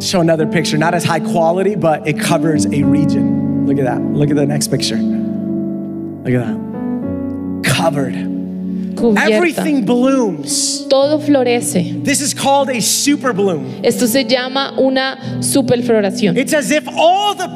Show 0.00 0.20
another 0.20 0.46
picture, 0.46 0.78
not 0.78 0.94
as 0.94 1.02
high 1.04 1.18
quality, 1.20 1.74
but 1.74 2.06
it 2.06 2.20
covers 2.20 2.64
a 2.66 2.82
region. 2.84 3.35
Look 3.66 3.78
at 3.78 3.84
that. 3.84 4.00
Look 4.00 4.30
at 4.30 4.36
the 4.36 4.46
next 4.46 4.68
picture. 4.68 4.96
Look 4.96 6.32
at 6.32 6.46
that. 6.46 7.64
Covered. 7.64 8.35
Cubierta. 8.96 9.30
Everything 9.30 9.84
blooms. 9.84 10.86
Todo 10.88 11.18
florece. 11.20 12.02
This 12.02 12.20
is 12.20 12.34
called 12.34 12.70
a 12.70 12.80
super 12.80 13.32
bloom. 13.32 13.80
Esto 13.84 14.06
se 14.06 14.24
llama 14.24 14.74
una 14.78 15.18
superfloración. 15.40 16.36
It's 16.36 16.52
as 16.54 16.70
if 16.70 16.88
all 16.88 17.34
the 17.34 17.46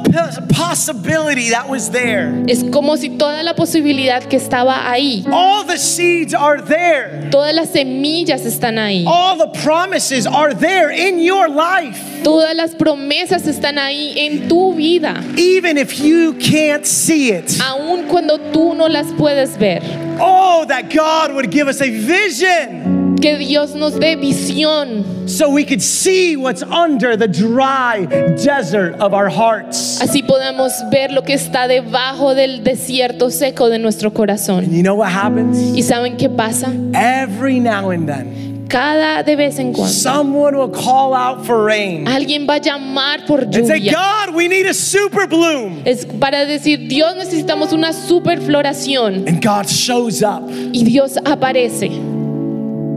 possibility 0.53 1.49
that 1.49 1.67
was 1.67 1.89
there, 1.89 2.31
Es 2.47 2.63
como 2.71 2.95
si 2.95 3.09
toda 3.17 3.43
la 3.43 3.55
posibilidad 3.55 4.23
que 4.23 4.37
estaba 4.37 4.89
ahí, 4.89 5.25
all 5.31 5.63
the 5.65 5.77
seeds 5.77 6.33
are 6.33 6.61
there, 6.61 7.29
todas 7.31 7.53
las 7.53 7.69
semillas 7.69 8.45
están 8.45 8.77
ahí. 8.77 9.03
all 9.07 9.37
the 9.37 9.59
promises 9.63 10.25
are 10.27 10.53
there 10.53 10.91
in 10.91 11.19
your 11.19 11.49
life, 11.49 11.99
Todas 12.23 12.55
las 12.55 12.75
promesas 12.75 13.47
están 13.47 13.79
ahí 13.79 14.13
en 14.15 14.47
tu 14.47 14.73
vida, 14.75 15.21
even 15.37 15.77
if 15.77 15.99
you 15.99 16.33
can't 16.33 16.85
see 16.85 17.31
it. 17.31 17.59
aun 17.61 18.03
cuando 18.07 18.37
tú 18.51 18.75
no 18.75 18.87
las 18.87 19.07
puedes 19.17 19.57
ver. 19.57 19.81
Oh, 20.23 20.65
that 20.67 20.93
God 20.93 21.30
would 21.33 21.49
give 21.51 21.67
us 21.67 21.81
a 21.81 21.89
vision 21.89 23.17
Que 23.21 23.37
Dios 23.37 23.75
nos 23.75 23.93
dé 23.99 24.15
visión. 24.15 25.29
so 25.29 25.49
we 25.49 25.63
could 25.63 25.81
see 25.81 26.35
what's 26.35 26.63
under 26.63 27.15
the 27.15 27.27
dry 27.27 28.05
desert 28.43 28.95
of 28.99 29.13
our 29.13 29.29
hearts. 29.29 30.01
Así 30.01 30.23
podamos 30.23 30.71
ver 30.91 31.11
lo 31.11 31.21
que 31.21 31.33
está 31.35 31.67
debajo 31.67 32.33
del 32.33 32.63
desierto 32.63 33.29
seco 33.29 33.69
de 33.69 33.77
nuestro 33.77 34.11
corazón. 34.11 34.63
And 34.63 34.73
you 34.73 34.81
know 34.81 34.95
what 34.95 35.09
happens? 35.11 35.57
¿Y 35.77 35.83
saben 35.83 36.17
qué 36.17 36.29
pasa? 36.29 36.73
Every 36.95 37.59
now 37.59 37.91
and 37.91 38.07
then, 38.09 38.50
Cada 38.71 39.21
de 39.23 39.35
vez 39.35 39.59
en 39.59 39.73
cuando 39.73 39.93
someone 39.93 40.55
will 40.55 40.71
call 40.71 41.13
out 41.13 41.45
for 41.45 41.65
rain 41.65 42.07
alguien 42.07 42.47
va 42.47 42.55
a 42.55 42.59
llamar 42.59 43.25
por 43.27 43.41
and 43.41 43.67
say, 43.67 43.79
lluvia. 43.79 43.91
God, 43.91 44.33
we 44.33 44.47
need 44.47 44.65
a 44.65 44.73
super 44.73 45.27
bloom. 45.27 45.81
Es 45.85 46.05
para 46.05 46.45
decir, 46.45 46.87
Dios 46.87 47.15
necesitamos 47.15 47.73
una 47.73 47.91
super 47.91 48.39
floración. 48.39 49.27
And 49.27 49.43
God 49.43 49.67
shows 49.67 50.23
up. 50.23 50.49
Y 50.71 50.83
Dios 50.85 51.17
aparece. 51.25 51.89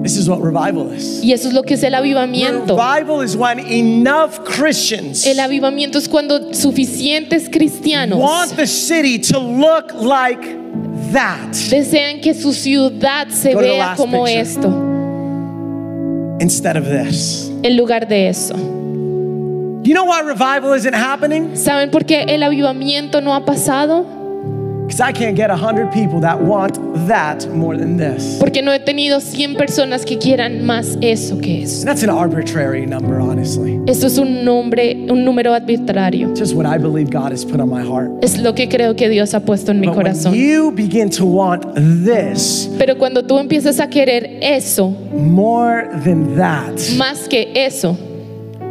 This 0.05 0.17
is 0.19 0.29
what 0.29 0.41
revival 0.43 0.93
is. 0.93 1.25
Y 1.25 1.33
eso 1.33 1.49
es 1.49 1.55
lo 1.55 1.63
que 1.63 1.75
es 1.75 1.83
el 1.83 1.95
avivamiento. 1.95 2.77
Revival 2.77 3.23
is 3.23 3.35
when 3.37 3.59
enough 3.59 4.45
Christians 4.45 5.27
El 5.27 5.41
avivamiento 5.41 5.99
es 5.99 6.09
cuando 6.09 6.53
suficientes 6.53 7.49
cristianos 7.49 8.19
want 8.19 8.55
the 8.55 8.67
city 8.67 9.19
to 9.19 9.39
look 9.39 9.93
like 9.95 10.43
that 11.13 11.53
desean 11.71 12.21
que 12.21 12.35
su 12.35 12.53
ciudad 12.53 13.29
se 13.31 13.55
Go 13.55 13.61
vea 13.61 13.95
como 13.97 14.25
picture. 14.25 14.41
esto, 14.41 14.94
instead 16.45 16.77
of 16.77 16.85
this. 16.85 17.51
en 17.63 17.77
lugar 17.77 18.07
de 18.07 18.29
eso. 18.29 18.55
You 19.83 19.93
know 19.95 20.05
why 20.05 20.21
revival 20.23 20.75
isn't 20.77 20.95
happening? 20.95 21.57
¿Saben 21.57 21.91
por 21.91 22.05
qué 22.05 22.23
el 22.29 22.43
avivamiento 22.43 23.21
no 23.21 23.35
ha 23.35 23.45
pasado? 23.45 24.07
Because 24.87 25.01
I 25.01 25.13
can't 25.13 25.35
get 25.35 25.49
100 25.49 25.93
people 25.93 26.21
that 26.21 26.41
want 26.41 26.79
that 27.09 27.49
more 27.49 27.77
than 27.77 27.97
this. 27.97 28.39
Porque 28.39 28.63
no 28.63 28.71
he 28.71 28.79
tenido 28.81 29.21
100 29.21 29.57
personas 29.57 30.05
que 30.05 30.19
quieran 30.19 30.65
más 30.65 30.99
eso 31.01 31.39
que 31.41 31.63
eso. 31.63 31.85
That's 31.87 32.03
an 32.03 32.11
arbitrary 32.11 32.85
number, 32.85 33.19
honestly. 33.19 33.81
Esto 33.87 34.07
es 34.07 34.19
un 34.19 34.45
nombre, 34.45 35.07
un 35.09 35.25
número 35.25 35.55
arbitrario. 35.55 36.35
Just 36.37 36.55
what 36.55 36.67
I 36.67 36.77
believe 36.77 37.11
God 37.11 37.33
has 37.33 37.45
put 37.45 37.61
on 37.61 37.71
my 37.71 37.83
heart. 37.83 38.11
Es 38.23 38.39
lo 38.39 38.55
que 38.55 38.69
creo 38.69 38.95
que 38.95 39.09
Dios 39.09 39.33
ha 39.35 39.41
puesto 39.41 39.71
en 39.71 39.81
mi 39.81 39.87
But 39.87 39.97
when 39.97 40.35
you 40.35 40.71
begin 40.71 41.09
to 41.11 41.25
want 41.25 41.65
this 41.75 42.69
Pero 42.79 42.97
cuando 42.97 43.23
tú 43.23 43.39
empiezas 43.39 43.81
a 43.81 43.89
querer 43.89 44.39
eso, 44.43 44.91
more 45.13 45.89
than 46.05 46.37
that, 46.37 46.79
más 46.99 47.29
que 47.29 47.53
eso, 47.55 47.97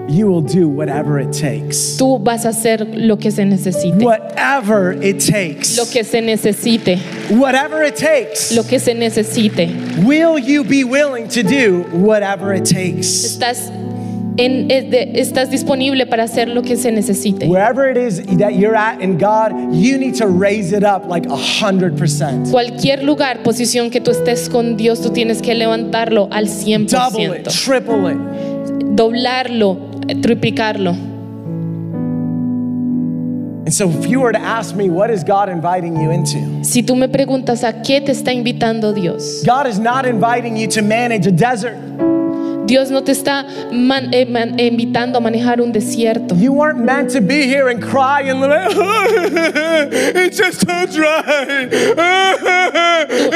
you 0.08 0.28
will 0.28 0.42
do 0.42 0.68
whatever 0.68 1.20
it 1.20 1.32
takes. 1.32 1.98
tú 1.98 2.20
vas 2.24 2.46
a 2.46 2.50
hacer 2.50 2.86
lo 2.94 3.18
que 3.18 3.32
se 3.32 3.46
necesite. 3.46 4.04
Whatever 4.04 4.94
it 5.02 5.20
takes. 5.20 5.78
Lo 5.78 5.86
que 5.86 6.04
se 6.04 6.22
necesite, 6.22 7.00
Whatever 7.30 7.84
it 7.84 7.96
takes. 7.96 8.52
lo 8.56 8.64
que 8.64 8.80
se 8.80 8.94
necesite. 8.94 9.70
Will 10.06 10.38
you 10.38 10.64
be 10.64 10.84
willing 10.84 11.28
to 11.30 11.44
do 11.44 11.84
whatever 11.94 12.54
it 12.54 12.66
takes? 12.66 13.24
Estás, 13.24 13.72
en, 14.38 14.70
estás 14.70 15.50
disponible 15.50 16.06
para 16.06 16.24
hacer 16.24 16.50
lo 16.50 16.62
que 16.64 16.76
se 16.76 16.92
necesite. 16.92 17.48
Wherever 17.48 17.90
it 17.90 17.98
is 17.98 18.22
that 18.38 18.56
you're 18.56 18.76
at 18.76 19.02
in 19.02 19.18
God, 19.18 19.52
you 19.74 19.98
need 19.98 20.16
to 20.16 20.28
raise 20.28 20.74
it 20.76 20.84
up 20.84 21.08
like 21.08 21.26
a 21.28 21.36
hundred 21.36 21.98
percent. 21.98 22.50
Cualquier 22.52 23.04
lugar, 23.04 23.44
posición 23.44 23.90
que 23.90 24.02
tú 24.02 24.12
estés 24.12 24.50
con 24.50 24.76
Dios, 24.76 25.02
tú 25.02 25.12
tienes 25.12 25.42
que 25.42 25.54
levantarlo 25.54 26.28
al 26.32 26.48
Double 26.48 27.38
it, 27.38 27.48
triple 27.48 28.12
it. 28.12 28.18
Doblarlo, 28.96 29.78
eh, 29.78 29.93
triplicarlo. 30.06 31.14
And 33.66 33.74
so, 33.74 33.90
if 33.90 34.08
you 34.08 34.20
were 34.20 34.34
to 34.34 34.40
ask 34.40 34.76
me, 34.76 34.90
what 34.90 35.10
is 35.10 35.24
God 35.24 35.48
inviting 35.48 35.96
you 35.96 36.12
into? 36.12 36.64
Si 36.66 36.84
tú 36.84 36.98
me 36.98 37.08
preguntas 37.08 37.64
a 37.64 37.82
qué 37.82 38.06
te 38.06 38.12
está 38.12 38.34
invitando 38.34 38.94
Dios, 38.94 39.44
God 39.46 39.68
is 39.68 39.80
not 39.80 40.06
inviting 40.06 40.58
you 40.58 40.68
to 40.68 40.82
manage 40.82 41.26
a 41.28 41.32
desert. 41.32 41.78
Dios 42.66 42.90
no 42.90 43.04
te 43.04 43.12
está 43.12 43.46
man- 43.72 44.14
eh, 44.14 44.26
man- 44.26 44.58
eh, 44.60 44.68
invitando 44.68 45.18
a 45.18 45.22
manejar 45.22 45.60
un 45.62 45.72
desierto. 45.74 46.36
You 46.36 46.54
weren't 46.54 46.80
meant 46.80 47.12
to 47.14 47.20
be 47.22 47.44
here 47.46 47.70
and 47.70 47.82
cry 47.84 48.30
and 48.30 48.40
lament. 48.40 48.74
it's 50.16 50.38
just 50.42 50.62
so 50.62 50.86
dry. 50.88 51.68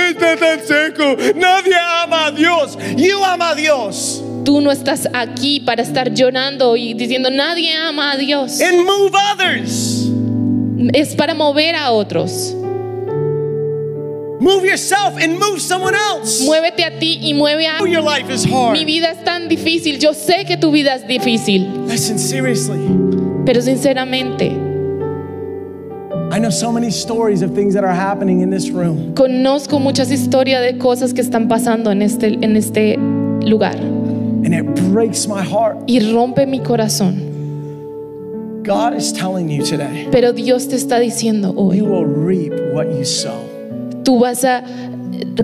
Está 0.09 0.37
tan 0.37 0.59
seco. 0.65 1.15
Nadie 1.35 1.75
ama 2.03 2.27
a 2.27 2.31
Dios. 2.31 2.77
You 2.95 3.23
ama 3.23 3.49
a 3.51 3.55
Dios. 3.55 4.23
Tú 4.45 4.61
no 4.61 4.71
estás 4.71 5.07
aquí 5.13 5.59
para 5.59 5.81
estar 5.83 6.13
llorando 6.13 6.77
y 6.77 6.93
diciendo 6.93 7.29
nadie 7.29 7.73
ama 7.75 8.13
a 8.13 8.17
Dios. 8.17 8.61
And 8.61 8.85
move 8.85 9.11
others. 9.33 10.09
Es 10.93 11.15
para 11.15 11.33
mover 11.33 11.75
a 11.75 11.91
otros. 11.91 12.55
Move 14.39 14.65
yourself 14.65 15.17
and 15.19 15.39
move 15.39 15.59
someone 15.59 15.95
else. 15.95 16.45
Muévete 16.45 16.83
a 16.85 16.99
ti 16.99 17.19
y 17.23 17.33
mueve 17.33 17.65
a 17.67 17.79
Your 17.87 18.03
life 18.03 18.29
is 18.31 18.45
hard. 18.45 18.73
Mi 18.77 18.85
vida 18.85 19.09
es 19.11 19.23
tan 19.23 19.49
difícil. 19.49 19.97
Yo 19.99 20.13
sé 20.13 20.45
que 20.45 20.57
tu 20.57 20.71
vida 20.71 20.93
es 20.95 21.07
difícil, 21.07 21.67
Listen, 21.87 22.19
seriously. 22.19 22.77
pero 23.45 23.61
sinceramente 23.61 24.51
I 26.29 26.39
know 26.39 26.51
so 26.51 26.71
many 26.71 26.89
stories 26.91 27.41
of 27.41 27.55
things 27.55 27.73
that 27.73 27.83
are 27.83 27.93
happening 27.95 28.41
in 28.41 28.51
this 28.51 28.69
room. 28.69 29.13
conozco 29.15 29.79
muchas 29.79 30.11
historias 30.11 30.61
de 30.61 30.77
cosas 30.77 31.13
que 31.13 31.21
están 31.21 31.47
pasando 31.47 31.89
en 31.89 32.01
este, 32.03 32.27
en 32.41 32.55
este 32.55 32.97
lugar 33.41 33.75
And 33.77 34.53
it 34.53 34.65
breaks 34.91 35.27
my 35.27 35.41
heart. 35.41 35.77
y 35.87 35.99
rompe 36.13 36.45
mi 36.45 36.59
corazón. 36.59 37.25
God 38.63 38.93
is 38.95 39.11
telling 39.13 39.49
you 39.49 39.63
today, 39.63 40.07
Pero 40.11 40.31
Dios 40.33 40.67
te 40.67 40.75
está 40.75 40.99
diciendo 40.99 41.53
you 41.53 41.59
hoy, 41.59 41.81
will 41.81 42.05
reap 42.05 42.53
what 42.73 42.85
you 42.87 43.03
sow. 43.05 43.46
Tú 44.07 44.19
vas 44.19 44.45
a 44.45 44.63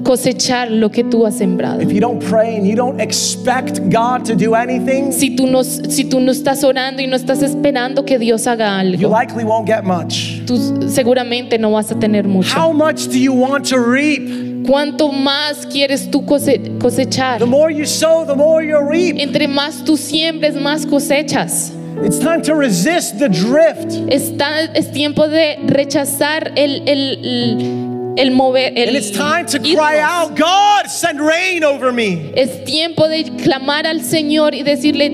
cosechar 0.03 0.71
lo 0.71 0.89
que 0.89 1.03
tú 1.03 1.25
has 1.25 1.35
sembrado. 1.35 1.81
If 1.81 1.91
you 1.91 1.99
don't 1.99 2.23
pray 2.23 2.55
and 2.55 2.65
you 2.65 2.77
don't 2.77 3.01
expect 3.01 3.81
God 3.91 4.23
to 4.25 4.35
do 4.35 4.55
anything, 4.55 5.11
Si 5.11 5.35
tú, 5.35 5.47
no, 5.47 5.63
si 5.65 6.05
tú 6.05 6.21
no 6.21 6.31
estás 6.31 6.63
orando 6.63 7.01
y 7.01 7.07
no 7.07 7.17
estás 7.17 7.43
esperando 7.43 8.05
que 8.05 8.17
Dios 8.17 8.47
haga 8.47 8.81
you 8.83 9.07
algo, 9.07 9.09
likely 9.09 9.43
won't 9.43 9.67
get 9.67 9.83
much. 9.83 10.45
tú 10.45 10.57
seguramente 10.89 11.57
no 11.59 11.71
vas 11.71 11.91
a 11.91 11.99
tener 11.99 12.25
mucho. 12.25 12.55
How 12.57 12.71
much 12.71 13.07
do 13.09 13.17
you 13.17 13.33
want 13.33 13.67
to 13.69 13.77
reap? 13.77 14.21
¿Cuánto 14.65 15.11
más 15.11 15.65
quieres 15.69 16.09
tú 16.09 16.25
cose- 16.25 16.77
cosechar? 16.79 17.39
The 17.39 17.45
more 17.45 17.69
you 17.69 17.85
sow, 17.85 18.25
the 18.25 18.33
more 18.35 18.63
you'll 18.65 18.87
reap. 18.89 19.17
Entre 19.19 19.45
más 19.49 19.83
tú 19.83 19.97
siembres, 19.97 20.55
más 20.55 20.85
cosechas. 20.85 21.73
It's 22.05 22.17
time 22.17 22.41
to 22.43 22.55
resist 22.55 23.19
the 23.19 23.27
drift. 23.27 23.91
Está, 24.09 24.61
es 24.73 24.89
tiempo 24.93 25.27
de 25.27 25.57
rechazar 25.67 26.53
el, 26.55 26.81
el, 26.87 27.19
el, 27.25 27.92
el 28.17 28.31
mover. 28.31 28.73
El 28.75 28.89
And 28.89 28.97
it's 28.97 29.11
time 29.11 29.45
to 29.47 29.59
cry 29.59 29.99
out, 29.99 30.35
God, 30.37 30.87
send 30.89 31.19
rain 31.19 31.63
over 31.63 31.91
me. 31.91 32.31
Es 32.35 32.63
tiempo 32.65 33.07
de 33.07 33.23
clamar 33.43 33.85
al 33.87 34.01
Señor 34.01 34.53
y 34.53 34.63
decirle, 34.63 35.07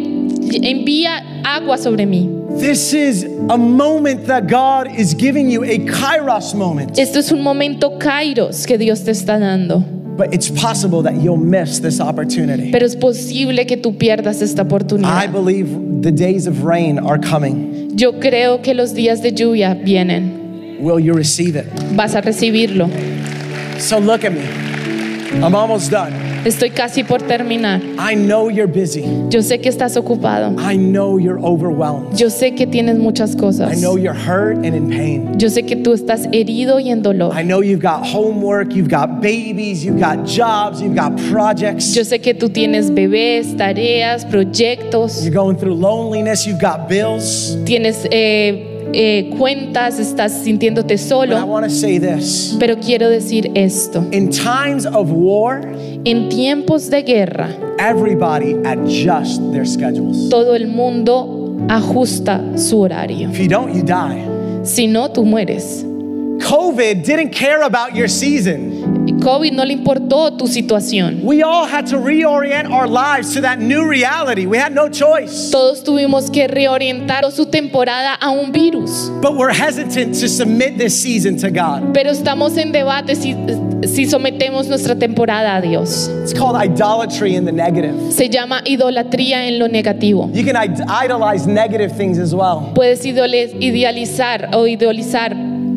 envía 0.63 1.23
agua 1.43 1.77
sobre 1.77 2.05
mí. 2.05 2.29
This 2.59 2.93
is 2.93 3.23
a 3.49 3.57
moment 3.57 4.25
that 4.25 4.47
God 4.47 4.87
is 4.97 5.13
giving 5.13 5.49
you, 5.49 5.63
a 5.63 5.77
kairos 5.85 6.53
moment. 6.55 6.97
Esto 6.97 7.19
es 7.19 7.31
un 7.31 7.41
momento 7.41 7.97
kairos 7.99 8.65
que 8.65 8.77
Dios 8.77 9.03
te 9.03 9.11
está 9.11 9.39
dando. 9.39 9.83
But 10.17 10.33
it's 10.33 10.49
possible 10.49 11.01
that 11.03 11.21
you'll 11.21 11.37
miss 11.37 11.79
this 11.79 12.01
opportunity. 12.01 12.71
Pero 12.71 12.85
es 12.85 12.95
posible 12.97 13.65
que 13.65 13.77
tú 13.77 13.97
pierdas 13.97 14.41
esta 14.41 14.63
I 14.63 14.65
oportunidad. 14.65 15.31
believe 15.31 16.01
the 16.01 16.11
days 16.11 16.45
of 16.47 16.65
rain 16.65 16.99
are 16.99 17.17
coming. 17.17 17.95
Yo 17.95 18.19
creo 18.19 18.61
que 18.61 18.73
los 18.73 18.93
días 18.93 19.21
de 19.21 19.31
lluvia 19.31 19.75
vienen. 19.75 20.38
Will 20.79 20.99
you 20.99 21.13
receive 21.13 21.55
it? 21.55 21.65
Vas 21.95 22.15
a 22.15 22.21
recibirlo. 22.21 22.89
So 23.79 23.99
look 23.99 24.23
at 24.23 24.31
me. 24.33 24.41
I'm 25.43 25.53
almost 25.55 25.91
done. 25.91 26.11
Estoy 26.45 26.69
casi 26.73 27.03
por 27.03 27.19
terminar. 27.19 27.81
I 27.99 28.15
know 28.15 28.47
you're 28.49 28.65
busy. 28.65 29.01
Yo 29.29 29.41
sé 29.41 29.59
que 29.61 29.69
estás 29.69 29.97
ocupado. 29.97 30.55
I 30.57 30.77
know 30.77 31.17
you're 31.19 31.37
overwhelmed. 31.39 32.17
Yo 32.17 32.29
sé 32.29 32.55
que 32.55 32.65
tienes 32.65 32.97
muchas 32.97 33.35
I 33.35 33.39
cosas. 33.39 33.81
know 33.81 33.97
you're 33.97 34.13
hurt 34.13 34.55
and 34.65 34.73
in 34.73 34.89
pain. 34.89 35.37
Yo 35.37 35.49
sé 35.49 35.65
que 35.67 35.75
tú 35.75 35.93
estás 35.93 36.27
herido 36.31 36.79
y 36.79 36.89
en 36.91 37.01
dolor. 37.01 37.33
I 37.37 37.43
know 37.43 37.59
you've 37.61 37.81
got 37.81 38.05
homework, 38.07 38.73
you've 38.73 38.87
got 38.89 39.21
babies, 39.21 39.83
you've 39.83 39.99
got 39.99 40.25
jobs, 40.25 40.81
you've 40.81 40.95
got 40.95 41.11
projects. 41.29 41.93
Yo 41.93 42.03
sé 42.05 42.21
que 42.21 42.33
tú 42.33 42.49
tienes 42.49 42.89
bebés, 42.89 43.55
tareas, 43.57 44.23
proyectos, 44.25 45.21
You're 45.23 45.33
going 45.35 45.57
through 45.57 45.75
loneliness, 45.75 46.47
you've 46.47 46.61
got 46.61 46.87
bills. 46.87 47.57
tienes 47.65 48.07
eh, 48.11 48.68
eh, 48.93 49.29
cuentas, 49.37 49.99
estás 49.99 50.31
sintiéndote 50.43 50.97
solo. 50.97 51.45
want 51.45 51.65
to 51.65 51.71
say 51.71 51.99
this. 51.99 52.55
Pero 52.59 52.77
quiero 52.79 53.09
decir 53.09 53.51
esto. 53.55 54.05
In 54.11 54.29
times 54.29 54.85
of 54.85 55.09
war, 55.11 55.61
En 56.05 56.29
tiempos 56.29 56.89
de 56.89 57.03
guerra, 57.03 57.49
everybody 57.77 58.55
adjusts 58.65 59.39
their 59.51 59.65
schedules. 59.67 60.29
todo 60.29 60.55
el 60.55 60.67
mundo 60.67 61.57
ajusta 61.67 62.41
su 62.57 62.79
horario. 62.81 63.29
If 63.29 63.37
you 63.39 63.47
don't, 63.49 63.73
you 63.75 63.83
die. 63.83 64.23
Si 64.63 64.87
no, 64.87 65.09
tú 65.11 65.25
mueres. 65.25 65.85
COVID 66.39 67.03
didn't 67.05 67.31
care 67.31 67.61
about 67.63 67.93
your 67.95 68.07
season. 68.07 68.78
COVID 69.13 69.51
no 69.53 69.65
le 69.65 69.73
importó 69.73 70.31
tu 70.37 70.47
situación. 70.47 71.21
We 71.23 71.41
all 71.43 71.65
had 71.65 71.85
to 71.87 71.97
reorient 71.97 72.69
our 72.71 72.87
lives 72.87 73.33
to 73.33 73.41
that 73.41 73.59
new 73.59 73.87
reality. 73.87 74.45
We 74.45 74.57
had 74.57 74.73
no 74.73 74.89
choice. 74.89 75.49
Todos 75.51 75.83
tuvimos 75.83 76.29
que 76.31 76.47
reorientar 76.47 77.29
su 77.31 77.45
temporada 77.45 78.15
a 78.19 78.29
un 78.31 78.51
virus. 78.51 79.09
But 79.21 79.35
we're 79.35 79.53
hesitant 79.53 80.13
to 80.19 80.27
submit 80.27 80.77
this 80.77 80.99
season 80.99 81.37
to 81.37 81.49
God. 81.49 81.93
Pero 81.93 82.11
estamos 82.11 82.57
en 82.57 82.71
debate 82.71 83.15
si, 83.15 83.35
si 83.83 84.05
sometemos 84.05 84.67
nuestra 84.67 84.95
temporada 84.95 85.55
a 85.57 85.61
Dios. 85.61 86.09
It's 86.23 86.33
called 86.33 86.55
idolatry 86.55 87.35
in 87.35 87.45
the 87.45 87.51
negative. 87.51 87.95
Se 88.11 88.29
llama 88.29 88.61
idolatría 88.65 89.47
en 89.47 89.59
lo 89.59 89.67
negativo. 89.67 90.29
You 90.33 90.43
can 90.45 90.55
id- 90.55 90.81
idolize 90.89 91.47
negative 91.47 91.91
things 91.95 92.17
as 92.19 92.33
well. 92.33 92.71
Puedes 92.75 93.05
idealizar 93.05 94.49
o 94.53 94.67
idealizar 94.67 95.35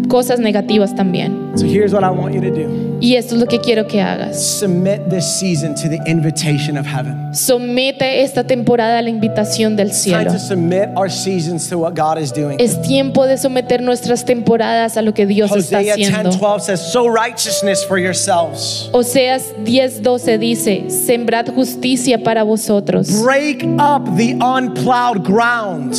cosas 0.09 0.39
negativas 0.41 0.95
también. 0.95 1.53
So 1.57 1.67
here's 1.67 1.93
what 1.93 2.03
I 2.03 2.11
want 2.11 2.35
you 2.35 2.41
to 2.41 2.51
do 2.51 2.99
Y 3.01 3.17
esto 3.17 3.35
es 3.35 3.41
lo 3.41 3.47
que 3.47 3.61
quiero 3.61 3.87
que 3.87 4.01
hagas. 4.01 4.41
submit 4.41 5.09
this 5.11 5.27
season 5.27 5.75
to 5.75 5.89
the 5.89 5.99
invitation 6.07 6.79
of 6.79 6.87
heaven. 6.87 7.35
Somete 7.35 8.23
esta 8.23 8.45
temporada 8.45 8.99
a 8.99 9.03
la 9.03 9.11
invitación 9.11 9.77
del 9.77 9.89
time 9.89 9.99
cielo. 9.99 10.33
to 10.33 10.39
submit 10.39 10.89
our 10.97 11.11
seasons 11.11 11.69
to 11.69 11.79
what 11.79 11.95
God 11.95 12.19
is 12.19 12.33
doing. 12.33 12.59
Es 12.61 12.81
tiempo 12.83 13.27
de 13.27 13.37
someter 13.39 13.83
nuestras 13.83 14.25
temporadas 14.25 14.97
a 14.97 15.03
lo 15.03 15.13
que 15.13 15.27
Dios 15.27 15.51
está 15.51 15.81
Hosea 15.81 15.97
10 15.97 16.09
haciendo. 16.09 16.31
12 16.39 16.65
says, 16.65 16.93
Sow 16.93 17.09
righteousness 17.09 17.85
for 17.85 17.99
yourselves. 17.99 18.89
Oseas 18.93 19.53
10:12 19.65 20.39
dice, 20.39 20.91
sembrad 20.91 21.49
justicia 21.55 22.19
para 22.23 22.45
vosotros. 22.45 23.23
Break 23.23 23.65
up 23.79 24.05
the 24.17 24.37
unplowed 24.41 25.25
ground. 25.25 25.95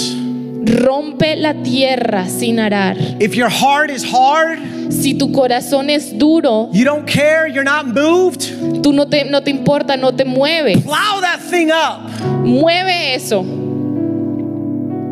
Rompe 0.65 1.35
la 1.35 1.53
tierra 1.61 2.27
sin 2.29 2.57
arar. 2.59 2.95
If 3.21 3.35
your 3.35 3.49
heart 3.49 3.89
is 3.89 4.03
hard, 4.03 4.59
Si 4.91 5.15
tu 5.17 5.31
corazón 5.31 5.89
es 5.89 6.17
duro, 6.17 6.69
you 6.71 6.85
don't 6.85 7.05
care, 7.07 7.47
you're 7.47 7.63
not 7.63 7.87
moved, 7.87 8.41
tú 8.83 8.93
no 8.93 9.05
te, 9.07 9.23
no 9.25 9.41
te 9.41 9.49
importa, 9.51 9.97
no 9.97 10.11
te 10.11 10.23
mueve. 10.23 10.81
plow 10.83 11.19
that 11.21 11.39
thing 11.41 11.71
up. 11.71 12.09
Mueve 12.45 13.15
eso. 13.15 13.43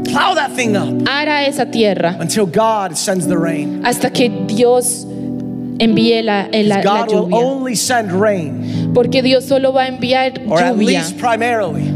Plow 0.05 0.33
that 0.35 0.51
thing 0.55 0.75
up 0.75 1.07
Ara 1.07 1.45
esa 1.47 1.65
tierra 1.65 2.17
until 2.19 2.45
God 2.45 2.97
sends 2.97 3.27
the 3.27 3.37
rain. 3.37 3.81
hasta 3.85 4.09
que 4.11 4.29
Dios 4.47 5.05
envíe 5.81 6.21
la, 6.23 6.47
la- 6.51 6.81
la 6.83 7.05
will 7.05 7.29
lluvia. 7.29 8.93
Porque 8.93 9.21
Dios 9.21 9.45
solo 9.45 9.73
va 9.73 9.83
a 9.83 9.87
enviar 9.87 10.33
lluvia, 10.45 11.03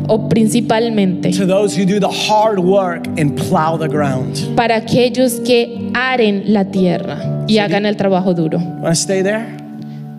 o 0.07 0.29
principalmente, 0.29 1.31
to 1.31 1.45
those 1.45 1.75
who 1.77 1.85
do 1.85 1.99
the 1.99 2.07
hard 2.29 2.59
work 2.59 3.07
and 3.19 3.35
plow 3.35 3.77
the 3.77 3.87
ground. 3.87 4.37
para 4.55 4.75
aquellos 4.77 5.39
que 5.45 5.91
aren 5.93 6.43
la 6.53 6.65
tierra 6.65 7.45
y 7.47 7.57
hagan 7.59 7.85
el 7.85 7.95
trabajo 7.95 8.33
duro. 8.33 8.57
Want 8.57 8.85
to 8.85 8.91
stay 8.95 9.21
there? 9.21 9.45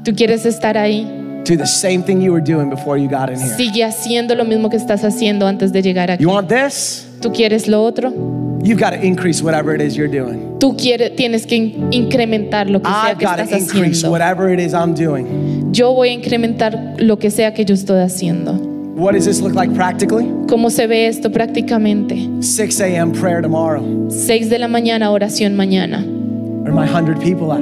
¿Tú 0.05 0.14
quieres 0.14 0.47
estar 0.47 0.76
ahí? 0.76 1.05
Do 1.44 1.56
the 1.56 1.66
same 1.66 2.02
thing 2.02 2.20
you 2.20 2.32
were 2.32 2.43
doing 2.43 2.70
before 2.70 2.98
you 2.98 3.09
got 3.09 3.30
in 3.30 3.36
here. 3.38 3.55
Sigue 3.56 3.84
haciendo 3.84 4.34
lo 4.34 4.44
mismo 4.44 4.68
que 4.68 4.76
estás 4.76 5.05
haciendo 5.05 5.47
antes 5.47 5.72
de 5.72 5.80
llegar 5.82 6.10
aquí. 6.10 6.22
You 6.22 6.30
want 6.30 6.48
this? 6.48 7.06
¿Tú 7.20 7.32
quieres 7.32 7.68
lo 7.68 7.82
otro? 7.84 8.12
You've 8.66 8.80
got 8.80 8.90
to 8.90 9.01
increase 9.01 9.43
whatever 9.43 9.72
it 9.74 9.80
is 9.80 9.97
you're 9.97 10.09
doing. 10.10 10.59
Tú 10.59 10.76
quieres, 10.76 11.14
tienes 11.14 11.47
que 11.47 11.55
in- 11.56 11.88
incrementar 11.93 12.68
lo 12.68 12.80
que 12.80 12.88
sea 12.90 13.10
I've 13.12 13.18
que 13.18 13.24
got 13.24 13.38
estás 13.38 13.51
to 13.51 13.56
increase 13.59 14.02
haciendo. 14.02 14.10
whatever 14.10 14.52
it 14.52 14.59
is 14.59 14.74
I'm 14.74 14.93
doing. 14.93 15.72
Yo 15.72 15.93
voy 15.94 16.09
a 16.09 16.12
incrementar 16.14 16.97
lo 16.98 17.16
que 17.16 17.30
sea 17.30 17.55
que 17.55 17.64
yo 17.64 17.74
estoy 17.74 18.01
haciendo. 18.01 18.55
What 18.97 19.12
does 19.12 19.24
this 19.26 19.40
look 19.40 19.55
like 19.55 19.72
practically? 19.74 20.24
¿Cómo 20.48 20.70
se 20.70 20.86
ve 20.88 21.06
esto 21.06 21.30
prácticamente? 21.30 22.43
6 22.43 22.80
a.m. 22.80 23.12
prayer 23.12 23.40
tomorrow. 23.40 24.09
6 24.10 24.48
de 24.51 24.59
la 24.59 24.66
mañana, 24.68 25.10
oración 25.12 25.55
mañana. 25.55 26.02
Where 26.05 26.72
are 26.72 26.74
my 26.74 26.86
100 26.88 27.20
people 27.20 27.52
at? 27.52 27.60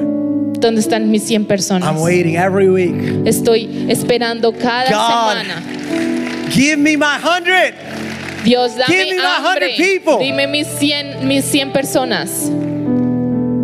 ¿Dónde 0.59 0.81
están 0.81 1.11
mis 1.11 1.25
100 1.25 1.45
personas? 1.47 1.87
I'm 1.87 2.01
waiting 2.01 2.37
every 2.37 2.71
week. 2.71 2.95
Estoy 3.27 3.69
esperando 3.91 4.53
cada 4.53 4.91
God. 4.91 5.37
semana. 5.37 6.51
Give 6.51 6.79
me 6.79 6.97
my 6.97 7.19
100. 7.19 7.75
Dios, 8.45 8.77
Give 8.87 9.09
dame 9.09 9.19
hambre. 9.19 9.75
100 9.75 9.77
people. 9.77 10.19
Dime 10.19 10.47
mis 10.47 10.69
100, 10.69 11.25
mis 11.25 11.45
100 11.45 11.73
personas. 11.73 12.51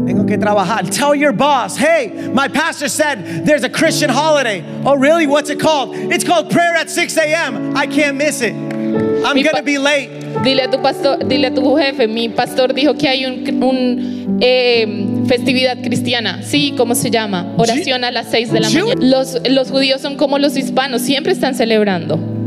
Tengo 0.06 0.26
que 0.26 0.38
trabajar. 0.38 0.90
Tell 0.90 1.14
your 1.14 1.32
boss, 1.32 1.76
hey, 1.76 2.30
my 2.32 2.48
pastor 2.48 2.88
said 2.88 3.44
there's 3.46 3.62
a 3.62 3.68
Christian 3.68 4.10
holiday. 4.10 4.64
Oh, 4.84 4.96
really? 4.96 5.26
What's 5.26 5.50
it 5.50 5.60
called? 5.60 5.94
It's 5.94 6.24
called 6.24 6.50
prayer 6.50 6.74
at 6.74 6.90
6 6.90 7.16
a.m. 7.18 7.76
I 7.76 7.86
can't 7.86 8.16
miss 8.16 8.40
it. 8.40 8.54
I'm 8.54 9.36
going 9.36 9.54
to 9.54 9.62
be 9.62 9.78
late. 9.78 10.08
Dile 10.42 10.64
a 10.64 10.70
tu 10.70 10.78
pastor, 10.78 11.18
dile 11.18 11.48
a 11.48 11.54
tu 11.54 11.76
jefe, 11.76 12.08
mi 12.08 12.28
pastor 12.28 12.72
dijo 12.72 12.98
que 12.98 13.08
hay 13.08 13.26
un, 13.26 13.62
un, 13.62 14.38
eh, 14.40 14.86
festividad 15.26 15.82
cristiana. 15.82 16.42
Sí, 16.42 16.74
¿cómo 16.76 16.94
se 16.94 17.10
llama? 17.10 17.54
Oración 17.58 18.04
a 18.04 18.10
las 18.10 18.30
6 18.30 18.52
de 18.52 18.60
la 18.60 18.70
mañana. 18.70 19.00
Los, 19.00 19.38
los 19.48 19.70
judíos 19.70 20.00
son 20.00 20.16
como 20.16 20.38
los 20.38 20.56
hispanos, 20.56 21.02
siempre 21.02 21.32
están 21.32 21.54
celebrando. 21.54 22.39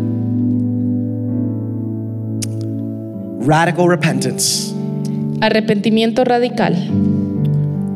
Radical 3.45 3.89
repentance, 3.89 4.71
Arrepentimiento 5.41 6.23
radical, 6.23 6.73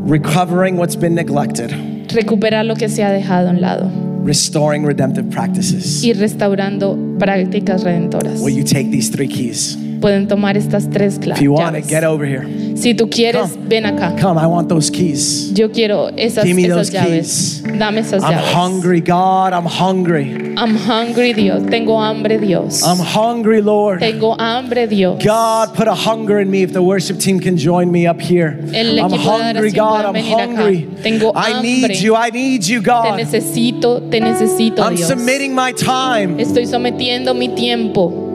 recovering 0.06 0.76
what's 0.78 0.98
been 0.98 1.16
neglected, 1.16 1.72
recuperar 2.14 2.66
lo 2.66 2.76
que 2.76 2.90
se 2.90 3.04
ha 3.04 3.12
dejado 3.12 3.48
a 3.48 3.52
un 3.52 3.62
lado 3.62 3.90
restoring 4.26 4.84
redemptive 4.86 5.30
practices. 5.32 6.04
y 6.04 6.12
restaurando 6.12 6.98
prácticas 7.18 7.84
redentoras. 7.84 8.42
Will 8.42 8.58
you 8.58 8.66
take 8.66 8.92
these 8.92 9.10
three 9.10 9.30
keys? 9.30 9.78
Pueden 10.02 10.28
tomar 10.28 10.56
estas 10.58 10.90
tres 10.90 11.18
If 11.22 11.42
you 11.42 11.52
want 11.54 11.76
it, 11.76 11.82
claves. 11.84 11.90
get 11.90 12.04
over 12.04 12.26
here. 12.26 12.46
Si 12.76 12.94
tú 12.94 13.10
quieres, 13.10 13.54
Come. 13.54 13.68
ven 13.68 13.86
acá. 13.86 14.16
Come, 14.20 14.38
I 14.40 14.46
want 14.46 14.70
those 14.70 14.92
keys. 14.92 15.52
Yo 15.56 15.70
quiero 15.72 16.10
esas, 16.16 16.44
Give 16.46 16.56
me 16.56 16.66
esas 16.66 16.76
those 16.76 16.92
llaves. 16.92 17.62
keys. 17.64 17.64
Dame 17.80 18.00
esas 18.02 18.22
I'm 18.24 18.32
llaves. 18.36 18.54
hungry, 18.54 19.02
God. 19.02 19.54
I'm 19.54 19.66
hungry. 19.66 20.54
I'm 20.58 20.76
hungry, 20.76 21.34
Dios. 21.34 21.64
Tengo 21.70 22.00
hambre, 22.00 22.38
Dios. 22.38 22.84
I'm 22.84 23.00
hungry, 23.00 23.62
Lord. 23.62 24.00
Tengo 24.00 24.36
hambre, 24.38 24.86
Dios. 24.88 25.24
God, 25.24 25.74
put 25.76 25.88
a 25.88 25.96
hunger 25.96 26.40
in 26.40 26.50
me 26.52 26.62
if 26.64 26.74
the 26.74 26.82
worship 26.84 27.18
team 27.20 27.40
can 27.40 27.58
join 27.58 27.92
me 27.92 28.06
up 28.08 28.22
here. 28.22 28.60
El 28.74 29.00
I'm 29.00 29.12
hungry, 29.12 29.72
God. 29.72 30.06
I'm 30.06 30.16
acá. 30.16 30.38
hungry. 30.56 30.88
Tengo 31.02 31.32
I 31.36 31.62
need 31.62 31.96
you. 31.98 32.16
I 32.16 32.30
need 32.30 32.64
you, 32.68 32.80
Te 32.82 32.86
God. 32.86 33.18
necesito, 33.20 34.02
te 34.12 34.20
necesito, 34.20 34.80
I'm 34.84 34.96
Dios. 34.96 35.08
submitting 35.08 35.56
my 35.56 35.72
time. 35.74 36.38
Estoy 36.40 36.66
sometiendo 36.68 37.34
mi 37.36 37.50
tiempo. 37.50 38.27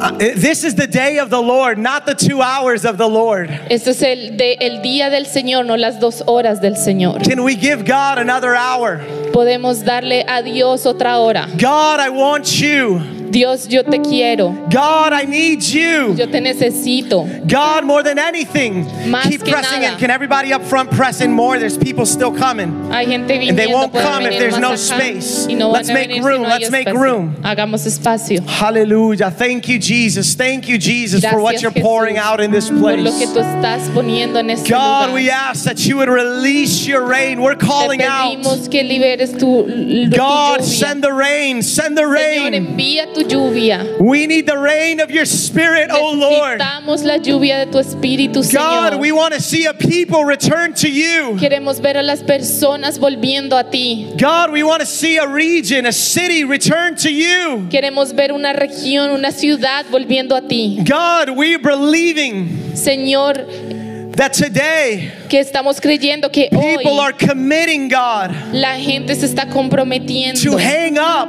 Uh, 0.00 0.12
This 0.34 0.64
is 0.64 0.74
the 0.74 0.86
day 0.86 1.18
of 1.18 1.28
the 1.30 1.40
Lord, 1.40 1.76
not 1.78 2.06
the 2.06 2.14
two 2.14 2.40
hours 2.40 2.84
of 2.84 2.96
the 2.96 3.08
Lord. 3.08 3.50
Este 3.70 3.88
es 3.88 4.02
el, 4.02 4.36
de, 4.36 4.56
el 4.60 4.80
día 4.82 5.10
del 5.10 5.26
Señor, 5.26 5.66
no 5.66 5.76
las 5.76 6.00
dos 6.00 6.22
horas 6.26 6.60
del 6.60 6.76
Señor. 6.76 7.22
Can 7.22 7.42
we 7.44 7.54
give 7.54 7.84
God 7.84 8.18
another 8.18 8.54
hour? 8.54 8.98
Podemos 9.32 9.84
darle 9.84 10.24
a 10.26 10.42
Dios 10.42 10.86
otra 10.86 11.18
hora. 11.18 11.46
God, 11.58 12.00
I 12.00 12.08
want 12.08 12.60
you. 12.60 13.19
Dios, 13.30 13.68
yo 13.68 13.82
te 13.82 13.98
quiero. 14.00 14.50
God, 14.70 15.12
I 15.12 15.24
need 15.24 15.62
you. 15.62 16.14
Yo 16.14 16.26
te 16.26 16.40
necesito. 16.40 17.46
God, 17.48 17.84
more 17.84 18.02
than 18.02 18.18
anything. 18.18 18.84
Más 19.10 19.22
Keep 19.28 19.44
pressing 19.44 19.82
nada. 19.82 19.92
in. 19.94 19.98
Can 19.98 20.10
everybody 20.10 20.52
up 20.52 20.62
front 20.64 20.90
press 20.90 21.20
in 21.20 21.30
more? 21.32 21.58
There's 21.58 21.78
people 21.78 22.06
still 22.06 22.32
coming. 22.36 22.90
Hay 22.90 23.06
gente 23.06 23.30
And 23.48 23.56
they 23.58 23.68
won't 23.68 23.92
come 23.92 24.24
if 24.26 24.38
there's 24.38 24.58
no 24.58 24.74
space. 24.76 25.46
no 25.46 25.70
Let's 25.70 25.88
make 25.88 26.08
venir 26.08 26.22
si 26.22 26.28
room, 26.28 26.42
no 26.42 26.48
let's 26.48 26.70
make 26.70 26.88
espacio. 26.88 27.00
room. 27.00 27.36
Hagamos 27.42 27.86
espacio. 27.86 28.40
Hallelujah. 28.46 29.30
Thank 29.30 29.68
you, 29.68 29.78
Jesus. 29.78 30.34
Thank 30.34 30.68
you, 30.68 30.78
Jesus, 30.78 31.24
for 31.24 31.40
what 31.40 31.62
you're 31.62 31.70
Jesús, 31.70 31.82
pouring 31.82 32.18
out 32.18 32.40
in 32.40 32.50
this 32.50 32.68
Por 32.68 32.96
lo 32.96 33.12
que 33.12 33.26
place. 33.26 33.32
tú 33.32 33.40
estás 33.40 33.88
poniendo 33.94 34.38
en 34.40 34.50
este 34.50 34.68
God, 34.70 35.10
lugar. 35.10 35.14
we 35.14 35.30
ask 35.30 35.64
that 35.64 35.86
you 35.86 35.96
would 35.98 36.08
release 36.08 36.86
your 36.86 37.04
rain. 37.06 37.40
We're 37.40 37.54
calling 37.56 38.02
out. 38.02 38.42
que 38.70 38.82
liberes 38.82 39.32
tu, 39.38 39.66
tu 39.66 40.16
God, 40.16 40.60
lluvia. 40.60 40.62
send 40.64 41.02
the 41.04 41.12
rain. 41.12 41.62
Send 41.62 41.96
the 41.96 42.02
Señor, 42.02 42.12
rain. 42.12 42.54
envía 42.54 43.12
tu 43.14 43.19
lluvia. 43.24 43.98
We 44.00 44.26
need 44.26 44.46
the 44.46 44.58
rain 44.58 45.00
of 45.00 45.10
your 45.10 45.26
spirit, 45.26 45.90
oh 45.90 46.12
Lord. 46.14 46.60
Necesitamos 46.60 47.04
la 47.04 47.18
lluvia 47.18 47.64
de 47.64 47.70
tu 47.70 47.78
espíritu, 47.78 48.42
God, 48.52 49.00
we 49.00 49.12
want 49.12 49.34
to 49.34 49.40
see 49.40 49.66
a 49.66 49.74
people 49.74 50.24
return 50.24 50.74
to 50.74 50.90
you. 50.90 51.36
Queremos 51.38 51.80
ver 51.80 51.96
a 51.96 52.02
las 52.02 52.22
personas 52.22 52.98
volviendo 52.98 53.58
a 53.58 53.64
ti. 53.64 54.14
God, 54.18 54.50
we 54.50 54.62
want 54.62 54.80
to 54.80 54.86
see 54.86 55.18
a 55.18 55.26
region, 55.26 55.86
a 55.86 55.92
city 55.92 56.44
return 56.44 56.96
to 56.96 57.12
you. 57.12 57.66
Queremos 57.70 58.14
ver 58.14 58.32
una 58.32 58.52
región, 58.52 59.10
una 59.10 59.32
ciudad 59.32 59.84
volviendo 59.90 60.36
a 60.36 60.46
ti. 60.46 60.82
God, 60.84 61.30
we're 61.30 61.58
believing 61.58 62.48
Señor, 62.74 64.16
that 64.16 64.32
today 64.32 65.12
que 65.30 65.38
estamos 65.38 65.80
creyendo 65.80 66.30
que 66.30 66.48
people 66.50 66.90
hoy 66.92 66.98
are 66.98 67.12
committing, 67.12 67.88
God, 67.88 68.32
la 68.52 68.74
gente 68.76 69.14
se 69.14 69.26
está 69.26 69.46
comprometiendo 69.48 70.40
to 70.42 70.58
hang 70.58 70.98
up 70.98 71.28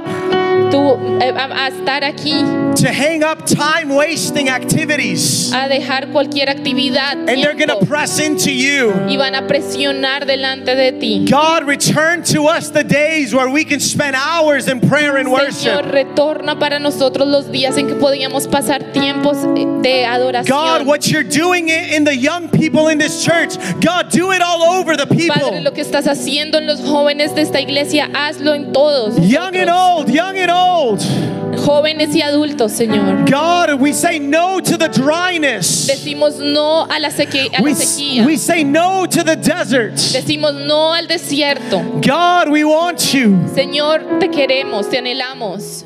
eh, 1.22 1.34
a, 1.36 1.66
a 1.66 1.68
estar 1.70 2.04
aquí 2.04 2.44
to 2.76 2.88
hang 2.92 3.24
up 3.24 3.46
time 3.46 3.94
wasting 3.94 4.50
activities. 4.50 5.52
a 5.54 5.68
dejar 5.68 6.12
cualquier 6.12 6.50
actividad 6.50 7.14
And 7.30 7.44
they're 7.44 7.54
going 7.54 7.68
to 7.68 7.76
tiempo, 7.76 7.86
press 7.86 8.20
into 8.20 8.52
you. 8.52 8.92
y 9.08 9.18
van 9.18 9.36
a 9.36 9.46
presionar 9.48 10.26
delante 10.26 10.76
de 10.76 10.94
ti. 10.94 11.26
God, 11.30 11.68
return 11.68 12.24
to 12.34 12.48
us 12.48 12.72
the 12.72 12.84
days 12.84 13.34
where 13.36 13.50
we 13.50 13.64
can 13.66 13.80
spend 13.80 14.16
hours 14.16 14.68
in 14.68 14.80
prayer 14.80 15.18
and 15.18 15.28
Señor, 15.28 15.84
worship. 15.84 15.92
retorna 15.92 16.58
para 16.58 16.80
nosotros 16.80 17.28
los 17.28 17.52
días 17.52 17.78
en 17.78 17.88
que 17.88 17.96
podíamos 17.96 18.48
pasar 18.48 18.92
tiempos 18.94 19.38
de 19.84 20.06
adoración. 20.06 20.48
God, 20.48 20.88
what 20.88 21.08
you're 21.12 21.24
doing 21.28 21.70
in 21.70 22.04
the 22.06 22.16
young 22.16 22.48
people 22.50 22.88
in 22.88 22.98
this 22.98 23.24
church, 23.24 23.58
God, 23.82 23.91
do 24.10 24.32
it 24.32 24.42
all 24.42 24.62
over 24.80 24.96
the 24.98 25.06
Padre, 25.06 25.28
people. 25.28 25.62
lo 25.62 25.72
que 25.74 25.82
estás 25.82 26.08
haciendo 26.08 26.58
en 26.58 26.66
los 26.68 26.82
jóvenes 26.82 27.34
de 27.36 27.42
esta 27.42 27.60
iglesia, 27.60 28.10
hazlo 28.14 28.54
en 28.54 28.72
todos. 28.74 29.16
Young 29.28 29.56
and 29.56 29.70
old, 29.70 30.10
young 30.10 30.38
and 30.38 30.50
old. 30.52 31.02
Jóvenes 31.66 32.16
y 32.16 32.22
adultos, 32.22 32.72
Señor. 32.72 33.26
God, 33.30 33.80
we 33.82 33.94
say 33.94 34.20
no 34.20 34.60
to 34.62 34.78
the 34.78 34.88
dryness. 34.88 35.86
Decimos 35.88 36.38
no 36.40 36.84
a 36.90 36.98
la, 37.00 37.10
seque- 37.10 37.50
a 37.54 37.60
la 37.60 37.64
We, 37.64 37.74
sequía. 37.76 38.26
we 38.26 38.38
say 38.38 38.64
no 38.64 39.06
to 39.06 39.24
the 39.24 39.36
desert. 39.36 39.96
Decimos 40.14 40.54
no 40.54 40.94
al 40.94 41.08
desierto. 41.08 41.82
God, 42.02 42.50
we 42.50 42.64
want 42.64 43.14
you. 43.14 43.38
Señor, 43.54 44.20
te 44.20 44.30
queremos, 44.30 44.90
te 44.90 44.98
anhelamos. 44.98 45.86